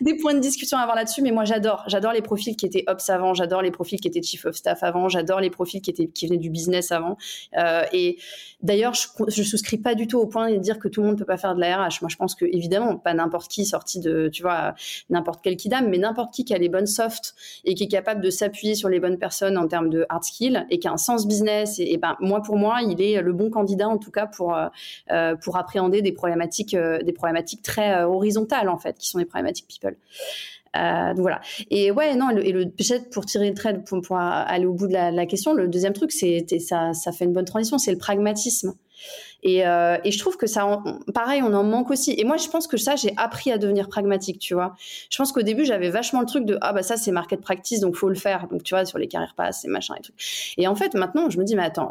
des 0.01 0.17
points 0.17 0.33
de 0.33 0.39
discussion 0.39 0.77
à 0.77 0.81
avoir 0.81 0.95
là-dessus, 0.95 1.21
mais 1.21 1.31
moi 1.31 1.45
j'adore, 1.45 1.83
j'adore 1.87 2.13
les 2.13 2.21
profils 2.21 2.55
qui 2.55 2.65
étaient 2.65 2.83
ops 2.87 3.09
avant, 3.09 3.33
j'adore 3.33 3.61
les 3.61 3.71
profils 3.71 3.99
qui 3.99 4.07
étaient 4.07 4.23
chief 4.23 4.45
of 4.45 4.55
staff 4.55 4.81
avant, 4.81 5.09
j'adore 5.09 5.39
les 5.39 5.49
profils 5.49 5.81
qui 5.81 5.89
étaient 5.89 6.07
qui 6.07 6.27
venaient 6.27 6.37
du 6.37 6.49
business 6.49 6.91
avant. 6.91 7.17
Euh, 7.57 7.83
et 7.93 8.06
d'ailleurs, 8.61 8.93
je, 8.93 9.07
je 9.27 9.43
souscris 9.43 9.77
pas 9.77 9.95
du 9.95 10.07
tout 10.07 10.17
au 10.17 10.25
point 10.27 10.51
de 10.51 10.57
dire 10.57 10.79
que 10.79 10.87
tout 10.87 11.01
le 11.01 11.07
monde 11.07 11.17
peut 11.17 11.25
pas 11.25 11.37
faire 11.37 11.55
de 11.55 11.59
la 11.59 11.77
RH. 11.77 12.01
Moi, 12.01 12.09
je 12.09 12.15
pense 12.15 12.35
que 12.35 12.45
évidemment, 12.45 12.97
pas 12.97 13.13
n'importe 13.13 13.51
qui 13.51 13.65
sorti 13.65 13.99
de, 13.99 14.29
tu 14.29 14.41
vois, 14.41 14.75
n'importe 15.09 15.41
quel 15.43 15.57
kidam, 15.57 15.87
mais 15.89 15.97
n'importe 15.97 16.33
qui 16.33 16.45
qui 16.45 16.53
a 16.53 16.57
les 16.57 16.69
bonnes 16.69 16.87
soft 16.87 17.35
et 17.65 17.73
qui 17.75 17.83
est 17.83 17.87
capable 17.87 18.21
de 18.21 18.29
s'appuyer 18.29 18.75
sur 18.75 18.89
les 18.89 18.99
bonnes 18.99 19.17
personnes 19.17 19.57
en 19.57 19.67
termes 19.67 19.89
de 19.89 20.05
hard 20.09 20.23
skill 20.23 20.65
et 20.69 20.79
qui 20.79 20.87
a 20.87 20.91
un 20.91 20.97
sens 20.97 21.27
business. 21.27 21.79
Et, 21.79 21.97
ben 21.97 22.15
moi, 22.19 22.41
pour 22.41 22.57
moi, 22.57 22.81
il 22.81 23.01
est 23.01 23.21
le 23.21 23.33
bon 23.33 23.49
candidat 23.49 23.87
en 23.87 23.97
tout 23.97 24.11
cas 24.11 24.27
pour 24.27 24.55
euh, 24.55 24.67
euh 25.11 25.35
pour 25.35 25.57
appréhender 25.57 26.01
des 26.01 26.11
problématiques 26.11 26.73
euh, 26.73 27.01
des 27.01 27.13
problématiques 27.13 27.61
très 27.61 28.03
horizontales 28.03 28.69
en 28.69 28.77
fait, 28.77 28.97
qui 28.97 29.07
sont 29.07 29.19
des 29.19 29.25
problématiques 29.25 29.67
people. 29.67 29.95
Euh, 30.75 31.09
donc 31.09 31.21
voilà. 31.21 31.41
Et 31.71 31.91
ouais, 31.91 32.15
non, 32.15 32.29
et 32.29 32.51
le, 32.51 32.65
peut-être 32.65 33.09
pour 33.09 33.25
tirer 33.25 33.49
le 33.49 33.55
trait, 33.55 33.81
pour, 33.83 34.17
aller 34.17 34.65
au 34.65 34.73
bout 34.73 34.87
de 34.87 34.93
la, 34.93 35.25
question, 35.25 35.53
le 35.53 35.67
deuxième 35.67 35.93
truc, 35.93 36.11
c'est 36.11 36.45
ça, 36.59 36.93
ça 36.93 37.11
fait 37.11 37.25
une 37.25 37.33
bonne 37.33 37.45
transition, 37.45 37.77
c'est 37.77 37.91
le 37.91 37.97
pragmatisme. 37.97 38.73
Euh, 39.45 39.97
et, 40.03 40.11
je 40.11 40.19
trouve 40.19 40.37
que 40.37 40.47
ça, 40.47 40.81
pareil, 41.13 41.41
on 41.41 41.53
en 41.53 41.63
manque 41.63 41.91
aussi. 41.91 42.13
Et 42.17 42.23
moi, 42.23 42.37
je 42.37 42.47
pense 42.49 42.67
que 42.67 42.77
ça, 42.77 42.95
j'ai 42.95 43.13
appris 43.17 43.51
à 43.51 43.57
devenir 43.57 43.87
pragmatique, 43.87 44.39
tu 44.39 44.53
vois. 44.53 44.75
Je 45.09 45.17
pense 45.17 45.31
qu'au 45.31 45.41
début, 45.41 45.65
j'avais 45.65 45.89
vachement 45.89 46.19
le 46.21 46.25
truc 46.25 46.45
de 46.45 46.57
ah 46.61 46.73
bah 46.73 46.83
ça 46.83 46.97
c'est 46.97 47.11
market 47.11 47.41
practice, 47.41 47.79
donc 47.79 47.95
faut 47.95 48.09
le 48.09 48.15
faire. 48.15 48.47
Donc 48.49 48.63
tu 48.63 48.73
vois 48.73 48.85
sur 48.85 48.97
les 48.97 49.07
carrières 49.07 49.35
pass, 49.35 49.63
et 49.65 49.67
machin 49.67 49.95
et 49.97 50.01
tout. 50.01 50.11
Et 50.57 50.67
en 50.67 50.75
fait, 50.75 50.93
maintenant, 50.95 51.29
je 51.29 51.37
me 51.37 51.43
dis 51.43 51.55
mais 51.55 51.63
attends, 51.63 51.89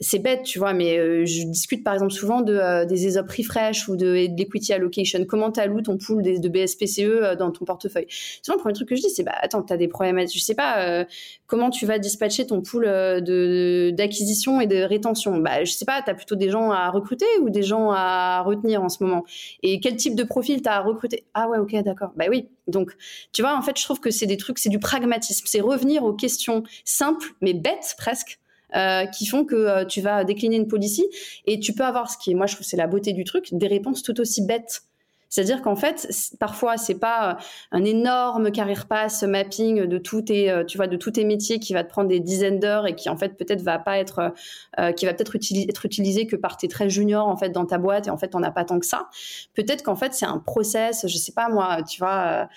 c'est 0.00 0.18
bête, 0.18 0.44
tu 0.44 0.58
vois, 0.58 0.72
mais 0.72 0.98
euh, 0.98 1.24
je 1.26 1.44
discute 1.44 1.84
par 1.84 1.94
exemple 1.94 2.12
souvent 2.12 2.40
de 2.40 2.54
euh, 2.54 2.84
des 2.84 3.06
ESOP 3.06 3.30
refresh 3.30 3.88
ou 3.88 3.96
de, 3.96 4.26
de 4.26 4.36
l'equity 4.36 4.72
allocation. 4.72 5.24
Comment 5.26 5.50
t'alloues 5.50 5.82
ton 5.82 5.98
pool 5.98 6.22
de, 6.22 6.48
BSPCE 6.48 7.36
dans 7.38 7.50
ton 7.50 7.64
portefeuille? 7.64 8.06
Souvent, 8.42 8.56
le 8.56 8.60
premier 8.60 8.74
truc 8.74 8.88
que 8.88 8.96
je 8.96 9.02
dis, 9.02 9.10
c'est 9.10 9.24
bah 9.24 9.34
attends, 9.40 9.62
t'as 9.62 9.76
des 9.76 9.88
problèmes. 9.88 10.20
Je 10.28 10.38
sais 10.38 10.54
pas 10.54 11.04
comment 11.46 11.70
tu 11.70 11.84
vas 11.84 11.98
dispatcher 11.98 12.46
ton 12.46 12.62
pool 12.62 12.84
de 12.84 13.90
d'acquisition 13.94 14.60
et 14.60 14.66
de 14.66 14.82
rétention? 14.82 15.38
Bah 15.38 15.64
je 15.64 15.72
sais 15.72 15.84
pas, 15.88 16.02
t'as 16.02 16.12
plutôt 16.12 16.36
des 16.36 16.50
gens 16.50 16.70
à 16.70 16.90
recruter 16.90 17.24
ou 17.40 17.48
des 17.48 17.62
gens 17.62 17.90
à 17.90 18.42
retenir 18.42 18.82
en 18.82 18.90
ce 18.90 19.02
moment? 19.02 19.24
Et 19.62 19.80
quel 19.80 19.96
type 19.96 20.14
de 20.14 20.22
profil 20.22 20.60
tu 20.60 20.68
as 20.68 20.74
à 20.74 20.80
recruter? 20.80 21.24
Ah 21.32 21.48
ouais, 21.48 21.56
ok, 21.56 21.74
d'accord. 21.82 22.12
Bah 22.14 22.26
oui. 22.28 22.50
Donc, 22.66 22.92
tu 23.32 23.40
vois, 23.40 23.56
en 23.56 23.62
fait, 23.62 23.78
je 23.78 23.84
trouve 23.84 23.98
que 23.98 24.10
c'est 24.10 24.26
des 24.26 24.36
trucs, 24.36 24.58
c'est 24.58 24.68
du 24.68 24.78
pragmatisme. 24.78 25.46
C'est 25.48 25.62
revenir 25.62 26.04
aux 26.04 26.12
questions 26.12 26.62
simples, 26.84 27.28
mais 27.40 27.54
bêtes 27.54 27.94
presque. 27.96 28.38
Euh, 28.76 29.06
qui 29.06 29.24
font 29.24 29.46
que 29.46 29.54
euh, 29.54 29.86
tu 29.86 30.02
vas 30.02 30.24
décliner 30.24 30.56
une 30.56 30.68
policy 30.68 31.06
et 31.46 31.58
tu 31.58 31.72
peux 31.72 31.84
avoir 31.84 32.10
ce 32.10 32.18
qui 32.18 32.32
est, 32.32 32.34
moi 32.34 32.44
je 32.44 32.54
trouve 32.54 32.66
c'est 32.66 32.76
la 32.76 32.86
beauté 32.86 33.14
du 33.14 33.24
truc, 33.24 33.48
des 33.50 33.66
réponses 33.66 34.02
tout 34.02 34.20
aussi 34.20 34.44
bêtes 34.44 34.82
c'est-à-dire 35.28 35.62
qu'en 35.62 35.76
fait, 35.76 36.08
parfois, 36.40 36.76
c'est 36.76 36.98
pas 36.98 37.30
euh, 37.30 37.34
un 37.72 37.84
énorme 37.84 38.50
career 38.50 38.86
pass 38.86 39.22
mapping 39.22 39.84
de 39.84 39.98
tous 39.98 40.22
tes, 40.22 40.50
euh, 40.50 40.64
tu 40.64 40.78
vois, 40.78 40.86
de 40.86 40.96
tous 40.96 41.12
tes 41.12 41.24
métiers 41.24 41.58
qui 41.58 41.74
va 41.74 41.84
te 41.84 41.90
prendre 41.90 42.08
des 42.08 42.20
dizaines 42.20 42.58
d'heures 42.58 42.86
et 42.86 42.94
qui 42.94 43.08
en 43.08 43.16
fait 43.16 43.36
peut-être 43.36 43.62
va 43.62 43.78
pas 43.78 43.98
être, 43.98 44.32
euh, 44.78 44.92
qui 44.92 45.06
va 45.06 45.12
peut-être 45.12 45.36
être 45.36 45.84
utilisé 45.86 46.26
que 46.26 46.36
par 46.36 46.56
tes 46.56 46.68
très 46.68 46.88
juniors 46.88 47.28
en 47.28 47.36
fait 47.36 47.50
dans 47.50 47.66
ta 47.66 47.78
boîte 47.78 48.06
et 48.06 48.10
en 48.10 48.16
fait 48.16 48.34
on 48.34 48.42
as 48.42 48.50
pas 48.50 48.64
tant 48.64 48.78
que 48.78 48.86
ça. 48.86 49.08
Peut-être 49.54 49.82
qu'en 49.82 49.96
fait 49.96 50.14
c'est 50.14 50.26
un 50.26 50.38
process, 50.38 51.06
je 51.06 51.16
sais 51.16 51.32
pas 51.32 51.48
moi, 51.48 51.82
tu 51.82 51.98
vois, 51.98 52.48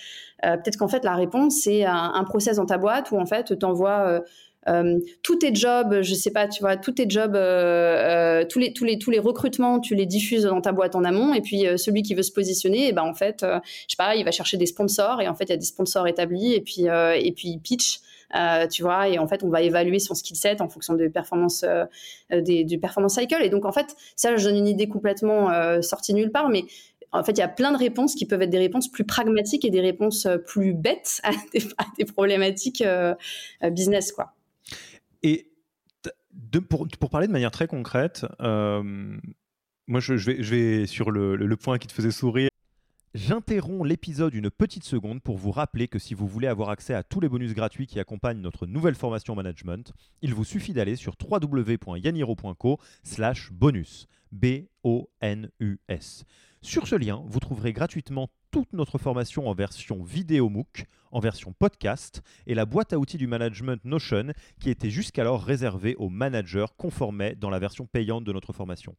peut-être 0.41 0.77
qu'en 0.77 0.88
fait 0.88 1.03
la 1.03 1.15
réponse 1.15 1.62
c'est 1.63 1.86
un, 1.86 2.13
un, 2.13 2.23
process 2.23 2.57
dans 2.57 2.65
ta 2.65 2.77
boîte 2.77 3.12
où 3.12 3.19
en 3.19 3.25
fait 3.25 3.57
t'envoies 3.60 4.07
euh, 4.07 4.21
tous 5.24 5.36
tes 5.38 5.56
jobs, 5.56 6.02
je 6.02 6.13
sais 6.13 6.32
pas, 6.32 6.47
tu 6.47 6.62
vois, 6.62 6.78
tous 6.78 6.91
tes 6.91 7.10
jobs, 7.10 7.36
euh, 7.36 8.41
euh, 8.41 8.45
tous 8.47 8.60
les 8.60 8.74
tous 8.74 8.84
les 8.84 9.00
tous 9.00 9.10
les 9.10 9.19
recrutements, 9.19 9.80
tu 9.80 9.95
les 9.95 10.06
diffuses 10.06 10.43
dans 10.43 10.62
ta 10.62 10.71
boîte 10.71 10.95
en 10.95 11.04
amont, 11.04 11.34
et 11.34 11.41
puis 11.41 11.65
celui 11.78 12.04
qui 12.04 12.13
veut 12.13 12.24
se 12.24 12.32
positionner, 12.32 12.86
et 12.86 12.88
eh 12.89 12.93
ben 12.93 13.04
en 13.04 13.13
fait, 13.13 13.39
je 13.41 13.60
sais 13.88 13.97
pas, 13.97 14.15
il 14.15 14.24
va 14.24 14.32
chercher 14.32 14.58
des 14.58 14.67
sponsors, 14.67 15.21
et 15.21 15.28
en 15.28 15.36
fait 15.36 15.45
il 15.45 15.50
y 15.50 15.54
a 15.54 15.58
des 15.58 15.65
sponsors 15.65 16.08
établis, 16.08 16.54
et 16.54 16.62
puis 16.62 16.84
et 16.86 17.34
puis 17.36 17.58
pitch. 17.58 18.02
tu 18.71 18.84
vois, 18.84 19.10
et 19.10 19.17
en 19.17 19.28
fait, 19.28 19.43
on 19.43 19.50
va 19.50 19.62
évaluer 19.62 20.00
son 20.00 20.13
skill 20.13 20.36
set 20.36 20.62
en 20.62 20.69
fonction 20.69 20.93
des 20.93 21.10
performances, 21.10 21.65
des, 22.32 22.63
du 22.63 22.80
performance 22.80 23.15
cycle. 23.15 23.41
Et 23.41 23.50
donc, 23.50 23.65
en 23.65 23.71
fait, 23.71 23.95
ça, 24.15 24.36
je 24.38 24.43
donne 24.45 24.58
une 24.58 24.67
idée 24.67 24.88
complètement 24.88 25.50
sortie 25.82 26.13
nulle 26.13 26.32
part, 26.32 26.50
mais 26.50 26.65
en 27.13 27.24
fait, 27.24 27.34
il 27.34 27.39
y 27.39 27.43
a 27.43 27.50
plein 27.50 27.71
de 27.74 27.78
réponses 27.78 28.15
qui 28.15 28.26
peuvent 28.26 28.41
être 28.41 28.52
des 28.52 28.60
réponses 28.60 28.89
plus 28.89 29.04
pragmatiques 29.04 29.65
et 29.65 29.69
des 29.69 29.82
réponses 29.82 30.28
plus 30.45 30.74
bêtes 30.74 31.19
à 31.24 31.32
des, 31.54 31.63
à 31.78 31.86
des 31.97 32.06
problématiques 32.06 32.84
business, 33.71 34.12
quoi. 34.12 34.34
Et 35.23 35.51
pour, 36.69 37.10
parler 37.10 37.27
de 37.27 37.31
manière 37.31 37.51
très 37.51 37.67
concrète, 37.67 38.25
euh, 38.41 39.17
moi 39.88 39.99
je, 39.99 40.13
vais, 40.13 40.86
sur 40.86 41.12
le, 41.12 41.55
point 41.55 41.77
qui 41.77 41.88
te 41.88 41.93
faisait 41.93 42.12
sourire. 42.12 42.49
J'interromps 43.13 43.86
l'épisode 43.86 44.34
une 44.34 44.49
petite 44.49 44.86
seconde 44.86 45.21
pour 45.21 45.38
vous 45.38 45.51
rappeler 45.51 45.89
que 45.89 45.99
si 45.99 46.13
vous 46.13 46.27
voulez 46.27 46.47
avoir 46.47 46.69
accès 46.69 46.93
à 46.93 47.03
tous 47.03 47.19
les 47.19 47.27
bonus 47.27 47.53
gratuits 47.53 47.86
qui 47.86 47.99
accompagnent 47.99 48.39
notre 48.39 48.65
nouvelle 48.65 48.95
formation 48.95 49.36
management, 49.36 49.91
il 50.21 50.34
vous 50.34 50.45
suffit 50.45 50.71
d'aller 50.71 50.95
sur 50.95 51.15
www.yaniro.co 51.21 52.79
slash 53.03 53.51
bonus. 53.51 54.07
B-O-N-U-S. 54.31 56.23
Sur 56.62 56.88
ce 56.88 56.95
lien, 56.95 57.21
vous 57.27 57.41
trouverez 57.41 57.73
gratuitement 57.73 58.29
toute 58.52 58.74
notre 58.74 58.98
formation 58.98 59.48
en 59.48 59.54
version 59.54 60.04
vidéo 60.04 60.50
MOOC, 60.50 60.86
en 61.12 61.20
version 61.20 61.54
podcast 61.54 62.22
et 62.46 62.54
la 62.54 62.66
boîte 62.66 62.92
à 62.92 63.00
outils 63.00 63.18
du 63.18 63.26
management 63.26 63.84
Notion 63.86 64.34
qui 64.60 64.70
était 64.70 64.90
jusqu'alors 64.90 65.42
réservée 65.42 65.96
aux 65.96 66.10
managers 66.10 66.66
conformés 66.78 67.36
dans 67.36 67.50
la 67.50 67.60
version 67.60 67.86
payante 67.86 68.26
de 68.26 68.34
notre 68.34 68.52
formation. 68.52 68.96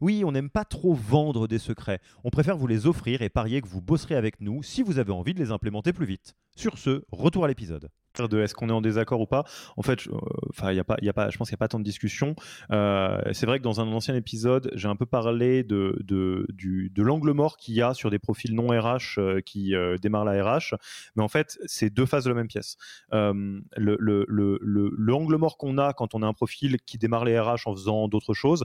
Oui, 0.00 0.22
on 0.24 0.32
n'aime 0.32 0.50
pas 0.50 0.64
trop 0.64 0.94
vendre 0.94 1.48
des 1.48 1.58
secrets. 1.58 2.00
On 2.22 2.30
préfère 2.30 2.56
vous 2.56 2.66
les 2.68 2.86
offrir 2.86 3.22
et 3.22 3.28
parier 3.28 3.60
que 3.60 3.68
vous 3.68 3.82
bosserez 3.82 4.14
avec 4.14 4.40
nous 4.40 4.62
si 4.62 4.82
vous 4.82 4.98
avez 4.98 5.12
envie 5.12 5.34
de 5.34 5.40
les 5.40 5.50
implémenter 5.50 5.92
plus 5.92 6.06
vite. 6.06 6.34
Sur 6.56 6.78
ce, 6.78 7.04
retour 7.10 7.44
à 7.44 7.48
l'épisode 7.48 7.90
de 8.22 8.40
est-ce 8.40 8.54
qu'on 8.54 8.68
est 8.68 8.72
en 8.72 8.80
désaccord 8.80 9.20
ou 9.20 9.26
pas. 9.26 9.44
En 9.76 9.82
fait, 9.82 10.06
euh, 10.06 10.12
enfin, 10.50 10.72
il 10.72 10.76
y 10.76 10.80
a 10.80 10.84
pas, 10.84 10.96
il 11.00 11.06
y 11.06 11.08
a 11.08 11.12
pas, 11.12 11.30
je 11.30 11.38
pense 11.38 11.48
qu'il 11.48 11.54
n'y 11.54 11.58
a 11.58 11.64
pas 11.64 11.68
tant 11.68 11.78
de 11.78 11.84
discussion. 11.84 12.34
Euh, 12.70 13.20
c'est 13.32 13.46
vrai 13.46 13.58
que 13.58 13.64
dans 13.64 13.80
un 13.80 13.88
ancien 13.88 14.14
épisode, 14.14 14.70
j'ai 14.74 14.88
un 14.88 14.96
peu 14.96 15.06
parlé 15.06 15.62
de 15.64 15.98
de, 16.04 17.02
l'angle 17.02 17.32
mort 17.32 17.56
qu'il 17.56 17.74
y 17.74 17.82
a 17.82 17.92
sur 17.92 18.10
des 18.10 18.18
profils 18.18 18.54
non 18.54 18.68
RH 18.68 19.18
euh, 19.18 19.40
qui 19.40 19.74
démarrent 20.00 20.24
la 20.24 20.42
RH, 20.42 20.74
mais 21.16 21.22
en 21.22 21.28
fait, 21.28 21.58
c'est 21.66 21.90
deux 21.90 22.06
phases 22.06 22.24
de 22.24 22.30
la 22.30 22.36
même 22.36 22.48
pièce. 22.48 22.76
le, 23.12 23.62
le, 23.76 24.26
le, 24.28 24.58
le, 24.60 25.38
mort 25.38 25.58
qu'on 25.58 25.78
a 25.78 25.92
quand 25.92 26.14
on 26.14 26.22
a 26.22 26.26
un 26.26 26.32
profil 26.32 26.78
qui 26.86 26.98
démarre 26.98 27.24
les 27.24 27.38
RH 27.38 27.66
en 27.66 27.74
faisant 27.74 28.08
d'autres 28.08 28.34
choses, 28.34 28.64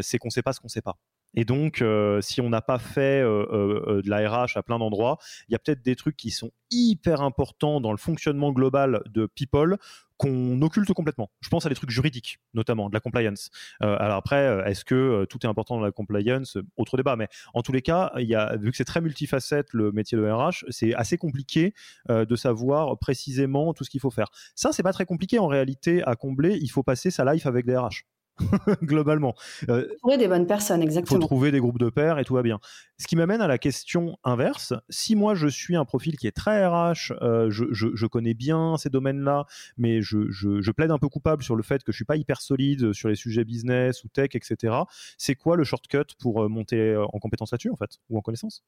c'est 0.00 0.18
qu'on 0.18 0.28
ne 0.28 0.32
sait 0.32 0.42
pas 0.42 0.52
ce 0.52 0.60
qu'on 0.60 0.66
ne 0.66 0.70
sait 0.70 0.82
pas. 0.82 0.96
Et 1.34 1.44
donc, 1.44 1.82
euh, 1.82 2.20
si 2.20 2.40
on 2.40 2.48
n'a 2.48 2.62
pas 2.62 2.78
fait 2.78 3.22
euh, 3.22 3.46
euh, 3.52 4.02
de 4.02 4.10
la 4.10 4.28
RH 4.28 4.56
à 4.56 4.62
plein 4.62 4.78
d'endroits, 4.78 5.18
il 5.48 5.52
y 5.52 5.54
a 5.54 5.58
peut-être 5.58 5.82
des 5.82 5.96
trucs 5.96 6.16
qui 6.16 6.30
sont 6.30 6.50
hyper 6.70 7.22
importants 7.22 7.80
dans 7.80 7.92
le 7.92 7.98
fonctionnement 7.98 8.52
global 8.52 9.02
de 9.06 9.26
People 9.26 9.76
qu'on 10.16 10.60
occulte 10.62 10.92
complètement. 10.92 11.30
Je 11.40 11.48
pense 11.48 11.64
à 11.64 11.68
des 11.68 11.76
trucs 11.76 11.90
juridiques, 11.90 12.40
notamment 12.52 12.88
de 12.88 12.94
la 12.94 12.98
compliance. 12.98 13.50
alors 13.80 14.16
après, 14.16 14.64
est-ce 14.66 14.84
que 14.84 15.24
tout 15.26 15.38
est 15.44 15.48
important 15.48 15.76
dans 15.76 15.84
la 15.84 15.92
compliance? 15.92 16.58
Autre 16.76 16.96
débat, 16.96 17.14
mais 17.14 17.28
en 17.54 17.62
tous 17.62 17.70
les 17.70 17.82
cas, 17.82 18.12
vu 18.16 18.72
que 18.72 18.76
c'est 18.76 18.84
très 18.84 19.00
multifacette 19.00 19.68
le 19.72 19.92
métier 19.92 20.18
de 20.18 20.28
RH, 20.28 20.64
c'est 20.70 20.92
assez 20.94 21.18
compliqué 21.18 21.72
de 22.08 22.36
savoir 22.36 22.98
précisément 22.98 23.72
tout 23.74 23.84
ce 23.84 23.90
qu'il 23.90 24.00
faut 24.00 24.10
faire. 24.10 24.26
Ça, 24.56 24.72
c'est 24.72 24.82
pas 24.82 24.92
très 24.92 25.06
compliqué 25.06 25.38
en 25.38 25.46
réalité 25.46 26.02
à 26.02 26.16
combler. 26.16 26.58
Il 26.60 26.68
faut 26.68 26.82
passer 26.82 27.12
sa 27.12 27.32
life 27.32 27.46
avec 27.46 27.64
des 27.64 27.76
RH. 27.76 28.02
globalement. 28.82 29.34
Euh, 29.68 29.86
trouver 29.98 30.16
des 30.16 30.28
bonnes 30.28 30.46
personnes, 30.46 30.82
exactement. 30.82 31.18
Il 31.18 31.22
faut 31.22 31.26
trouver 31.26 31.50
des 31.50 31.60
groupes 31.60 31.78
de 31.78 31.90
pairs 31.90 32.18
et 32.18 32.24
tout 32.24 32.34
va 32.34 32.42
bien. 32.42 32.58
Ce 32.98 33.06
qui 33.06 33.16
m'amène 33.16 33.40
à 33.40 33.46
la 33.46 33.58
question 33.58 34.16
inverse. 34.24 34.74
Si 34.88 35.16
moi 35.16 35.34
je 35.34 35.46
suis 35.46 35.76
un 35.76 35.84
profil 35.84 36.16
qui 36.16 36.26
est 36.26 36.32
très 36.32 36.66
RH, 36.66 37.12
euh, 37.22 37.50
je, 37.50 38.06
connais 38.06 38.34
bien 38.34 38.76
ces 38.76 38.90
domaines-là, 38.90 39.46
mais 39.76 40.02
je, 40.02 40.70
plaide 40.70 40.90
un 40.90 40.98
peu 40.98 41.08
coupable 41.08 41.42
sur 41.42 41.56
le 41.56 41.62
fait 41.62 41.82
que 41.82 41.92
je 41.92 41.96
suis 41.96 42.04
pas 42.04 42.16
hyper 42.16 42.40
solide 42.40 42.92
sur 42.92 43.08
les 43.08 43.16
sujets 43.16 43.44
business 43.44 44.04
ou 44.04 44.08
tech, 44.08 44.30
etc. 44.34 44.74
C'est 45.16 45.34
quoi 45.34 45.56
le 45.56 45.64
shortcut 45.64 46.14
pour 46.18 46.42
euh, 46.42 46.48
monter 46.48 46.96
en 46.96 47.18
compétence 47.18 47.52
là-dessus 47.52 47.70
en 47.70 47.76
fait 47.76 47.98
ou 48.10 48.18
en 48.18 48.20
connaissance? 48.20 48.64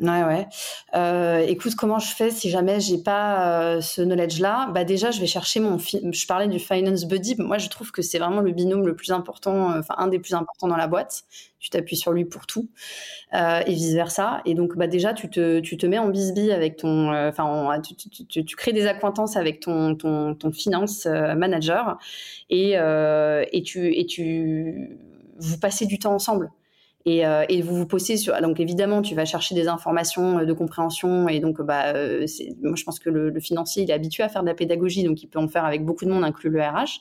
Ouais, 0.00 0.24
ouais. 0.24 0.46
Euh, 0.94 1.40
écoute, 1.46 1.74
comment 1.74 1.98
je 1.98 2.14
fais 2.14 2.30
si 2.30 2.48
jamais 2.48 2.80
j'ai 2.80 2.96
pas 2.96 3.74
euh, 3.76 3.80
ce 3.82 4.00
knowledge-là? 4.00 4.70
Bah 4.72 4.84
déjà, 4.84 5.10
je 5.10 5.20
vais 5.20 5.26
chercher 5.26 5.60
mon. 5.60 5.76
Je 5.78 6.26
parlais 6.26 6.48
du 6.48 6.58
finance 6.58 7.04
buddy. 7.04 7.36
Moi, 7.38 7.58
je 7.58 7.68
trouve 7.68 7.92
que 7.92 8.00
c'est 8.00 8.18
vraiment 8.18 8.40
le 8.40 8.52
binôme 8.52 8.86
le 8.86 8.96
plus 8.96 9.12
important, 9.12 9.70
euh, 9.70 9.80
enfin 9.80 9.94
un 9.98 10.08
des 10.08 10.18
plus 10.18 10.32
importants 10.32 10.66
dans 10.66 10.76
la 10.76 10.86
boîte. 10.86 11.24
Tu 11.58 11.68
t'appuies 11.68 11.96
sur 11.96 12.12
lui 12.12 12.24
pour 12.24 12.46
tout 12.46 12.70
et 13.32 13.64
vice 13.68 13.92
versa. 13.94 14.40
Et 14.46 14.54
donc, 14.54 14.76
bah 14.76 14.86
déjà, 14.86 15.12
tu 15.12 15.28
te, 15.30 15.60
tu 15.60 15.76
te 15.76 15.86
mets 15.86 15.98
en 15.98 16.08
bisbille 16.08 16.52
avec 16.52 16.76
ton. 16.78 17.12
Enfin, 17.28 17.80
tu, 17.82 17.94
tu, 17.94 18.44
tu, 18.44 18.56
crées 18.56 18.72
des 18.72 18.86
acquaintances 18.86 19.36
avec 19.36 19.60
ton 19.60 19.94
ton, 19.94 20.34
ton 20.34 20.52
finance 20.52 21.06
manager 21.06 21.98
et 22.50 22.72
et 22.72 23.62
tu 23.62 23.94
et 23.94 24.06
tu 24.06 24.98
vous 25.38 25.58
passez 25.58 25.86
du 25.86 25.98
temps 25.98 26.14
ensemble. 26.14 26.50
Euh, 27.08 27.44
et, 27.48 27.62
vous 27.62 27.74
vous 27.74 27.86
posez 27.86 28.16
sur. 28.16 28.40
Donc 28.40 28.60
évidemment, 28.60 29.02
tu 29.02 29.14
vas 29.14 29.24
chercher 29.24 29.54
des 29.54 29.68
informations 29.68 30.38
euh, 30.38 30.44
de 30.44 30.52
compréhension 30.52 31.28
et 31.28 31.40
donc 31.40 31.60
bah, 31.60 31.94
euh, 31.94 32.26
moi 32.62 32.74
je 32.76 32.84
pense 32.84 32.98
que 32.98 33.10
le, 33.10 33.38
financier 33.40 33.82
il 33.82 33.90
est 33.90 33.94
habitué 33.94 34.22
à 34.22 34.28
faire 34.28 34.42
de 34.42 34.46
la 34.46 34.54
pédagogie, 34.54 35.02
donc 35.02 35.22
il 35.22 35.26
peut 35.26 35.38
en 35.38 35.48
faire 35.48 35.64
avec 35.64 35.84
beaucoup 35.84 36.04
de 36.04 36.10
monde, 36.10 36.24
inclus 36.24 36.50
le 36.50 36.60
RH. 36.60 37.00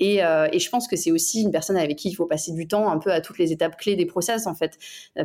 Et, 0.00 0.16
et 0.16 0.58
je 0.58 0.70
pense 0.70 0.88
que 0.88 0.96
c'est 0.96 1.12
aussi 1.12 1.42
une 1.42 1.50
personne 1.50 1.76
avec 1.76 1.96
qui 1.96 2.08
il 2.08 2.14
faut 2.14 2.26
passer 2.26 2.52
du 2.52 2.66
temps 2.66 2.90
un 2.90 2.98
peu 2.98 3.12
à 3.12 3.20
toutes 3.20 3.38
les 3.38 3.52
étapes 3.52 3.76
clés 3.76 3.96
des 3.96 4.06
process 4.06 4.46
en 4.46 4.54
fait. 4.54 4.78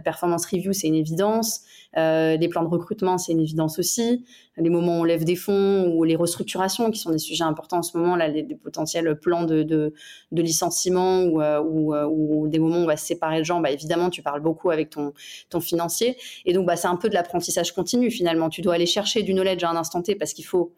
Performance 0.03 0.45
review 0.45 0.73
c'est 0.73 0.88
une 0.88 0.95
évidence, 0.95 1.62
les 1.95 2.47
plans 2.49 2.63
de 2.63 2.69
recrutement 2.69 3.17
c'est 3.17 3.34
une 3.34 3.41
évidence 3.41 3.80
aussi, 3.80 4.25
les 4.58 4.69
moments 4.69 4.99
où 4.99 5.01
on 5.01 5.04
lève 5.04 5.23
des 5.23 5.36
fonds 5.36 5.93
ou 5.93 6.04
les 6.04 6.15
restructurations 6.15 6.91
qui 6.91 6.99
sont 6.99 7.12
des 7.12 7.17
sujets 7.17 7.43
importants 7.43 7.80
en 7.80 7.84
ce 7.84 7.97
moment 7.97 8.15
là, 8.15 8.27
les, 8.27 8.43
potentiels 8.56 9.19
plans 9.19 9.43
de, 9.43 9.63
de, 9.63 9.93
de 10.32 10.41
licenciement 10.41 11.23
ou, 11.23 11.41
ou, 11.41 11.95
ou, 11.95 12.47
des 12.47 12.60
moments 12.60 12.77
où 12.77 12.84
on 12.84 12.86
va 12.86 12.97
se 12.97 13.06
séparer 13.06 13.39
de 13.39 13.43
gens, 13.43 13.60
bah 13.60 13.71
évidemment 13.71 14.10
tu 14.10 14.21
parles 14.21 14.41
beaucoup 14.41 14.69
avec 14.69 14.89
ton, 14.89 15.13
ton 15.49 15.60
financier. 15.60 16.17
Et 16.45 16.54
donc, 16.54 16.65
bah, 16.65 16.75
c'est 16.75 16.88
un 16.88 16.95
peu 16.95 17.10
de 17.10 17.13
l'apprentissage 17.13 17.73
continu 17.73 18.12
finalement. 18.12 18.49
Tu 18.49 18.62
dois 18.62 18.75
aller 18.75 18.86
chercher 18.86 19.23
du 19.23 19.34
knowledge 19.34 19.63
à 19.63 19.69
un 19.69 19.75
instant 19.75 20.01
T 20.01 20.15
parce 20.15 20.34
qu'il 20.34 20.45
faut. 20.45 20.73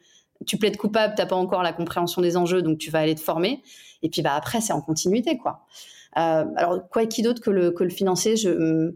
Tu 0.45 0.57
plaides 0.57 0.77
coupable, 0.77 1.13
tu 1.15 1.21
n'as 1.21 1.27
pas 1.27 1.35
encore 1.35 1.63
la 1.63 1.71
compréhension 1.71 2.21
des 2.21 2.35
enjeux, 2.35 2.61
donc 2.61 2.77
tu 2.77 2.91
vas 2.91 2.99
aller 2.99 3.15
te 3.15 3.21
former. 3.21 3.61
Et 4.01 4.09
puis 4.09 4.21
bah, 4.21 4.33
après, 4.35 4.61
c'est 4.61 4.73
en 4.73 4.81
continuité. 4.81 5.37
quoi. 5.37 5.65
Euh, 6.17 6.45
alors, 6.55 6.87
quoi 6.89 7.05
qui 7.05 7.21
d'autre 7.21 7.41
que 7.41 7.49
le, 7.49 7.71
que 7.71 7.83
le 7.83 7.89
financier? 7.89 8.35
Je, 8.35 8.93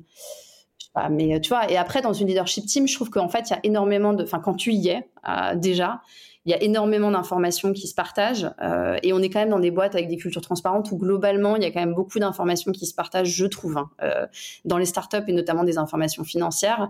mais 1.10 1.39
tu 1.41 1.50
vois, 1.50 1.69
et 1.69 1.78
après, 1.78 2.02
dans 2.02 2.13
une 2.13 2.28
leadership 2.28 2.65
team, 2.65 2.88
je 2.88 2.95
trouve 2.95 3.10
qu'en 3.10 3.30
fait, 3.30 3.50
il 3.50 3.54
y 3.54 3.56
a 3.56 3.60
énormément 3.63 4.13
de. 4.13 4.23
Enfin, 4.23 4.39
quand 4.39 4.56
tu 4.56 4.73
y 4.73 4.89
es, 4.89 5.08
déjà, 5.56 6.02
il 6.47 6.52
y 6.52 6.54
a 6.54 6.63
énormément 6.63 7.12
d'informations 7.12 7.73
qui 7.73 7.88
se 7.88 7.93
partagent 7.93 8.50
euh, 8.62 8.97
et 9.04 9.12
on 9.12 9.19
est 9.19 9.30
quand 9.30 9.39
même 9.39 9.50
dans 9.50 9.60
des 9.60 9.69
boîtes 9.69 9.95
avec 9.95 10.08
des 10.08 10.15
cultures 10.15 10.41
transparentes 10.41 10.89
où 10.93 10.97
globalement 10.97 11.58
il 11.58 11.63
y 11.63 11.65
a 11.65 11.71
quand 11.71 11.82
même 11.82 11.93
beaucoup 11.93 12.19
d'informations 12.19 12.71
qui 12.71 12.86
se 12.86 12.95
partagent, 12.95 13.28
je 13.28 13.45
trouve, 13.45 13.78
hein, 13.78 13.89
euh, 14.02 14.26
dans 14.63 14.78
les 14.78 14.86
startups 14.86 15.26
et 15.28 15.34
notamment 15.34 15.65
des 15.65 15.78
informations 15.78 16.23
financières. 16.23 16.89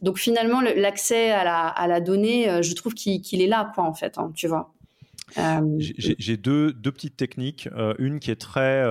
Donc 0.00 0.16
finalement 0.16 0.62
l'accès 0.62 1.30
à 1.30 1.44
la, 1.44 1.68
à 1.68 1.86
la, 1.86 2.00
donnée, 2.00 2.48
euh, 2.48 2.62
je 2.62 2.74
trouve 2.74 2.94
qu'il 2.94 3.42
est 3.42 3.46
là, 3.46 3.70
quoi, 3.74 3.84
en 3.84 3.92
fait, 3.92 4.16
hein, 4.16 4.32
tu 4.34 4.48
vois. 4.48 4.72
J'ai 5.78 6.36
deux, 6.36 6.72
deux, 6.72 6.92
petites 6.92 7.16
techniques. 7.16 7.68
une 7.98 8.20
qui 8.20 8.30
est 8.30 8.40
très 8.40 8.84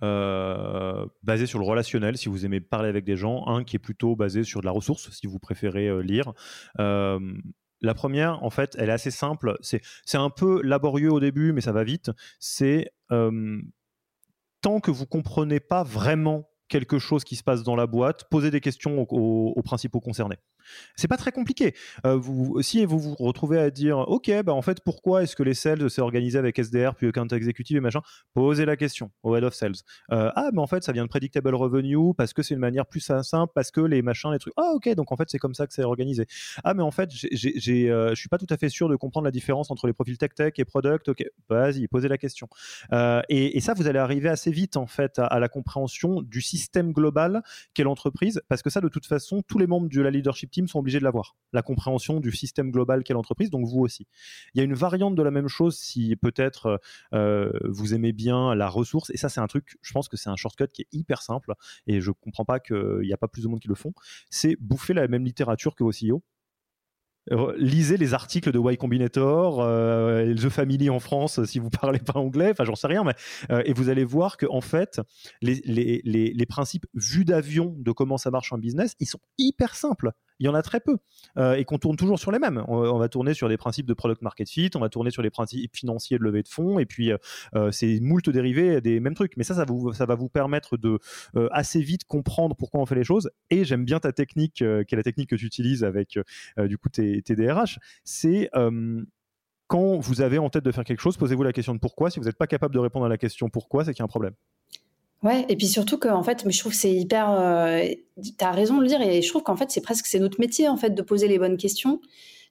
basée 0.00 1.46
sur 1.46 1.58
le 1.58 1.64
relationnel, 1.64 2.16
si 2.16 2.28
vous 2.28 2.44
aimez 2.44 2.60
parler 2.60 2.88
avec 2.88 3.04
des 3.04 3.16
gens. 3.16 3.46
Un 3.46 3.64
qui 3.64 3.76
est 3.76 3.80
plutôt 3.80 4.16
basé 4.16 4.44
sur 4.44 4.60
de 4.60 4.66
la 4.66 4.72
ressource, 4.72 5.10
si 5.10 5.26
vous 5.26 5.38
préférez 5.38 6.02
lire. 6.02 6.32
La 6.78 7.94
première, 7.94 8.42
en 8.42 8.50
fait, 8.50 8.76
elle 8.78 8.90
est 8.90 8.92
assez 8.92 9.10
simple. 9.10 9.56
C'est 9.62 9.82
un 10.14 10.30
peu 10.30 10.62
laborieux 10.62 11.12
au 11.12 11.20
début, 11.20 11.52
mais 11.52 11.60
ça 11.60 11.72
va 11.72 11.84
vite. 11.84 12.10
C'est 12.38 12.92
tant 13.08 14.80
que 14.80 14.90
vous 14.90 15.06
comprenez 15.06 15.60
pas 15.60 15.82
vraiment 15.82 16.49
quelque 16.70 16.98
chose 16.98 17.24
qui 17.24 17.36
se 17.36 17.42
passe 17.42 17.62
dans 17.62 17.76
la 17.76 17.86
boîte, 17.86 18.24
posez 18.30 18.50
des 18.50 18.60
questions 18.60 19.02
aux 19.02 19.62
principaux 19.62 20.00
concernés. 20.00 20.38
C'est 20.96 21.08
pas 21.08 21.16
très 21.16 21.32
compliqué. 21.32 21.74
Euh, 22.06 22.20
si 22.62 22.84
vous 22.84 22.98
vous 22.98 23.14
retrouvez 23.18 23.58
à 23.58 23.70
dire, 23.70 23.98
ok, 23.98 24.30
bah 24.44 24.52
en 24.52 24.62
fait, 24.62 24.80
pourquoi 24.84 25.22
est-ce 25.22 25.36
que 25.36 25.42
les 25.42 25.54
sales 25.54 25.90
s'est 25.90 26.00
organisé 26.00 26.38
avec 26.38 26.58
SDR 26.58 26.94
puis 26.94 27.08
account 27.08 27.26
exécutif 27.28 27.76
et 27.76 27.80
machin 27.80 28.00
Posez 28.34 28.64
la 28.64 28.76
question 28.76 29.10
au 29.22 29.36
head 29.36 29.44
of 29.44 29.54
sales. 29.54 29.74
Euh, 30.12 30.30
ah, 30.34 30.50
mais 30.52 30.60
en 30.60 30.66
fait, 30.66 30.82
ça 30.82 30.92
vient 30.92 31.04
de 31.04 31.08
predictable 31.08 31.54
revenue 31.54 32.14
parce 32.16 32.32
que 32.32 32.42
c'est 32.42 32.54
une 32.54 32.60
manière 32.60 32.86
plus 32.86 33.00
simple, 33.00 33.52
parce 33.54 33.70
que 33.70 33.80
les 33.80 34.02
machins, 34.02 34.30
les 34.32 34.38
trucs. 34.38 34.54
Ah, 34.56 34.72
ok, 34.74 34.94
donc 34.94 35.12
en 35.12 35.16
fait, 35.16 35.28
c'est 35.28 35.38
comme 35.38 35.54
ça 35.54 35.66
que 35.66 35.72
c'est 35.72 35.84
organisé. 35.84 36.26
Ah, 36.64 36.74
mais 36.74 36.82
en 36.82 36.90
fait, 36.90 37.10
euh, 37.10 38.14
je 38.14 38.14
suis 38.14 38.28
pas 38.28 38.38
tout 38.38 38.46
à 38.50 38.56
fait 38.56 38.68
sûr 38.68 38.88
de 38.88 38.96
comprendre 38.96 39.24
la 39.24 39.30
différence 39.30 39.70
entre 39.70 39.86
les 39.86 39.92
profils 39.92 40.18
tech 40.18 40.34
tech 40.34 40.52
et 40.58 40.64
product. 40.64 41.08
Ok, 41.08 41.24
vas-y, 41.48 41.88
posez 41.88 42.08
la 42.08 42.18
question. 42.18 42.48
Et, 43.28 43.60
ça, 43.60 43.74
vous 43.74 43.86
allez 43.86 43.98
arriver 43.98 44.28
assez 44.28 44.50
vite 44.50 44.78
en 44.78 44.86
fait 44.86 45.18
à, 45.18 45.38
la 45.38 45.48
compréhension 45.48 46.22
du 46.22 46.40
système 46.60 46.92
global 46.92 47.42
qu'est 47.74 47.82
l'entreprise, 47.82 48.42
parce 48.48 48.62
que 48.62 48.70
ça, 48.70 48.80
de 48.80 48.88
toute 48.88 49.06
façon, 49.06 49.42
tous 49.42 49.58
les 49.58 49.66
membres 49.66 49.88
de 49.88 50.00
la 50.00 50.10
leadership 50.10 50.50
team 50.50 50.68
sont 50.68 50.78
obligés 50.78 50.98
de 50.98 51.04
l'avoir, 51.04 51.36
la 51.52 51.62
compréhension 51.62 52.20
du 52.20 52.32
système 52.32 52.70
global 52.70 53.02
qu'est 53.02 53.14
l'entreprise, 53.14 53.50
donc 53.50 53.66
vous 53.66 53.80
aussi. 53.80 54.06
Il 54.54 54.58
y 54.58 54.60
a 54.60 54.64
une 54.64 54.74
variante 54.74 55.14
de 55.14 55.22
la 55.22 55.30
même 55.30 55.48
chose 55.48 55.78
si 55.78 56.14
peut-être 56.16 56.80
euh, 57.14 57.50
vous 57.64 57.94
aimez 57.94 58.12
bien 58.12 58.54
la 58.54 58.68
ressource, 58.68 59.10
et 59.10 59.16
ça 59.16 59.28
c'est 59.28 59.40
un 59.40 59.46
truc, 59.46 59.78
je 59.82 59.92
pense 59.92 60.08
que 60.08 60.16
c'est 60.16 60.30
un 60.30 60.36
shortcut 60.36 60.68
qui 60.72 60.82
est 60.82 60.88
hyper 60.92 61.22
simple, 61.22 61.54
et 61.86 62.00
je 62.00 62.10
comprends 62.10 62.44
pas 62.44 62.60
qu'il 62.60 63.00
n'y 63.02 63.12
a 63.12 63.16
pas 63.16 63.28
plus 63.28 63.42
de 63.42 63.48
monde 63.48 63.60
qui 63.60 63.68
le 63.68 63.74
font, 63.74 63.92
c'est 64.30 64.56
bouffer 64.60 64.94
la 64.94 65.08
même 65.08 65.24
littérature 65.24 65.74
que 65.74 65.84
vos 65.84 65.92
CEO 65.92 66.22
lisez 67.56 67.96
les 67.96 68.14
articles 68.14 68.50
de 68.50 68.58
Y 68.58 68.76
Combinator, 68.76 69.60
euh, 69.60 70.34
The 70.34 70.48
Family 70.48 70.90
en 70.90 71.00
France 71.00 71.44
si 71.44 71.58
vous 71.58 71.70
parlez 71.80 71.98
pas 71.98 72.18
anglais, 72.18 72.50
enfin 72.50 72.64
j'en 72.64 72.74
sais 72.74 72.86
rien, 72.86 73.04
mais 73.04 73.14
euh, 73.50 73.62
et 73.64 73.72
vous 73.72 73.88
allez 73.88 74.04
voir 74.04 74.36
que 74.36 74.46
en 74.46 74.60
fait 74.60 75.00
les, 75.42 76.46
principes 76.48 76.86
vus 76.94 77.24
d'avion 77.24 77.74
de 77.78 77.92
comment 77.92 78.18
ça 78.18 78.30
marche 78.30 78.52
en 78.52 78.58
business, 78.58 78.94
ils 78.98 79.06
sont 79.06 79.20
hyper 79.38 79.74
simples. 79.74 80.10
Il 80.40 80.46
y 80.46 80.48
en 80.48 80.54
a 80.54 80.62
très 80.62 80.80
peu 80.80 80.96
euh, 81.36 81.54
et 81.54 81.64
qu'on 81.64 81.78
tourne 81.78 81.96
toujours 81.96 82.18
sur 82.18 82.32
les 82.32 82.38
mêmes. 82.38 82.64
On, 82.66 82.98
va 82.98 83.08
tourner 83.08 83.34
sur 83.34 83.48
des 83.48 83.56
principes 83.56 83.86
de 83.86 83.94
product 83.94 84.22
market 84.22 84.48
fit, 84.48 84.70
on 84.74 84.80
va 84.80 84.88
tourner 84.88 85.10
sur 85.10 85.22
les 85.22 85.30
principes 85.30 85.76
financiers 85.76 86.18
de 86.18 86.24
levée 86.24 86.42
de 86.42 86.48
fonds 86.48 86.78
et 86.78 86.86
puis 86.86 87.12
c'est 87.70 88.00
moult 88.00 88.28
dérivés 88.28 88.80
des 88.80 89.00
mêmes 89.00 89.14
trucs. 89.14 89.36
Mais 89.36 89.44
ça, 89.44 89.54
ça, 89.54 89.64
va 90.06 90.14
vous 90.14 90.28
permettre 90.28 90.76
de 90.76 90.98
assez 91.50 91.80
vite 91.80 92.04
comprendre 92.04 92.56
pourquoi 92.56 92.80
on 92.80 92.86
fait 92.86 92.94
les 92.94 93.04
choses. 93.04 93.30
Et 93.50 93.64
j'aime 93.64 93.84
bien 93.84 94.00
ta 94.00 94.12
technique, 94.12 94.54
qui 94.54 94.64
est 94.64 94.96
la 94.96 95.02
technique 95.02 95.30
que 95.30 95.36
tu 95.36 95.46
utilises 95.46 95.84
avec 95.84 96.18
du 96.58 96.78
coup 96.78 96.88
tes 96.88 97.22
TDRH, 97.22 97.78
c'est 98.04 98.50
quand 99.70 99.98
vous 99.98 100.20
avez 100.20 100.38
en 100.38 100.50
tête 100.50 100.64
de 100.64 100.72
faire 100.72 100.82
quelque 100.82 101.00
chose, 101.00 101.16
posez-vous 101.16 101.44
la 101.44 101.52
question 101.52 101.74
de 101.74 101.78
pourquoi. 101.78 102.10
Si 102.10 102.18
vous 102.18 102.26
n'êtes 102.26 102.36
pas 102.36 102.48
capable 102.48 102.74
de 102.74 102.80
répondre 102.80 103.06
à 103.06 103.08
la 103.08 103.18
question 103.18 103.48
pourquoi, 103.48 103.84
c'est 103.84 103.92
qu'il 103.94 104.00
y 104.00 104.02
a 104.02 104.04
un 104.04 104.08
problème. 104.08 104.34
Ouais, 105.22 105.44
et 105.50 105.56
puis 105.56 105.66
surtout 105.66 105.98
qu'en 105.98 106.22
fait, 106.22 106.44
mais 106.46 106.52
je 106.52 106.60
trouve 106.60 106.72
que 106.72 106.78
c'est 106.78 106.92
hyper. 106.92 107.30
Euh, 107.30 107.86
tu 108.16 108.44
as 108.44 108.52
raison 108.52 108.78
de 108.78 108.82
le 108.82 108.88
dire, 108.88 109.02
et 109.02 109.20
je 109.20 109.28
trouve 109.28 109.42
qu'en 109.42 109.56
fait, 109.56 109.70
c'est 109.70 109.82
presque 109.82 110.06
c'est 110.06 110.18
notre 110.18 110.40
métier 110.40 110.66
en 110.68 110.76
fait 110.78 110.90
de 110.90 111.02
poser 111.02 111.28
les 111.28 111.38
bonnes 111.38 111.58
questions. 111.58 112.00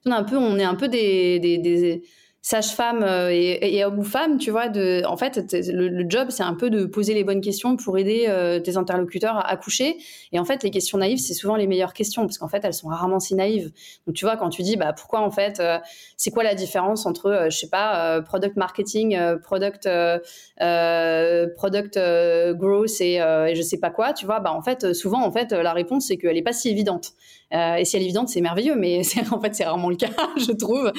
On, 0.06 0.12
un 0.12 0.22
peu, 0.22 0.36
on 0.36 0.56
est 0.58 0.64
un 0.64 0.76
peu 0.76 0.88
des, 0.88 1.40
des 1.40 2.02
sage-femme 2.42 3.02
euh, 3.02 3.30
et, 3.30 3.76
et, 3.76 3.84
homme 3.84 3.98
ou 3.98 4.04
femme, 4.04 4.38
tu 4.38 4.50
vois, 4.50 4.68
de, 4.68 5.02
en 5.06 5.16
fait, 5.16 5.52
le, 5.52 6.04
job, 6.08 6.28
c'est 6.30 6.42
un 6.42 6.54
peu 6.54 6.70
de 6.70 6.86
poser 6.86 7.12
les 7.12 7.22
bonnes 7.22 7.42
questions 7.42 7.76
pour 7.76 7.98
aider 7.98 8.26
euh, 8.28 8.60
tes 8.60 8.78
interlocuteurs 8.78 9.36
à 9.36 9.48
accoucher. 9.48 9.98
Et 10.32 10.38
en 10.38 10.44
fait, 10.46 10.62
les 10.62 10.70
questions 10.70 10.96
naïves, 10.96 11.18
c'est 11.18 11.34
souvent 11.34 11.56
les 11.56 11.66
meilleures 11.66 11.92
questions 11.92 12.22
parce 12.22 12.38
qu'en 12.38 12.48
fait, 12.48 12.64
elles 12.64 12.74
sont 12.74 12.88
rarement 12.88 13.20
si 13.20 13.34
naïves. 13.34 13.70
Donc, 14.06 14.16
tu 14.16 14.24
vois, 14.24 14.38
quand 14.38 14.48
tu 14.48 14.62
dis, 14.62 14.76
bah, 14.76 14.94
pourquoi 14.94 15.20
en 15.20 15.30
fait, 15.30 15.60
euh, 15.60 15.78
c'est 16.16 16.30
quoi 16.30 16.42
la 16.42 16.54
différence 16.54 17.04
entre, 17.04 17.48
je 17.50 17.56
sais 17.56 17.68
pas, 17.68 18.22
product 18.22 18.56
marketing, 18.56 19.18
product, 19.42 19.88
product 21.56 21.98
growth 22.56 23.00
et, 23.00 23.14
et, 23.16 23.54
je 23.54 23.62
sais 23.62 23.78
pas 23.78 23.90
quoi, 23.90 24.14
tu 24.14 24.24
vois, 24.24 24.40
bah, 24.40 24.52
en 24.52 24.62
fait, 24.62 24.94
souvent, 24.94 25.22
en 25.22 25.30
fait, 25.30 25.52
la 25.52 25.72
réponse, 25.72 26.06
c'est 26.06 26.16
qu'elle 26.16 26.36
est 26.36 26.42
pas 26.42 26.52
si 26.52 26.70
évidente. 26.70 27.12
Et 27.52 27.84
si 27.84 27.96
elle 27.96 28.02
est 28.02 28.06
évidente, 28.06 28.28
c'est 28.28 28.40
merveilleux, 28.40 28.76
mais 28.76 29.02
en 29.32 29.40
fait, 29.40 29.54
c'est 29.54 29.64
rarement 29.64 29.90
le 29.90 29.96
cas, 29.96 30.10
je 30.36 30.52
trouve. 30.52 30.92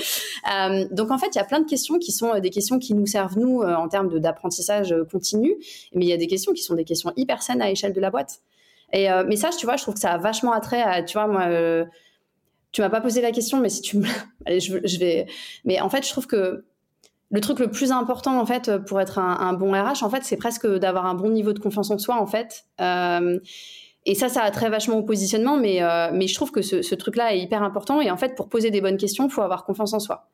donc, 0.92 1.12
en 1.12 1.18
fait, 1.18 1.28
il 1.34 1.38
y 1.38 1.42
a 1.42 1.46
plein 1.46 1.60
de 1.60 1.70
questions 1.70 1.98
qui 1.98 2.12
sont 2.12 2.34
euh, 2.34 2.40
des 2.40 2.50
questions 2.50 2.80
qui 2.80 2.94
nous 2.94 3.06
servent, 3.06 3.38
nous, 3.38 3.62
euh, 3.62 3.76
en 3.76 3.88
termes 3.88 4.20
d'apprentissage 4.20 4.92
euh, 4.92 5.06
continu. 5.06 5.56
Mais 5.94 6.06
il 6.06 6.10
y 6.10 6.14
a 6.14 6.18
des 6.18 6.28
questions 6.28 6.54
qui 6.54 6.62
sont 6.62 6.76
des 6.76 6.84
questions 6.84 7.12
hyper 7.16 7.42
saines 7.42 7.62
à 7.62 7.68
l'échelle 7.68 7.94
de 7.94 8.02
la 8.02 8.10
boîte. 8.10 8.40
Et, 8.94 9.08
mais 9.26 9.38
ça, 9.38 9.52
tu 9.58 9.66
vois, 9.66 9.78
je 9.78 9.84
trouve 9.84 9.94
que 9.94 10.02
ça 10.02 10.12
a 10.12 10.18
vachement 10.18 10.52
attrait 10.52 10.82
à, 10.82 11.02
tu 11.02 11.14
vois, 11.14 11.26
moi, 11.26 11.48
tu 12.74 12.82
m'as 12.82 12.90
pas 12.90 13.00
posé 13.00 13.22
la 13.22 13.32
question, 13.32 13.62
mais 13.62 13.70
si 13.70 13.82
tu 13.82 14.00
me, 14.00 14.06
allez, 14.46 14.60
je, 14.60 15.00
vais, 15.00 15.28
mais 15.64 15.80
en 15.80 15.90
fait, 15.90 16.06
je 16.06 16.12
trouve 16.12 16.28
que 16.28 16.66
le 17.30 17.40
truc 17.40 17.60
le 17.60 17.72
plus 17.72 17.94
important, 17.94 18.38
en 18.38 18.46
fait, 18.46 18.76
pour 18.80 19.00
être 19.00 19.18
un, 19.18 19.54
bon 19.54 19.72
RH, 19.72 20.04
en 20.04 20.10
fait, 20.10 20.26
c'est 20.26 20.36
presque 20.36 20.68
d'avoir 20.68 21.06
un 21.06 21.14
bon 21.14 21.30
niveau 21.30 21.54
de 21.54 21.60
confiance 21.60 21.90
en 21.90 21.98
soi, 22.00 22.20
en 22.22 22.28
fait. 22.28 22.66
Et 24.06 24.16
ça, 24.16 24.30
ça 24.30 24.42
a 24.42 24.52
très 24.52 24.70
vachement 24.70 24.98
au 24.98 25.04
positionnement, 25.04 25.58
mais, 25.58 25.80
mais 26.12 26.28
je 26.28 26.34
trouve 26.34 26.52
que 26.52 26.62
ce, 26.62 26.82
ce 26.82 26.96
truc-là 26.96 27.36
est 27.36 27.40
hyper 27.40 27.62
important. 27.62 28.02
Et 28.02 28.10
en 28.10 28.18
fait, 28.18 28.36
pour 28.36 28.50
poser 28.50 28.72
des 28.72 28.82
bonnes 28.82 28.98
questions, 28.98 29.28
il 29.28 29.32
faut 29.32 29.42
avoir 29.42 29.64
confiance 29.64 29.94
en 29.94 30.00
soi 30.00 30.28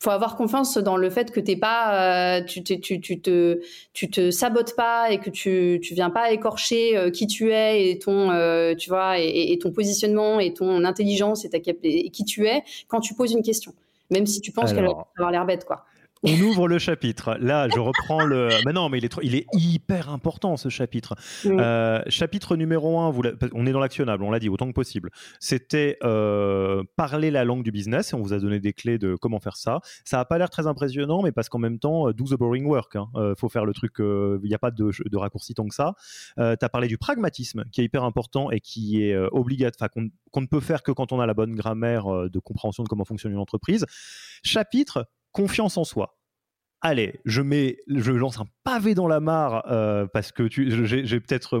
faut 0.00 0.10
avoir 0.10 0.36
confiance 0.36 0.78
dans 0.78 0.96
le 0.96 1.10
fait 1.10 1.32
que 1.32 1.40
t'es 1.40 1.56
pas, 1.56 2.38
euh, 2.38 2.44
tu, 2.44 2.62
tu, 2.62 3.00
tu, 3.00 3.20
te, 3.20 3.60
tu 3.92 4.08
te 4.08 4.30
sabotes 4.30 4.76
pas 4.76 5.10
et 5.10 5.18
que 5.18 5.28
tu, 5.28 5.80
tu 5.82 5.94
viens 5.94 6.10
pas 6.10 6.30
écorcher 6.30 6.96
euh, 6.96 7.10
qui 7.10 7.26
tu 7.26 7.50
es 7.50 7.90
et 7.90 7.98
ton, 7.98 8.30
euh, 8.30 8.74
tu 8.76 8.90
vois, 8.90 9.18
et, 9.18 9.52
et, 9.52 9.58
ton 9.58 9.72
positionnement 9.72 10.38
et 10.38 10.54
ton 10.54 10.84
intelligence 10.84 11.44
et, 11.44 11.50
ta, 11.50 11.58
et 11.58 12.10
qui 12.10 12.24
tu 12.24 12.46
es 12.46 12.62
quand 12.86 13.00
tu 13.00 13.14
poses 13.14 13.32
une 13.32 13.42
question, 13.42 13.74
même 14.10 14.26
si 14.26 14.40
tu 14.40 14.52
penses 14.52 14.72
qu'elle 14.72 14.86
va 14.86 15.08
avoir 15.16 15.32
l'air 15.32 15.46
bête, 15.46 15.64
quoi. 15.64 15.84
On 16.22 16.40
ouvre 16.40 16.66
le 16.66 16.78
chapitre. 16.78 17.36
Là, 17.40 17.68
je 17.68 17.78
reprends 17.78 18.24
le. 18.24 18.48
Mais 18.66 18.72
non, 18.72 18.88
mais 18.88 18.98
il 18.98 19.04
est, 19.04 19.18
il 19.22 19.34
est 19.34 19.46
hyper 19.52 20.10
important 20.10 20.56
ce 20.56 20.68
chapitre. 20.68 21.14
Euh, 21.46 22.02
chapitre 22.08 22.56
numéro 22.56 22.98
1, 22.98 23.14
on 23.52 23.66
est 23.66 23.72
dans 23.72 23.78
l'actionnable, 23.78 24.24
on 24.24 24.30
l'a 24.30 24.40
dit 24.40 24.48
autant 24.48 24.66
que 24.66 24.72
possible. 24.72 25.10
C'était 25.38 25.96
euh, 26.02 26.82
parler 26.96 27.30
la 27.30 27.44
langue 27.44 27.62
du 27.62 27.70
business 27.70 28.12
et 28.12 28.16
on 28.16 28.22
vous 28.22 28.32
a 28.32 28.38
donné 28.38 28.58
des 28.58 28.72
clés 28.72 28.98
de 28.98 29.14
comment 29.14 29.38
faire 29.38 29.56
ça. 29.56 29.80
Ça 30.04 30.16
n'a 30.16 30.24
pas 30.24 30.38
l'air 30.38 30.50
très 30.50 30.66
impressionnant, 30.66 31.22
mais 31.22 31.32
parce 31.32 31.48
qu'en 31.48 31.58
même 31.58 31.78
temps, 31.78 32.10
do 32.10 32.24
the 32.24 32.34
boring 32.34 32.66
work. 32.66 32.92
Il 32.94 32.98
hein. 32.98 33.08
euh, 33.14 33.34
faut 33.36 33.48
faire 33.48 33.64
le 33.64 33.72
truc, 33.72 33.94
il 33.98 34.40
n'y 34.42 34.54
a 34.54 34.58
pas 34.58 34.70
de, 34.70 34.90
de, 35.08 35.16
raccourci 35.16 35.54
tant 35.54 35.68
que 35.68 35.74
ça. 35.74 35.94
tu 36.36 36.42
as 36.42 36.68
parlé 36.68 36.88
du 36.88 36.98
pragmatisme 36.98 37.64
qui 37.70 37.80
est 37.80 37.84
hyper 37.84 38.04
important 38.04 38.50
et 38.50 38.60
qui 38.60 39.02
est 39.02 39.16
obligatoire, 39.32 39.90
qu'on 39.90 40.40
ne 40.40 40.46
peut 40.46 40.60
faire 40.60 40.82
que 40.82 40.90
quand 40.90 41.12
on 41.12 41.20
a 41.20 41.26
la 41.26 41.34
bonne 41.34 41.54
grammaire 41.54 42.28
de 42.28 42.38
compréhension 42.38 42.82
de 42.82 42.88
comment 42.88 43.04
fonctionne 43.04 43.32
une 43.32 43.38
entreprise. 43.38 43.86
Chapitre 44.42 45.06
confiance 45.32 45.76
en 45.76 45.84
soi. 45.84 46.18
Allez, 46.80 47.18
je 47.24 47.42
mets, 47.42 47.78
je 47.88 48.12
lance 48.12 48.38
un 48.38 48.46
pavé 48.62 48.94
dans 48.94 49.08
la 49.08 49.18
mare 49.18 49.64
euh, 49.68 50.06
parce 50.06 50.30
que 50.30 50.48
j'ai 50.48 51.20
peut-être 51.20 51.60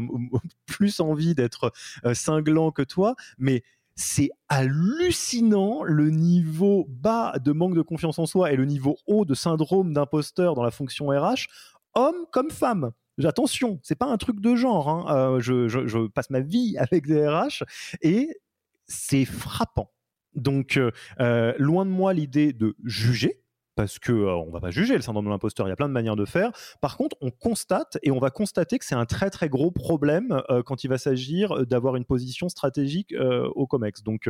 plus 0.66 1.00
envie 1.00 1.34
d'être 1.34 1.72
euh, 2.04 2.14
cinglant 2.14 2.70
que 2.70 2.82
toi, 2.82 3.16
mais 3.36 3.64
c'est 3.96 4.30
hallucinant 4.48 5.82
le 5.82 6.10
niveau 6.10 6.86
bas 6.88 7.34
de 7.44 7.50
manque 7.50 7.74
de 7.74 7.82
confiance 7.82 8.20
en 8.20 8.26
soi 8.26 8.52
et 8.52 8.56
le 8.56 8.64
niveau 8.64 8.96
haut 9.08 9.24
de 9.24 9.34
syndrome 9.34 9.92
d'imposteur 9.92 10.54
dans 10.54 10.62
la 10.62 10.70
fonction 10.70 11.08
RH, 11.08 11.48
homme 11.94 12.26
comme 12.30 12.50
femme. 12.50 12.92
Attention, 13.24 13.80
c'est 13.82 13.98
pas 13.98 14.06
un 14.06 14.18
truc 14.18 14.38
de 14.40 14.54
genre. 14.54 14.88
Hein. 14.88 15.06
Euh, 15.08 15.40
je, 15.40 16.06
passe 16.06 16.30
ma 16.30 16.38
vie 16.38 16.76
avec 16.78 17.08
des 17.08 17.26
RH 17.26 17.64
et 18.02 18.38
c'est 18.86 19.24
frappant. 19.24 19.90
Donc, 20.36 20.78
loin 21.18 21.84
de 21.84 21.90
moi 21.90 22.12
l'idée 22.12 22.52
de 22.52 22.76
juger, 22.84 23.42
parce 23.78 24.00
que 24.00 24.10
euh, 24.10 24.34
on 24.34 24.50
va 24.50 24.58
pas 24.58 24.72
juger 24.72 24.96
le 24.96 25.02
syndrome 25.02 25.26
de 25.26 25.30
l'imposteur, 25.30 25.68
il 25.68 25.70
y 25.70 25.72
a 25.72 25.76
plein 25.76 25.86
de 25.86 25.92
manières 25.92 26.16
de 26.16 26.24
faire. 26.24 26.50
Par 26.80 26.96
contre, 26.96 27.16
on 27.20 27.30
constate 27.30 27.96
et 28.02 28.10
on 28.10 28.18
va 28.18 28.30
constater 28.30 28.76
que 28.76 28.84
c'est 28.84 28.96
un 28.96 29.06
très 29.06 29.30
très 29.30 29.48
gros 29.48 29.70
problème 29.70 30.42
euh, 30.50 30.64
quand 30.64 30.82
il 30.82 30.88
va 30.88 30.98
s'agir 30.98 31.64
d'avoir 31.64 31.94
une 31.94 32.04
position 32.04 32.48
stratégique 32.48 33.12
euh, 33.12 33.48
au 33.54 33.68
Comex. 33.68 34.02
Donc, 34.02 34.28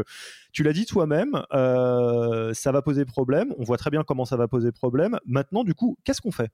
tu 0.52 0.62
l'as 0.64 0.74
dit 0.74 0.84
toi-même, 0.84 1.42
ça 1.50 2.72
va 2.72 2.82
poser 2.82 3.06
problème. 3.06 3.54
On 3.56 3.64
voit 3.64 3.78
très 3.78 3.88
bien 3.88 4.04
comment 4.04 4.26
ça 4.26 4.36
va 4.36 4.48
poser 4.48 4.70
problème. 4.70 5.18
Maintenant, 5.24 5.64
du 5.64 5.74
coup, 5.74 5.96
qu'est-ce 6.04 6.20
qu'on 6.20 6.30
fait? 6.30 6.50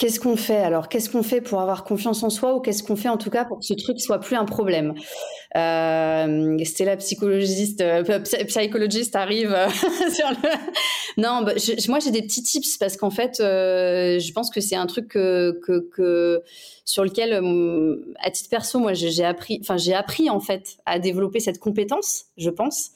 Qu'est-ce 0.00 0.18
qu'on 0.18 0.36
fait 0.36 0.56
alors? 0.56 0.88
Qu'est-ce 0.88 1.10
qu'on 1.10 1.22
fait 1.22 1.42
pour 1.42 1.60
avoir 1.60 1.84
confiance 1.84 2.22
en 2.22 2.30
soi 2.30 2.54
ou 2.54 2.60
qu'est-ce 2.60 2.82
qu'on 2.82 2.96
fait 2.96 3.10
en 3.10 3.18
tout 3.18 3.28
cas 3.28 3.44
pour 3.44 3.58
que 3.58 3.66
ce 3.66 3.74
truc 3.74 4.00
soit 4.00 4.18
plus 4.18 4.34
un 4.34 4.46
problème? 4.46 4.94
Euh, 5.56 6.56
Stella, 6.64 6.96
psychologiste, 6.96 7.82
euh, 7.82 8.02
psychologiste 8.46 9.14
arrive 9.14 9.54
sur 10.14 10.30
le. 10.30 10.36
Non, 11.18 11.42
bah, 11.42 11.52
moi 11.88 11.98
j'ai 11.98 12.12
des 12.12 12.22
petits 12.22 12.42
tips 12.42 12.78
parce 12.78 12.96
qu'en 12.96 13.10
fait, 13.10 13.40
euh, 13.40 14.18
je 14.18 14.32
pense 14.32 14.48
que 14.48 14.62
c'est 14.62 14.76
un 14.76 14.86
truc 14.86 15.08
que, 15.08 15.60
sur 16.90 17.04
lequel, 17.04 17.32
euh, 17.32 18.14
à 18.20 18.30
titre 18.30 18.50
perso, 18.50 18.78
moi, 18.80 18.94
j'ai 18.94 19.24
appris, 19.24 19.58
enfin, 19.62 19.76
j'ai 19.76 19.94
appris 19.94 20.28
en 20.28 20.40
fait 20.40 20.78
à 20.86 20.98
développer 20.98 21.38
cette 21.38 21.58
compétence, 21.58 22.24
je 22.36 22.50
pense. 22.50 22.90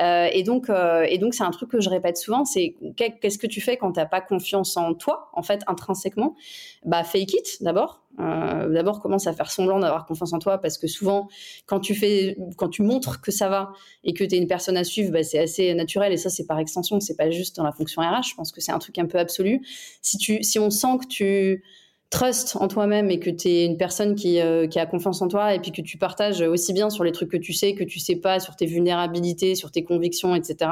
Euh, 0.00 0.28
et 0.32 0.42
donc, 0.42 0.68
euh, 0.68 1.06
et 1.08 1.18
donc, 1.18 1.34
c'est 1.34 1.44
un 1.44 1.50
truc 1.50 1.70
que 1.70 1.80
je 1.80 1.88
répète 1.88 2.18
souvent, 2.18 2.44
c'est 2.44 2.74
qu'est-ce 2.96 3.38
que 3.38 3.46
tu 3.46 3.60
fais 3.60 3.76
quand 3.76 3.92
t'as 3.92 4.06
pas 4.06 4.20
confiance 4.20 4.76
en 4.76 4.92
toi, 4.94 5.30
en 5.32 5.42
fait, 5.42 5.62
intrinsèquement? 5.66 6.36
Bah, 6.84 7.04
fake 7.04 7.34
it 7.34 7.62
d'abord. 7.62 8.02
Euh, 8.20 8.68
d'abord, 8.68 9.00
commence 9.00 9.26
à 9.26 9.32
faire 9.32 9.50
semblant 9.50 9.78
d'avoir 9.78 10.06
confiance 10.06 10.32
en 10.32 10.38
toi, 10.38 10.58
parce 10.58 10.78
que 10.78 10.86
souvent, 10.86 11.28
quand 11.66 11.80
tu 11.80 11.94
fais, 11.94 12.36
quand 12.56 12.68
tu 12.68 12.82
montres 12.82 13.20
que 13.20 13.30
ça 13.30 13.48
va 13.48 13.72
et 14.04 14.12
que 14.12 14.24
tu 14.24 14.34
es 14.34 14.38
une 14.38 14.48
personne 14.48 14.76
à 14.76 14.84
suivre, 14.84 15.12
bah, 15.12 15.22
c'est 15.22 15.38
assez 15.38 15.72
naturel. 15.74 16.12
Et 16.12 16.16
ça, 16.16 16.30
c'est 16.30 16.46
par 16.46 16.58
extension, 16.58 17.00
c'est 17.00 17.16
pas 17.16 17.30
juste 17.30 17.56
dans 17.56 17.64
la 17.64 17.72
fonction 17.72 18.02
RH. 18.02 18.30
Je 18.30 18.34
pense 18.34 18.52
que 18.52 18.60
c'est 18.60 18.72
un 18.72 18.78
truc 18.78 18.98
un 18.98 19.06
peu 19.06 19.18
absolu. 19.18 19.60
Si 20.02 20.18
tu, 20.18 20.42
si 20.42 20.58
on 20.58 20.70
sent 20.70 20.98
que 21.00 21.06
tu 21.06 21.64
trust 22.10 22.56
en 22.56 22.68
toi-même 22.68 23.10
et 23.10 23.20
que 23.20 23.28
tu 23.28 23.48
es 23.48 23.66
une 23.66 23.76
personne 23.76 24.14
qui, 24.14 24.40
euh, 24.40 24.66
qui, 24.66 24.78
a 24.78 24.86
confiance 24.86 25.20
en 25.20 25.28
toi 25.28 25.54
et 25.54 25.60
puis 25.60 25.72
que 25.72 25.82
tu 25.82 25.98
partages 25.98 26.40
aussi 26.40 26.72
bien 26.72 26.88
sur 26.88 27.04
les 27.04 27.12
trucs 27.12 27.30
que 27.30 27.36
tu 27.36 27.52
sais, 27.52 27.74
que 27.74 27.84
tu 27.84 27.98
sais 27.98 28.16
pas, 28.16 28.40
sur 28.40 28.56
tes 28.56 28.64
vulnérabilités, 28.64 29.54
sur 29.54 29.70
tes 29.70 29.84
convictions, 29.84 30.34
etc. 30.34 30.70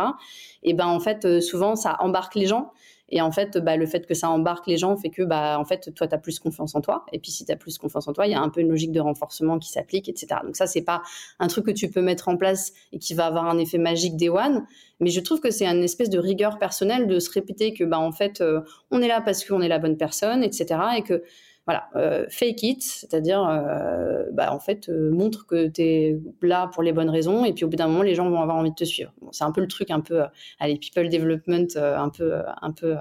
Et 0.62 0.72
ben 0.72 0.86
en 0.86 0.98
fait, 0.98 1.24
euh, 1.26 1.40
souvent, 1.40 1.76
ça 1.76 1.96
embarque 2.00 2.34
les 2.34 2.46
gens 2.46 2.72
et 3.08 3.20
en 3.20 3.30
fait, 3.30 3.58
bah, 3.58 3.76
le 3.76 3.86
fait 3.86 4.04
que 4.06 4.14
ça 4.14 4.28
embarque 4.30 4.66
les 4.66 4.76
gens 4.76 4.96
fait 4.96 5.10
que, 5.10 5.22
bah, 5.22 5.58
en 5.60 5.64
fait, 5.64 5.94
toi, 5.94 6.08
tu 6.08 6.14
as 6.14 6.18
plus 6.18 6.40
confiance 6.40 6.74
en 6.74 6.80
toi. 6.80 7.06
Et 7.12 7.20
puis, 7.20 7.30
si 7.30 7.44
tu 7.44 7.52
as 7.52 7.56
plus 7.56 7.78
confiance 7.78 8.08
en 8.08 8.12
toi, 8.12 8.26
il 8.26 8.32
y 8.32 8.34
a 8.34 8.40
un 8.40 8.48
peu 8.48 8.60
une 8.60 8.68
logique 8.68 8.90
de 8.90 9.00
renforcement 9.00 9.58
qui 9.58 9.70
s'applique, 9.70 10.08
etc. 10.08 10.40
Donc, 10.44 10.56
ça, 10.56 10.66
c'est 10.66 10.82
pas 10.82 11.02
un 11.38 11.46
truc 11.46 11.66
que 11.66 11.70
tu 11.70 11.88
peux 11.88 12.02
mettre 12.02 12.28
en 12.28 12.36
place 12.36 12.72
et 12.92 12.98
qui 12.98 13.14
va 13.14 13.26
avoir 13.26 13.46
un 13.46 13.58
effet 13.58 13.78
magique 13.78 14.16
day 14.16 14.28
one. 14.28 14.66
Mais 14.98 15.10
je 15.10 15.20
trouve 15.20 15.40
que 15.40 15.50
c'est 15.50 15.66
une 15.66 15.84
espèce 15.84 16.10
de 16.10 16.18
rigueur 16.18 16.58
personnelle 16.58 17.06
de 17.06 17.20
se 17.20 17.30
répéter 17.30 17.74
que, 17.74 17.84
bah, 17.84 18.00
en 18.00 18.12
fait, 18.12 18.40
euh, 18.40 18.62
on 18.90 19.00
est 19.00 19.08
là 19.08 19.20
parce 19.20 19.44
qu'on 19.44 19.60
est 19.60 19.68
la 19.68 19.78
bonne 19.78 19.96
personne, 19.96 20.42
etc. 20.42 20.80
Et 20.96 21.02
que, 21.02 21.22
voilà, 21.66 21.88
euh, 21.96 22.26
fake 22.30 22.62
it, 22.62 22.82
c'est-à-dire, 22.82 23.44
euh, 23.44 24.22
bah, 24.32 24.52
en 24.52 24.60
fait, 24.60 24.88
euh, 24.88 25.10
montre 25.10 25.46
que 25.46 25.66
tu 25.66 25.82
es 25.82 26.16
là 26.40 26.68
pour 26.72 26.84
les 26.84 26.92
bonnes 26.92 27.10
raisons, 27.10 27.44
et 27.44 27.52
puis 27.52 27.64
au 27.64 27.68
bout 27.68 27.74
d'un 27.74 27.88
moment, 27.88 28.02
les 28.02 28.14
gens 28.14 28.30
vont 28.30 28.40
avoir 28.40 28.56
envie 28.56 28.70
de 28.70 28.76
te 28.76 28.84
suivre. 28.84 29.12
Bon, 29.20 29.32
c'est 29.32 29.42
un 29.42 29.50
peu 29.50 29.60
le 29.60 29.66
truc, 29.66 29.90
un 29.90 29.98
peu, 30.00 30.22
allez, 30.60 30.78
people 30.78 31.08
development, 31.08 31.76
un 31.76 32.08
peu, 32.08 32.34
un 32.62 32.70
peu, 32.70 32.96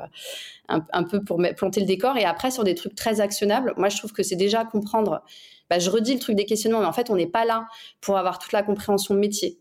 un, 0.68 1.03
peu 1.03 1.24
pour 1.24 1.39
planter 1.55 1.80
le 1.80 1.86
décor. 1.86 2.18
Et 2.18 2.26
après, 2.26 2.49
sur 2.49 2.63
des 2.63 2.74
trucs 2.74 2.95
très 2.95 3.22
actionnables, 3.22 3.74
moi, 3.78 3.89
je 3.89 3.97
trouve 3.97 4.13
que 4.13 4.24
c'est 4.24 4.36
déjà 4.36 4.66
comprendre. 4.66 5.24
Bah, 5.70 5.78
je 5.78 5.89
redis 5.91 6.16
le 6.16 6.20
truc 6.20 6.36
des 6.36 6.45
questionnements, 6.45 6.80
mais 6.80 6.88
en 6.88 6.93
fait, 6.93 7.11
on 7.11 7.16
n'est 7.16 7.28
pas 7.28 7.45
là 7.45 7.68
pour 8.01 8.18
avoir 8.18 8.39
toute 8.39 8.51
la 8.51 8.63
compréhension 8.63 9.13
métier. 9.13 9.59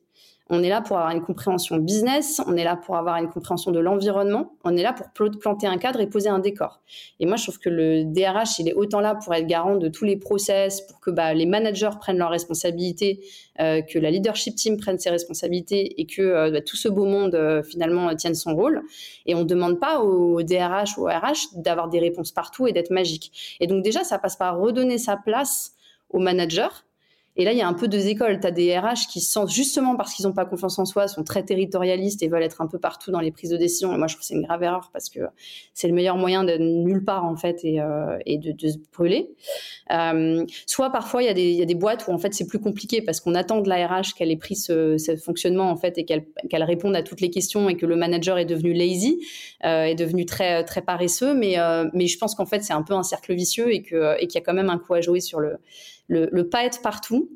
On 0.50 0.62
est 0.62 0.68
là 0.68 0.82
pour 0.82 0.98
avoir 0.98 1.10
une 1.12 1.22
compréhension 1.22 1.78
business, 1.78 2.42
on 2.46 2.54
est 2.54 2.64
là 2.64 2.76
pour 2.76 2.96
avoir 2.96 3.16
une 3.16 3.30
compréhension 3.30 3.70
de 3.70 3.80
l'environnement, 3.80 4.52
on 4.62 4.76
est 4.76 4.82
là 4.82 4.92
pour 4.92 5.10
planter 5.38 5.66
un 5.66 5.78
cadre 5.78 6.00
et 6.00 6.06
poser 6.06 6.28
un 6.28 6.38
décor. 6.38 6.82
Et 7.18 7.24
moi, 7.24 7.36
je 7.36 7.44
trouve 7.44 7.58
que 7.58 7.70
le 7.70 8.04
DRH, 8.04 8.58
il 8.58 8.68
est 8.68 8.74
autant 8.74 9.00
là 9.00 9.14
pour 9.14 9.32
être 9.34 9.46
garant 9.46 9.76
de 9.76 9.88
tous 9.88 10.04
les 10.04 10.16
process, 10.16 10.82
pour 10.82 11.00
que 11.00 11.10
bah, 11.10 11.32
les 11.32 11.46
managers 11.46 11.96
prennent 11.98 12.18
leurs 12.18 12.30
responsabilités, 12.30 13.24
euh, 13.58 13.80
que 13.80 13.98
la 13.98 14.10
leadership 14.10 14.54
team 14.54 14.76
prenne 14.76 14.98
ses 14.98 15.08
responsabilités 15.08 15.98
et 15.98 16.04
que 16.04 16.20
euh, 16.20 16.50
bah, 16.50 16.60
tout 16.60 16.76
ce 16.76 16.88
beau 16.88 17.06
monde 17.06 17.34
euh, 17.34 17.62
finalement 17.62 18.14
tienne 18.14 18.34
son 18.34 18.54
rôle. 18.54 18.82
Et 19.24 19.34
on 19.34 19.40
ne 19.40 19.44
demande 19.44 19.80
pas 19.80 20.00
au 20.00 20.42
DRH 20.42 20.98
ou 20.98 21.04
au 21.04 21.06
RH 21.06 21.54
d'avoir 21.54 21.88
des 21.88 22.00
réponses 22.00 22.32
partout 22.32 22.66
et 22.66 22.72
d'être 22.72 22.90
magique. 22.90 23.56
Et 23.60 23.66
donc 23.66 23.82
déjà, 23.82 24.04
ça 24.04 24.18
passe 24.18 24.36
par 24.36 24.58
redonner 24.58 24.98
sa 24.98 25.16
place 25.16 25.72
aux 26.10 26.18
managers 26.18 26.68
et 27.36 27.44
là, 27.44 27.52
il 27.52 27.58
y 27.58 27.62
a 27.62 27.66
un 27.66 27.74
peu 27.74 27.88
deux 27.88 28.06
écoles. 28.06 28.38
Tu 28.38 28.46
as 28.46 28.52
des 28.52 28.78
RH 28.78 29.08
qui, 29.10 29.20
sentent, 29.20 29.50
justement 29.50 29.96
parce 29.96 30.14
qu'ils 30.14 30.24
n'ont 30.26 30.32
pas 30.32 30.44
confiance 30.44 30.78
en 30.78 30.84
soi, 30.84 31.08
sont 31.08 31.24
très 31.24 31.42
territorialistes 31.42 32.22
et 32.22 32.28
veulent 32.28 32.44
être 32.44 32.60
un 32.60 32.68
peu 32.68 32.78
partout 32.78 33.10
dans 33.10 33.18
les 33.18 33.32
prises 33.32 33.50
de 33.50 33.56
décision. 33.56 33.92
Et 33.92 33.98
moi, 33.98 34.06
je 34.06 34.14
trouve 34.14 34.20
que 34.20 34.26
c'est 34.26 34.34
une 34.34 34.46
grave 34.46 34.62
erreur 34.62 34.90
parce 34.92 35.10
que 35.10 35.20
c'est 35.72 35.88
le 35.88 35.94
meilleur 35.94 36.16
moyen 36.16 36.44
de 36.44 36.56
nulle 36.56 37.04
part, 37.04 37.24
en 37.24 37.34
fait, 37.34 37.64
et, 37.64 37.80
euh, 37.80 38.18
de, 38.26 38.68
se 38.68 38.76
brûler. 38.92 39.30
Euh, 39.90 40.44
soit 40.66 40.90
parfois, 40.90 41.24
il 41.24 41.26
y, 41.26 41.62
a 41.62 41.64
des, 41.64 41.74
boîtes 41.74 42.06
où, 42.06 42.12
en 42.12 42.18
fait, 42.18 42.32
c'est 42.34 42.46
plus 42.46 42.60
compliqué 42.60 43.02
parce 43.02 43.20
qu'on 43.20 43.34
attend 43.34 43.60
de 43.60 43.68
la 43.68 43.84
RH 43.84 44.14
qu'elle 44.16 44.30
ait 44.30 44.36
pris 44.36 44.54
ce, 44.54 44.96
ce, 44.96 45.16
fonctionnement, 45.16 45.70
en 45.70 45.76
fait, 45.76 45.98
et 45.98 46.04
qu'elle 46.04 46.62
réponde 46.62 46.94
à 46.94 47.02
toutes 47.02 47.20
les 47.20 47.30
questions 47.30 47.68
et 47.68 47.76
que 47.76 47.84
le 47.84 47.96
manager 47.96 48.38
est 48.38 48.44
devenu 48.44 48.72
lazy, 48.74 49.18
euh, 49.64 49.86
est 49.86 49.96
devenu 49.96 50.24
très, 50.24 50.62
très 50.62 50.82
paresseux. 50.82 51.34
Mais, 51.34 51.54
je 51.54 52.18
pense 52.18 52.36
qu'en 52.36 52.46
fait, 52.46 52.62
c'est 52.62 52.74
un 52.74 52.82
peu 52.82 52.94
un 52.94 53.02
cercle 53.02 53.34
vicieux 53.34 53.74
et 53.74 53.82
qu'il 53.82 54.28
y 54.34 54.38
a 54.38 54.40
quand 54.40 54.54
même 54.54 54.70
un 54.70 54.78
coup 54.78 54.94
à 54.94 55.00
jouer 55.00 55.18
sur 55.18 55.40
le 55.40 55.56
le, 56.08 56.48
pas 56.48 56.64
être 56.64 56.82
partout. 56.82 57.30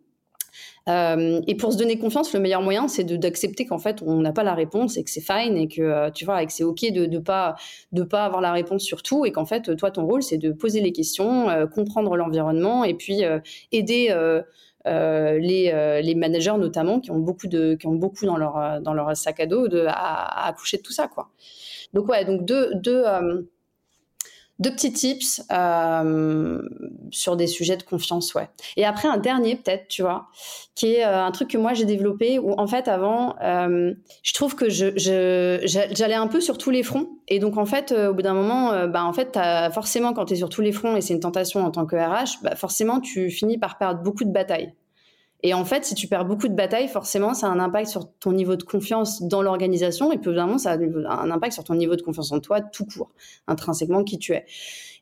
Euh, 0.88 1.40
et 1.46 1.54
pour 1.54 1.72
se 1.72 1.78
donner 1.78 1.98
confiance, 1.98 2.32
le 2.32 2.40
meilleur 2.40 2.62
moyen, 2.62 2.88
c'est 2.88 3.04
d'accepter 3.04 3.66
qu'en 3.66 3.78
fait, 3.78 4.02
on 4.02 4.20
n'a 4.20 4.32
pas 4.32 4.42
la 4.42 4.54
réponse 4.54 4.96
et 4.96 5.04
que 5.04 5.10
c'est 5.10 5.20
fine 5.20 5.56
et 5.56 5.68
que 5.68 5.82
euh, 5.82 6.10
tu 6.10 6.24
vois, 6.24 6.42
et 6.42 6.46
que 6.46 6.52
c'est 6.52 6.64
ok 6.64 6.90
de 6.92 7.06
ne 7.06 7.18
pas 7.18 7.56
de 7.92 8.02
pas 8.02 8.24
avoir 8.24 8.40
la 8.40 8.52
réponse 8.52 8.82
sur 8.82 9.02
tout 9.02 9.26
et 9.26 9.32
qu'en 9.32 9.44
fait, 9.44 9.76
toi, 9.76 9.90
ton 9.90 10.06
rôle, 10.06 10.22
c'est 10.22 10.38
de 10.38 10.50
poser 10.50 10.80
les 10.80 10.92
questions, 10.92 11.50
euh, 11.50 11.66
comprendre 11.66 12.16
l'environnement 12.16 12.84
et 12.84 12.94
puis 12.94 13.22
aider. 13.72 14.14
les, 14.86 16.00
les, 16.02 16.14
managers 16.14 16.56
notamment 16.58 17.00
qui 17.00 17.10
ont 17.10 17.18
beaucoup 17.18 17.46
de 17.46 17.74
qui 17.74 17.86
ont 17.86 17.94
beaucoup 17.94 18.24
dans 18.24 18.38
leur 18.38 18.80
dans 18.80 18.94
leur 18.94 19.14
sac 19.14 19.38
à 19.40 19.46
dos 19.46 19.66
à, 19.86 19.90
à 19.90 20.48
accoucher 20.48 20.78
de 20.78 20.82
tout 20.82 20.94
ça 20.94 21.08
quoi 21.08 21.28
donc 21.92 22.08
ouais 22.08 22.24
donc 22.24 22.46
deux 22.46 22.72
deux 24.58 24.72
petits 24.72 24.92
tips 24.92 25.42
euh, 25.52 26.60
sur 27.10 27.36
des 27.36 27.46
sujets 27.46 27.76
de 27.76 27.82
confiance, 27.82 28.34
ouais. 28.34 28.48
Et 28.76 28.84
après 28.84 29.08
un 29.08 29.16
dernier 29.16 29.56
peut-être, 29.56 29.88
tu 29.88 30.02
vois, 30.02 30.28
qui 30.74 30.94
est 30.94 31.04
euh, 31.04 31.24
un 31.24 31.30
truc 31.30 31.50
que 31.50 31.58
moi 31.58 31.74
j'ai 31.74 31.84
développé 31.84 32.38
où 32.38 32.52
en 32.58 32.66
fait 32.66 32.88
avant, 32.88 33.36
euh, 33.42 33.94
je 34.22 34.34
trouve 34.34 34.56
que 34.56 34.68
je, 34.68 34.90
j'allais 35.64 36.14
un 36.14 36.26
peu 36.26 36.40
sur 36.40 36.58
tous 36.58 36.70
les 36.70 36.82
fronts 36.82 37.08
et 37.28 37.38
donc 37.38 37.56
en 37.56 37.66
fait 37.66 37.92
au 37.92 38.14
bout 38.14 38.22
d'un 38.22 38.34
moment, 38.34 38.86
bah 38.88 39.04
en 39.04 39.12
fait 39.12 39.36
as, 39.36 39.70
forcément 39.70 40.12
quand 40.12 40.26
tu 40.26 40.34
es 40.34 40.36
sur 40.36 40.48
tous 40.48 40.62
les 40.62 40.72
fronts 40.72 40.96
et 40.96 41.00
c'est 41.00 41.14
une 41.14 41.20
tentation 41.20 41.64
en 41.64 41.70
tant 41.70 41.86
que 41.86 41.96
RH, 41.96 42.42
bah, 42.42 42.56
forcément 42.56 43.00
tu 43.00 43.30
finis 43.30 43.58
par 43.58 43.78
perdre 43.78 44.02
beaucoup 44.02 44.24
de 44.24 44.32
batailles. 44.32 44.74
Et 45.42 45.54
en 45.54 45.64
fait, 45.64 45.84
si 45.84 45.94
tu 45.94 46.08
perds 46.08 46.24
beaucoup 46.24 46.48
de 46.48 46.54
batailles, 46.54 46.88
forcément, 46.88 47.32
ça 47.32 47.46
a 47.46 47.50
un 47.50 47.60
impact 47.60 47.88
sur 47.88 48.10
ton 48.18 48.32
niveau 48.32 48.56
de 48.56 48.64
confiance 48.64 49.22
dans 49.22 49.40
l'organisation 49.40 50.10
et 50.10 50.18
puis 50.18 50.30
évidemment, 50.30 50.58
ça 50.58 50.72
a 50.72 50.76
un 50.76 51.30
impact 51.30 51.52
sur 51.52 51.64
ton 51.64 51.74
niveau 51.74 51.94
de 51.94 52.02
confiance 52.02 52.32
en 52.32 52.40
toi 52.40 52.60
tout 52.60 52.86
court, 52.86 53.10
intrinsèquement 53.46 54.02
qui 54.02 54.18
tu 54.18 54.32
es. 54.32 54.46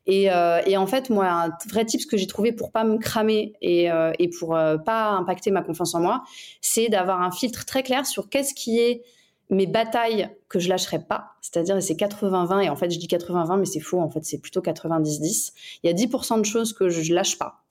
Et, 0.05 0.31
euh, 0.31 0.61
et 0.65 0.77
en 0.77 0.87
fait, 0.87 1.09
moi, 1.09 1.27
un 1.27 1.49
vrai 1.69 1.85
tip 1.85 2.05
que 2.07 2.17
j'ai 2.17 2.27
trouvé 2.27 2.53
pour 2.53 2.71
pas 2.71 2.83
me 2.83 2.97
cramer 2.97 3.53
et, 3.61 3.91
euh, 3.91 4.13
et 4.19 4.29
pour 4.29 4.55
euh, 4.55 4.77
pas 4.77 5.09
impacter 5.09 5.51
ma 5.51 5.61
confiance 5.61 5.95
en 5.95 5.99
moi, 5.99 6.23
c'est 6.61 6.87
d'avoir 6.87 7.21
un 7.21 7.31
filtre 7.31 7.65
très 7.65 7.83
clair 7.83 8.05
sur 8.05 8.29
qu'est-ce 8.29 8.53
qui 8.53 8.79
est 8.79 9.03
mes 9.49 9.65
batailles 9.65 10.29
que 10.49 10.59
je 10.59 10.69
lâcherai 10.69 10.99
pas, 10.99 11.31
c'est-à-dire 11.41 11.81
c'est 11.81 11.93
80-20 11.93 12.63
et 12.63 12.69
en 12.69 12.75
fait 12.75 12.91
je 12.91 12.99
dis 12.99 13.07
80-20 13.07 13.59
mais 13.59 13.65
c'est 13.65 13.79
faux 13.79 14.01
en 14.01 14.09
fait 14.09 14.23
c'est 14.25 14.39
plutôt 14.39 14.59
90-10. 14.59 15.53
Il 15.83 15.89
y 15.89 15.93
a 15.93 15.95
10% 15.95 16.39
de 16.39 16.45
choses 16.45 16.73
que 16.73 16.89
je 16.89 17.13
lâche 17.13 17.37
pas 17.37 17.63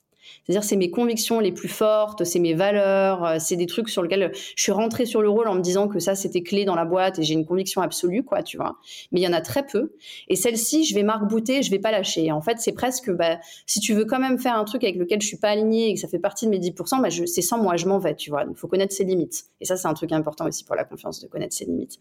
c'est-à-dire, 0.47 0.63
c'est 0.63 0.77
mes 0.77 0.91
convictions 0.91 1.41
les 1.41 1.51
plus 1.51 1.69
fortes, 1.69 2.23
c'est 2.23 2.39
mes 2.39 2.55
valeurs, 2.55 3.25
euh, 3.25 3.37
c'est 3.41 3.57
des 3.57 3.67
trucs 3.67 3.89
sur 3.89 4.03
lesquels 4.03 4.31
je 4.55 4.63
suis 4.63 4.71
rentrée 4.71 5.05
sur 5.05 5.21
le 5.21 5.29
rôle 5.29 5.49
en 5.49 5.55
me 5.57 5.61
disant 5.61 5.89
que 5.89 5.99
ça, 5.99 6.15
c'était 6.15 6.43
clé 6.43 6.65
dans 6.65 6.77
la 6.77 6.85
boîte 6.85 7.19
et 7.19 7.25
j'ai 7.25 7.35
une 7.35 7.45
conviction 7.45 7.81
absolue, 7.81 8.23
quoi, 8.23 8.45
tu 8.45 8.57
vois. 8.57 8.77
Mais 9.11 9.21
il 9.21 9.25
y 9.25 9.29
en 9.29 9.33
a 9.33 9.41
très 9.41 9.67
peu. 9.67 9.93
Et 10.29 10.37
celle-ci, 10.37 10.85
je 10.85 10.95
vais 10.95 11.03
marque-bouter, 11.03 11.65
je 11.65 11.71
vais 11.73 11.81
pas 11.81 11.91
lâcher. 11.91 12.31
En 12.31 12.41
fait, 12.41 12.59
c'est 12.59 12.73
presque, 12.73 13.11
bah, 13.11 13.39
si 13.67 13.81
tu 13.81 13.93
veux 13.93 14.05
quand 14.05 14.21
même 14.21 14.39
faire 14.39 14.57
un 14.57 14.65
truc 14.65 14.85
avec 14.85 14.97
lequel 14.97 15.21
je 15.21 15.27
suis 15.27 15.39
pas 15.39 15.49
alignée 15.49 15.91
et 15.91 15.95
que 15.95 16.01
ça 16.01 16.09
fait 16.09 16.21
partie 16.21 16.47
de 16.47 16.51
mes 16.51 16.61
10%, 16.61 17.03
bah, 17.03 17.09
c'est 17.11 17.43
sans 17.43 17.61
moi, 17.61 17.77
je 17.77 17.87
m'en 17.87 17.99
vais, 17.99 18.15
tu 18.15 18.31
vois. 18.31 18.45
Donc, 18.45 18.57
faut 18.57 18.69
connaître 18.69 18.95
ses 18.95 19.05
limites. 19.05 19.47
Et 19.61 19.65
ça, 19.65 19.77
c'est 19.77 19.89
un 19.89 19.95
truc 19.95 20.13
important 20.13 20.47
aussi 20.47 20.63
pour 20.65 20.77
la 20.77 20.85
confiance, 20.85 21.21
de 21.21 21.27
connaître 21.27 21.55
ses 21.55 21.65
limites. 21.65 21.99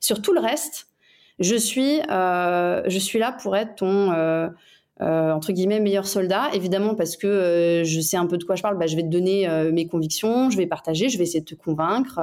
Sur 0.00 0.20
tout 0.20 0.34
le 0.34 0.40
reste, 0.40 0.88
je 1.38 1.56
suis, 1.56 2.00
euh, 2.10 2.82
je 2.86 2.98
suis 2.98 3.18
là 3.18 3.32
pour 3.32 3.56
être 3.56 3.76
ton, 3.76 4.12
euh, 4.12 4.48
euh, 5.02 5.30
entre 5.32 5.52
guillemets 5.52 5.80
meilleur 5.80 6.06
soldat. 6.06 6.48
Évidemment 6.54 6.94
parce 6.94 7.16
que 7.16 7.26
euh, 7.26 7.84
je 7.84 8.00
sais 8.00 8.16
un 8.16 8.26
peu 8.26 8.38
de 8.38 8.44
quoi 8.44 8.56
je 8.56 8.62
parle 8.62 8.78
bah, 8.78 8.86
je 8.86 8.96
vais 8.96 9.02
te 9.02 9.08
donner 9.08 9.48
euh, 9.48 9.70
mes 9.70 9.86
convictions 9.86 10.48
je 10.48 10.56
vais 10.56 10.66
partager 10.66 11.08
je 11.08 11.18
vais 11.18 11.24
essayer 11.24 11.40
de 11.40 11.44
te 11.44 11.54
convaincre 11.54 12.18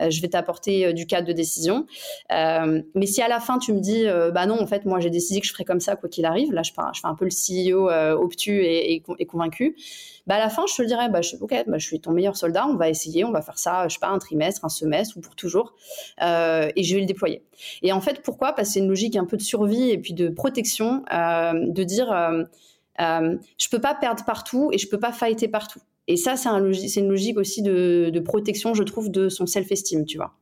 euh, 0.00 0.10
je 0.10 0.20
vais 0.22 0.28
t'apporter 0.28 0.92
du 0.92 1.06
cadre 1.06 1.26
de 1.26 1.32
décision. 1.32 1.86
Mais 2.30 3.06
si 3.06 3.22
à 3.22 3.28
la 3.28 3.40
fin 3.40 3.58
tu 3.58 3.72
me 3.72 3.80
dis 3.80 4.04
bah 4.32 4.46
non 4.46 4.60
en 4.60 4.66
fait 4.66 4.84
moi 4.84 5.00
j'ai 5.00 5.10
décidé 5.10 5.40
que 5.40 5.46
je 5.46 5.52
ferais 5.52 5.64
comme 5.64 5.80
ça 5.80 5.96
quoi 5.96 6.08
qu'il 6.08 6.24
arrive 6.24 6.52
là 6.52 6.62
je, 6.62 6.72
je 6.94 7.00
fais 7.00 7.06
un 7.06 7.14
peu 7.14 7.24
le 7.24 7.30
CEO 7.30 7.90
obtus 8.20 8.62
et, 8.62 9.02
et 9.18 9.26
convaincu 9.26 9.76
bah 10.26 10.36
à 10.36 10.38
la 10.38 10.48
fin, 10.48 10.64
je 10.68 10.74
te 10.74 10.82
le 10.82 10.88
dirais, 10.88 11.08
bah, 11.08 11.20
je, 11.20 11.36
ok, 11.36 11.64
bah, 11.66 11.78
je 11.78 11.86
suis 11.86 12.00
ton 12.00 12.12
meilleur 12.12 12.36
soldat, 12.36 12.66
on 12.68 12.76
va 12.76 12.88
essayer, 12.88 13.24
on 13.24 13.32
va 13.32 13.42
faire 13.42 13.58
ça, 13.58 13.88
je 13.88 13.94
sais 13.94 14.00
pas, 14.00 14.08
un 14.08 14.18
trimestre, 14.18 14.64
un 14.64 14.68
semestre 14.68 15.16
ou 15.16 15.20
pour 15.20 15.34
toujours, 15.34 15.74
euh, 16.22 16.70
et 16.76 16.82
je 16.84 16.94
vais 16.94 17.00
le 17.00 17.06
déployer. 17.06 17.42
Et 17.82 17.92
en 17.92 18.00
fait, 18.00 18.22
pourquoi? 18.22 18.52
Parce 18.52 18.68
que 18.68 18.74
c'est 18.74 18.80
une 18.80 18.88
logique 18.88 19.16
un 19.16 19.24
peu 19.24 19.36
de 19.36 19.42
survie 19.42 19.90
et 19.90 19.98
puis 19.98 20.14
de 20.14 20.28
protection, 20.28 21.04
euh, 21.12 21.52
de 21.66 21.82
dire, 21.84 22.12
euh, 22.12 22.44
euh, 23.00 23.36
je 23.58 23.68
peux 23.68 23.80
pas 23.80 23.94
perdre 23.94 24.24
partout 24.24 24.70
et 24.72 24.78
je 24.78 24.88
peux 24.88 25.00
pas 25.00 25.12
fighter 25.12 25.48
partout. 25.48 25.80
Et 26.08 26.16
ça, 26.16 26.36
c'est 26.36 26.48
un 26.48 26.64
une 26.64 27.08
logique 27.08 27.38
aussi 27.38 27.62
de, 27.62 28.10
de 28.12 28.20
protection, 28.20 28.74
je 28.74 28.82
trouve, 28.82 29.10
de 29.10 29.28
son 29.28 29.46
self-esteem, 29.46 30.04
tu 30.04 30.18
vois. 30.18 30.34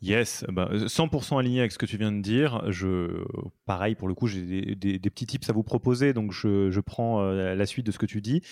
Yes, 0.00 0.44
100% 0.48 1.30
bah, 1.30 1.38
aligné 1.40 1.58
avec 1.58 1.72
ce 1.72 1.78
que 1.78 1.86
tu 1.86 1.96
viens 1.96 2.12
de 2.12 2.20
dire. 2.20 2.70
Je, 2.70 3.24
pareil, 3.66 3.96
pour 3.96 4.06
le 4.06 4.14
coup, 4.14 4.28
j'ai 4.28 4.76
des, 4.76 4.98
petits 5.10 5.26
tips 5.26 5.50
à 5.50 5.52
vous 5.52 5.64
proposer, 5.64 6.12
donc 6.12 6.30
je, 6.30 6.80
prends 6.80 7.20
euh, 7.22 7.56
la 7.56 7.66
suite 7.66 7.84
de 7.86 7.90
ce 7.90 7.98
que 7.98 8.06
tu 8.06 8.20
dis. 8.20 8.42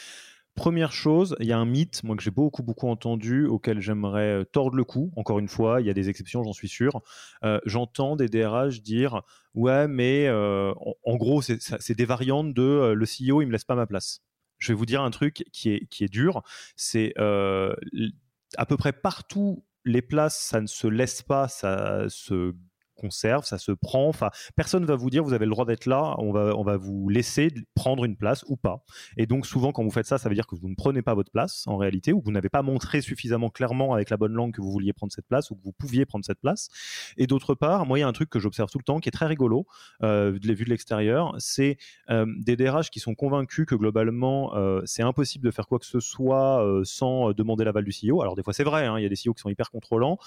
Première 0.56 0.90
chose, 0.90 1.36
il 1.38 1.46
y 1.46 1.52
a 1.52 1.58
un 1.58 1.66
mythe, 1.66 2.02
moi 2.02 2.16
que 2.16 2.22
j'ai 2.22 2.30
beaucoup 2.30 2.62
beaucoup 2.62 2.88
entendu, 2.88 3.46
auquel 3.46 3.78
j'aimerais 3.78 4.40
euh, 4.40 4.44
tordre 4.44 4.76
le 4.76 4.84
cou. 4.84 5.12
Encore 5.14 5.38
une 5.38 5.48
fois, 5.48 5.80
il 5.80 5.86
y 5.86 5.90
a 5.90 5.94
des 5.94 6.08
exceptions, 6.08 6.42
j'en 6.42 6.54
suis 6.54 6.68
sûr. 6.68 7.00
Euh, 7.44 7.60
j'entends 7.64 8.16
des 8.16 8.28
DRH 8.28 8.82
dire 8.82 9.22
ouais, 9.54 9.86
mais 9.86 10.28
en, 10.28 11.16
gros, 11.16 11.42
c'est 11.42 11.94
des 11.96 12.04
variantes 12.06 12.54
de 12.54 12.92
le 12.92 13.04
CEO, 13.04 13.42
il 13.42 13.46
me 13.46 13.52
laisse 13.52 13.64
pas 13.64 13.76
ma 13.76 13.86
place. 13.86 14.22
Je 14.58 14.72
vais 14.72 14.76
vous 14.76 14.86
dire 14.86 15.02
un 15.02 15.10
truc 15.10 15.44
qui 15.52 15.70
est 15.70 15.86
qui 15.90 16.02
est 16.02 16.08
dur, 16.08 16.42
c'est 16.74 17.12
à 17.18 18.66
peu 18.66 18.76
près 18.76 18.92
partout 18.92 19.62
les 19.86 20.02
places, 20.02 20.38
ça 20.38 20.60
ne 20.60 20.66
se 20.66 20.86
laisse 20.86 21.22
pas, 21.22 21.48
ça 21.48 22.06
se 22.08 22.54
conserve, 22.96 23.44
ça 23.44 23.58
se 23.58 23.72
prend. 23.72 24.08
Enfin, 24.08 24.30
personne 24.56 24.84
va 24.84 24.96
vous 24.96 25.10
dire 25.10 25.22
vous 25.22 25.32
avez 25.32 25.46
le 25.46 25.50
droit 25.50 25.64
d'être 25.64 25.86
là. 25.86 26.14
On 26.18 26.32
va, 26.32 26.56
on 26.56 26.62
va 26.62 26.76
vous 26.76 27.08
laisser 27.08 27.52
prendre 27.74 28.04
une 28.04 28.16
place 28.16 28.44
ou 28.48 28.56
pas. 28.56 28.82
Et 29.16 29.26
donc 29.26 29.46
souvent 29.46 29.72
quand 29.72 29.84
vous 29.84 29.90
faites 29.90 30.06
ça, 30.06 30.18
ça 30.18 30.28
veut 30.28 30.34
dire 30.34 30.46
que 30.46 30.56
vous 30.56 30.68
ne 30.68 30.74
prenez 30.74 31.02
pas 31.02 31.14
votre 31.14 31.30
place 31.30 31.64
en 31.66 31.76
réalité, 31.76 32.12
ou 32.12 32.20
que 32.20 32.24
vous 32.24 32.32
n'avez 32.32 32.48
pas 32.48 32.62
montré 32.62 33.00
suffisamment 33.00 33.50
clairement 33.50 33.94
avec 33.94 34.10
la 34.10 34.16
bonne 34.16 34.32
langue 34.32 34.52
que 34.52 34.60
vous 34.60 34.70
vouliez 34.70 34.92
prendre 34.92 35.12
cette 35.12 35.26
place 35.26 35.50
ou 35.50 35.56
que 35.56 35.62
vous 35.62 35.72
pouviez 35.72 36.06
prendre 36.06 36.24
cette 36.24 36.40
place. 36.40 36.68
Et 37.16 37.26
d'autre 37.26 37.54
part, 37.54 37.86
moi 37.86 37.98
il 37.98 38.00
y 38.00 38.04
a 38.04 38.08
un 38.08 38.12
truc 38.12 38.30
que 38.30 38.38
j'observe 38.38 38.70
tout 38.70 38.78
le 38.78 38.84
temps 38.84 39.00
qui 39.00 39.08
est 39.08 39.12
très 39.12 39.26
rigolo, 39.26 39.66
euh, 40.02 40.30
vu 40.32 40.64
de 40.64 40.70
l'extérieur, 40.70 41.34
c'est 41.38 41.76
euh, 42.10 42.26
des 42.38 42.56
DRH 42.56 42.90
qui 42.90 43.00
sont 43.00 43.14
convaincus 43.14 43.66
que 43.66 43.74
globalement 43.74 44.56
euh, 44.56 44.80
c'est 44.84 45.02
impossible 45.02 45.44
de 45.44 45.50
faire 45.50 45.66
quoi 45.66 45.78
que 45.78 45.86
ce 45.86 46.00
soit 46.00 46.64
sans 46.84 47.32
demander 47.32 47.64
l'aval 47.64 47.84
du 47.84 47.92
CEO. 47.92 48.22
Alors 48.22 48.36
des 48.36 48.42
fois 48.42 48.52
c'est 48.52 48.64
vrai, 48.64 48.86
hein, 48.86 48.98
il 48.98 49.02
y 49.02 49.06
a 49.06 49.08
des 49.08 49.16
CEO 49.16 49.34
qui 49.34 49.40
sont 49.40 49.48
hyper 49.48 49.70
contrôlants. 49.70 50.18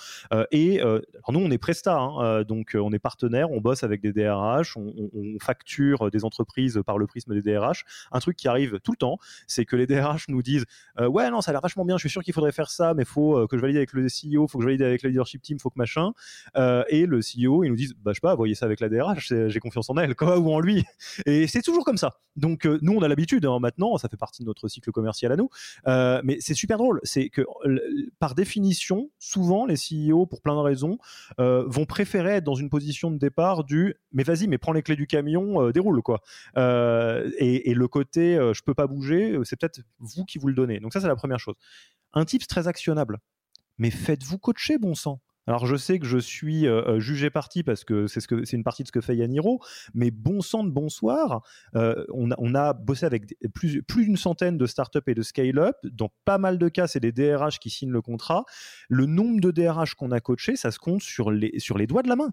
et 0.52 0.82
alors 0.82 1.32
nous 1.32 1.40
on 1.40 1.52
est 1.52 1.58
presta, 1.58 1.98
hein, 1.98 2.44
donc 2.44 2.59
donc, 2.60 2.76
euh, 2.76 2.80
on 2.80 2.92
est 2.92 3.00
partenaire, 3.00 3.52
on 3.52 3.62
bosse 3.62 3.84
avec 3.84 4.02
des 4.02 4.12
DRH, 4.12 4.76
on, 4.76 5.10
facture 5.40 6.12
des 6.12 6.26
entreprises 6.26 6.82
par 6.86 6.98
le 6.98 7.08
prisme 7.08 7.34
des 7.34 7.42
DRH. 7.42 7.86
Un 8.12 8.20
truc 8.20 8.36
qui 8.36 8.50
arrive 8.50 8.80
tout 8.84 8.92
le 8.92 8.98
temps, 8.98 9.18
c'est 9.48 9.64
que 9.64 9.78
les 9.78 9.88
DRH 9.88 10.28
nous 10.28 10.42
disent 10.42 10.66
euh, 11.00 11.08
Ouais, 11.08 11.30
non, 11.30 11.40
ça 11.40 11.52
a 11.52 11.54
l'air 11.54 11.62
vachement 11.62 11.86
bien, 11.86 11.96
je 11.96 12.02
suis 12.02 12.10
sûr 12.10 12.22
qu'il 12.22 12.34
faudrait 12.34 12.52
faire 12.52 12.70
ça, 12.70 12.94
mais 12.94 13.04
il 13.04 13.08
faut 13.08 13.38
euh, 13.38 13.48
que 13.48 13.56
je 13.56 13.62
valide 13.62 13.78
avec 13.78 13.94
le 13.94 14.02
CEO, 14.08 14.46
il 14.46 14.50
faut 14.50 14.58
que 14.58 14.64
je 14.64 14.68
valide 14.68 14.82
avec 14.82 15.04
le 15.04 15.10
leadership 15.10 15.42
team, 15.42 15.58
il 15.58 15.62
faut 15.62 15.70
que 15.70 15.78
machin. 15.78 16.12
et 16.90 17.06
le 17.06 17.20
CEO, 17.20 17.64
il 17.64 17.70
nous 17.70 17.76
dit 17.78 17.94
Bah, 18.04 18.12
je 18.12 18.16
sais 18.16 18.22
pas, 18.22 18.36
voyez 18.36 18.56
ça 18.56 18.66
avec 18.66 18.82
la 18.82 18.90
DRH, 18.90 19.34
j'ai 19.48 19.60
confiance 19.60 19.90
en 19.90 19.96
elle, 19.96 20.16
quoi, 20.16 20.38
ou 20.38 20.52
en 20.52 20.60
lui. 20.60 20.84
Et 21.26 21.48
c'est 21.48 21.62
toujours 21.62 21.86
comme 21.86 21.98
ça. 21.98 22.18
Donc, 22.36 22.66
nous, 22.66 22.94
on 22.94 23.02
a 23.02 23.08
l'habitude 23.08 23.46
hein, 23.46 23.60
maintenant, 23.60 23.98
ça 23.98 24.10
fait 24.10 24.18
partie 24.18 24.44
de 24.44 24.48
notre 24.48 24.68
cycle 24.68 24.92
commercial 24.92 25.32
à 25.32 25.38
nous. 25.38 25.50
mais 26.24 26.38
c'est 26.42 26.54
super 26.54 26.78
drôle, 26.78 27.00
c'est 27.04 27.30
que 27.30 27.46
par 28.20 28.36
définition, 28.36 29.10
souvent, 29.20 29.66
les 29.66 29.76
CEO, 29.76 30.26
pour 30.26 30.42
plein 30.42 30.56
de 30.56 30.62
raisons, 30.62 30.98
vont 31.38 31.86
préférer 31.86 32.36
être 32.36 32.44
dans 32.50 32.56
une 32.56 32.70
position 32.70 33.12
de 33.12 33.20
départ 33.20 33.64
du 33.64 33.96
mais 34.12 34.24
vas-y, 34.24 34.48
mais 34.48 34.58
prends 34.58 34.74
les 34.74 34.82
clés 34.82 34.96
du 34.96 35.06
camion, 35.06 35.62
euh, 35.62 35.72
déroule 35.72 36.02
quoi. 36.02 36.22
Euh, 36.58 37.30
et, 37.38 37.76
le 37.76 37.88
côté 37.88 38.36
euh, 38.36 38.54
je 38.54 38.64
peux 38.64 38.74
pas 38.74 38.88
bouger, 38.88 39.38
c'est 39.44 39.56
peut-être 39.56 39.82
vous 40.00 40.26
qui 40.26 40.40
vous 40.40 40.48
le 40.48 40.56
donnez. 40.56 40.80
Donc 40.80 40.94
ça 40.94 41.00
c'est 41.00 41.08
la 41.08 41.16
première 41.16 41.40
chose. 41.40 41.54
Un 42.14 42.26
tips 42.26 42.48
très 42.48 42.68
actionnable. 42.68 43.20
Mais 43.78 43.92
faites-vous 43.92 44.40
coacher, 44.40 44.80
bon 44.80 44.96
sang. 44.96 45.22
Alors 45.48 45.66
je 45.66 45.76
sais 45.76 46.00
que 46.00 46.06
je 46.06 46.18
suis 46.18 46.68
jugé 46.98 47.30
parti 47.30 47.64
parce 47.64 47.84
que 47.84 48.08
c'est 48.08 48.54
une 48.54 48.64
partie 48.64 48.84
de 48.84 48.88
ce 48.88 48.92
que 48.92 49.02
fait 49.02 49.16
Yaniro, 49.16 49.60
mais 49.94 50.12
bon 50.12 50.42
sang 50.42 50.64
de 50.64 50.70
bonsoir, 50.70 51.42
on, 51.74 52.32
a, 52.32 52.36
on, 52.38 52.56
a, 52.56 52.74
bossé 52.74 53.06
avec 53.06 53.36
plus, 53.54 53.84
d'une 53.88 54.18
centaine 54.18 54.58
de 54.58 54.66
startups 54.68 55.00
et 55.08 55.16
de 55.16 55.22
scale-up. 55.22 55.76
Dans 55.84 56.10
pas 56.26 56.38
mal 56.38 56.60
de 56.60 56.70
cas, 56.70 56.88
c'est 56.88 57.00
des 57.00 57.12
DRH 57.12 57.60
qui 57.60 57.70
signent 57.70 57.92
le 57.92 58.02
contrat. 58.02 58.46
Le 58.90 59.06
nombre 59.06 59.42
de 59.42 59.52
DRH 59.52 59.96
qu'on 59.96 60.12
a 60.12 60.20
coaché, 60.20 60.56
ça 60.56 60.72
se 60.72 60.78
compte 60.78 61.02
sur 61.02 61.32
les 61.32 61.88
doigts 61.88 62.04
de 62.04 62.10
la 62.10 62.16
main 62.16 62.32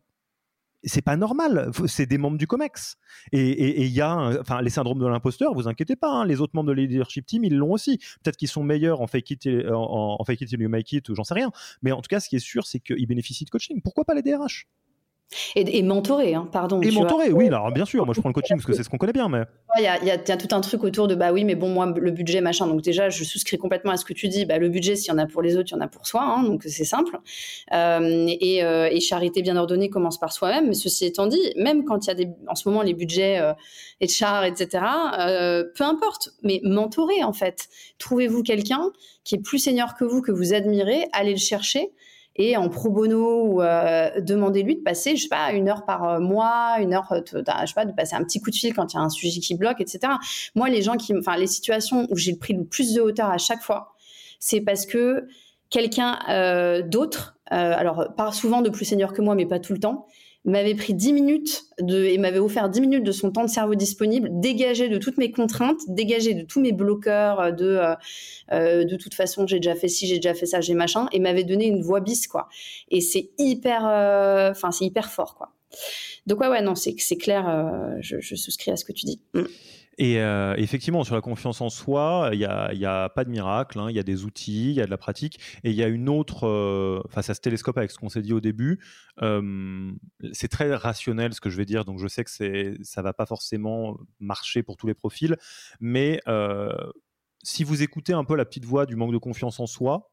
c'est 0.84 1.02
pas 1.02 1.16
normal. 1.16 1.70
C'est 1.86 2.06
des 2.06 2.18
membres 2.18 2.38
du 2.38 2.46
COMEX. 2.46 2.96
Et 3.32 3.84
il 3.84 3.92
y 3.92 4.00
a, 4.00 4.40
enfin, 4.40 4.62
les 4.62 4.70
syndromes 4.70 4.98
de 4.98 5.06
l'imposteur, 5.06 5.54
vous 5.54 5.68
inquiétez 5.68 5.96
pas. 5.96 6.10
Hein, 6.10 6.24
les 6.24 6.40
autres 6.40 6.52
membres 6.54 6.68
de 6.68 6.74
leadership 6.74 7.26
team, 7.26 7.44
ils 7.44 7.56
l'ont 7.56 7.72
aussi. 7.72 7.98
Peut-être 8.22 8.36
qu'ils 8.36 8.48
sont 8.48 8.62
meilleurs 8.62 9.00
en 9.00 9.06
fake 9.06 9.30
it, 9.30 9.48
en, 9.68 10.16
en 10.20 10.24
fake 10.24 10.42
it 10.42 10.52
you 10.52 10.68
make 10.68 10.92
it, 10.92 11.12
j'en 11.14 11.24
sais 11.24 11.34
rien. 11.34 11.50
Mais 11.82 11.92
en 11.92 12.00
tout 12.00 12.08
cas, 12.08 12.20
ce 12.20 12.28
qui 12.28 12.36
est 12.36 12.40
sûr, 12.40 12.66
c'est 12.66 12.80
qu'ils 12.80 13.06
bénéficient 13.06 13.44
de 13.44 13.50
coaching. 13.50 13.80
Pourquoi 13.82 14.04
pas 14.04 14.14
les 14.14 14.22
DRH 14.22 14.66
et, 15.54 15.78
et 15.78 15.82
mentorer, 15.82 16.34
hein, 16.34 16.48
pardon. 16.50 16.80
Et 16.80 16.90
mentorer, 16.90 17.32
oui, 17.32 17.48
alors 17.48 17.72
bien 17.72 17.84
sûr, 17.84 18.04
moi 18.06 18.14
je 18.14 18.20
prends 18.20 18.28
le 18.28 18.34
coaching 18.34 18.56
parce 18.56 18.66
que 18.66 18.72
c'est 18.72 18.82
ce 18.82 18.88
qu'on 18.88 18.98
connaît 18.98 19.12
bien, 19.12 19.28
mais. 19.28 19.42
Il 19.78 19.82
y, 19.82 19.86
a, 19.86 20.02
y, 20.02 20.10
a, 20.10 20.36
tout 20.36 20.54
un 20.54 20.60
truc 20.60 20.84
autour 20.84 21.08
de 21.08 21.14
bah 21.14 21.32
oui, 21.32 21.44
mais 21.44 21.54
bon, 21.54 21.68
moi 21.68 21.92
le 21.94 22.10
budget, 22.10 22.40
machin. 22.40 22.66
Donc 22.66 22.82
déjà, 22.82 23.10
je 23.10 23.24
souscris 23.24 23.58
complètement 23.58 23.92
à 23.92 23.96
ce 23.96 24.04
que 24.04 24.12
tu 24.12 24.28
dis. 24.28 24.46
Bah, 24.46 24.58
le 24.58 24.68
budget, 24.68 24.96
s'il 24.96 25.12
y 25.12 25.14
en 25.14 25.18
a 25.18 25.26
pour 25.26 25.42
les 25.42 25.56
autres, 25.56 25.70
il 25.72 25.74
y 25.74 25.78
en 25.78 25.80
a 25.80 25.88
pour 25.88 26.06
soi, 26.06 26.22
hein, 26.22 26.44
donc 26.44 26.62
c'est 26.64 26.84
simple. 26.84 27.18
Euh, 27.72 28.26
et, 28.40 28.64
euh, 28.64 28.88
et, 28.90 29.00
charité 29.00 29.42
bien 29.42 29.56
ordonnée 29.56 29.90
commence 29.90 30.18
par 30.18 30.32
soi-même. 30.32 30.68
Mais 30.68 30.74
ceci 30.74 31.04
étant 31.04 31.26
dit, 31.26 31.52
même 31.56 31.84
quand 31.84 32.06
il 32.06 32.08
y 32.08 32.12
a 32.12 32.14
des, 32.14 32.28
en 32.48 32.54
ce 32.54 32.68
moment 32.68 32.82
les 32.82 32.94
budgets 32.94 33.38
euh, 33.38 33.52
et 34.00 34.08
char, 34.08 34.44
etc., 34.44 34.84
peu 35.74 35.84
importe, 35.84 36.30
mais 36.42 36.60
mentorer 36.62 37.24
en 37.24 37.32
fait. 37.32 37.68
Trouvez-vous 37.98 38.42
quelqu'un 38.42 38.90
qui 39.24 39.34
est 39.34 39.42
plus 39.42 39.58
senior 39.58 39.94
que 39.94 40.04
vous, 40.04 40.22
que 40.22 40.32
vous 40.32 40.54
admirez, 40.54 41.06
allez 41.12 41.32
le 41.32 41.38
chercher 41.38 41.90
et 42.38 42.56
en 42.56 42.68
pro 42.68 42.90
bono 42.90 43.44
ou 43.44 43.62
euh, 43.62 44.20
demandez-lui 44.20 44.76
de 44.76 44.82
passer, 44.82 45.16
je 45.16 45.22
sais 45.22 45.28
pas, 45.28 45.52
une 45.52 45.68
heure 45.68 45.84
par 45.84 46.04
euh, 46.04 46.20
mois, 46.20 46.76
une 46.80 46.92
heure, 46.92 47.10
euh, 47.12 47.20
je 47.26 47.66
sais 47.66 47.74
pas, 47.74 47.86
de 47.86 47.92
passer 47.92 48.14
un 48.14 48.22
petit 48.22 48.40
coup 48.40 48.50
de 48.50 48.54
fil 48.56 48.74
quand 48.74 48.92
il 48.92 48.96
y 48.96 48.98
a 48.98 49.02
un 49.02 49.08
sujet 49.08 49.40
qui 49.40 49.54
bloque, 49.54 49.80
etc. 49.80 50.12
Moi, 50.54 50.68
les 50.68 50.82
gens 50.82 50.96
qui, 50.96 51.16
enfin, 51.16 51.36
les 51.36 51.46
situations 51.46 52.06
où 52.10 52.16
j'ai 52.16 52.36
pris 52.36 52.52
le 52.52 52.64
plus 52.64 52.94
de 52.94 53.00
hauteur 53.00 53.30
à 53.30 53.38
chaque 53.38 53.62
fois, 53.62 53.94
c'est 54.38 54.60
parce 54.60 54.84
que 54.84 55.26
quelqu'un 55.70 56.18
d'autre, 56.86 57.38
alors 57.46 58.08
pas 58.16 58.30
souvent 58.32 58.60
de 58.60 58.70
plus 58.70 58.84
senior 58.84 59.12
que 59.12 59.22
moi, 59.22 59.34
mais 59.34 59.46
pas 59.46 59.58
tout 59.58 59.72
le 59.72 59.80
temps, 59.80 60.06
m'avait 60.46 60.74
pris 60.74 60.94
10 60.94 61.12
minutes 61.12 61.64
de, 61.80 62.04
et 62.04 62.18
m'avait 62.18 62.38
offert 62.38 62.68
10 62.68 62.80
minutes 62.80 63.04
de 63.04 63.12
son 63.12 63.32
temps 63.32 63.44
de 63.44 63.50
cerveau 63.50 63.74
disponible, 63.74 64.28
dégagé 64.32 64.88
de 64.88 64.96
toutes 64.96 65.18
mes 65.18 65.32
contraintes, 65.32 65.80
dégagé 65.88 66.34
de 66.34 66.42
tous 66.42 66.60
mes 66.60 66.72
bloqueurs, 66.72 67.40
euh, 67.40 67.50
de 67.50 67.66
euh, 67.66 67.94
euh, 68.52 68.84
de 68.84 68.96
toute 68.96 69.14
façon 69.14 69.46
j'ai 69.46 69.56
déjà 69.56 69.74
fait 69.74 69.88
ci, 69.88 70.06
j'ai 70.06 70.16
déjà 70.16 70.34
fait 70.34 70.46
ça, 70.46 70.60
j'ai 70.60 70.74
machin, 70.74 71.08
et 71.12 71.18
m'avait 71.18 71.44
donné 71.44 71.66
une 71.66 71.82
voix 71.82 72.00
bis 72.00 72.28
quoi. 72.28 72.48
Et 72.90 73.00
c'est 73.00 73.30
hyper, 73.38 73.82
enfin 74.50 74.70
c'est 74.70 74.84
hyper 74.84 75.10
fort 75.10 75.34
quoi. 75.34 75.52
Donc 76.26 76.40
ouais 76.40 76.48
ouais 76.48 76.62
non 76.62 76.76
c'est 76.76 76.94
c'est 76.98 77.16
clair, 77.16 77.96
je, 78.00 78.20
souscris 78.20 78.70
à 78.70 78.76
ce 78.76 78.84
que 78.84 78.92
tu 78.92 79.04
dis. 79.04 79.20
Mm. 79.34 79.42
Et 79.98 80.20
euh, 80.20 80.54
effectivement, 80.56 81.04
sur 81.04 81.14
la 81.14 81.22
confiance 81.22 81.60
en 81.62 81.70
soi, 81.70 82.28
il 82.32 82.38
n'y 82.38 82.44
a, 82.44 82.72
y 82.74 82.84
a, 82.84 83.08
pas 83.08 83.24
de 83.24 83.30
miracle. 83.30 83.78
Hein. 83.78 83.86
Il 83.88 83.96
y 83.96 83.98
a 83.98 84.02
des 84.02 84.24
outils, 84.24 84.70
il 84.70 84.76
y 84.76 84.80
a 84.82 84.84
de 84.84 84.90
la 84.90 84.98
pratique. 84.98 85.40
Et 85.64 85.70
il 85.70 85.76
y 85.76 85.82
a 85.82 85.88
une 85.88 86.08
autre, 86.08 86.46
euh, 86.46 87.00
enfin, 87.06 87.22
ça 87.22 87.34
se 87.34 87.40
télescope 87.40 87.78
avec 87.78 87.90
ce 87.90 87.98
qu'on 87.98 88.10
s'est 88.10 88.22
dit 88.22 88.34
au 88.34 88.40
début. 88.40 88.78
Euh, 89.22 89.90
c'est 90.32 90.48
très 90.48 90.74
rationnel 90.74 91.32
ce 91.32 91.40
que 91.40 91.48
je 91.48 91.56
vais 91.56 91.64
dire, 91.64 91.84
donc 91.84 91.98
je 91.98 92.08
sais 92.08 92.24
que 92.24 92.30
ça 92.30 92.44
ne 93.00 93.02
va 93.02 93.12
pas 93.14 93.26
forcément 93.26 93.96
marcher 94.20 94.62
pour 94.62 94.76
tous 94.76 94.86
les 94.86 94.94
profils. 94.94 95.36
Mais 95.80 96.20
si 97.42 97.64
vous 97.64 97.82
écoutez 97.82 98.12
un 98.12 98.24
peu 98.24 98.36
la 98.36 98.44
petite 98.44 98.64
voix 98.64 98.86
du 98.86 98.96
manque 98.96 99.12
de 99.12 99.18
confiance 99.18 99.60
en 99.60 99.66
soi, 99.66 100.12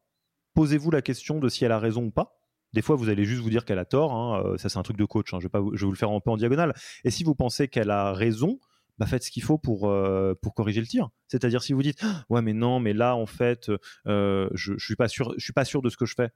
posez-vous 0.54 0.90
la 0.90 1.02
question 1.02 1.40
de 1.40 1.48
si 1.48 1.64
elle 1.64 1.72
a 1.72 1.78
raison 1.78 2.04
ou 2.04 2.10
pas. 2.10 2.40
Des 2.72 2.82
fois, 2.82 2.96
vous 2.96 3.08
allez 3.08 3.24
juste 3.24 3.42
vous 3.42 3.50
dire 3.50 3.64
qu'elle 3.64 3.78
a 3.78 3.84
tort. 3.84 4.14
Hein. 4.14 4.56
Ça, 4.56 4.68
c'est 4.68 4.78
un 4.78 4.82
truc 4.82 4.96
de 4.96 5.04
coach. 5.04 5.32
Hein. 5.34 5.38
Je 5.40 5.48
vais 5.48 5.60
vous 5.60 5.90
le 5.90 5.96
faire 5.96 6.10
un 6.10 6.20
peu 6.20 6.30
en 6.30 6.36
diagonale. 6.36 6.74
Et 7.04 7.10
si 7.10 7.22
vous 7.22 7.34
pensez 7.34 7.68
qu'elle 7.68 7.90
a 7.90 8.12
raison, 8.12 8.58
bah 8.98 9.06
faites 9.06 9.24
ce 9.24 9.30
qu'il 9.30 9.42
faut 9.42 9.58
pour, 9.58 9.88
euh, 9.88 10.34
pour 10.40 10.54
corriger 10.54 10.80
le 10.80 10.86
tir. 10.86 11.08
C'est-à-dire 11.28 11.62
si 11.62 11.72
vous 11.72 11.82
dites 11.82 12.04
ouais 12.30 12.42
mais 12.42 12.52
non 12.52 12.80
mais 12.80 12.92
là 12.92 13.16
en 13.16 13.26
fait 13.26 13.70
euh, 14.06 14.48
je, 14.54 14.74
je 14.76 14.84
suis 14.84 14.96
pas 14.96 15.08
sûr 15.08 15.34
je 15.36 15.44
suis 15.44 15.52
pas 15.52 15.64
sûr 15.64 15.82
de 15.82 15.90
ce 15.90 15.96
que 15.96 16.06
je 16.06 16.14
fais. 16.14 16.30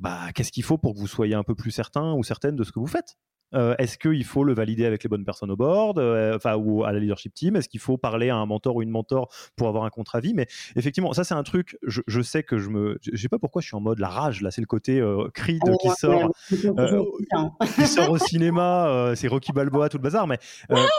Bah 0.00 0.32
qu'est-ce 0.34 0.52
qu'il 0.52 0.64
faut 0.64 0.78
pour 0.78 0.94
que 0.94 0.98
vous 0.98 1.06
soyez 1.06 1.34
un 1.34 1.44
peu 1.44 1.54
plus 1.54 1.70
certain 1.70 2.14
ou 2.14 2.22
certaine 2.24 2.56
de 2.56 2.64
ce 2.64 2.72
que 2.72 2.80
vous 2.80 2.86
faites? 2.86 3.16
Euh, 3.54 3.74
est-ce 3.78 3.98
qu'il 3.98 4.24
faut 4.24 4.44
le 4.44 4.54
valider 4.54 4.84
avec 4.84 5.02
les 5.02 5.08
bonnes 5.08 5.24
personnes 5.24 5.50
au 5.50 5.56
board, 5.56 5.98
euh, 5.98 6.36
enfin 6.36 6.56
ou 6.56 6.84
à 6.84 6.92
la 6.92 6.98
leadership 6.98 7.34
team? 7.34 7.56
Est-ce 7.56 7.68
qu'il 7.68 7.80
faut 7.80 7.98
parler 7.98 8.30
à 8.30 8.36
un 8.36 8.46
mentor 8.46 8.76
ou 8.76 8.82
une 8.82 8.90
mentor 8.90 9.32
pour 9.56 9.68
avoir 9.68 9.84
un 9.84 9.90
contre-avis? 9.90 10.34
Mais 10.34 10.46
effectivement, 10.76 11.12
ça 11.12 11.24
c'est 11.24 11.34
un 11.34 11.42
truc. 11.42 11.78
Je, 11.82 12.22
sais 12.22 12.42
que 12.42 12.58
je 12.58 12.68
me, 12.68 12.98
je 13.02 13.16
sais 13.16 13.28
pas 13.28 13.38
pourquoi 13.38 13.62
je 13.62 13.66
suis 13.66 13.76
en 13.76 13.80
mode 13.80 13.98
la 13.98 14.08
rage 14.08 14.42
là. 14.42 14.50
C'est 14.50 14.60
le 14.60 14.66
côté 14.66 15.00
euh, 15.00 15.28
Creed 15.34 15.62
oh, 15.66 15.76
qui 15.76 15.88
sort, 15.90 16.30
qui 16.48 17.86
sort 17.86 18.10
au 18.10 18.18
cinéma. 18.18 19.12
c'est 19.16 19.28
Rocky 19.28 19.52
Balboa 19.52 19.88
tout 19.88 19.98
le 19.98 20.02
bazar. 20.02 20.26
Mais 20.26 20.38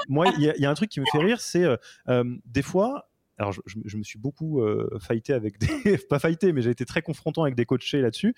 moi, 0.08 0.28
il 0.38 0.43
y, 0.43 0.62
y, 0.62 0.66
a 0.66 0.70
un 0.70 0.74
truc 0.74 0.89
qui 0.89 0.99
me 0.99 1.06
fait 1.12 1.20
rire, 1.20 1.39
c'est 1.39 1.66
des 2.45 2.62
fois 2.62 3.08
alors 3.44 3.54
je, 3.66 3.98
me 3.98 4.04
suis 4.04 4.20
beaucoup 4.20 4.62
euh, 4.62 4.89
fighté 5.00 5.34
avec 5.34 5.60
des 5.60 5.98
pas 6.10 6.20
fighté 6.20 6.54
mais 6.54 6.62
j'ai 6.62 6.72
été 6.72 6.86
très 6.86 7.02
confrontant 7.02 7.44
avec 7.44 7.56
des 7.56 7.66
coachés 7.66 8.02
là-dessus 8.02 8.36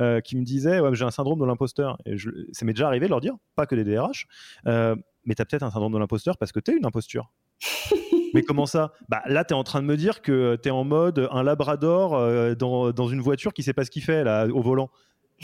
euh, 0.00 0.20
qui 0.20 0.36
me 0.36 0.44
disaient 0.44 0.80
ouais, 0.80 0.94
j'ai 0.94 1.04
un 1.04 1.10
syndrome 1.10 1.38
de 1.38 1.44
l'imposteur. 1.44 1.98
Et 2.06 2.16
ça 2.52 2.64
m'est 2.64 2.72
déjà 2.72 2.88
arrivé 2.88 3.06
de 3.06 3.10
leur 3.10 3.20
dire 3.20 3.34
pas 3.54 3.66
que 3.66 3.74
des 3.74 3.84
DRH 3.84 4.26
euh, 4.66 4.96
mais 5.24 5.34
tu 5.34 5.42
as 5.42 5.44
peut-être 5.44 5.62
un 5.62 5.70
syndrome 5.70 5.92
de 5.92 5.98
l'imposteur 5.98 6.36
parce 6.38 6.52
que 6.52 6.60
tu 6.60 6.72
es 6.72 6.76
une 6.76 6.86
imposture. 6.86 7.30
Mais 8.34 8.42
comment 8.42 8.66
ça? 8.66 8.92
Bah 9.08 9.22
là, 9.24 9.42
tu 9.42 9.54
es 9.54 9.56
en 9.56 9.64
train 9.64 9.80
de 9.80 9.86
me 9.86 9.96
dire 9.96 10.20
que 10.20 10.58
tu 10.62 10.68
es 10.68 10.70
en 10.70 10.84
mode 10.84 11.28
un 11.30 11.42
labrador 11.42 12.56
dans, 12.56 12.92
dans, 12.92 13.08
une 13.08 13.22
voiture 13.22 13.54
qui 13.54 13.62
sait 13.62 13.72
pas 13.72 13.86
ce 13.86 13.90
qu'il 13.90 14.02
fait 14.02 14.22
là 14.22 14.46
au 14.46 14.60
volant. 14.60 14.90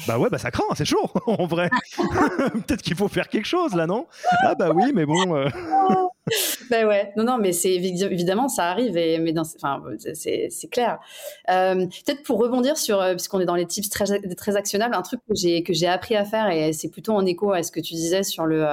Bah 0.08 0.18
ouais, 0.18 0.28
bah 0.28 0.38
ça 0.38 0.50
craint, 0.50 0.64
c'est 0.74 0.84
chaud 0.84 1.08
en 1.26 1.46
vrai. 1.46 1.70
Peut-être 2.66 2.82
qu'il 2.82 2.96
faut 2.96 3.08
faire 3.08 3.28
quelque 3.28 3.46
chose 3.46 3.74
là, 3.74 3.86
non? 3.86 4.06
Ah 4.42 4.54
bah 4.54 4.70
oui, 4.74 4.90
mais 4.92 5.06
bon. 5.06 5.36
Euh. 5.36 5.48
bah 6.70 6.86
ouais, 6.86 7.12
non, 7.16 7.24
non, 7.24 7.38
mais 7.38 7.52
c'est 7.52 7.74
évidemment 7.74 8.48
ça 8.48 8.70
arrive, 8.70 8.92
mais 8.94 9.38
enfin, 9.38 9.82
c'est 10.14 10.70
clair. 10.70 10.98
Euh, 11.50 11.86
peut-être 11.86 12.22
pour 12.24 12.38
rebondir 12.38 12.76
sur, 12.76 13.00
euh, 13.00 13.12
puisqu'on 13.12 13.40
est 13.40 13.44
dans 13.44 13.54
les 13.54 13.66
tips 13.66 13.88
très, 13.88 14.20
très 14.36 14.56
actionnables, 14.56 14.94
un 14.94 15.02
truc 15.02 15.20
que 15.28 15.34
j'ai 15.34 15.62
que 15.62 15.72
j'ai 15.72 15.86
appris 15.86 16.16
à 16.16 16.24
faire 16.24 16.50
et 16.50 16.72
c'est 16.72 16.88
plutôt 16.88 17.12
en 17.12 17.24
écho 17.24 17.52
à 17.52 17.62
ce 17.62 17.70
que 17.70 17.80
tu 17.80 17.94
disais 17.94 18.24
sur 18.24 18.46
le 18.46 18.64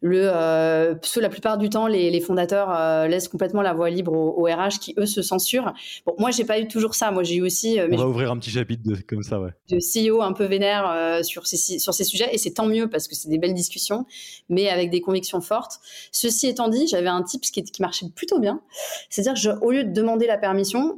le, 0.00 0.28
euh, 0.30 0.94
la 1.16 1.28
plupart 1.28 1.56
du 1.56 1.70
temps, 1.70 1.86
les, 1.86 2.20
fondateurs 2.20 2.70
euh, 2.70 3.06
laissent 3.06 3.28
complètement 3.28 3.62
la 3.62 3.72
voie 3.72 3.88
libre 3.88 4.12
aux, 4.12 4.44
RH 4.44 4.78
qui, 4.80 4.94
eux, 4.98 5.06
se 5.06 5.22
censurent. 5.22 5.72
Bon, 6.04 6.14
moi, 6.18 6.30
j'ai 6.30 6.44
pas 6.44 6.60
eu 6.60 6.68
toujours 6.68 6.94
ça. 6.94 7.10
Moi, 7.10 7.22
j'ai 7.22 7.36
eu 7.36 7.42
aussi. 7.42 7.80
Euh, 7.80 7.88
On 7.90 7.96
va 7.96 8.06
ouvrir 8.06 8.30
un 8.30 8.38
petit 8.38 8.50
chapitre 8.50 8.82
de, 8.84 8.96
comme 8.96 9.22
ça, 9.22 9.40
ouais. 9.40 9.50
De 9.70 9.78
CEO 9.78 10.20
un 10.20 10.32
peu 10.32 10.44
vénère 10.44 10.88
euh, 10.90 11.22
sur, 11.22 11.46
ces, 11.46 11.78
sur 11.78 11.94
ces 11.94 12.04
sujets, 12.04 12.28
et 12.32 12.38
c'est 12.38 12.52
tant 12.52 12.66
mieux 12.66 12.88
parce 12.88 13.08
que 13.08 13.14
c'est 13.14 13.28
des 13.28 13.38
belles 13.38 13.54
discussions, 13.54 14.04
mais 14.50 14.68
avec 14.68 14.90
des 14.90 15.00
convictions 15.00 15.40
fortes. 15.40 15.80
Ceci 16.12 16.48
étant 16.48 16.68
dit, 16.68 16.86
j'avais 16.86 17.08
un 17.08 17.22
tips 17.22 17.50
qui, 17.50 17.64
qui 17.64 17.80
marchait 17.80 18.06
plutôt 18.14 18.38
bien. 18.38 18.60
C'est-à-dire, 19.08 19.58
au 19.62 19.70
lieu 19.70 19.84
de 19.84 19.92
demander 19.92 20.26
la 20.26 20.36
permission, 20.36 20.96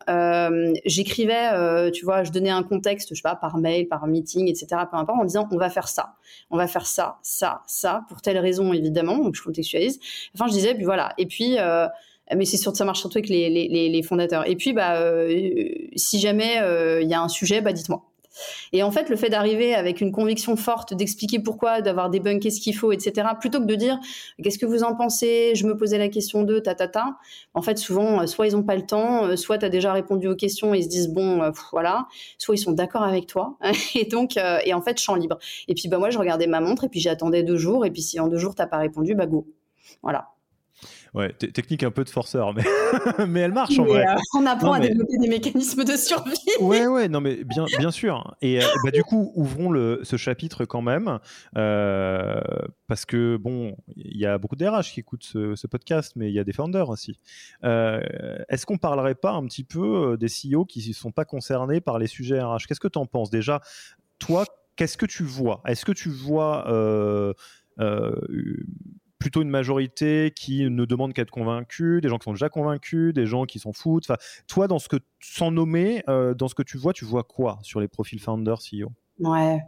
j'écrivais, 0.84 1.90
tu 1.92 2.04
vois, 2.04 2.24
je 2.24 2.32
donnais 2.32 2.50
un 2.50 2.64
contexte, 2.64 3.10
je 3.10 3.14
sais 3.14 3.22
pas, 3.22 3.36
par 3.36 3.58
mail, 3.58 3.86
par 3.86 4.06
meeting, 4.06 4.48
etc., 4.48 4.66
peu 4.90 4.96
importe, 4.96 5.20
en 5.20 5.24
disant 5.24 5.48
on 5.50 5.56
va 5.56 5.70
faire 5.70 5.88
ça, 5.88 6.16
on 6.50 6.56
va 6.56 6.66
faire 6.66 6.86
ça, 6.86 7.18
ça, 7.22 7.62
ça, 7.66 8.04
pour 8.08 8.20
telle 8.20 8.38
raison, 8.38 8.72
évidemment 8.72 8.87
évidemment, 8.88 9.18
donc 9.18 9.34
je 9.34 9.42
contextualise. 9.42 10.00
Enfin, 10.34 10.46
je 10.48 10.52
disais, 10.52 10.74
puis 10.74 10.84
voilà. 10.84 11.14
Et 11.18 11.26
puis, 11.26 11.56
euh, 11.58 11.86
mais 12.34 12.44
c'est 12.44 12.56
que 12.56 12.76
ça 12.76 12.84
marche 12.84 13.00
surtout 13.00 13.18
avec 13.18 13.28
les, 13.28 13.48
les, 13.48 13.88
les 13.88 14.02
fondateurs. 14.02 14.48
Et 14.48 14.56
puis, 14.56 14.72
bah, 14.72 15.00
euh, 15.00 15.68
si 15.96 16.18
jamais 16.20 16.60
euh, 16.60 17.00
il 17.02 17.08
y 17.08 17.14
a 17.14 17.20
un 17.20 17.28
sujet, 17.28 17.60
bah, 17.60 17.72
dites-moi. 17.72 18.07
Et 18.72 18.82
en 18.82 18.90
fait, 18.90 19.08
le 19.08 19.16
fait 19.16 19.28
d'arriver 19.28 19.74
avec 19.74 20.00
une 20.00 20.12
conviction 20.12 20.56
forte, 20.56 20.94
d'expliquer 20.94 21.38
pourquoi, 21.38 21.80
d'avoir 21.80 22.10
débunké 22.10 22.50
ce 22.50 22.60
qu'il 22.60 22.74
faut, 22.74 22.92
etc., 22.92 23.28
plutôt 23.40 23.60
que 23.60 23.66
de 23.66 23.74
dire 23.74 23.98
qu'est-ce 24.42 24.58
que 24.58 24.66
vous 24.66 24.82
en 24.82 24.94
pensez, 24.94 25.52
je 25.54 25.66
me 25.66 25.76
posais 25.76 25.98
la 25.98 26.08
question 26.08 26.42
de 26.42 26.58
ta 26.58 26.74
ta 26.74 26.88
ta. 26.88 27.16
En 27.54 27.62
fait, 27.62 27.78
souvent, 27.78 28.22
euh, 28.22 28.26
soit 28.26 28.46
ils 28.46 28.54
n'ont 28.54 28.62
pas 28.62 28.76
le 28.76 28.86
temps, 28.86 29.24
euh, 29.24 29.36
soit 29.36 29.58
tu 29.58 29.64
as 29.64 29.68
déjà 29.68 29.92
répondu 29.92 30.28
aux 30.28 30.36
questions 30.36 30.74
et 30.74 30.78
ils 30.78 30.84
se 30.84 30.88
disent 30.88 31.08
bon, 31.08 31.42
euh, 31.42 31.50
voilà, 31.72 32.06
soit 32.38 32.54
ils 32.54 32.58
sont 32.58 32.72
d'accord 32.72 33.02
avec 33.02 33.26
toi. 33.26 33.56
et 33.94 34.04
donc, 34.04 34.36
et 34.36 34.74
en 34.74 34.82
fait, 34.82 34.98
champ 34.98 35.14
libre. 35.14 35.38
Et 35.68 35.74
puis, 35.74 35.88
bah, 35.88 35.98
moi, 35.98 36.10
je 36.10 36.18
regardais 36.18 36.46
ma 36.46 36.60
montre 36.60 36.84
et 36.84 36.88
puis 36.88 37.00
j'attendais 37.00 37.42
deux 37.42 37.56
jours. 37.56 37.84
Et 37.84 37.90
puis, 37.90 38.02
si 38.02 38.20
en 38.20 38.28
deux 38.28 38.38
jours, 38.38 38.54
t'as 38.54 38.66
pas 38.66 38.78
répondu, 38.78 39.14
bah, 39.14 39.26
go. 39.26 39.46
Voilà. 40.02 40.28
Ouais, 41.14 41.32
technique 41.32 41.82
un 41.82 41.90
peu 41.90 42.04
de 42.04 42.10
forceur, 42.10 42.54
mais, 42.54 42.62
mais 43.26 43.40
elle 43.40 43.52
marche 43.52 43.78
en 43.78 43.84
vrai. 43.84 44.06
Euh, 44.06 44.14
on 44.34 44.46
apprend 44.46 44.72
à 44.72 44.80
développer 44.80 45.16
des 45.18 45.28
mécanismes 45.28 45.84
de 45.84 45.96
survie. 45.96 46.36
ouais, 46.60 46.86
ouais, 46.86 47.08
non, 47.08 47.20
mais 47.20 47.44
bien, 47.44 47.64
bien 47.78 47.90
sûr. 47.90 48.36
Et 48.42 48.62
euh, 48.62 48.66
bah, 48.84 48.90
du 48.90 49.02
coup, 49.02 49.32
ouvrons 49.34 49.70
le, 49.70 50.00
ce 50.02 50.16
chapitre 50.16 50.64
quand 50.64 50.82
même, 50.82 51.18
euh, 51.56 52.40
parce 52.86 53.04
que 53.04 53.36
bon, 53.36 53.76
il 53.96 54.18
y 54.18 54.26
a 54.26 54.38
beaucoup 54.38 54.56
d'RH 54.56 54.92
qui 54.92 55.00
écoutent 55.00 55.24
ce, 55.24 55.66
podcast, 55.66 56.12
mais 56.16 56.28
il 56.30 56.34
y 56.34 56.38
a 56.38 56.44
des 56.44 56.52
founders 56.52 56.88
aussi. 56.88 57.18
Est-ce 57.62 58.66
qu'on 58.66 58.78
parlerait 58.78 59.14
pas 59.14 59.32
un 59.32 59.44
petit 59.46 59.64
peu 59.64 60.16
des 60.18 60.28
CEO 60.28 60.64
qui 60.64 60.86
ne 60.88 60.94
sont 60.94 61.12
pas 61.12 61.24
concernés 61.24 61.80
par 61.80 61.98
les 61.98 62.06
sujets 62.06 62.40
RH 62.40 62.66
Qu'est-ce 62.66 62.80
que 62.80 62.88
tu 62.88 62.98
en 62.98 63.06
penses? 63.06 63.30
Déjà 63.30 63.60
Toi, 64.18 64.44
qu'est-ce 64.76 64.96
que 64.96 65.06
tu 65.06 65.24
vois? 65.24 65.62
Est-ce 65.66 65.84
que 65.84 65.92
tu 65.92 66.08
vois 66.08 66.66
plutôt 69.18 69.42
une 69.42 69.50
majorité 69.50 70.32
qui 70.34 70.68
ne 70.68 70.84
demande 70.84 71.12
qu'à 71.12 71.22
être 71.22 71.30
convaincue, 71.30 72.00
des 72.00 72.08
gens 72.08 72.18
qui 72.18 72.24
sont 72.24 72.32
déjà 72.32 72.48
convaincus, 72.48 73.12
des 73.12 73.26
gens 73.26 73.44
qui 73.44 73.58
s'en 73.58 73.72
foutent. 73.72 74.04
Enfin, 74.08 74.18
toi, 74.46 74.68
dans 74.68 74.78
ce 74.78 74.88
que, 74.88 74.96
sans 75.20 75.50
nommer, 75.50 76.02
euh, 76.08 76.34
dans 76.34 76.48
ce 76.48 76.54
que 76.54 76.62
tu 76.62 76.78
vois, 76.78 76.92
tu 76.92 77.04
vois 77.04 77.24
quoi 77.24 77.58
sur 77.62 77.80
les 77.80 77.88
profils 77.88 78.20
founder, 78.20 78.54
CEO 78.54 78.92
Ouais, 79.18 79.58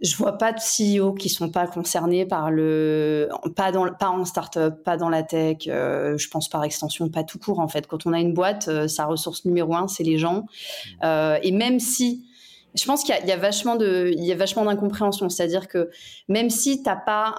je 0.00 0.16
vois 0.16 0.38
pas 0.38 0.54
de 0.54 0.58
CEO 0.58 1.12
qui 1.12 1.28
sont 1.28 1.50
pas 1.50 1.66
concernés 1.66 2.24
par 2.24 2.50
le, 2.50 3.28
pas 3.54 3.72
dans, 3.72 3.92
pas 3.92 4.08
en 4.08 4.24
startup, 4.24 4.82
pas 4.82 4.96
dans 4.96 5.10
la 5.10 5.22
tech. 5.22 5.66
Euh, 5.66 6.16
je 6.16 6.28
pense 6.28 6.48
par 6.48 6.64
extension, 6.64 7.10
pas 7.10 7.22
tout 7.22 7.38
court 7.38 7.58
en 7.60 7.68
fait. 7.68 7.86
Quand 7.86 8.06
on 8.06 8.14
a 8.14 8.20
une 8.20 8.32
boîte, 8.32 8.68
euh, 8.68 8.88
sa 8.88 9.04
ressource 9.04 9.44
numéro 9.44 9.74
un, 9.74 9.86
c'est 9.86 10.04
les 10.04 10.16
gens. 10.16 10.46
Mmh. 11.02 11.36
et 11.42 11.52
même 11.52 11.78
si 11.78 12.24
je 12.74 12.84
pense 12.84 13.02
qu'il 13.02 13.14
y, 13.26 13.32
a 13.32 13.36
vachement 13.36 13.76
de, 13.76 14.10
il 14.12 14.24
y 14.24 14.32
a 14.32 14.36
vachement 14.36 14.64
d'incompréhension. 14.64 15.28
C'est-à-dire 15.28 15.66
que 15.66 15.90
même 16.28 16.50
si 16.50 16.82
tu 16.82 16.88
n'as 16.88 16.96
pas 16.96 17.34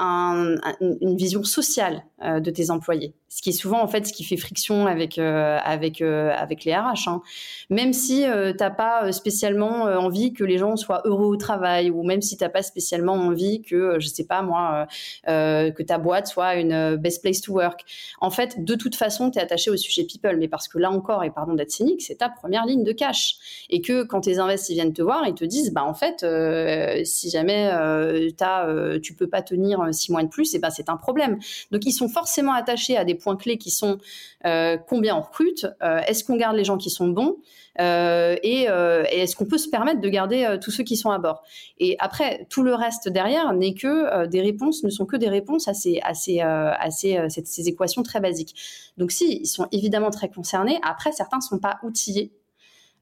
une 0.82 1.16
vision 1.16 1.44
sociale 1.44 2.04
euh, 2.24 2.40
de 2.40 2.52
tes 2.52 2.70
employés, 2.70 3.14
ce 3.30 3.42
qui 3.42 3.50
est 3.50 3.54
souvent 3.54 3.82
en 3.82 3.88
fait 3.88 4.06
ce 4.06 4.12
qui 4.12 4.26
fait 4.26 4.36
friction 4.36 4.88
avec 4.88 5.18
euh, 5.18 5.58
avec 5.64 6.02
euh, 6.02 6.32
avec 6.36 6.66
les 6.66 6.76
RH. 6.76 7.08
Hein. 7.08 7.22
Même 7.70 7.94
si 7.94 8.26
t'as 8.58 8.70
pas 8.70 9.12
spécialement 9.12 9.84
envie 9.84 10.34
que 10.34 10.44
les 10.44 10.58
gens 10.58 10.76
soient 10.76 11.02
heureux 11.06 11.28
au 11.28 11.38
travail, 11.38 11.90
ou 11.90 12.04
même 12.04 12.22
si 12.22 12.36
t'as 12.36 12.50
pas 12.50 12.62
spécialement 12.62 13.14
envie 13.14 13.62
que 13.62 14.00
je 14.00 14.08
sais 14.08 14.26
pas 14.26 14.42
moi 14.42 14.88
que 15.26 15.84
ta 15.84 15.98
boîte 15.98 16.28
soit 16.28 16.56
une 16.56 16.98
best 16.98 17.22
place 17.22 17.42
to 17.42 17.54
work. 17.54 17.82
En 18.20 18.32
fait, 18.32 18.64
de 18.64 18.76
toute 18.76 18.96
façon, 18.96 19.32
tu 19.32 19.40
es 19.40 19.42
attaché 19.42 19.72
au 19.72 19.78
sujet 19.78 20.04
people, 20.04 20.38
mais 20.38 20.48
parce 20.48 20.68
que 20.68 20.78
là 20.78 20.92
encore, 20.92 21.24
et 21.24 21.32
pardon 21.32 21.54
d'être 21.54 21.72
cynique, 21.72 22.02
c'est 22.02 22.16
ta 22.16 22.30
première 22.30 22.66
ligne 22.66 22.84
de 22.84 22.92
cash, 22.92 23.36
et 23.70 23.82
que 23.82 24.04
quand 24.04 24.22
tes 24.22 24.40
invests 24.40 24.70
viennent 24.72 24.94
te 24.94 25.02
voir, 25.02 25.21
ils 25.24 25.34
te 25.34 25.46
disent 25.46 25.72
bah 25.72 25.84
en 25.84 25.94
fait, 25.94 26.26
si 27.06 27.30
jamais 27.30 27.68
as, 27.68 28.68
tu 29.02 29.14
peux 29.14 29.28
pas 29.28 29.42
tenir 29.42 29.94
six 29.94 30.12
mois 30.12 30.24
de 30.24 30.30
plus, 30.30 30.54
et 30.56 30.60
ben 30.60 30.70
c'est 30.70 30.90
un 30.90 30.98
problème. 30.98 31.40
Donc 31.72 31.86
ils 31.86 31.94
sont 31.94 32.10
forcément 32.10 32.54
attachés 32.54 32.98
à 32.98 33.06
des 33.06 33.16
points 33.16 33.36
clés 33.36 33.58
qui 33.58 33.72
sont 33.72 33.98
euh, 34.46 34.78
combien 34.78 35.16
on 35.16 35.22
recrute, 35.22 35.68
euh, 35.84 36.00
est-ce 36.08 36.24
qu'on 36.24 36.36
garde 36.36 36.56
les 36.56 36.64
gens 36.64 36.78
qui 36.78 36.90
sont 36.90 37.08
bons, 37.08 37.38
euh, 37.80 38.36
et, 38.44 38.64
est-ce 38.64 39.36
qu'on 39.36 39.46
peut 39.46 39.58
se 39.58 39.70
permettre 39.70 40.02
de 40.02 40.10
garder 40.10 40.58
tous 40.62 40.72
ceux 40.72 40.84
qui 40.84 40.98
sont 40.98 41.12
à 41.12 41.20
bord? 41.20 41.44
Et 41.78 41.96
après, 42.00 42.48
tout 42.50 42.64
le 42.64 42.74
reste 42.74 43.10
derrière 43.10 43.54
n'est 43.54 43.74
que 43.74 44.26
des 44.28 44.42
réponses, 44.42 44.84
ne 44.84 44.90
sont 44.90 45.06
que 45.06 45.16
des 45.16 45.30
réponses 45.30 45.68
à 45.68 45.74
ces, 45.74 46.00
à 46.04 46.14
ces, 46.14 46.42
à 46.42 46.90
ces, 46.90 47.18
ces 47.30 47.68
équations 47.68 48.04
très 48.04 48.20
basiques. 48.20 48.56
Donc 48.98 49.12
si, 49.12 49.40
ils 49.42 49.48
sont 49.48 49.68
évidemment 49.72 50.10
très 50.12 50.30
concernés. 50.30 50.80
Après, 50.84 51.12
certains 51.12 51.38
ne 51.38 51.44
sont 51.44 51.60
pas 51.60 51.80
outillés 51.84 52.32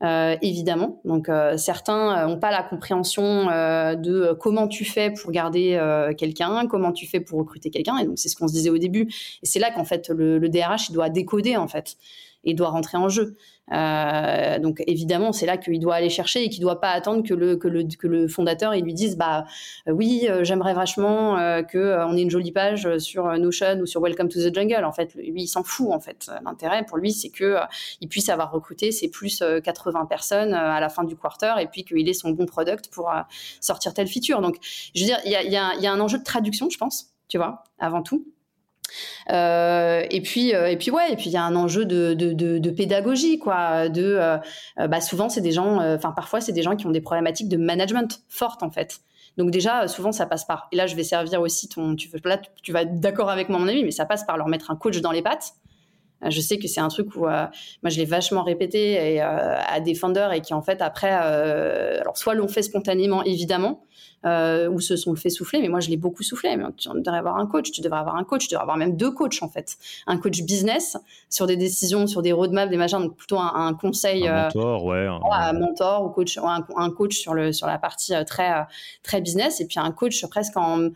euh, 0.02 0.38
évidemment. 0.42 1.02
Donc 1.04 1.28
euh, 1.28 1.58
certains 1.58 2.26
n'ont 2.26 2.40
pas 2.40 2.52
la 2.52 2.64
compréhension 2.64 3.50
euh, 3.50 3.96
de 3.96 4.32
comment 4.40 4.70
tu 4.70 4.86
fais 4.86 5.12
pour 5.12 5.32
garder 5.32 5.78
quelqu'un, 6.18 6.68
comment 6.68 6.94
tu 6.94 7.06
fais 7.06 7.20
pour 7.20 7.40
recruter 7.40 7.70
quelqu'un. 7.70 7.98
Et 7.98 8.06
donc 8.06 8.18
c'est 8.18 8.30
ce 8.30 8.38
qu'on 8.38 8.48
se 8.48 8.54
disait 8.54 8.70
au 8.70 8.78
début. 8.78 9.10
Et 9.44 9.46
c'est 9.46 9.60
là 9.60 9.72
qu'en 9.72 9.84
fait 9.84 10.10
le, 10.10 10.40
le, 10.40 10.50
DRH 10.50 10.90
il 10.90 10.94
doit 10.94 11.10
décoder 11.10 11.58
en 11.58 11.68
fait 11.68 11.98
et 12.46 12.54
doit 12.54 12.70
rentrer 12.70 12.98
en 12.98 13.10
jeu. 13.10 13.36
Euh, 13.72 14.60
donc 14.60 14.82
évidemment, 14.88 15.32
c'est 15.32 15.46
là 15.46 15.58
qu'il 15.58 15.80
doit 15.80 15.96
aller 15.96 16.10
chercher 16.10 16.44
et 16.44 16.50
qu'il 16.50 16.62
ne 16.62 16.66
doit 16.66 16.80
pas 16.80 16.90
attendre 16.90 17.24
que 17.24 17.34
le, 17.34 18.28
fondateur 18.28 18.76
il 18.76 18.84
lui 18.84 18.94
dise 18.94 19.18
bah 19.18 19.46
euh, 19.88 19.92
oui, 19.92 20.28
euh, 20.30 20.44
j'aimerais 20.44 20.74
vachement 20.74 21.36
que 21.68 22.06
on 22.06 22.16
ait 22.16 22.22
une 22.22 22.30
jolie 22.30 22.52
page 22.52 22.98
sur 22.98 23.26
Notion 23.38 23.80
ou 23.82 23.86
sur 23.86 24.02
Welcome 24.02 24.30
to 24.30 24.40
the 24.40 24.54
Jungle. 24.54 24.84
En 24.86 24.92
fait, 24.92 25.14
lui, 25.16 25.44
il 25.44 25.48
s'en 25.48 25.64
fout. 25.64 25.92
En 25.92 26.00
fait, 26.00 26.30
l'intérêt 26.44 26.86
pour 26.86 26.98
lui, 26.98 27.12
c'est 27.12 27.30
que 27.30 27.58
il 28.02 28.08
puisse 28.08 28.30
avoir 28.30 28.52
recruté 28.52 28.92
ses 28.92 29.10
plus 29.10 29.44
80 29.64 30.06
personnes 30.06 30.54
à 30.54 30.80
la 30.80 30.90
fin 30.90 31.04
du 31.04 31.16
quarter 31.16 31.54
et 31.60 31.68
puis 31.68 31.84
qu'il 31.84 32.08
ait 32.08 32.14
son 32.14 32.32
bon 32.32 32.46
product 32.46 32.90
pour 32.92 33.12
sortir 33.62 33.94
telle 33.94 34.08
feature. 34.08 34.42
Donc, 34.42 34.58
je 34.96 35.02
veux 35.02 35.08
dire, 35.08 35.20
il 35.26 35.32
y 35.32 35.58
a 35.58 35.92
un 35.92 36.00
enjeu 36.00 36.18
de 36.18 36.24
traduction, 36.24 36.70
je 36.70 36.78
pense, 36.78 37.14
tu 37.28 37.38
vois, 37.38 37.64
avant 37.80 38.02
tout. 38.02 38.26
Euh, 39.30 40.04
et 40.10 40.22
puis 40.22 40.56
euh, 40.56 40.68
et 40.68 40.78
puis 40.78 40.92
ouais 40.92 41.12
et 41.12 41.16
puis 41.16 41.26
il 41.26 41.32
y 41.32 41.38
a 41.38 41.44
un 41.44 41.56
enjeu 41.56 41.86
de, 41.86 42.14
de, 42.14 42.70
pédagogie 42.72 43.38
quoi 43.38 43.90
de 43.90 44.18
euh, 44.18 44.38
bah 44.88 45.02
souvent 45.02 45.30
c'est 45.30 45.42
des 45.42 45.52
gens 45.52 45.78
enfin 45.96 46.12
parfois 46.12 46.42
c'est 46.42 46.52
des 46.52 46.64
gens 46.64 46.76
qui 46.76 46.88
ont 46.88 46.92
des 46.92 47.02
problématiques 47.02 47.50
de 47.50 47.58
management 47.58 48.22
fortes 48.30 48.64
en 48.64 48.72
fait. 48.72 49.00
Donc 49.38 49.52
déjà 49.52 49.88
souvent 49.88 50.12
ça 50.12 50.26
passe 50.26 50.46
par 50.46 50.68
et 50.72 50.76
là 50.76 50.88
je 50.88 50.96
vais 50.96 51.04
servir 51.04 51.42
aussi 51.42 51.70
ton 51.70 51.96
tu 51.96 52.10
là 52.24 52.40
tu 52.64 52.72
vas 52.72 52.86
d'accord 52.86 53.30
avec 53.30 53.50
moi 53.50 53.60
mon 53.60 53.68
ami 53.68 53.84
mais 53.84 53.92
ça 53.92 54.06
passe 54.06 54.24
par 54.26 54.38
leur 54.38 54.48
mettre 54.48 54.72
un 54.72 54.76
coach 54.76 55.00
dans 55.02 55.12
les 55.12 55.22
pattes 55.22 55.54
je 56.28 56.42
sais 56.42 56.58
que 56.58 56.68
c'est 56.68 56.82
un 56.82 56.90
truc 56.90 57.16
où 57.16 57.22
moi 57.22 57.50
je 57.86 57.98
l'ai 57.98 58.06
vachement 58.06 58.44
répété 58.44 59.14
et, 59.14 59.22
à 59.22 59.80
des 59.80 59.92
et 59.92 60.42
qui 60.42 60.54
en 60.54 60.62
fait 60.62 60.82
après 60.82 61.12
alors 61.12 62.18
soit 62.18 62.34
l'ont 62.34 62.48
fait 62.48 62.64
spontanément 62.64 63.24
évidemment 63.24 63.84
euh, 64.26 64.70
ou 64.70 64.82
se 64.82 64.98
sont 64.98 65.16
fait 65.16 65.30
souffler. 65.30 65.62
Mais 65.62 65.70
moi, 65.70 65.80
je 65.80 65.90
l'ai 65.90 65.96
beaucoup 65.96 66.24
soufflé. 66.24 66.58
Mais 66.58 66.66
tu 66.76 66.90
devrais 66.90 67.20
avoir 67.20 67.38
un 67.38 67.46
coach, 67.46 67.72
tu 67.72 67.80
devrais 67.80 68.00
avoir 68.00 68.18
un 68.18 68.26
coach, 68.26 68.44
tu 68.44 68.50
devrais 68.50 68.64
avoir 68.64 68.76
même 68.76 68.98
deux 68.98 69.12
coachs 69.12 69.42
en 69.42 69.48
fait. 69.48 69.78
Un 70.08 70.18
coach 70.18 70.42
business 70.42 70.98
sur 71.30 71.48
des 71.48 71.56
décisions, 71.56 72.06
sur 72.06 72.22
des 72.22 72.34
roadmaps, 72.34 72.70
des 72.70 72.78
machins, 72.78 73.00
donc 73.00 73.16
plutôt 73.16 73.40
un, 73.40 73.74
conseil. 73.76 74.28
Un 74.28 74.34
euh, 74.34 74.44
mentor, 74.44 74.84
ouais. 74.84 75.08
Un, 75.32 75.54
mentor 75.54 76.06
ou 76.06 76.10
coach, 76.10 76.38
un, 76.38 76.92
coach 76.92 77.18
sur 77.18 77.34
le 77.34 77.54
sur 77.54 77.68
la 77.68 77.80
partie 77.80 78.14
euh, 78.14 78.26
très 78.26 78.66
très 79.04 79.22
business, 79.22 79.62
et 79.62 79.68
puis 79.68 79.80
un 79.80 79.92
coach 79.92 80.26
presque 80.26 80.58
en 80.58 80.90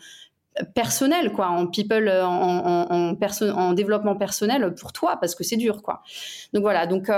personnel 0.76 1.32
quoi 1.32 1.48
en 1.48 1.68
people 1.68 2.10
en, 2.10 3.16
en, 3.16 3.18
en, 3.20 3.74
développement 3.74 4.16
personnel 4.16 4.74
pour 4.76 4.94
toi 4.94 5.18
parce 5.20 5.36
que 5.36 5.44
c'est 5.44 5.58
dur 5.58 5.82
quoi 5.82 6.04
donc 6.54 6.62
voilà 6.62 6.86
donc 6.86 7.10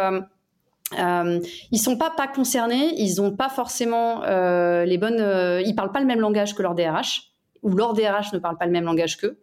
euh, 0.94 1.40
ils 1.72 1.80
sont 1.80 1.98
pas 1.98 2.12
pas 2.12 2.28
concernés, 2.28 2.94
ils 2.98 3.20
ont 3.22 3.36
pas 3.36 3.50
forcément 3.50 4.24
euh, 4.24 4.86
les 4.86 4.98
bonnes, 4.98 5.20
euh, 5.20 5.62
ils 5.66 5.76
parlent 5.76 5.92
pas 5.92 6.00
le 6.00 6.06
même 6.06 6.20
langage 6.20 6.54
que 6.54 6.62
leur 6.62 6.76
DRH 6.76 7.32
ou 7.64 7.72
leur 7.76 7.94
DRH 7.94 8.34
ne 8.34 8.40
parle 8.40 8.58
pas 8.58 8.66
le 8.66 8.72
même 8.72 8.86
langage 8.86 9.18
qu'eux 9.18 9.40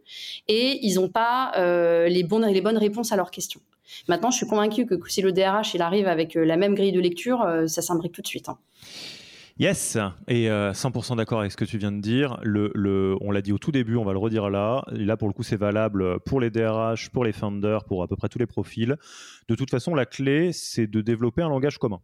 et 0.46 0.78
ils 0.86 0.94
n'ont 0.96 1.08
pas 1.08 1.52
euh, 1.56 2.08
les 2.08 2.22
bonnes 2.22 2.46
les 2.46 2.60
bonnes 2.60 2.78
réponses 2.78 3.12
à 3.12 3.16
leurs 3.16 3.32
questions. 3.32 3.60
Maintenant, 4.08 4.30
je 4.30 4.36
suis 4.36 4.46
convaincue 4.46 4.86
que 4.86 4.94
si 5.08 5.20
le 5.20 5.32
DRH 5.32 5.74
il 5.74 5.82
arrive 5.82 6.06
avec 6.06 6.34
la 6.34 6.56
même 6.56 6.74
grille 6.74 6.92
de 6.92 7.00
lecture, 7.00 7.46
ça 7.66 7.82
s'imbrique 7.82 8.12
tout 8.12 8.22
de 8.22 8.26
suite. 8.26 8.48
Hein. 8.48 8.56
Yes, 9.58 9.98
et 10.28 10.48
100% 10.48 11.12
euh, 11.12 11.16
d'accord 11.16 11.40
avec 11.40 11.52
ce 11.52 11.56
que 11.56 11.64
tu 11.64 11.76
viens 11.78 11.92
de 11.92 12.00
dire. 12.00 12.40
On 12.44 13.30
l'a 13.30 13.42
dit 13.42 13.52
au 13.52 13.58
tout 13.58 13.72
début, 13.72 13.96
on 13.96 14.04
va 14.04 14.12
le 14.12 14.18
redire 14.18 14.50
là. 14.50 14.82
Là, 14.90 15.16
pour 15.16 15.28
le 15.28 15.34
coup, 15.34 15.42
c'est 15.42 15.56
valable 15.56 16.20
pour 16.20 16.40
les 16.40 16.50
DRH, 16.50 17.10
pour 17.10 17.24
les 17.24 17.32
founders, 17.32 17.84
pour 17.84 18.02
à 18.02 18.08
peu 18.08 18.16
près 18.16 18.28
tous 18.28 18.38
les 18.38 18.46
profils. 18.46 18.96
De 19.48 19.54
toute 19.54 19.70
façon, 19.70 19.94
la 19.94 20.06
clé, 20.06 20.52
c'est 20.52 20.86
de 20.86 21.00
développer 21.00 21.42
un 21.42 21.50
langage 21.50 21.78
commun. 21.78 22.00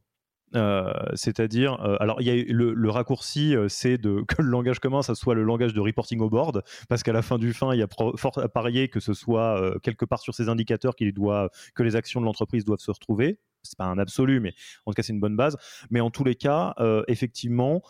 c'est-à-dire, 1.14 1.80
alors 2.00 2.20
il 2.20 2.26
y 2.26 2.30
a 2.30 2.44
le, 2.46 2.90
raccourci, 2.90 3.54
c'est 3.68 3.98
que 4.02 4.42
le 4.42 4.48
langage 4.48 4.78
commun, 4.78 5.00
ça 5.02 5.14
soit 5.14 5.34
le 5.34 5.42
langage 5.42 5.72
de 5.72 5.80
reporting 5.80 6.20
au 6.20 6.28
board, 6.28 6.62
parce 6.88 7.02
qu'à 7.02 7.12
la 7.12 7.22
fin 7.22 7.38
du 7.38 7.54
fin, 7.54 7.72
il 7.72 7.78
y 7.78 7.82
a 7.82 7.88
fort 8.16 8.38
à 8.38 8.48
parier 8.48 8.88
que 8.88 9.00
ce 9.00 9.14
soit 9.14 9.74
quelque 9.82 10.04
part 10.04 10.20
sur 10.20 10.34
ces 10.34 10.50
indicateurs 10.50 10.94
qu'il 10.94 11.12
doit, 11.14 11.50
que 11.74 11.82
les 11.82 11.96
actions 11.96 12.20
de 12.20 12.26
l'entreprise 12.26 12.64
doivent 12.64 12.80
se 12.80 12.90
retrouver. 12.90 13.38
C'est 13.68 13.78
pas 13.78 13.84
un 13.84 13.98
absolu, 13.98 14.40
mais 14.40 14.54
en 14.86 14.92
tout 14.92 14.96
cas 14.96 15.02
c'est 15.02 15.12
une 15.12 15.20
bonne 15.20 15.36
base. 15.36 15.56
Mais 15.90 16.00
en 16.00 16.10
tous 16.10 16.24
les 16.24 16.34
cas, 16.34 16.74
effectivement, 17.06 17.82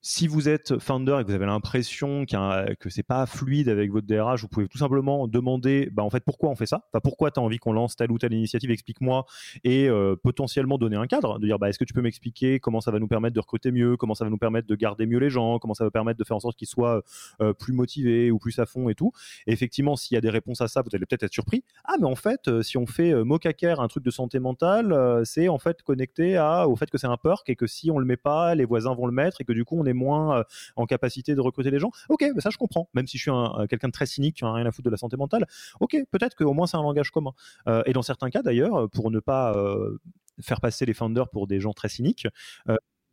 si 0.00 0.26
vous 0.28 0.48
êtes 0.48 0.78
founder 0.78 1.18
et 1.20 1.22
que 1.24 1.28
vous 1.28 1.34
avez 1.34 1.46
l'impression 1.46 2.24
que 2.24 2.74
que 2.74 2.90
c'est 2.90 3.02
pas 3.02 3.26
fluide 3.26 3.68
avec 3.68 3.90
votre 3.90 4.06
DRH, 4.06 4.42
vous 4.42 4.48
pouvez 4.48 4.68
tout 4.68 4.78
simplement 4.78 5.26
demander 5.26 5.88
bah, 5.92 6.02
en 6.02 6.10
fait 6.10 6.22
pourquoi 6.24 6.50
on 6.50 6.56
fait 6.56 6.66
ça? 6.66 6.82
Enfin, 6.92 7.00
Pourquoi 7.02 7.30
tu 7.30 7.40
as 7.40 7.42
envie 7.42 7.58
qu'on 7.58 7.72
lance 7.72 7.96
telle 7.96 8.12
ou 8.12 8.18
telle 8.18 8.32
initiative? 8.32 8.70
Explique-moi 8.70 9.24
et 9.64 9.88
euh, 9.88 10.14
potentiellement 10.16 10.78
donner 10.78 10.96
un 10.96 11.06
cadre, 11.06 11.38
de 11.38 11.46
dire 11.46 11.58
bah, 11.58 11.68
est-ce 11.68 11.78
que 11.78 11.84
tu 11.84 11.94
peux 11.94 12.02
m'expliquer 12.02 12.60
comment 12.60 12.80
ça 12.80 12.90
va 12.90 12.98
nous 12.98 13.08
permettre 13.08 13.34
de 13.34 13.40
recruter 13.40 13.72
mieux, 13.72 13.96
comment 13.96 14.14
ça 14.14 14.24
va 14.24 14.30
nous 14.30 14.38
permettre 14.38 14.68
de 14.68 14.74
garder 14.76 15.06
mieux 15.06 15.18
les 15.18 15.30
gens, 15.30 15.58
comment 15.58 15.74
ça 15.74 15.84
va 15.84 15.90
permettre 15.90 16.18
de 16.18 16.24
faire 16.24 16.36
en 16.36 16.40
sorte 16.40 16.56
qu'ils 16.56 16.68
soient 16.68 17.02
euh, 17.40 17.52
plus 17.52 17.72
motivés 17.72 18.30
ou 18.30 18.38
plus 18.38 18.58
à 18.58 18.66
fond 18.66 18.88
et 18.88 18.94
tout? 18.94 19.12
Effectivement, 19.46 19.96
s'il 19.96 20.14
y 20.14 20.18
a 20.18 20.20
des 20.20 20.30
réponses 20.30 20.60
à 20.60 20.68
ça, 20.68 20.82
vous 20.82 20.90
allez 20.94 21.06
peut-être 21.06 21.24
être 21.24 21.32
surpris. 21.32 21.64
Ah, 21.84 21.94
mais 21.98 22.06
en 22.06 22.16
fait, 22.16 22.48
euh, 22.48 22.62
si 22.62 22.76
on 22.76 22.86
fait 22.86 23.12
euh, 23.12 23.24
Mocaker, 23.24 23.80
un 23.80 23.88
truc 23.88 24.04
de 24.04 24.10
santé 24.10 24.38
mentale, 24.38 24.94
c'est 25.24 25.48
en 25.48 25.58
fait 25.58 25.82
connecté 25.82 26.38
au 26.66 26.76
fait 26.76 26.90
que 26.90 26.98
c'est 26.98 27.06
un 27.06 27.16
perk 27.16 27.48
et 27.48 27.56
que 27.56 27.66
si 27.66 27.90
on 27.90 27.98
le 27.98 28.04
met 28.04 28.16
pas, 28.16 28.54
les 28.54 28.64
voisins 28.64 28.94
vont 28.94 29.06
le 29.06 29.12
mettre 29.12 29.40
et 29.40 29.44
que 29.44 29.52
du 29.52 29.64
coup 29.64 29.78
on 29.78 29.86
moins 29.92 30.38
euh, 30.38 30.44
en 30.76 30.86
capacité 30.86 31.34
de 31.34 31.40
recruter 31.40 31.70
les 31.70 31.78
gens. 31.78 31.90
Ok, 32.08 32.24
ça 32.38 32.50
je 32.50 32.56
comprends. 32.56 32.88
Même 32.94 33.06
si 33.06 33.18
je 33.18 33.22
suis 33.22 33.30
un, 33.30 33.66
quelqu'un 33.68 33.88
de 33.88 33.92
très 33.92 34.06
cynique 34.06 34.36
qui 34.36 34.44
n'a 34.44 34.52
rien 34.52 34.66
à 34.66 34.72
foutre 34.72 34.86
de 34.86 34.90
la 34.90 34.96
santé 34.96 35.16
mentale. 35.16 35.46
Ok, 35.80 35.96
peut-être 36.10 36.36
qu'au 36.36 36.52
moins 36.52 36.66
c'est 36.66 36.76
un 36.76 36.82
langage 36.82 37.10
commun. 37.10 37.32
Euh, 37.66 37.82
et 37.86 37.92
dans 37.92 38.02
certains 38.02 38.30
cas 38.30 38.42
d'ailleurs, 38.42 38.88
pour 38.90 39.10
ne 39.10 39.20
pas 39.20 39.54
euh, 39.54 39.98
faire 40.40 40.60
passer 40.60 40.86
les 40.86 40.94
founders 40.94 41.28
pour 41.28 41.46
des 41.46 41.60
gens 41.60 41.72
très 41.72 41.88
cyniques, 41.88 42.26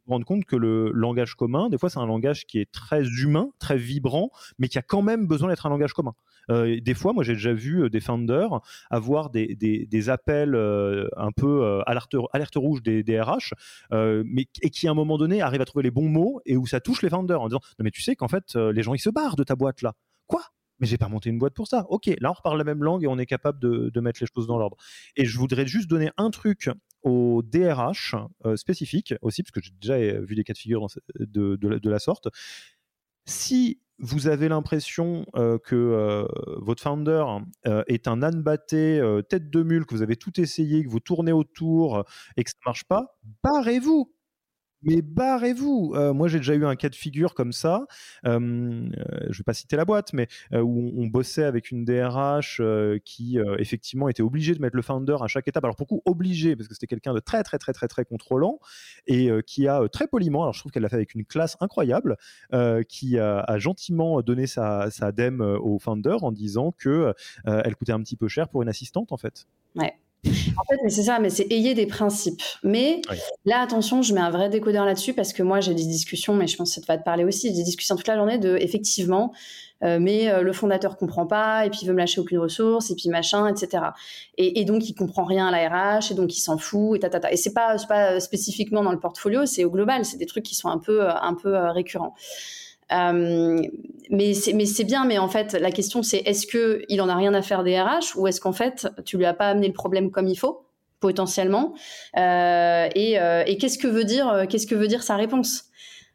rendre 0.08 0.26
compte 0.26 0.46
que 0.46 0.56
le 0.56 0.92
langage 0.92 1.36
commun, 1.36 1.70
des 1.70 1.78
fois, 1.78 1.90
c'est 1.90 2.00
un 2.00 2.06
langage 2.06 2.46
qui 2.46 2.60
est 2.60 2.72
très 2.72 3.04
humain, 3.04 3.50
très 3.60 3.78
vibrant, 3.78 4.30
mais 4.60 4.68
qui 4.68 4.78
a 4.78 4.82
quand 4.82 5.02
même 5.02 5.28
besoin 5.28 5.50
d'être 5.50 5.66
un 5.66 5.70
langage 5.70 5.94
commun. 5.94 6.14
Euh, 6.52 6.80
des 6.80 6.94
fois, 6.94 7.14
moi, 7.14 7.24
j'ai 7.24 7.34
déjà 7.34 7.54
vu 7.54 7.84
euh, 7.84 7.90
des 7.90 8.00
founders 8.00 8.62
avoir 8.90 9.30
des, 9.30 9.56
des, 9.56 10.10
appels 10.10 10.54
euh, 10.54 11.08
un 11.18 11.32
peu 11.32 11.82
alerte, 11.88 12.16
alerte 12.32 12.56
rouge 12.56 12.84
des, 12.84 13.02
des 13.04 13.20
RH, 13.20 13.54
mais 13.92 14.46
et 14.62 14.70
qui 14.70 14.88
à 14.88 14.92
un 14.92 14.94
moment 14.94 15.18
donné 15.18 15.42
arrivent 15.42 15.62
à 15.62 15.66
trouver 15.66 15.84
les 15.84 15.92
bons 15.92 16.08
mots 16.08 16.42
et 16.46 16.58
où 16.58 16.68
ça 16.68 16.80
touche 16.80 17.02
les 17.02 17.10
founders 17.10 17.42
en 17.42 17.48
disant 17.48 17.62
non 17.80 17.84
mais 17.84 17.92
tu 17.92 18.02
sais 18.02 18.16
qu'en 18.16 18.28
fait 18.28 18.56
les 18.56 18.84
gens 18.84 18.94
ils 18.94 19.00
se 19.00 19.10
barrent 19.10 19.36
de 19.36 19.44
ta 19.44 19.56
boîte 19.56 19.82
là. 19.82 19.94
Quoi? 20.28 20.42
Mais 20.80 20.88
j'ai 20.88 20.98
pas 20.98 21.08
monté 21.08 21.30
une 21.30 21.40
boîte 21.40 21.54
pour 21.54 21.68
ça. 21.68 21.86
Ok, 21.90 22.10
là 22.20 22.32
on 22.32 22.34
reparle 22.34 22.58
la 22.58 22.64
même 22.64 22.84
langue 22.84 23.04
et 23.04 23.08
on 23.08 23.18
est 23.18 23.26
capable 23.26 23.60
de, 23.60 23.90
de 23.90 24.00
mettre 24.00 24.20
les 24.22 24.28
choses 24.34 24.48
dans 24.48 24.58
l'ordre. 24.58 24.78
Et 25.16 25.26
je 25.26 25.38
voudrais 25.38 25.68
juste 25.68 25.90
donner 25.90 26.12
un 26.18 26.30
truc 26.32 26.70
au 27.06 27.44
DRH 27.44 28.16
euh, 28.46 28.58
spécifique 28.58 29.14
aussi, 29.22 29.44
parce 29.44 29.52
que 29.52 29.62
j'ai 29.62 29.72
déjà 29.80 29.94
euh, 29.94 30.26
vu 30.26 30.36
des 30.36 30.44
cas 30.44 30.54
de 30.54 30.58
figure 30.58 30.88
de, 31.20 31.56
de, 31.56 31.90
la 31.90 32.00
sorte. 32.00 32.28
Si 33.26 33.80
vous 34.00 34.28
avez 34.28 34.50
l'impression 34.50 35.26
euh, 35.36 35.58
que 35.60 36.28
votre 36.58 36.82
founder 36.82 37.24
est 37.88 38.08
un 38.08 38.24
âne 38.24 38.42
batté, 38.42 39.00
tête 39.30 39.50
de 39.50 39.64
mule, 39.64 39.86
que 39.86 39.94
vous 39.94 40.02
avez 40.02 40.16
tout 40.16 40.42
essayé, 40.42 40.84
que 40.84 40.90
vous 40.90 41.00
tournez 41.00 41.32
autour 41.32 42.04
et 42.36 42.44
que 42.44 42.50
ça 42.50 42.58
ne 42.66 42.70
marche 42.70 42.84
pas, 42.86 43.18
barrez-vous 43.44 44.12
mais 44.86 45.02
barrez-vous. 45.02 45.94
Euh, 45.96 46.14
moi, 46.14 46.28
j'ai 46.28 46.38
déjà 46.38 46.54
eu 46.54 46.66
un 46.66 46.76
cas 46.76 46.90
de 46.90 46.96
figure 46.96 47.34
comme 47.34 47.52
ça. 47.52 47.88
Euh, 48.26 48.88
je 49.30 49.38
vais 49.38 49.44
pas 49.44 49.54
citer 49.54 49.76
la 49.76 49.84
boîte, 49.84 50.14
mais 50.14 50.28
euh, 50.54 50.62
où 50.62 50.94
on, 50.96 51.08
bossait 51.08 51.44
avec 51.44 51.72
une 51.72 51.86
DRH 51.86 52.62
qui 53.06 53.38
effectivement 53.58 54.10
était 54.10 54.22
obligée 54.22 54.54
de 54.54 54.62
mettre 54.62 54.76
le 54.76 54.82
founder 54.82 55.16
à 55.22 55.28
chaque 55.28 55.48
étape. 55.48 55.64
Alors 55.64 55.76
pour 55.76 55.88
coup, 55.88 56.02
obligé 56.06 56.56
parce 56.56 56.68
que 56.68 56.74
c'était 56.74 56.88
quelqu'un 56.88 57.14
de 57.14 57.20
très 57.20 57.42
très 57.44 57.58
très 57.58 57.72
très 57.72 57.88
très 57.88 58.04
contrôlant 58.04 58.60
et 59.08 59.30
qui 59.48 59.68
a 59.68 59.88
très 59.88 60.08
poliment. 60.08 60.42
Alors 60.42 60.54
je 60.54 60.60
trouve 60.60 60.74
qu'elle 60.74 60.84
l'a 60.84 60.90
fait 60.90 60.98
avec 60.98 61.16
une 61.16 61.26
classe 61.26 61.56
incroyable, 61.62 62.18
qui 62.90 63.18
a, 63.18 63.58
gentiment 63.60 64.22
donné 64.22 64.46
sa, 64.46 64.92
sa 64.92 65.14
dème 65.14 65.40
au 65.40 65.80
founder 65.80 66.18
en 66.22 66.34
disant 66.34 66.74
que 66.78 67.14
elle 67.46 67.76
coûtait 67.76 67.94
un 67.94 68.02
petit 68.02 68.18
peu 68.18 68.28
cher 68.28 68.50
pour 68.50 68.62
une 68.62 68.70
assistante 68.70 69.14
en 69.14 69.18
fait. 69.18 69.48
Ouais. 69.76 69.94
En 70.58 70.64
fait, 70.64 70.90
c'est 70.90 71.04
ça, 71.04 71.20
mais 71.20 71.30
c'est 71.30 71.52
ayez 71.52 71.74
des 71.74 71.86
principes. 71.86 72.42
Mais 72.64 73.02
là, 73.46 73.62
attention, 73.62 74.02
je 74.02 74.14
mets 74.14 74.22
un 74.22 74.32
vrai 74.32 74.50
décodeur 74.50 74.86
là-dessus 74.86 75.14
parce 75.14 75.34
que 75.34 75.44
moi, 75.44 75.60
j'ai 75.60 75.74
des 75.74 75.86
discussions, 75.86 76.34
mais 76.34 76.48
je 76.48 76.58
pense 76.58 76.74
que 76.76 76.82
ça 76.82 76.86
va 76.88 76.98
te 76.98 77.04
parler 77.04 77.24
aussi, 77.24 77.52
des 77.52 77.64
discussions 77.64 77.96
toute 77.96 78.08
la 78.08 78.16
journée 78.16 78.38
de, 78.38 78.58
effectivement, 78.60 79.34
euh, 79.84 80.00
mais 80.00 80.30
euh, 80.30 80.42
le 80.42 80.54
fondateur 80.54 80.98
comprend 80.98 81.28
pas, 81.28 81.66
et 81.66 81.70
puis 81.70 81.80
il 81.84 81.88
veut 81.88 81.94
me 81.94 82.00
lâcher 82.00 82.22
aucune 82.22 82.40
ressource, 82.40 82.90
et 82.92 82.96
puis 82.96 83.10
machin, 83.10 83.48
etc. 83.48 83.84
Et, 84.38 84.62
et 84.62 84.66
donc, 84.66 84.88
il 84.90 84.96
comprend 84.96 85.26
rien 85.26 85.48
à 85.48 85.52
la 85.52 85.98
RH, 85.98 86.12
et 86.12 86.14
donc 86.16 86.36
il 86.36 86.42
s'en 86.42 86.58
fout, 86.58 86.98
et 87.04 87.10
ta, 87.10 87.32
Et 87.32 87.38
c'est 87.38 87.54
pas, 87.54 87.76
pas 87.88 88.20
spécifiquement 88.20 88.84
dans 88.84 88.92
le 88.92 89.00
portfolio, 89.00 89.46
c'est 89.46 89.66
au 89.66 89.70
global, 89.70 90.06
c'est 90.06 90.18
des 90.18 90.26
trucs 90.26 90.46
qui 90.46 90.56
sont 90.56 90.70
un 90.70 90.80
peu, 90.80 91.08
un 91.10 91.34
peu 91.34 91.56
euh, 91.56 91.72
récurrents. 91.72 92.16
Euh, 92.92 93.62
mais 94.12 94.34
c'est 94.34 94.84
bien, 94.84 95.06
mais 95.06 95.18
en 95.18 95.28
fait, 95.28 95.54
la 95.54 95.72
question 95.72 96.04
c'est 96.04 96.18
est-ce 96.20 96.46
qu'il 96.46 97.02
en 97.02 97.10
a 97.10 97.16
rien 97.16 97.34
à 97.34 97.42
faire 97.42 97.64
des 97.64 97.80
RH 97.80 98.16
ou 98.16 98.28
est-ce 98.28 98.40
qu'en 98.40 98.54
fait, 98.54 98.88
tu 99.06 99.18
lui 99.18 99.26
as 99.26 99.34
pas 99.34 99.48
amené 99.50 99.68
le 99.68 99.74
problème 99.74 100.12
comme 100.12 100.28
il 100.28 100.36
faut, 100.38 100.66
potentiellement? 101.00 101.74
Euh, 102.18 102.88
Et, 102.96 103.20
euh, 103.20 103.44
et 103.48 103.58
qu'est-ce 103.58 103.78
que 103.80 103.88
veut 103.88 104.04
dire, 104.06 104.46
qu'est-ce 104.50 104.68
que 104.68 104.76
veut 104.76 104.88
dire 104.88 105.04
sa 105.04 105.16
réponse? 105.16 105.66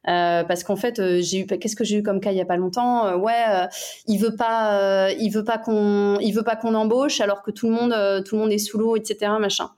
Euh, 0.09 0.45
parce 0.45 0.65
qu'en 0.65 0.77
fait, 0.77 0.99
euh, 0.99 1.21
j'ai 1.21 1.41
eu 1.41 1.47
qu'est-ce 1.47 1.77
que 1.77 1.85
j'ai 1.85 1.99
eu 1.99 2.03
comme 2.03 2.21
cas 2.21 2.33
il 2.33 2.39
y 2.39 2.41
a 2.41 2.47
pas 2.47 2.57
longtemps? 2.57 3.07
Euh, 3.07 3.17
Ouais, 3.17 3.45
il 4.07 4.19
veut 4.19 4.35
pas, 4.35 5.11
il 5.19 5.31
veut 5.31 5.45
pas 5.45 5.59
qu'on, 5.59 6.19
il 6.21 6.33
veut 6.33 6.43
pas 6.45 6.57
qu'on 6.57 6.75
embauche 6.75 7.21
alors 7.21 7.43
que 7.43 7.51
tout 7.51 7.69
le 7.69 7.75
monde, 7.75 8.25
tout 8.25 8.37
le 8.37 8.41
monde 8.43 8.53
est 8.53 8.59
sous 8.59 8.79
l'eau, 8.79 8.97
etc. 8.97 9.33
Machin. 9.39 9.71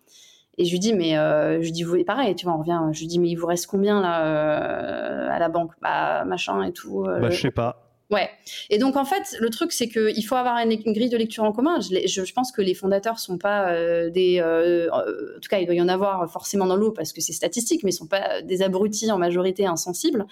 Et 0.59 0.65
je 0.65 0.71
lui 0.73 0.79
dis, 0.79 0.93
mais 0.93 1.17
euh, 1.17 1.63
je 1.63 1.71
dis, 1.71 1.83
vous, 1.83 2.03
pareil, 2.05 2.35
tu 2.35 2.45
vois, 2.45 2.55
on 2.55 2.59
revient. 2.59 2.81
Je 2.93 3.01
lui 3.01 3.07
dis, 3.07 3.19
mais 3.19 3.29
il 3.29 3.37
vous 3.37 3.47
reste 3.47 3.67
combien 3.67 4.01
là 4.03 4.27
euh, 4.27 5.31
à 5.31 5.39
la 5.39 5.49
banque? 5.49 5.73
Bah, 5.81 6.25
machin 6.25 6.63
et 6.63 6.73
tout. 6.73 7.05
Euh, 7.07 7.21
bah, 7.21 7.31
je 7.31 7.41
sais 7.41 7.51
pas. 7.51 7.92
Ouais. 8.13 8.29
Et 8.69 8.77
donc 8.77 8.97
en 8.97 9.07
fait, 9.07 9.37
le 9.41 9.49
truc 9.49 9.73
c'est 9.73 9.89
qu'il 9.89 10.25
faut 10.27 10.35
avoir 10.35 10.59
une, 10.59 10.77
grille 10.93 11.09
de 11.09 11.17
lecture 11.17 11.45
en 11.45 11.53
commun. 11.53 11.81
Je, 11.81 12.33
pense 12.35 12.53
que 12.53 12.61
les 12.61 12.75
fondateurs 12.75 13.19
sont 13.19 13.39
pas 13.39 13.71
euh, 13.71 14.11
des, 14.11 14.39
euh, 14.39 14.91
en 14.93 15.41
tout 15.41 15.49
cas, 15.49 15.61
il 15.61 15.67
doit 15.67 15.75
y 15.75 15.81
en 15.81 15.89
avoir 15.89 16.31
forcément 16.31 16.67
dans 16.67 16.77
l'eau 16.77 16.91
parce 16.91 17.15
que 17.15 17.23
c'est 17.23 17.33
statistique, 17.33 17.83
mais 17.85 17.91
ils 17.91 17.95
sont 17.95 18.07
pas 18.07 18.43
des 18.43 18.61
abrutis 18.61 19.11
en 19.11 19.17
majorité 19.17 19.65
insensibles. 19.65 20.27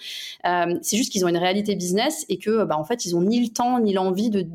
Euh, 0.45 0.75
c'est 0.83 0.95
juste 0.95 1.11
qu'ils 1.11 1.25
ont 1.25 1.27
une 1.27 1.37
réalité 1.37 1.75
business 1.75 2.23
et 2.29 2.37
que, 2.37 2.65
bah, 2.65 2.77
en 2.77 2.83
fait, 2.83 3.05
ils 3.05 3.15
ont 3.15 3.21
ni 3.21 3.41
le 3.43 3.51
temps 3.51 3.79
ni 3.79 3.93
l'envie 3.93 4.29
de, 4.29 4.45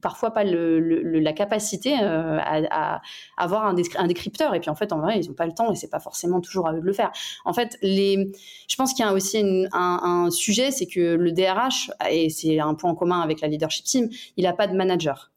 parfois 0.00 0.32
pas 0.32 0.42
la 0.42 1.32
capacité 1.32 1.94
à, 1.94 3.00
avoir 3.36 3.66
un, 3.66 3.74
décrypteur. 3.74 4.56
Et 4.56 4.60
puis 4.60 4.70
en 4.70 4.74
fait, 4.74 4.92
en 4.92 4.98
vrai, 4.98 5.20
ils 5.20 5.30
ont 5.30 5.34
pas 5.34 5.46
le 5.46 5.52
temps 5.52 5.70
et 5.70 5.76
c'est 5.76 5.90
pas 5.90 6.00
forcément 6.00 6.40
toujours 6.40 6.66
à 6.66 6.74
eux 6.74 6.80
de 6.80 6.86
le 6.86 6.92
faire. 6.92 7.12
En 7.44 7.52
fait, 7.52 7.78
les, 7.80 8.32
je 8.66 8.74
pense 8.74 8.92
qu'il 8.92 9.04
y 9.04 9.08
a 9.08 9.12
aussi 9.12 9.38
un, 9.38 9.68
un 9.72 10.30
sujet, 10.30 10.72
c'est 10.72 10.86
que 10.86 11.14
le 11.14 11.30
DRH 11.30 11.92
et 12.10 12.28
c'est 12.28 12.58
un 12.58 12.71
un 12.72 12.74
point 12.74 12.90
en 12.90 12.94
commun 12.94 13.20
avec 13.20 13.40
la 13.40 13.48
leadership 13.48 13.84
team, 13.84 14.08
il 14.36 14.44
n'a 14.44 14.52
pas 14.52 14.66
de 14.66 14.74
manager. 14.74 15.30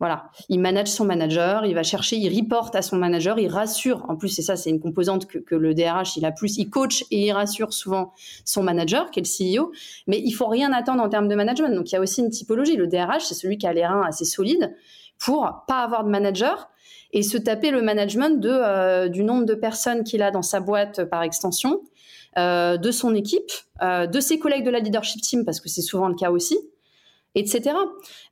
Voilà, 0.00 0.30
il 0.48 0.58
manage 0.58 0.88
son 0.88 1.04
manager, 1.04 1.64
il 1.64 1.74
va 1.74 1.84
chercher, 1.84 2.16
il 2.16 2.36
reporte 2.36 2.74
à 2.74 2.82
son 2.82 2.96
manager, 2.96 3.38
il 3.38 3.46
rassure. 3.46 4.04
En 4.08 4.16
plus, 4.16 4.30
c'est 4.30 4.42
ça, 4.42 4.56
c'est 4.56 4.70
une 4.70 4.80
composante 4.80 5.26
que, 5.26 5.54
le 5.54 5.74
DRH, 5.74 6.16
il 6.16 6.24
a 6.24 6.32
plus, 6.32 6.58
il 6.58 6.70
coach 6.70 7.04
et 7.12 7.26
il 7.26 7.32
rassure 7.32 7.72
souvent 7.72 8.12
son 8.44 8.64
manager, 8.64 9.12
qui 9.12 9.20
est 9.20 9.22
le 9.22 9.60
CEO. 9.60 9.70
Mais 10.08 10.18
il 10.18 10.32
faut 10.32 10.48
rien 10.48 10.72
attendre 10.72 11.02
en 11.02 11.08
termes 11.08 11.28
de 11.28 11.36
management. 11.36 11.72
Donc, 11.72 11.92
il 11.92 11.94
y 11.94 11.98
a 11.98 12.00
aussi 12.00 12.20
une 12.20 12.30
typologie. 12.30 12.74
Le 12.74 12.88
DRH, 12.88 13.22
c'est 13.22 13.34
celui 13.34 13.58
qui 13.58 13.66
a 13.68 13.72
les 13.72 13.86
reins 13.86 14.02
assez 14.04 14.24
solides 14.24 14.74
pour 15.20 15.48
pas 15.68 15.84
avoir 15.84 16.02
de 16.02 16.10
manager 16.10 16.68
et 17.12 17.22
se 17.22 17.36
taper 17.36 17.70
le 17.70 17.82
management 17.82 18.44
euh, 18.44 19.08
du 19.08 19.22
nombre 19.22 19.44
de 19.44 19.54
personnes 19.54 20.02
qu'il 20.02 20.22
a 20.22 20.30
dans 20.30 20.42
sa 20.42 20.60
boîte 20.60 21.04
par 21.04 21.22
extension, 21.22 21.82
euh, 22.38 22.76
de 22.76 22.90
son 22.90 23.14
équipe, 23.14 23.52
euh, 23.82 24.06
de 24.06 24.18
ses 24.18 24.38
collègues 24.38 24.64
de 24.64 24.70
la 24.70 24.80
leadership 24.80 25.20
team, 25.20 25.44
parce 25.44 25.60
que 25.60 25.68
c'est 25.68 25.82
souvent 25.82 26.08
le 26.08 26.14
cas 26.14 26.30
aussi, 26.30 26.58
etc. 27.34 27.74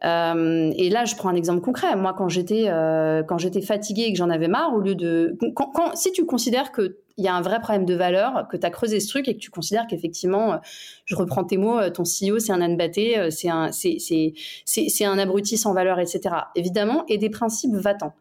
Euh, 0.04 0.72
et 0.76 0.90
là, 0.90 1.04
je 1.04 1.16
prends 1.16 1.30
un 1.30 1.34
exemple 1.34 1.60
concret. 1.60 1.96
Moi, 1.96 2.14
quand 2.16 2.28
j'étais 2.28 2.64
euh, 2.68 3.22
quand 3.22 3.38
j'étais 3.38 3.62
fatiguée 3.62 4.02
et 4.02 4.12
que 4.12 4.18
j'en 4.18 4.30
avais 4.30 4.48
marre, 4.48 4.74
au 4.74 4.80
lieu 4.80 4.94
de 4.94 5.36
quand, 5.54 5.66
quand, 5.66 5.96
si 5.96 6.12
tu 6.12 6.26
considères 6.26 6.72
que 6.72 6.98
il 7.16 7.24
y 7.24 7.28
a 7.28 7.34
un 7.34 7.42
vrai 7.42 7.60
problème 7.60 7.84
de 7.84 7.94
valeur, 7.94 8.48
que 8.48 8.56
tu 8.56 8.64
as 8.64 8.70
creusé 8.70 8.98
ce 8.98 9.08
truc 9.08 9.28
et 9.28 9.34
que 9.34 9.40
tu 9.40 9.50
considères 9.50 9.86
qu'effectivement, 9.86 10.54
euh, 10.54 10.56
je 11.04 11.14
reprends 11.14 11.44
tes 11.44 11.58
mots, 11.58 11.78
euh, 11.78 11.90
ton 11.90 12.04
CEO, 12.04 12.38
c'est 12.38 12.52
un 12.52 12.62
âne 12.62 12.78
batté, 12.78 13.30
c'est 13.30 13.50
un, 13.50 13.72
c'est, 13.72 13.96
c'est, 13.98 14.32
c'est, 14.64 15.04
un 15.04 15.18
abruti 15.18 15.58
sans 15.58 15.74
valeur, 15.74 15.98
etc. 15.98 16.34
Évidemment, 16.54 17.04
et 17.08 17.18
des 17.18 17.28
principes 17.28 17.74
va-t'en. 17.74 18.14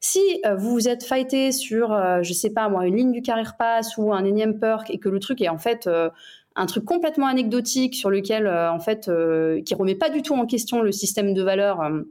Si 0.00 0.20
vous 0.58 0.70
vous 0.70 0.88
êtes 0.88 1.04
fighté 1.04 1.52
sur, 1.52 1.96
je 2.22 2.32
sais 2.32 2.50
pas 2.50 2.68
moi, 2.68 2.86
une 2.86 2.96
ligne 2.96 3.12
du 3.12 3.22
carrière 3.22 3.56
pass 3.56 3.96
ou 3.98 4.12
un 4.12 4.24
énième 4.24 4.58
perk 4.58 4.90
et 4.90 4.98
que 4.98 5.08
le 5.08 5.20
truc 5.20 5.40
est 5.42 5.48
en 5.48 5.58
fait 5.58 5.88
un 6.56 6.66
truc 6.66 6.84
complètement 6.84 7.26
anecdotique 7.26 7.94
sur 7.94 8.10
lequel, 8.10 8.46
euh, 8.46 8.72
en 8.72 8.80
fait, 8.80 9.08
euh, 9.08 9.62
qui 9.62 9.74
remet 9.74 9.94
pas 9.94 10.10
du 10.10 10.22
tout 10.22 10.34
en 10.34 10.46
question 10.46 10.82
le 10.82 10.92
système 10.92 11.34
de 11.34 11.42
valeurs 11.42 11.80
euh, 11.80 12.02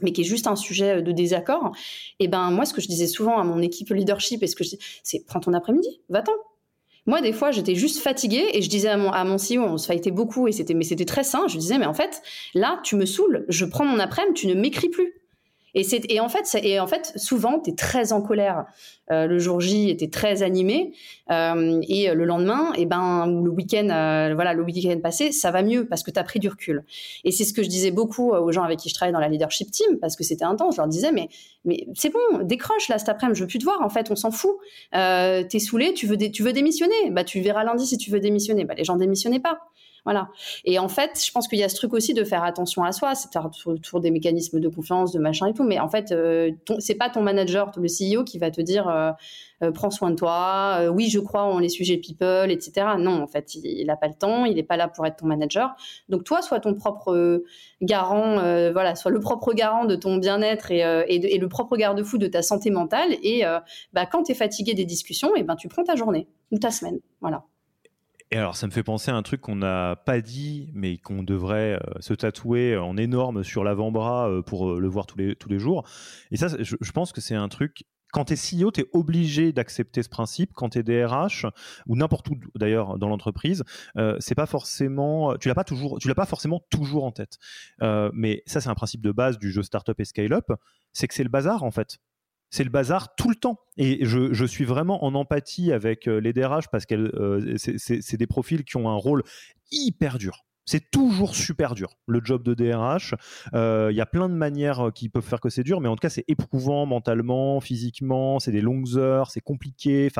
mais 0.00 0.12
qui 0.12 0.20
est 0.20 0.24
juste 0.24 0.46
un 0.46 0.54
sujet 0.54 1.02
de 1.02 1.10
désaccord, 1.10 1.72
et 2.20 2.28
ben 2.28 2.52
moi 2.52 2.64
ce 2.64 2.72
que 2.72 2.80
je 2.80 2.86
disais 2.86 3.08
souvent 3.08 3.38
à 3.38 3.42
mon 3.42 3.60
équipe 3.60 3.90
leadership, 3.90 4.44
et 4.44 4.46
ce 4.46 4.54
que 4.54 4.62
c'est 5.02 5.24
prends 5.26 5.40
ton 5.40 5.52
après-midi, 5.54 6.00
va-t'en. 6.08 6.30
Moi 7.06 7.20
des 7.20 7.32
fois 7.32 7.50
j'étais 7.50 7.74
juste 7.74 7.98
fatiguée 7.98 8.46
et 8.52 8.62
je 8.62 8.68
disais 8.68 8.90
à 8.90 8.96
mon 8.96 9.10
à 9.10 9.24
mon 9.24 9.38
CEO, 9.38 9.64
on 9.64 9.76
se 9.76 9.86
fightait 9.86 10.12
beaucoup 10.12 10.46
et 10.46 10.52
c'était 10.52 10.74
mais 10.74 10.84
c'était 10.84 11.04
très 11.04 11.24
sain, 11.24 11.48
je 11.48 11.58
disais 11.58 11.78
mais 11.78 11.86
en 11.86 11.94
fait 11.94 12.22
là 12.54 12.80
tu 12.84 12.94
me 12.94 13.06
saoules, 13.06 13.44
je 13.48 13.64
prends 13.64 13.84
mon 13.84 13.98
après-midi, 13.98 14.34
tu 14.34 14.46
ne 14.46 14.54
m'écris 14.54 14.88
plus. 14.88 15.14
Et, 15.74 15.86
et, 16.08 16.20
en 16.20 16.28
fait, 16.28 16.58
et 16.62 16.80
en 16.80 16.86
fait, 16.86 17.12
souvent, 17.16 17.60
tu 17.60 17.70
es 17.70 17.74
très 17.74 18.12
en 18.12 18.22
colère. 18.22 18.66
Euh, 19.10 19.26
le 19.26 19.38
jour 19.38 19.60
J, 19.60 19.88
était 19.88 20.08
très 20.08 20.42
animé. 20.42 20.92
Euh, 21.30 21.80
et 21.88 22.12
le 22.12 22.24
lendemain, 22.24 22.72
et 22.76 22.82
eh 22.82 22.86
ben, 22.86 23.26
le 23.26 23.50
week-end, 23.50 23.88
euh, 23.90 24.34
voilà, 24.34 24.52
le 24.52 24.62
week-end 24.62 24.98
passé, 25.02 25.32
ça 25.32 25.50
va 25.50 25.62
mieux 25.62 25.86
parce 25.86 26.02
que 26.02 26.10
tu 26.10 26.18
as 26.18 26.24
pris 26.24 26.40
du 26.40 26.48
recul. 26.48 26.84
Et 27.24 27.30
c'est 27.30 27.44
ce 27.44 27.52
que 27.52 27.62
je 27.62 27.68
disais 27.68 27.90
beaucoup 27.90 28.32
aux 28.32 28.52
gens 28.52 28.62
avec 28.62 28.78
qui 28.78 28.88
je 28.88 28.94
travaille 28.94 29.12
dans 29.12 29.20
la 29.20 29.28
leadership 29.28 29.70
team 29.70 29.98
parce 29.98 30.16
que 30.16 30.24
c'était 30.24 30.44
intense. 30.44 30.74
Je 30.76 30.80
leur 30.80 30.88
disais, 30.88 31.12
mais, 31.12 31.28
mais 31.64 31.86
c'est 31.94 32.10
bon, 32.10 32.42
décroche 32.42 32.88
là 32.88 32.98
cet 32.98 33.08
après-midi, 33.08 33.38
je 33.38 33.44
veux 33.44 33.48
plus 33.48 33.58
te 33.58 33.64
voir. 33.64 33.80
En 33.82 33.88
fait, 33.88 34.10
on 34.10 34.16
s'en 34.16 34.30
fout. 34.30 34.56
Euh, 34.94 35.44
es 35.50 35.58
saoulé, 35.58 35.94
tu 35.94 36.06
veux, 36.06 36.16
tu 36.16 36.42
veux 36.42 36.52
démissionner? 36.52 37.10
Bah, 37.10 37.24
tu 37.24 37.40
verras 37.40 37.64
lundi 37.64 37.86
si 37.86 37.96
tu 37.96 38.10
veux 38.10 38.20
démissionner. 38.20 38.64
Bah, 38.64 38.74
les 38.76 38.84
gens 38.84 38.96
démissionnaient 38.96 39.40
pas. 39.40 39.60
Voilà. 40.04 40.28
Et 40.64 40.78
en 40.78 40.88
fait, 40.88 41.22
je 41.24 41.30
pense 41.32 41.48
qu'il 41.48 41.58
y 41.58 41.64
a 41.64 41.68
ce 41.68 41.76
truc 41.76 41.92
aussi 41.92 42.14
de 42.14 42.24
faire 42.24 42.44
attention 42.44 42.84
à 42.84 42.92
soi, 42.92 43.14
c'est 43.14 43.28
autour 43.66 44.00
des 44.00 44.10
mécanismes 44.10 44.60
de 44.60 44.68
confiance, 44.68 45.12
de 45.12 45.18
machin 45.18 45.46
et 45.46 45.52
tout. 45.52 45.64
Mais 45.64 45.78
en 45.78 45.88
fait, 45.88 46.12
euh, 46.12 46.50
c'est 46.78 46.94
pas 46.94 47.10
ton 47.10 47.22
manager, 47.22 47.70
le 47.76 47.88
CEO, 47.88 48.24
qui 48.24 48.38
va 48.38 48.50
te 48.50 48.60
dire 48.60 48.88
euh, 48.88 49.10
euh, 49.62 49.72
prends 49.72 49.90
soin 49.90 50.10
de 50.10 50.16
toi. 50.16 50.88
oui, 50.90 51.08
je 51.08 51.18
crois 51.18 51.42
en 51.42 51.58
les 51.58 51.68
sujets 51.68 51.96
people, 51.96 52.50
etc. 52.50 52.86
Non, 52.98 53.22
en 53.22 53.26
fait, 53.26 53.54
il 53.54 53.86
n'a 53.86 53.96
pas 53.96 54.08
le 54.08 54.14
temps, 54.14 54.44
il 54.44 54.54
n'est 54.54 54.62
pas 54.62 54.76
là 54.76 54.88
pour 54.88 55.04
être 55.06 55.16
ton 55.16 55.26
manager. 55.26 55.74
Donc 56.08 56.24
toi, 56.24 56.42
sois 56.42 56.60
ton 56.60 56.74
propre 56.74 57.42
garant, 57.82 58.36
voilà, 58.72 58.94
sois 58.94 59.10
le 59.10 59.20
propre 59.20 59.52
garant 59.52 59.84
de 59.84 59.96
ton 59.96 60.16
bien-être 60.16 60.70
et, 60.70 60.80
et, 61.08 61.38
le 61.38 61.48
propre 61.48 61.76
garde-fou 61.76 62.18
de 62.18 62.26
ta 62.26 62.42
santé 62.42 62.70
mentale. 62.70 63.16
Et 63.22 63.42
bah, 63.92 64.06
quand 64.06 64.24
tu 64.24 64.32
es 64.32 64.34
fatigué 64.34 64.74
des 64.74 64.84
discussions, 64.84 65.34
et 65.36 65.40
eh 65.40 65.42
ben 65.42 65.56
tu 65.56 65.68
prends 65.68 65.84
ta 65.84 65.96
journée 65.96 66.28
ou 66.50 66.58
ta 66.58 66.70
semaine, 66.70 67.00
voilà. 67.20 67.44
Et 68.30 68.36
alors, 68.36 68.56
ça 68.56 68.66
me 68.66 68.72
fait 68.72 68.82
penser 68.82 69.10
à 69.10 69.16
un 69.16 69.22
truc 69.22 69.40
qu'on 69.40 69.56
n'a 69.56 69.96
pas 69.96 70.20
dit, 70.20 70.70
mais 70.74 70.98
qu'on 70.98 71.22
devrait 71.22 71.80
euh, 71.82 72.00
se 72.00 72.12
tatouer 72.12 72.76
en 72.76 72.96
énorme 72.98 73.42
sur 73.42 73.64
l'avant-bras 73.64 74.28
euh, 74.28 74.42
pour 74.42 74.70
euh, 74.70 74.80
le 74.80 74.88
voir 74.88 75.06
tous 75.06 75.16
les, 75.16 75.34
tous 75.34 75.48
les 75.48 75.58
jours. 75.58 75.88
Et 76.30 76.36
ça, 76.36 76.48
je, 76.58 76.92
pense 76.92 77.12
que 77.12 77.22
c'est 77.22 77.34
un 77.34 77.48
truc. 77.48 77.84
Quand 78.12 78.26
tu 78.26 78.34
es 78.34 78.36
CEO, 78.36 78.70
tu 78.70 78.82
es 78.82 78.86
obligé 78.92 79.52
d'accepter 79.52 80.02
ce 80.02 80.10
principe. 80.10 80.52
Quand 80.52 80.70
tu 80.70 80.78
es 80.78 80.82
DRH, 80.82 81.46
ou 81.86 81.96
n'importe 81.96 82.28
où 82.28 82.38
d'ailleurs 82.54 82.98
dans 82.98 83.08
l'entreprise, 83.08 83.64
c'est 84.18 84.34
pas 84.34 84.46
forcément, 84.46 85.36
tu 85.36 85.48
l'as 85.48 85.54
pas 85.54 85.64
toujours, 85.64 85.98
pas 86.16 86.24
forcément 86.24 86.62
toujours 86.70 87.04
en 87.04 87.12
tête. 87.12 87.36
mais 88.14 88.42
ça, 88.46 88.62
c'est 88.62 88.70
un 88.70 88.74
principe 88.74 89.02
de 89.02 89.12
base 89.12 89.38
du 89.38 89.52
jeu 89.52 89.62
startup 89.62 90.00
et 90.00 90.06
scale-up, 90.06 90.50
c'est 90.94 91.06
que 91.06 91.12
c'est 91.12 91.22
le 91.22 91.28
bazar 91.28 91.64
en 91.64 91.70
fait 91.70 91.98
c'est 92.50 92.64
le 92.64 92.70
bazar 92.70 93.14
tout 93.14 93.28
le 93.28 93.36
temps. 93.36 93.60
Et 93.76 94.04
je, 94.04 94.44
suis 94.44 94.64
vraiment 94.64 95.04
en 95.04 95.14
empathie 95.14 95.72
avec 95.72 96.08
euh, 96.08 96.20
les 96.20 96.32
DRH 96.32 96.68
parce 96.70 96.86
que 96.86 96.94
euh, 96.94 97.56
c'est 97.58 98.16
des 98.16 98.26
profils 98.26 98.64
qui 98.64 98.76
ont 98.76 98.88
un 98.88 98.96
rôle 98.96 99.22
hyper 99.70 100.18
dur. 100.18 100.44
C'est 100.64 100.90
toujours 100.90 101.34
super 101.34 101.74
dur, 101.74 101.96
le 102.06 102.20
job 102.22 102.42
de 102.42 102.52
DRH. 102.52 103.14
Euh, 103.54 103.88
il 103.90 103.96
y 103.96 104.02
a 104.02 104.06
plein 104.06 104.28
de 104.28 104.34
manières 104.34 104.90
qui 104.94 105.08
peuvent 105.08 105.24
faire 105.24 105.40
que 105.40 105.48
c'est 105.48 105.62
dur, 105.62 105.80
mais 105.80 105.88
en 105.88 105.96
tout 105.96 106.00
cas, 106.00 106.10
c'est 106.10 106.26
éprouvant 106.28 106.84
mentalement, 106.84 107.58
physiquement, 107.60 108.38
c'est 108.38 108.52
des 108.52 108.60
longues 108.60 108.98
heures, 108.98 109.30
c'est 109.30 109.40
compliqué, 109.40 110.10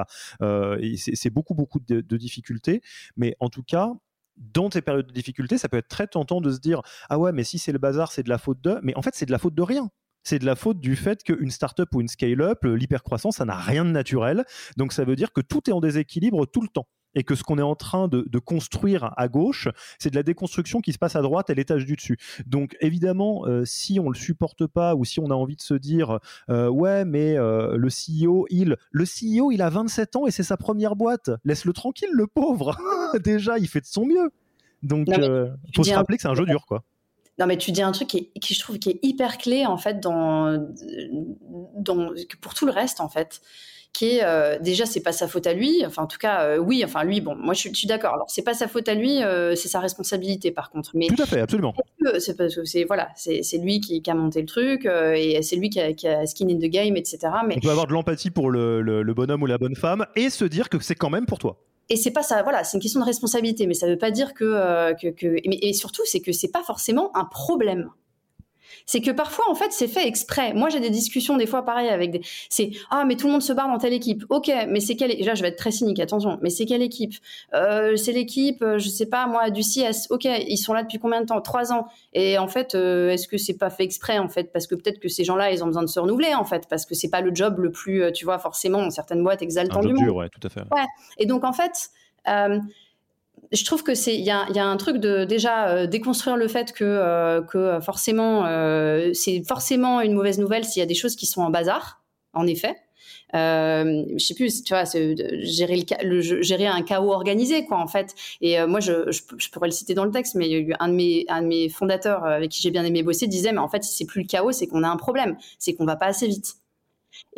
c'est 0.96 1.30
beaucoup, 1.30 1.54
beaucoup 1.54 1.80
de, 1.80 2.16
difficultés. 2.16 2.80
Mais 3.16 3.36
en 3.40 3.50
tout 3.50 3.62
cas, 3.62 3.92
dans 4.38 4.70
ces 4.70 4.80
périodes 4.80 5.06
de 5.06 5.12
difficulté, 5.12 5.58
ça 5.58 5.68
peut 5.68 5.76
être 5.76 5.88
très 5.88 6.06
tentant 6.06 6.40
de 6.40 6.50
se 6.50 6.60
dire 6.60 6.80
Ah 7.10 7.18
ouais, 7.18 7.32
mais 7.32 7.44
si 7.44 7.58
c'est 7.58 7.72
le 7.72 7.78
bazar, 7.78 8.10
c'est 8.10 8.22
de 8.22 8.30
la 8.30 8.38
faute 8.38 8.62
de. 8.62 8.78
Mais 8.82 8.96
en 8.96 9.02
fait, 9.02 9.14
c'est 9.14 9.26
de 9.26 9.32
la 9.32 9.38
faute 9.38 9.54
de 9.54 9.62
rien 9.62 9.90
c'est 10.24 10.38
de 10.38 10.46
la 10.46 10.56
faute 10.56 10.80
du 10.80 10.96
fait 10.96 11.22
qu'une 11.22 11.50
startup 11.50 11.94
ou 11.94 12.00
une 12.00 12.08
scale-up, 12.08 12.64
l'hypercroissance, 12.64 13.36
ça 13.36 13.44
n'a 13.44 13.56
rien 13.56 13.84
de 13.84 13.90
naturel. 13.90 14.44
Donc 14.76 14.92
ça 14.92 15.04
veut 15.04 15.16
dire 15.16 15.32
que 15.32 15.40
tout 15.40 15.68
est 15.68 15.72
en 15.72 15.80
déséquilibre 15.80 16.46
tout 16.46 16.60
le 16.60 16.68
temps 16.68 16.86
et 17.14 17.24
que 17.24 17.34
ce 17.34 17.42
qu'on 17.42 17.58
est 17.58 17.62
en 17.62 17.74
train 17.74 18.08
de, 18.08 18.38
construire 18.38 19.12
à 19.16 19.28
gauche, 19.28 19.68
c'est 19.98 20.10
de 20.10 20.14
la 20.14 20.22
déconstruction 20.22 20.80
qui 20.80 20.92
se 20.92 20.98
passe 20.98 21.16
à 21.16 21.22
droite 21.22 21.50
à 21.50 21.54
l'étage 21.54 21.84
du 21.84 21.96
dessus. 21.96 22.16
Donc 22.46 22.76
évidemment, 22.80 23.46
euh, 23.46 23.64
si 23.64 23.98
on 23.98 24.08
le 24.08 24.14
supporte 24.14 24.66
pas 24.66 24.94
ou 24.94 25.04
si 25.04 25.18
on 25.20 25.30
a 25.30 25.34
envie 25.34 25.56
de 25.56 25.60
se 25.60 25.74
dire 25.74 26.20
euh, 26.48 26.68
ouais 26.68 27.04
mais 27.04 27.36
euh, 27.36 27.76
le 27.76 27.88
CEO 27.88 28.46
il 28.48 28.76
le 28.90 29.04
CEO 29.04 29.50
il 29.50 29.60
a 29.60 29.70
27 29.70 30.16
ans 30.16 30.26
et 30.26 30.30
c'est 30.30 30.44
sa 30.44 30.56
première 30.56 30.96
boîte, 30.96 31.30
laisse-le 31.44 31.72
tranquille 31.72 32.10
le 32.12 32.26
pauvre. 32.26 32.76
Déjà 33.22 33.58
il 33.58 33.68
fait 33.68 33.80
de 33.80 33.86
son 33.86 34.06
mieux. 34.06 34.30
Donc 34.82 35.08
il 35.08 35.52
faut 35.74 35.84
se 35.84 35.92
rappeler 35.92 36.16
que 36.16 36.22
c'est 36.22 36.28
un 36.28 36.34
jeu 36.34 36.46
dur 36.46 36.64
quoi. 36.66 36.84
Non, 37.38 37.46
mais 37.46 37.56
tu 37.56 37.70
dis 37.70 37.82
un 37.82 37.92
truc 37.92 38.08
qui, 38.08 38.30
je 38.54 38.60
trouve 38.60 38.78
qui 38.78 38.90
est 38.90 38.98
hyper 39.02 39.38
clé 39.38 39.64
en 39.64 39.76
fait 39.76 40.00
dans, 40.00 40.58
dans 41.76 42.10
pour 42.40 42.54
tout 42.54 42.66
le 42.66 42.72
reste 42.72 43.00
en 43.00 43.08
fait 43.08 43.40
qui 43.92 44.16
est 44.16 44.20
euh, 44.22 44.58
déjà 44.60 44.86
c'est 44.86 45.00
pas 45.00 45.12
sa 45.12 45.28
faute 45.28 45.46
à 45.46 45.54
lui. 45.54 45.84
Enfin 45.86 46.02
en 46.02 46.06
tout 46.06 46.18
cas 46.18 46.42
euh, 46.42 46.58
oui 46.58 46.82
enfin 46.84 47.04
lui 47.04 47.20
bon 47.20 47.34
moi 47.36 47.54
je, 47.54 47.68
suis 47.72 47.86
d'accord. 47.86 48.14
Alors 48.14 48.26
c'est 48.28 48.42
pas 48.42 48.54
sa 48.54 48.68
faute 48.68 48.88
à 48.88 48.94
lui 48.94 49.22
euh, 49.22 49.54
c'est 49.54 49.68
sa 49.68 49.80
responsabilité 49.80 50.50
par 50.50 50.70
contre. 50.70 50.90
Mais 50.94 51.06
tout 51.06 51.22
à 51.22 51.26
fait 51.26 51.40
absolument. 51.40 51.74
c'est 52.18 52.36
parce 52.36 52.54
que 52.54 52.64
c'est 52.64 52.84
voilà 52.84 53.08
c'est 53.14 53.58
lui 53.58 53.80
qui, 53.80 54.02
a 54.08 54.14
monté 54.14 54.40
le 54.40 54.46
truc 54.46 54.86
et 54.86 55.40
c'est 55.42 55.56
lui 55.56 55.70
qui 55.70 55.80
a, 55.80 55.92
qui 55.92 56.08
a, 56.08 56.26
skin 56.26 56.48
in 56.48 56.58
the 56.58 56.70
game 56.70 56.96
etc 56.96 57.18
mais 57.46 57.56
on 57.56 57.60
peut 57.60 57.70
avoir 57.70 57.86
de 57.86 57.92
l'empathie 57.92 58.30
pour 58.30 58.50
le, 58.50 58.82
le 58.82 59.14
bonhomme 59.14 59.42
ou 59.42 59.46
la 59.46 59.58
bonne 59.58 59.76
femme 59.76 60.06
et 60.16 60.30
se 60.30 60.44
dire 60.44 60.68
que 60.68 60.78
c'est 60.80 60.94
quand 60.94 61.10
même 61.10 61.26
pour 61.26 61.38
toi 61.38 61.58
et 61.90 61.96
c'est 61.96 62.10
pas 62.10 62.22
ça, 62.22 62.42
voilà, 62.42 62.64
c'est 62.64 62.76
une 62.76 62.82
question 62.82 63.00
de 63.00 63.04
responsabilité, 63.04 63.66
mais 63.66 63.74
ça 63.74 63.86
veut 63.86 63.98
pas 63.98 64.10
dire 64.10 64.34
que, 64.34 64.44
euh, 64.44 64.94
que, 64.94 65.08
que 65.08 65.36
et 65.44 65.72
surtout, 65.72 66.02
c'est 66.04 66.20
que 66.20 66.32
c'est 66.32 66.50
pas 66.50 66.62
forcément 66.62 67.16
un 67.16 67.24
problème 67.24 67.90
c'est 68.88 69.02
que 69.02 69.10
parfois 69.10 69.44
en 69.50 69.54
fait 69.54 69.70
c'est 69.70 69.86
fait 69.86 70.08
exprès. 70.08 70.54
Moi 70.54 70.70
j'ai 70.70 70.80
des 70.80 70.88
discussions 70.88 71.36
des 71.36 71.46
fois 71.46 71.62
pareil 71.64 71.90
avec 71.90 72.10
des 72.10 72.22
c'est 72.48 72.70
ah 72.90 73.04
mais 73.06 73.16
tout 73.16 73.26
le 73.26 73.32
monde 73.32 73.42
se 73.42 73.52
barre 73.52 73.68
dans 73.68 73.76
telle 73.76 73.92
équipe. 73.92 74.24
OK, 74.30 74.50
mais 74.66 74.80
c'est 74.80 74.96
quelle 74.96 75.14
là 75.24 75.34
je 75.34 75.42
vais 75.42 75.48
être 75.48 75.58
très 75.58 75.70
cynique 75.70 76.00
attention, 76.00 76.38
mais 76.40 76.48
c'est 76.48 76.64
quelle 76.64 76.80
équipe? 76.80 77.12
Euh, 77.52 77.96
c'est 77.96 78.12
l'équipe 78.12 78.62
euh, 78.62 78.78
je 78.78 78.88
sais 78.88 79.04
pas 79.04 79.26
moi 79.26 79.50
du 79.50 79.60
CS. 79.60 80.06
OK, 80.08 80.24
ils 80.24 80.56
sont 80.56 80.72
là 80.72 80.82
depuis 80.82 80.98
combien 80.98 81.20
de 81.20 81.26
temps? 81.26 81.40
Trois 81.42 81.70
ans. 81.70 81.86
Et 82.14 82.38
en 82.38 82.48
fait 82.48 82.74
euh, 82.74 83.10
est-ce 83.10 83.28
que 83.28 83.36
c'est 83.36 83.58
pas 83.58 83.68
fait 83.68 83.84
exprès 83.84 84.18
en 84.18 84.30
fait? 84.30 84.50
Parce 84.52 84.66
que 84.66 84.74
peut-être 84.74 85.00
que 85.00 85.08
ces 85.08 85.22
gens-là 85.22 85.52
ils 85.52 85.62
ont 85.62 85.66
besoin 85.66 85.82
de 85.82 85.88
se 85.88 86.00
renouveler 86.00 86.34
en 86.34 86.44
fait 86.44 86.66
parce 86.66 86.86
que 86.86 86.94
c'est 86.94 87.10
pas 87.10 87.20
le 87.20 87.34
job 87.34 87.58
le 87.58 87.70
plus 87.70 88.10
tu 88.12 88.24
vois 88.24 88.38
forcément 88.38 88.80
dans 88.80 88.90
certaines 88.90 89.22
boîtes 89.22 89.42
exaltant 89.42 89.80
du 89.80 89.92
monde. 89.92 90.08
ouais, 90.08 90.30
tout 90.30 90.40
à 90.46 90.48
fait. 90.48 90.62
Ouais. 90.72 90.86
Et 91.18 91.26
donc 91.26 91.44
en 91.44 91.52
fait 91.52 91.90
je 93.52 93.64
trouve 93.64 93.82
que 93.82 93.94
c'est 93.94 94.14
il 94.14 94.24
y 94.24 94.30
a, 94.30 94.46
un 94.64 94.76
truc 94.76 94.98
de 94.98 95.24
déjà 95.24 95.68
euh, 95.68 95.86
déconstruire 95.86 96.36
le 96.36 96.48
fait 96.48 96.72
que 96.72 96.84
euh, 96.84 97.42
que 97.42 97.80
forcément 97.80 98.46
euh, 98.46 99.10
c'est 99.14 99.42
forcément 99.46 100.00
une 100.00 100.12
mauvaise 100.12 100.38
nouvelle 100.38 100.64
s'il 100.64 100.80
y 100.80 100.82
a 100.82 100.86
des 100.86 100.94
choses 100.94 101.16
qui 101.16 101.26
sont 101.26 101.42
en 101.42 101.50
bazar 101.50 102.02
en 102.34 102.46
effet. 102.46 102.76
Euh, 103.34 104.04
je 104.16 104.24
sais 104.24 104.34
plus 104.34 104.62
tu 104.62 104.72
vois 104.72 104.84
gérer 104.84 105.84
le, 106.02 106.20
gérer 106.20 106.66
un 106.66 106.82
chaos 106.82 107.12
organisé 107.12 107.64
quoi 107.64 107.78
en 107.78 107.86
fait. 107.86 108.14
Et 108.40 108.64
moi 108.66 108.80
je, 108.80 109.10
je, 109.10 109.50
pourrais 109.50 109.68
le 109.68 109.72
citer 109.72 109.94
dans 109.94 110.04
le 110.04 110.10
texte 110.10 110.34
mais 110.34 110.66
un 110.80 110.88
de 110.88 110.94
mes 110.94 111.24
un 111.28 111.42
de 111.42 111.46
mes 111.46 111.68
fondateurs 111.68 112.24
avec 112.24 112.50
qui 112.50 112.62
j'ai 112.62 112.70
bien 112.70 112.84
aimé 112.84 113.02
bosser 113.02 113.26
disait 113.26 113.52
mais 113.52 113.58
en 113.58 113.68
fait 113.68 113.84
si 113.84 113.94
c'est 113.94 114.06
plus 114.06 114.22
le 114.22 114.26
chaos 114.26 114.52
c'est 114.52 114.66
qu'on 114.66 114.82
a 114.82 114.88
un 114.88 114.96
problème. 114.96 115.36
C'est 115.58 115.74
qu'on 115.74 115.84
va 115.84 115.96
pas 115.96 116.06
assez 116.06 116.26
vite 116.26 116.56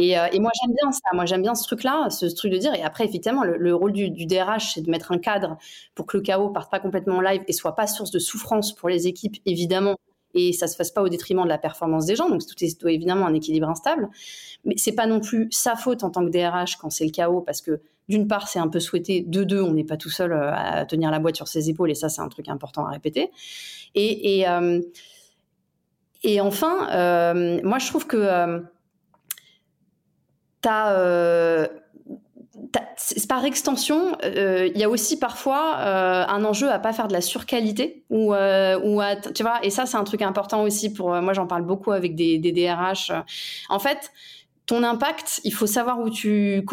euh, 0.00 0.26
et, 0.32 0.40
moi, 0.40 0.50
j'aime 0.60 0.74
bien 0.74 0.92
ça. 0.92 1.10
Moi, 1.12 1.26
j'aime 1.26 1.42
bien 1.42 1.54
ce 1.54 1.64
truc-là, 1.64 2.10
ce, 2.10 2.26
truc 2.26 2.52
de 2.52 2.58
dire. 2.58 2.74
Et 2.74 2.82
après, 2.82 3.04
effectivement, 3.04 3.44
le, 3.44 3.74
rôle 3.74 3.92
du, 3.92 4.26
DRH, 4.26 4.74
c'est 4.74 4.80
de 4.82 4.90
mettre 4.90 5.12
un 5.12 5.18
cadre 5.18 5.58
pour 5.94 6.06
que 6.06 6.16
le 6.16 6.22
chaos 6.22 6.48
parte 6.50 6.70
pas 6.70 6.80
complètement 6.80 7.16
en 7.16 7.20
live 7.20 7.42
et 7.48 7.52
soit 7.52 7.74
pas 7.74 7.86
source 7.86 8.10
de 8.10 8.18
souffrance 8.18 8.74
pour 8.74 8.88
les 8.88 9.06
équipes, 9.06 9.36
évidemment. 9.46 9.96
Et 10.32 10.52
ça 10.52 10.68
se 10.68 10.76
fasse 10.76 10.92
pas 10.92 11.02
au 11.02 11.08
détriment 11.08 11.42
de 11.42 11.48
la 11.48 11.58
performance 11.58 12.06
des 12.06 12.14
gens. 12.14 12.28
Donc, 12.28 12.46
tout 12.46 12.64
est 12.64 12.84
évidemment 12.84 13.26
un 13.26 13.34
équilibre 13.34 13.68
instable. 13.68 14.08
Mais 14.64 14.74
c'est 14.76 14.92
pas 14.92 15.06
non 15.06 15.20
plus 15.20 15.48
sa 15.50 15.76
faute 15.76 16.04
en 16.04 16.10
tant 16.10 16.24
que 16.24 16.30
DRH 16.30 16.76
quand 16.76 16.90
c'est 16.90 17.04
le 17.04 17.10
chaos, 17.10 17.40
parce 17.40 17.60
que 17.60 17.80
d'une 18.08 18.26
part, 18.26 18.48
c'est 18.48 18.58
un 18.58 18.68
peu 18.68 18.80
souhaité. 18.80 19.22
De 19.22 19.44
deux, 19.44 19.60
on 19.60 19.72
n'est 19.72 19.84
pas 19.84 19.96
tout 19.96 20.10
seul 20.10 20.32
euh, 20.32 20.52
à 20.54 20.84
tenir 20.86 21.10
la 21.10 21.18
boîte 21.18 21.36
sur 21.36 21.48
ses 21.48 21.68
épaules. 21.68 21.90
Et 21.90 21.94
ça, 21.94 22.08
c'est 22.08 22.22
un 22.22 22.28
truc 22.28 22.48
important 22.48 22.86
à 22.86 22.90
répéter. 22.90 23.30
Et, 23.94 24.48
euh, 24.48 24.80
enfin, 26.40 27.60
moi, 27.64 27.78
je 27.78 27.86
trouve 27.88 28.06
que 28.06 28.62
par 33.28 33.44
extension, 33.44 34.16
euh, 34.24 34.68
il 34.74 34.80
y 34.80 34.84
a 34.84 34.90
aussi 34.90 35.18
parfois 35.18 35.76
euh, 35.78 36.24
un 36.28 36.44
enjeu 36.44 36.70
à 36.70 36.78
pas 36.78 36.92
faire 36.92 37.08
de 37.08 37.12
la 37.12 37.20
surqualité 37.20 38.04
ou, 38.10 38.34
tu 39.34 39.42
vois, 39.42 39.58
et 39.62 39.70
ça 39.70 39.86
c'est 39.86 39.96
un 39.96 40.04
truc 40.04 40.22
important 40.22 40.62
aussi 40.62 40.92
pour 40.92 41.10
moi. 41.20 41.32
J'en 41.32 41.46
parle 41.46 41.62
beaucoup 41.62 41.92
avec 41.92 42.14
des, 42.14 42.38
DRH. 42.38 43.12
En 43.68 43.78
fait, 43.78 44.10
ton 44.70 44.84
impact, 44.84 45.40
il 45.42 45.52
faut 45.52 45.66
savoir 45.66 45.98
où 45.98 46.10
tu, 46.10 46.64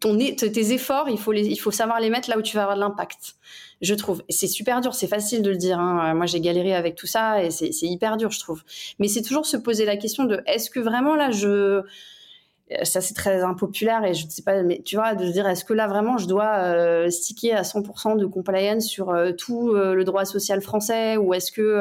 ton, 0.00 0.18
tes 0.18 0.72
efforts, 0.72 1.08
il 1.08 1.18
faut 1.18 1.32
il 1.32 1.56
faut 1.56 1.70
savoir 1.70 1.98
les 1.98 2.10
mettre 2.10 2.28
là 2.28 2.36
où 2.36 2.42
tu 2.42 2.56
vas 2.56 2.64
avoir 2.64 2.76
de 2.76 2.80
l'impact. 2.82 3.36
Je 3.80 3.94
trouve. 3.94 4.22
C'est 4.28 4.46
super 4.46 4.82
dur, 4.82 4.94
c'est 4.94 5.06
facile 5.06 5.40
de 5.40 5.50
le 5.50 5.56
dire. 5.56 5.78
Hein. 5.78 6.12
Moi, 6.12 6.26
j'ai 6.26 6.40
galéré 6.40 6.74
avec 6.74 6.96
tout 6.96 7.06
ça 7.06 7.42
et 7.42 7.50
c'est 7.50 7.70
hyper 7.86 8.18
dur, 8.18 8.30
je 8.30 8.40
trouve. 8.40 8.62
Mais 8.98 9.08
c'est 9.08 9.22
toujours 9.22 9.46
se 9.46 9.56
poser 9.56 9.86
la 9.86 9.96
question 9.96 10.24
de 10.24 10.42
est-ce 10.44 10.68
que 10.68 10.78
vraiment 10.78 11.14
là, 11.14 11.30
je 11.30 11.82
ça 12.82 13.00
c'est 13.00 13.14
très 13.14 13.42
impopulaire 13.42 14.04
et 14.04 14.14
je 14.14 14.26
ne 14.26 14.30
sais 14.30 14.42
pas, 14.42 14.62
mais 14.62 14.82
tu 14.84 14.96
vois, 14.96 15.14
de 15.14 15.30
dire 15.30 15.46
est-ce 15.48 15.64
que 15.64 15.72
là 15.72 15.88
vraiment 15.88 16.18
je 16.18 16.26
dois 16.26 16.58
euh, 16.58 17.10
sticker 17.10 17.54
à 17.54 17.62
100% 17.62 18.16
de 18.16 18.26
compliance 18.26 18.86
sur 18.86 19.10
euh, 19.10 19.32
tout 19.32 19.70
euh, 19.70 19.94
le 19.94 20.04
droit 20.04 20.24
social 20.24 20.60
français 20.60 21.16
ou 21.16 21.34
est-ce 21.34 21.50
que 21.50 21.80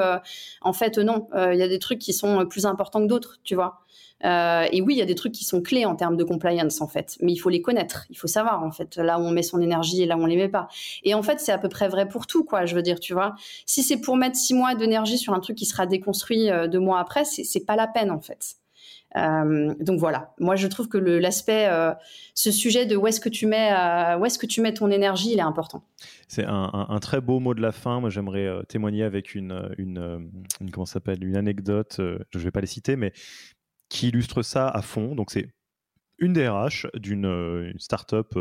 en 0.62 0.74
fait 0.74 0.98
non, 0.98 1.28
il 1.36 1.58
y 1.58 1.64
a 1.64 1.68
des 1.68 1.80
trucs 1.80 2.00
qui 2.00 2.14
sont 2.14 2.46
plus 2.46 2.66
importants 2.66 3.02
que 3.02 3.08
d'autres, 3.08 3.40
tu 3.44 3.56
vois? 3.56 3.82
et 4.22 4.82
oui, 4.82 4.96
il 4.96 4.98
y 4.98 5.02
a 5.02 5.06
des 5.06 5.16
trucs 5.16 5.32
qui 5.32 5.46
sont 5.46 5.62
clés 5.62 5.86
en 5.86 5.96
termes 5.96 6.18
de 6.18 6.26
compliance 6.26 6.82
en 6.82 6.88
fait, 6.88 7.18
mais 7.22 7.32
il 7.32 7.38
faut 7.38 7.50
les 7.50 7.62
connaître, 7.62 8.06
il 8.10 8.18
faut 8.18 8.28
savoir 8.28 8.64
en 8.64 8.72
fait 8.72 8.98
là 8.98 9.18
où 9.18 9.24
on 9.24 9.32
met 9.32 9.44
son 9.44 9.62
énergie 9.62 10.04
et 10.04 10.06
là 10.06 10.18
où 10.18 10.22
on 10.22 10.26
les 10.26 10.36
met 10.36 10.50
pas. 10.50 10.68
Et 11.04 11.14
en 11.14 11.24
fait, 11.24 11.40
c'est 11.40 11.54
à 11.54 11.58
peu 11.58 11.70
près 11.70 11.88
vrai 11.88 12.08
pour 12.08 12.28
tout 12.28 12.44
quoi. 12.44 12.66
Je 12.66 12.76
veux 12.76 12.82
dire, 12.82 13.00
tu 13.00 13.14
vois, 13.14 13.36
si 13.66 13.82
c'est 13.82 14.02
pour 14.02 14.18
mettre 14.18 14.36
six 14.36 14.54
mois 14.54 14.76
d'énergie 14.76 15.18
sur 15.18 15.34
un 15.34 15.40
truc 15.40 15.56
qui 15.56 15.66
sera 15.66 15.86
déconstruit 15.86 16.50
deux 16.70 16.80
mois 16.80 17.00
après, 17.00 17.24
c'est 17.24 17.66
pas 17.66 17.78
la 17.78 17.88
peine 17.88 18.12
en 18.12 18.20
fait. 18.20 18.59
Euh, 19.16 19.74
donc 19.80 20.00
voilà, 20.00 20.34
moi 20.40 20.56
je 20.56 20.68
trouve 20.68 20.88
que 20.88 20.98
l'aspect, 20.98 21.68
euh, 21.68 21.94
ce 22.36 22.52
sujet 22.52 22.86
de 22.86 22.96
où 22.96 23.08
est-ce 23.08 23.20
que 23.20 23.30
tu 23.30 23.48
mets, 23.48 23.72
euh, 23.72 24.24
est-ce 24.24 24.38
que 24.38 24.46
tu 24.46 24.62
mets 24.62 24.74
ton 24.74 24.92
énergie, 24.92 25.32
il 25.32 25.40
est 25.40 25.44
important. 25.44 25.84
C'est 26.28 26.46
un, 26.46 27.00
très 27.02 27.22
beau 27.22 27.40
mot 27.40 27.56
de 27.56 27.62
la 27.62 27.72
fin. 27.72 28.00
Moi 28.00 28.10
j'aimerais 28.10 28.64
témoigner 28.68 29.04
avec 29.04 29.34
une, 29.34 29.74
une, 29.78 30.32
comment 30.72 30.86
s'appelle, 30.86 31.24
une 31.24 31.36
anecdote. 31.36 31.96
je 31.98 32.38
ne 32.38 32.44
vais 32.44 32.52
pas 32.52 32.62
les 32.62 32.68
citer, 32.68 32.96
mais 32.96 33.14
qui 33.90 34.10
illustre 34.10 34.44
ça 34.44 34.68
à 34.70 34.82
fond. 34.84 35.16
Donc 35.16 35.32
c'est 35.32 35.50
une 36.20 36.34
DRH 36.34 36.86
d'une 36.94 37.74
start-up 37.80 38.38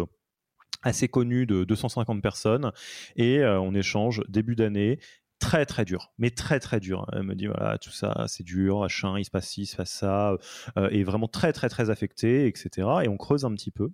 assez 0.82 1.08
connue 1.08 1.46
de 1.46 1.64
250 1.64 2.20
personnes 2.22 2.72
et 3.16 3.42
on 3.42 3.74
échange 3.74 4.22
début 4.28 4.54
d'année 4.54 4.98
très 5.38 5.66
très 5.66 5.84
dur, 5.84 6.12
mais 6.18 6.30
très 6.30 6.60
très 6.60 6.80
dur. 6.80 7.06
Elle 7.12 7.22
me 7.22 7.34
dit 7.34 7.46
voilà 7.46 7.78
tout 7.78 7.90
ça 7.90 8.24
c'est 8.28 8.44
dur, 8.44 8.80
machin, 8.80 9.18
il 9.18 9.24
se 9.24 9.30
passe 9.30 9.48
ci, 9.48 9.62
il 9.62 9.66
se 9.66 9.76
passe 9.76 9.90
ça, 9.90 10.36
euh, 10.76 10.88
et 10.90 11.04
vraiment 11.04 11.28
très 11.28 11.52
très 11.52 11.68
très 11.68 11.90
affecté, 11.90 12.46
etc. 12.46 12.88
Et 13.04 13.08
on 13.08 13.16
creuse 13.16 13.44
un 13.44 13.54
petit 13.54 13.70
peu. 13.70 13.90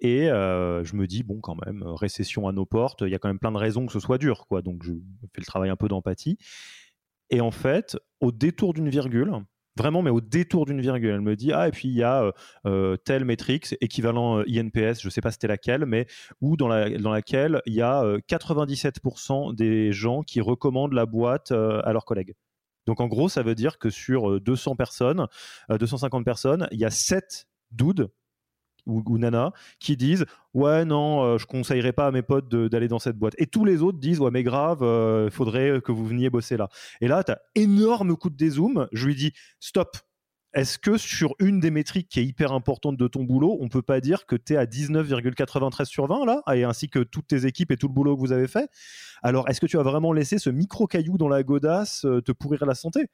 Et 0.00 0.30
euh, 0.30 0.84
je 0.84 0.94
me 0.94 1.06
dis 1.06 1.22
bon 1.22 1.40
quand 1.40 1.56
même 1.66 1.82
récession 1.82 2.46
à 2.48 2.52
nos 2.52 2.66
portes, 2.66 3.02
il 3.02 3.10
y 3.10 3.14
a 3.14 3.18
quand 3.18 3.28
même 3.28 3.38
plein 3.40 3.52
de 3.52 3.58
raisons 3.58 3.86
que 3.86 3.92
ce 3.92 4.00
soit 4.00 4.18
dur, 4.18 4.46
quoi. 4.46 4.62
Donc 4.62 4.82
je 4.84 4.92
fais 5.34 5.40
le 5.40 5.46
travail 5.46 5.70
un 5.70 5.76
peu 5.76 5.88
d'empathie. 5.88 6.38
Et 7.30 7.40
en 7.40 7.50
fait, 7.50 7.96
au 8.20 8.32
détour 8.32 8.74
d'une 8.74 8.88
virgule, 8.88 9.32
vraiment, 9.78 10.02
mais 10.02 10.10
au 10.10 10.20
détour 10.20 10.66
d'une 10.66 10.80
virgule. 10.80 11.10
Elle 11.10 11.20
me 11.22 11.36
dit 11.36 11.52
ah 11.52 11.68
et 11.68 11.70
puis 11.70 11.88
il 11.88 11.94
y 11.94 12.02
a 12.02 12.24
euh, 12.24 12.32
euh 12.66 12.96
telle 12.96 13.24
métrique 13.24 13.74
équivalent 13.80 14.40
euh, 14.40 14.44
INPS, 14.48 15.00
je 15.00 15.06
ne 15.06 15.10
sais 15.10 15.20
pas 15.20 15.30
c'était 15.30 15.46
laquelle, 15.46 15.86
mais 15.86 16.06
ou 16.40 16.56
dans, 16.56 16.68
la, 16.68 16.90
dans 16.90 17.10
laquelle 17.10 17.62
il 17.64 17.74
y 17.74 17.82
a 17.82 18.02
97% 18.28 19.50
euh, 19.50 19.52
des 19.54 19.92
gens 19.92 20.22
qui 20.22 20.40
recommandent 20.40 20.92
la 20.92 21.06
boîte 21.06 21.52
à 21.52 21.92
leurs 21.92 22.04
collègues. 22.04 22.34
Donc 22.86 23.00
en 23.00 23.06
gros, 23.06 23.28
ça 23.28 23.42
veut 23.42 23.54
dire 23.54 23.78
que 23.78 23.90
sur 23.90 24.40
200 24.40 24.76
personnes, 24.76 25.26
250 25.70 26.24
personnes, 26.24 26.68
il 26.72 26.78
y 26.78 26.84
a 26.84 26.90
7 26.90 27.46
doudes 27.70 28.10
ou, 28.88 29.18
Nana 29.18 29.52
qui 29.78 29.96
disent 29.96 30.24
ouais 30.54 30.84
non 30.84 31.22
euh, 31.22 31.38
je 31.38 31.46
conseillerais 31.46 31.92
pas 31.92 32.06
à 32.06 32.10
mes 32.10 32.22
potes 32.22 32.48
d'aller 32.48 32.88
dans 32.88 32.98
cette 32.98 33.16
boîte. 33.16 33.34
Et 33.38 33.46
tous 33.46 33.64
les 33.64 33.82
autres 33.82 33.98
disent 33.98 34.20
ouais 34.20 34.30
mais 34.30 34.42
grave 34.42 34.82
euh, 34.82 35.30
faudrait 35.30 35.80
que 35.80 35.92
vous 35.92 36.06
veniez 36.06 36.30
bosser 36.30 36.56
là. 36.56 36.68
Et 37.00 37.08
là 37.08 37.22
tu 37.22 37.32
as 37.32 37.40
énorme 37.54 38.16
coup 38.16 38.30
de 38.30 38.36
dézoom. 38.36 38.88
Je 38.92 39.06
lui 39.06 39.14
dis 39.14 39.32
stop. 39.60 39.96
Est-ce 40.54 40.78
que 40.78 40.96
sur 40.96 41.34
une 41.40 41.60
des 41.60 41.70
métriques 41.70 42.08
qui 42.08 42.20
est 42.20 42.24
hyper 42.24 42.52
importante 42.52 42.96
de 42.96 43.06
ton 43.06 43.22
boulot, 43.22 43.58
on 43.60 43.68
peut 43.68 43.82
pas 43.82 44.00
dire 44.00 44.24
que 44.24 44.34
tu 44.34 44.54
es 44.54 44.56
à 44.56 44.64
19,93 44.64 45.84
sur 45.84 46.06
20 46.06 46.24
là, 46.24 46.42
et 46.54 46.64
ainsi 46.64 46.88
que 46.88 47.00
toutes 47.00 47.26
tes 47.26 47.44
équipes 47.44 47.70
et 47.70 47.76
tout 47.76 47.86
le 47.86 47.92
boulot 47.92 48.16
que 48.16 48.20
vous 48.20 48.32
avez 48.32 48.48
fait? 48.48 48.70
Alors, 49.22 49.48
est-ce 49.48 49.60
que 49.60 49.66
tu 49.66 49.78
as 49.78 49.82
vraiment 49.82 50.12
laissé 50.12 50.38
ce 50.38 50.48
micro 50.48 50.86
caillou 50.86 51.18
dans 51.18 51.28
la 51.28 51.42
godasse 51.42 52.06
euh, 52.06 52.22
te 52.22 52.32
pourrir 52.32 52.64
la 52.64 52.74
santé? 52.74 53.08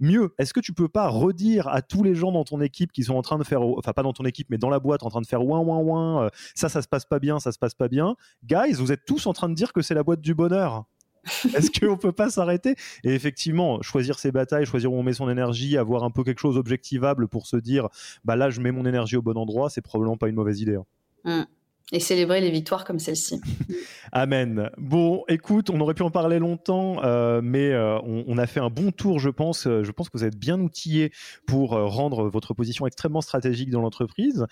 Mieux, 0.00 0.34
est-ce 0.38 0.52
que 0.52 0.60
tu 0.60 0.72
peux 0.72 0.88
pas 0.88 1.08
redire 1.08 1.68
à 1.68 1.82
tous 1.82 2.02
les 2.02 2.14
gens 2.14 2.32
dans 2.32 2.44
ton 2.44 2.60
équipe 2.60 2.92
qui 2.92 3.04
sont 3.04 3.14
en 3.14 3.22
train 3.22 3.38
de 3.38 3.44
faire, 3.44 3.62
enfin 3.62 3.92
pas 3.92 4.02
dans 4.02 4.12
ton 4.12 4.24
équipe, 4.24 4.48
mais 4.50 4.58
dans 4.58 4.70
la 4.70 4.80
boîte, 4.80 5.02
en 5.02 5.10
train 5.10 5.20
de 5.20 5.26
faire 5.26 5.44
ouin 5.44 5.60
ouin 5.60 5.78
ouin, 5.78 6.24
euh, 6.24 6.30
ça, 6.54 6.68
ça 6.68 6.82
se 6.82 6.88
passe 6.88 7.04
pas 7.04 7.18
bien, 7.18 7.40
ça 7.40 7.52
se 7.52 7.58
passe 7.58 7.74
pas 7.74 7.88
bien. 7.88 8.16
Guys, 8.44 8.74
vous 8.74 8.92
êtes 8.92 9.04
tous 9.04 9.26
en 9.26 9.32
train 9.32 9.48
de 9.48 9.54
dire 9.54 9.72
que 9.72 9.82
c'est 9.82 9.94
la 9.94 10.02
boîte 10.02 10.20
du 10.20 10.34
bonheur. 10.34 10.84
Est-ce 11.54 11.70
qu'on 11.70 11.96
peut 11.96 12.12
pas 12.12 12.30
s'arrêter? 12.30 12.74
Et 13.04 13.14
effectivement, 13.14 13.82
choisir 13.82 14.18
ses 14.18 14.32
batailles, 14.32 14.66
choisir 14.66 14.92
où 14.92 14.96
on 14.96 15.02
met 15.02 15.12
son 15.12 15.28
énergie, 15.28 15.76
avoir 15.76 16.04
un 16.04 16.10
peu 16.10 16.24
quelque 16.24 16.40
chose 16.40 16.56
objectivable 16.56 17.28
pour 17.28 17.46
se 17.46 17.56
dire, 17.56 17.88
bah 18.24 18.36
là, 18.36 18.50
je 18.50 18.60
mets 18.60 18.72
mon 18.72 18.86
énergie 18.86 19.16
au 19.16 19.22
bon 19.22 19.36
endroit, 19.36 19.68
c'est 19.68 19.82
probablement 19.82 20.16
pas 20.16 20.28
une 20.28 20.36
mauvaise 20.36 20.60
idée. 20.60 20.76
Hein. 20.76 20.84
Mm 21.24 21.57
et 21.92 22.00
célébrer 22.00 22.40
les 22.40 22.50
victoires 22.50 22.84
comme 22.84 22.98
celle-ci. 22.98 23.40
Amen. 24.12 24.70
Bon, 24.76 25.24
écoute, 25.28 25.70
on 25.70 25.80
aurait 25.80 25.94
pu 25.94 26.02
en 26.02 26.10
parler 26.10 26.38
longtemps, 26.38 27.02
euh, 27.02 27.40
mais 27.42 27.72
euh, 27.72 27.98
on, 28.02 28.36
a 28.36 28.46
fait 28.46 28.60
un 28.60 28.68
bon 28.68 28.90
tour, 28.90 29.18
je 29.18 29.30
pense. 29.30 29.66
Euh, 29.66 29.84
je 29.84 29.90
pense 29.90 30.08
que 30.10 30.18
vous 30.18 30.24
êtes 30.24 30.36
bien 30.36 30.60
outillés 30.60 31.12
pour 31.46 31.70
rendre 31.70 32.28
votre 32.28 32.52
position 32.52 32.86
extrêmement 32.86 33.20
stratégique 33.20 33.70
dans 33.70 33.80
l'entreprise. 33.80 34.46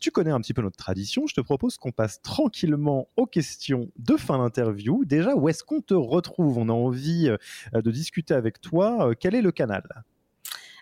tu 0.00 0.10
connais 0.10 0.30
un 0.30 0.40
petit 0.40 0.54
peu 0.54 0.62
notre 0.62 0.76
tradition. 0.76 1.26
Je 1.26 1.34
te 1.34 1.40
propose 1.40 1.76
qu'on 1.76 1.92
passe 1.92 2.20
tranquillement 2.22 3.08
aux 3.16 3.26
questions 3.26 3.88
de 3.98 4.16
fin 4.16 4.38
d'interview. 4.38 5.04
Déjà, 5.04 5.34
où 5.36 5.48
est-ce 5.48 5.62
qu'on 5.64 5.80
te 5.80 5.94
retrouve? 5.94 6.58
On 6.58 6.68
a 6.68 6.72
envie 6.72 7.30
de 7.72 7.90
discuter 7.90 8.34
avec 8.34 8.60
toi. 8.60 9.12
Quel 9.18 9.34
est 9.34 9.42
le 9.42 9.52
canal? 9.52 9.84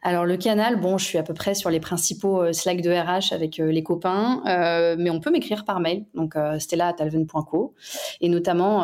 Alors 0.05 0.27
le 0.27 0.37
canal, 0.37 0.81
bon, 0.81 0.99
je 0.99 1.05
suis 1.05 1.19
à 1.19 1.23
peu 1.23 1.33
près 1.33 1.55
sur 1.55 1.71
les 1.71 1.79
principaux 1.79 2.43
euh, 2.43 2.53
Slack 2.53 2.83
de 2.83 2.91
RH 2.91 3.33
avec 3.33 3.61
euh, 3.61 3.71
les 3.71 3.85
copains, 3.85 4.43
euh, 4.47 4.97
mais 4.99 5.11
on 5.11 5.21
peut 5.21 5.31
m'écrire 5.31 5.65
par 5.65 5.79
mail, 5.79 6.05
donc 6.15 6.35
stella@talven.co. 6.59 7.75
Et 8.21 8.29
notamment, 8.29 8.83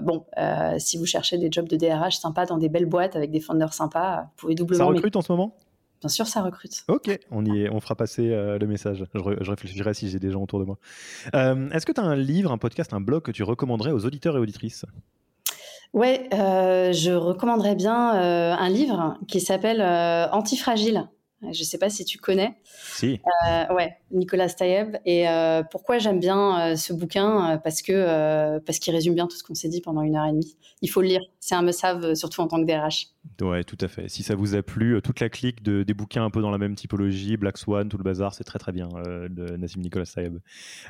bon, 0.00 0.26
si 0.78 0.98
vous 0.98 1.06
cherchez 1.06 1.38
des 1.38 1.50
jobs 1.50 1.68
de 1.68 1.76
DRH 1.76 2.16
sympas 2.18 2.46
dans 2.46 2.58
des 2.58 2.68
belles 2.68 2.86
boîtes 2.86 3.16
avec 3.16 3.30
des 3.30 3.40
founders 3.40 3.72
sympas, 3.72 4.22
vous 4.22 4.36
pouvez 4.36 4.54
doublement. 4.54 4.78
Ça 4.78 4.84
recrute 4.84 5.16
en 5.16 5.22
ce 5.22 5.32
moment? 5.32 5.56
Bien 6.00 6.08
sûr, 6.08 6.26
ça 6.26 6.42
recrute. 6.42 6.84
Ok, 6.88 7.16
on 7.30 7.44
y 7.46 7.62
est, 7.62 7.70
on 7.70 7.80
fera 7.80 7.94
passer 7.94 8.28
le 8.28 8.66
message. 8.66 9.04
Je, 9.14 9.20
je, 9.40 9.50
réfléchirai 9.50 9.94
si 9.94 10.10
j'ai 10.10 10.18
des 10.18 10.30
gens 10.30 10.42
autour 10.42 10.58
de 10.58 10.64
moi. 10.64 10.78
Est-ce 11.32 11.86
que 11.86 11.92
tu 11.92 12.00
as 12.00 12.04
un 12.04 12.16
livre, 12.16 12.52
un 12.52 12.58
podcast, 12.58 12.92
un 12.92 13.00
blog 13.00 13.22
que 13.22 13.30
tu 13.30 13.42
recommanderais 13.42 13.92
aux 13.92 14.04
auditeurs 14.04 14.36
et 14.36 14.40
auditrices? 14.40 14.84
Ouais, 15.92 16.26
euh, 16.32 16.92
je 16.92 17.12
recommanderais 17.12 17.74
bien 17.74 18.16
euh, 18.16 18.54
un 18.54 18.70
livre 18.70 19.18
qui 19.28 19.40
s'appelle 19.40 19.82
euh, 19.82 20.26
Antifragile. 20.30 21.08
Je 21.42 21.48
ne 21.48 21.64
sais 21.64 21.76
pas 21.76 21.90
si 21.90 22.04
tu 22.04 22.18
connais. 22.18 22.56
Si. 22.64 23.20
ouais, 23.74 23.96
Nicolas 24.12 24.48
Taïeb. 24.48 24.96
Et 25.04 25.26
pourquoi 25.72 25.98
j'aime 25.98 26.20
bien 26.20 26.76
ce 26.76 26.92
bouquin 26.92 27.60
Parce 27.64 27.82
que 27.82 28.60
parce 28.60 28.78
qu'il 28.78 28.94
résume 28.94 29.16
bien 29.16 29.26
tout 29.26 29.34
ce 29.36 29.42
qu'on 29.42 29.56
s'est 29.56 29.68
dit 29.68 29.80
pendant 29.80 30.02
une 30.02 30.14
heure 30.14 30.26
et 30.26 30.30
demie. 30.30 30.56
Il 30.82 30.88
faut 30.88 31.02
le 31.02 31.08
lire. 31.08 31.20
C'est 31.40 31.56
un 31.56 31.62
must-have, 31.62 32.14
surtout 32.14 32.42
en 32.42 32.46
tant 32.46 32.64
que 32.64 32.64
DRH. 32.64 33.08
Ouais, 33.40 33.64
tout 33.64 33.76
à 33.80 33.88
fait. 33.88 34.08
Si 34.08 34.22
ça 34.22 34.36
vous 34.36 34.54
a 34.54 34.62
plu, 34.62 35.02
toute 35.02 35.18
la 35.18 35.28
clique 35.28 35.64
de, 35.64 35.82
des 35.82 35.94
bouquins 35.94 36.24
un 36.24 36.30
peu 36.30 36.42
dans 36.42 36.52
la 36.52 36.58
même 36.58 36.76
typologie, 36.76 37.36
Black 37.36 37.58
Swan, 37.58 37.88
tout 37.88 37.98
le 37.98 38.04
bazar, 38.04 38.34
c'est 38.34 38.44
très 38.44 38.60
très 38.60 38.70
bien 38.70 38.88
de 39.28 39.56
Nassim 39.56 39.80
Nicolas 39.80 40.06
Taïeb. 40.06 40.38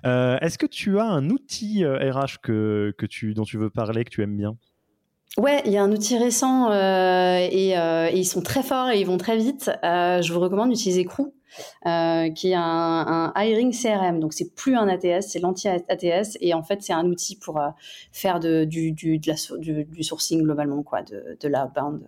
Est-ce 0.05 0.59
que 0.59 0.67
tu 0.67 0.99
as 0.99 1.07
un 1.07 1.31
outil 1.31 1.83
RH 1.87 2.43
que, 2.43 2.95
que 2.99 3.07
tu, 3.07 3.33
dont 3.33 3.45
tu 3.45 3.57
veux 3.57 3.71
parler, 3.71 4.05
que 4.05 4.11
tu 4.11 4.23
aimes 4.23 4.37
bien? 4.37 4.59
Ouais, 5.39 5.63
il 5.65 5.73
y 5.73 5.79
a 5.79 5.83
un 5.83 5.91
outil 5.91 6.19
récent 6.19 6.71
euh, 6.71 6.75
euh, 6.75 8.09
et, 8.11 8.17
ils 8.19 8.25
sont 8.25 8.43
très 8.43 8.63
forts 8.63 8.91
et 8.91 9.01
ils 9.01 9.07
vont 9.07 9.17
très 9.17 9.39
vite. 9.39 9.71
Euh, 9.83 10.21
je 10.21 10.33
vous 10.33 10.41
recommande 10.41 10.71
d'utiliser 10.71 11.07
Crew, 11.07 11.33
qui 12.35 12.51
est 12.51 12.55
un, 12.55 13.33
hiring 13.35 13.73
CRM. 13.73 14.21
Donc 14.21 14.35
c'est 14.35 14.55
plus 14.55 14.77
un 14.77 14.89
ATS, 14.89 15.29
c'est 15.29 15.41
l'anti-ATS 15.41 16.37
et 16.41 16.53
en 16.53 16.63
fait 16.63 16.83
c'est 16.83 16.93
un 16.93 17.07
outil 17.07 17.37
pour 17.37 17.59
faire 18.13 18.41
de, 18.41 18.65
du, 18.65 18.93
du, 18.93 19.19
du, 19.19 20.03
sourcing 20.03 20.43
globalement, 20.43 20.83
quoi, 20.83 21.03
de, 21.03 21.39
de 21.41 21.49
l'outbound, 21.49 22.03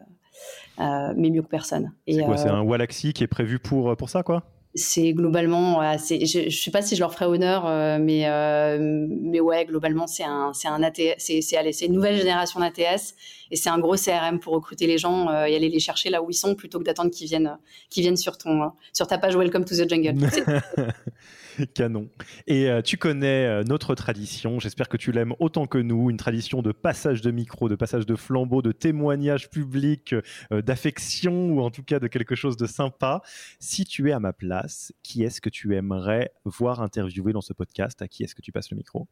mais 0.78 1.30
mieux 1.30 1.42
que 1.42 1.48
personne. 1.48 1.92
C'est 2.06 2.24
quoi 2.24 2.36
C'est 2.36 2.50
un 2.50 2.62
Walaxy 2.62 3.14
qui 3.14 3.24
est 3.24 3.28
prévu 3.28 3.58
pour, 3.58 3.96
pour 3.96 4.10
ça, 4.10 4.22
quoi? 4.22 4.42
C'est 4.74 5.12
globalement 5.12 5.80
je, 5.96 6.44
ne 6.46 6.50
sais 6.50 6.70
pas 6.70 6.82
si 6.82 6.96
je 6.96 7.00
leur 7.00 7.12
ferai 7.12 7.26
honneur 7.26 7.64
euh, 7.66 7.98
mais 8.00 8.26
euh, 8.26 8.78
mais 8.80 9.38
ouais 9.40 9.64
globalement 9.66 10.06
c'est 10.08 10.24
un 10.24 10.52
c'est 10.52 10.66
un 10.66 10.82
ATS 10.82 11.14
c'est 11.18 11.40
c'est 11.42 11.86
une 11.86 11.92
nouvelle 11.92 12.16
génération 12.16 12.58
d'ATS 12.58 13.14
et 13.50 13.56
c'est 13.56 13.70
un 13.70 13.78
gros 13.78 13.94
CRM 13.94 14.40
pour 14.40 14.54
recruter 14.54 14.86
les 14.86 14.98
gens 14.98 15.28
euh, 15.28 15.44
et 15.44 15.54
aller 15.54 15.68
les 15.68 15.78
chercher 15.78 16.10
là 16.10 16.22
où 16.22 16.30
ils 16.30 16.34
sont 16.34 16.56
plutôt 16.56 16.80
que 16.80 16.84
d'attendre 16.84 17.10
qu'ils 17.10 17.28
viennent 17.28 17.56
qu'ils 17.88 18.02
viennent 18.02 18.16
sur 18.16 18.36
ton 18.36 18.72
sur 18.92 19.06
ta 19.06 19.16
page 19.16 19.36
Welcome 19.36 19.64
to 19.64 19.76
the 19.76 19.88
Jungle. 19.88 20.14
Canon. 21.74 22.08
Et 22.46 22.68
euh, 22.68 22.82
tu 22.82 22.96
connais 22.96 23.46
euh, 23.46 23.64
notre 23.64 23.94
tradition, 23.94 24.58
j'espère 24.58 24.88
que 24.88 24.96
tu 24.96 25.12
l'aimes 25.12 25.34
autant 25.38 25.66
que 25.66 25.78
nous, 25.78 26.10
une 26.10 26.16
tradition 26.16 26.62
de 26.62 26.72
passage 26.72 27.20
de 27.20 27.30
micro, 27.30 27.68
de 27.68 27.76
passage 27.76 28.06
de 28.06 28.16
flambeau, 28.16 28.62
de 28.62 28.72
témoignage 28.72 29.50
public, 29.50 30.14
euh, 30.52 30.62
d'affection 30.62 31.50
ou 31.50 31.60
en 31.60 31.70
tout 31.70 31.82
cas 31.82 31.98
de 31.98 32.06
quelque 32.06 32.34
chose 32.34 32.56
de 32.56 32.66
sympa. 32.66 33.22
Si 33.58 33.84
tu 33.84 34.10
es 34.10 34.12
à 34.12 34.20
ma 34.20 34.32
place, 34.32 34.92
qui 35.02 35.22
est-ce 35.22 35.40
que 35.40 35.50
tu 35.50 35.76
aimerais 35.76 36.32
voir 36.44 36.80
interviewer 36.80 37.32
dans 37.32 37.40
ce 37.40 37.52
podcast? 37.52 38.00
À 38.02 38.08
qui 38.08 38.24
est-ce 38.24 38.34
que 38.34 38.42
tu 38.42 38.52
passes 38.52 38.70
le 38.70 38.76
micro? 38.76 39.06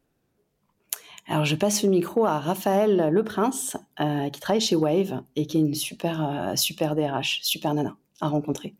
Alors, 1.28 1.44
je 1.44 1.54
passe 1.54 1.84
le 1.84 1.88
micro 1.88 2.26
à 2.26 2.40
Raphaël 2.40 3.10
Leprince, 3.12 3.76
qui 4.32 4.40
travaille 4.40 4.60
chez 4.60 4.74
Wave 4.74 5.22
et 5.36 5.46
qui 5.46 5.56
est 5.56 5.60
une 5.60 5.74
super, 5.74 6.52
super 6.56 6.96
DRH, 6.96 7.40
super 7.42 7.74
nana 7.74 7.96
à 8.20 8.26
rencontrer. 8.26 8.74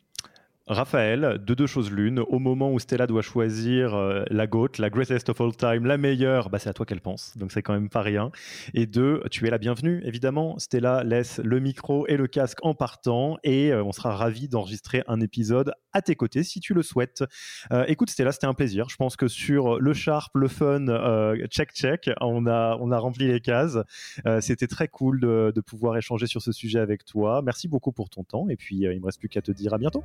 Raphaël, 0.69 1.41
de 1.45 1.55
deux 1.55 1.67
choses 1.67 1.91
l'une, 1.91 2.21
au 2.21 2.39
moment 2.39 2.73
où 2.73 2.79
Stella 2.79 3.09
doit 3.09 3.23
choisir 3.23 3.95
euh, 3.95 4.23
la 4.31 4.47
GOAT, 4.47 4.69
la 4.79 4.91
greatest 4.91 5.29
of 5.29 5.41
all 5.41 5.57
time, 5.57 5.87
la 5.87 5.99
meilleure, 5.99 6.51
bah, 6.51 6.61
c'est 6.61 6.71
à 6.71 6.73
toi 6.73 6.87
qu'elle 6.87 7.01
pense, 7.01 7.37
donc 7.37 7.51
c'est 7.51 7.63
quand 7.63 7.73
même 7.73 7.89
pas 7.89 8.03
rien. 8.03 8.31
Et 8.73 8.87
deux, 8.87 9.25
tu 9.33 9.45
es 9.47 9.51
la 9.51 9.59
bienvenue, 9.59 10.01
évidemment. 10.05 10.61
Stella 10.61 11.03
laisse 11.03 11.41
le 11.43 11.59
micro 11.59 12.07
et 12.07 12.17
le 12.17 12.29
casque 12.29 12.59
en 12.63 12.75
partant 12.75 13.39
et 13.43 13.73
euh, 13.73 13.83
on 13.83 13.91
sera 13.91 14.15
ravi 14.15 14.47
d'enregistrer 14.47 15.03
un 15.09 15.21
épisode 15.21 15.73
à 15.93 16.01
tes 16.01 16.15
côtés 16.15 16.45
si 16.45 16.61
tu 16.61 16.75
le 16.75 16.83
souhaites. 16.83 17.25
Euh, 17.73 17.85
écoute 17.89 18.11
Stella, 18.11 18.31
c'était 18.31 18.47
un 18.47 18.55
plaisir. 18.55 18.89
Je 18.89 18.97
pense 18.97 19.17
que 19.17 19.27
sur 19.27 19.81
le 19.81 19.93
sharp, 19.95 20.31
le 20.37 20.47
fun, 20.47 20.87
check 21.49 21.73
check, 21.73 22.09
on 22.21 22.47
a, 22.47 22.77
rempli 22.99 23.27
les 23.27 23.41
cases. 23.41 23.79
c'était 24.41 24.69
très 24.69 24.87
cool 24.87 25.21
de, 25.21 25.53
de, 25.53 25.61
pouvoir 25.61 25.97
échanger 25.97 26.29
sur 26.29 26.41
ce 26.41 26.53
sujet 26.53 26.79
avec 26.79 27.05
toi. 27.05 27.43
Merci 27.43 27.67
beaucoup 27.67 27.91
pour 27.91 28.11
ton 28.11 28.23
temps 28.23 28.49
et 28.49 28.57
puis 28.57 28.77
il 28.77 29.01
me 29.01 29.07
reste 29.07 29.19
plus 29.19 29.29
qu'à 29.29 29.43
te 29.43 29.51
dire 29.51 29.75
à 29.75 29.79
bientôt. 29.79 30.05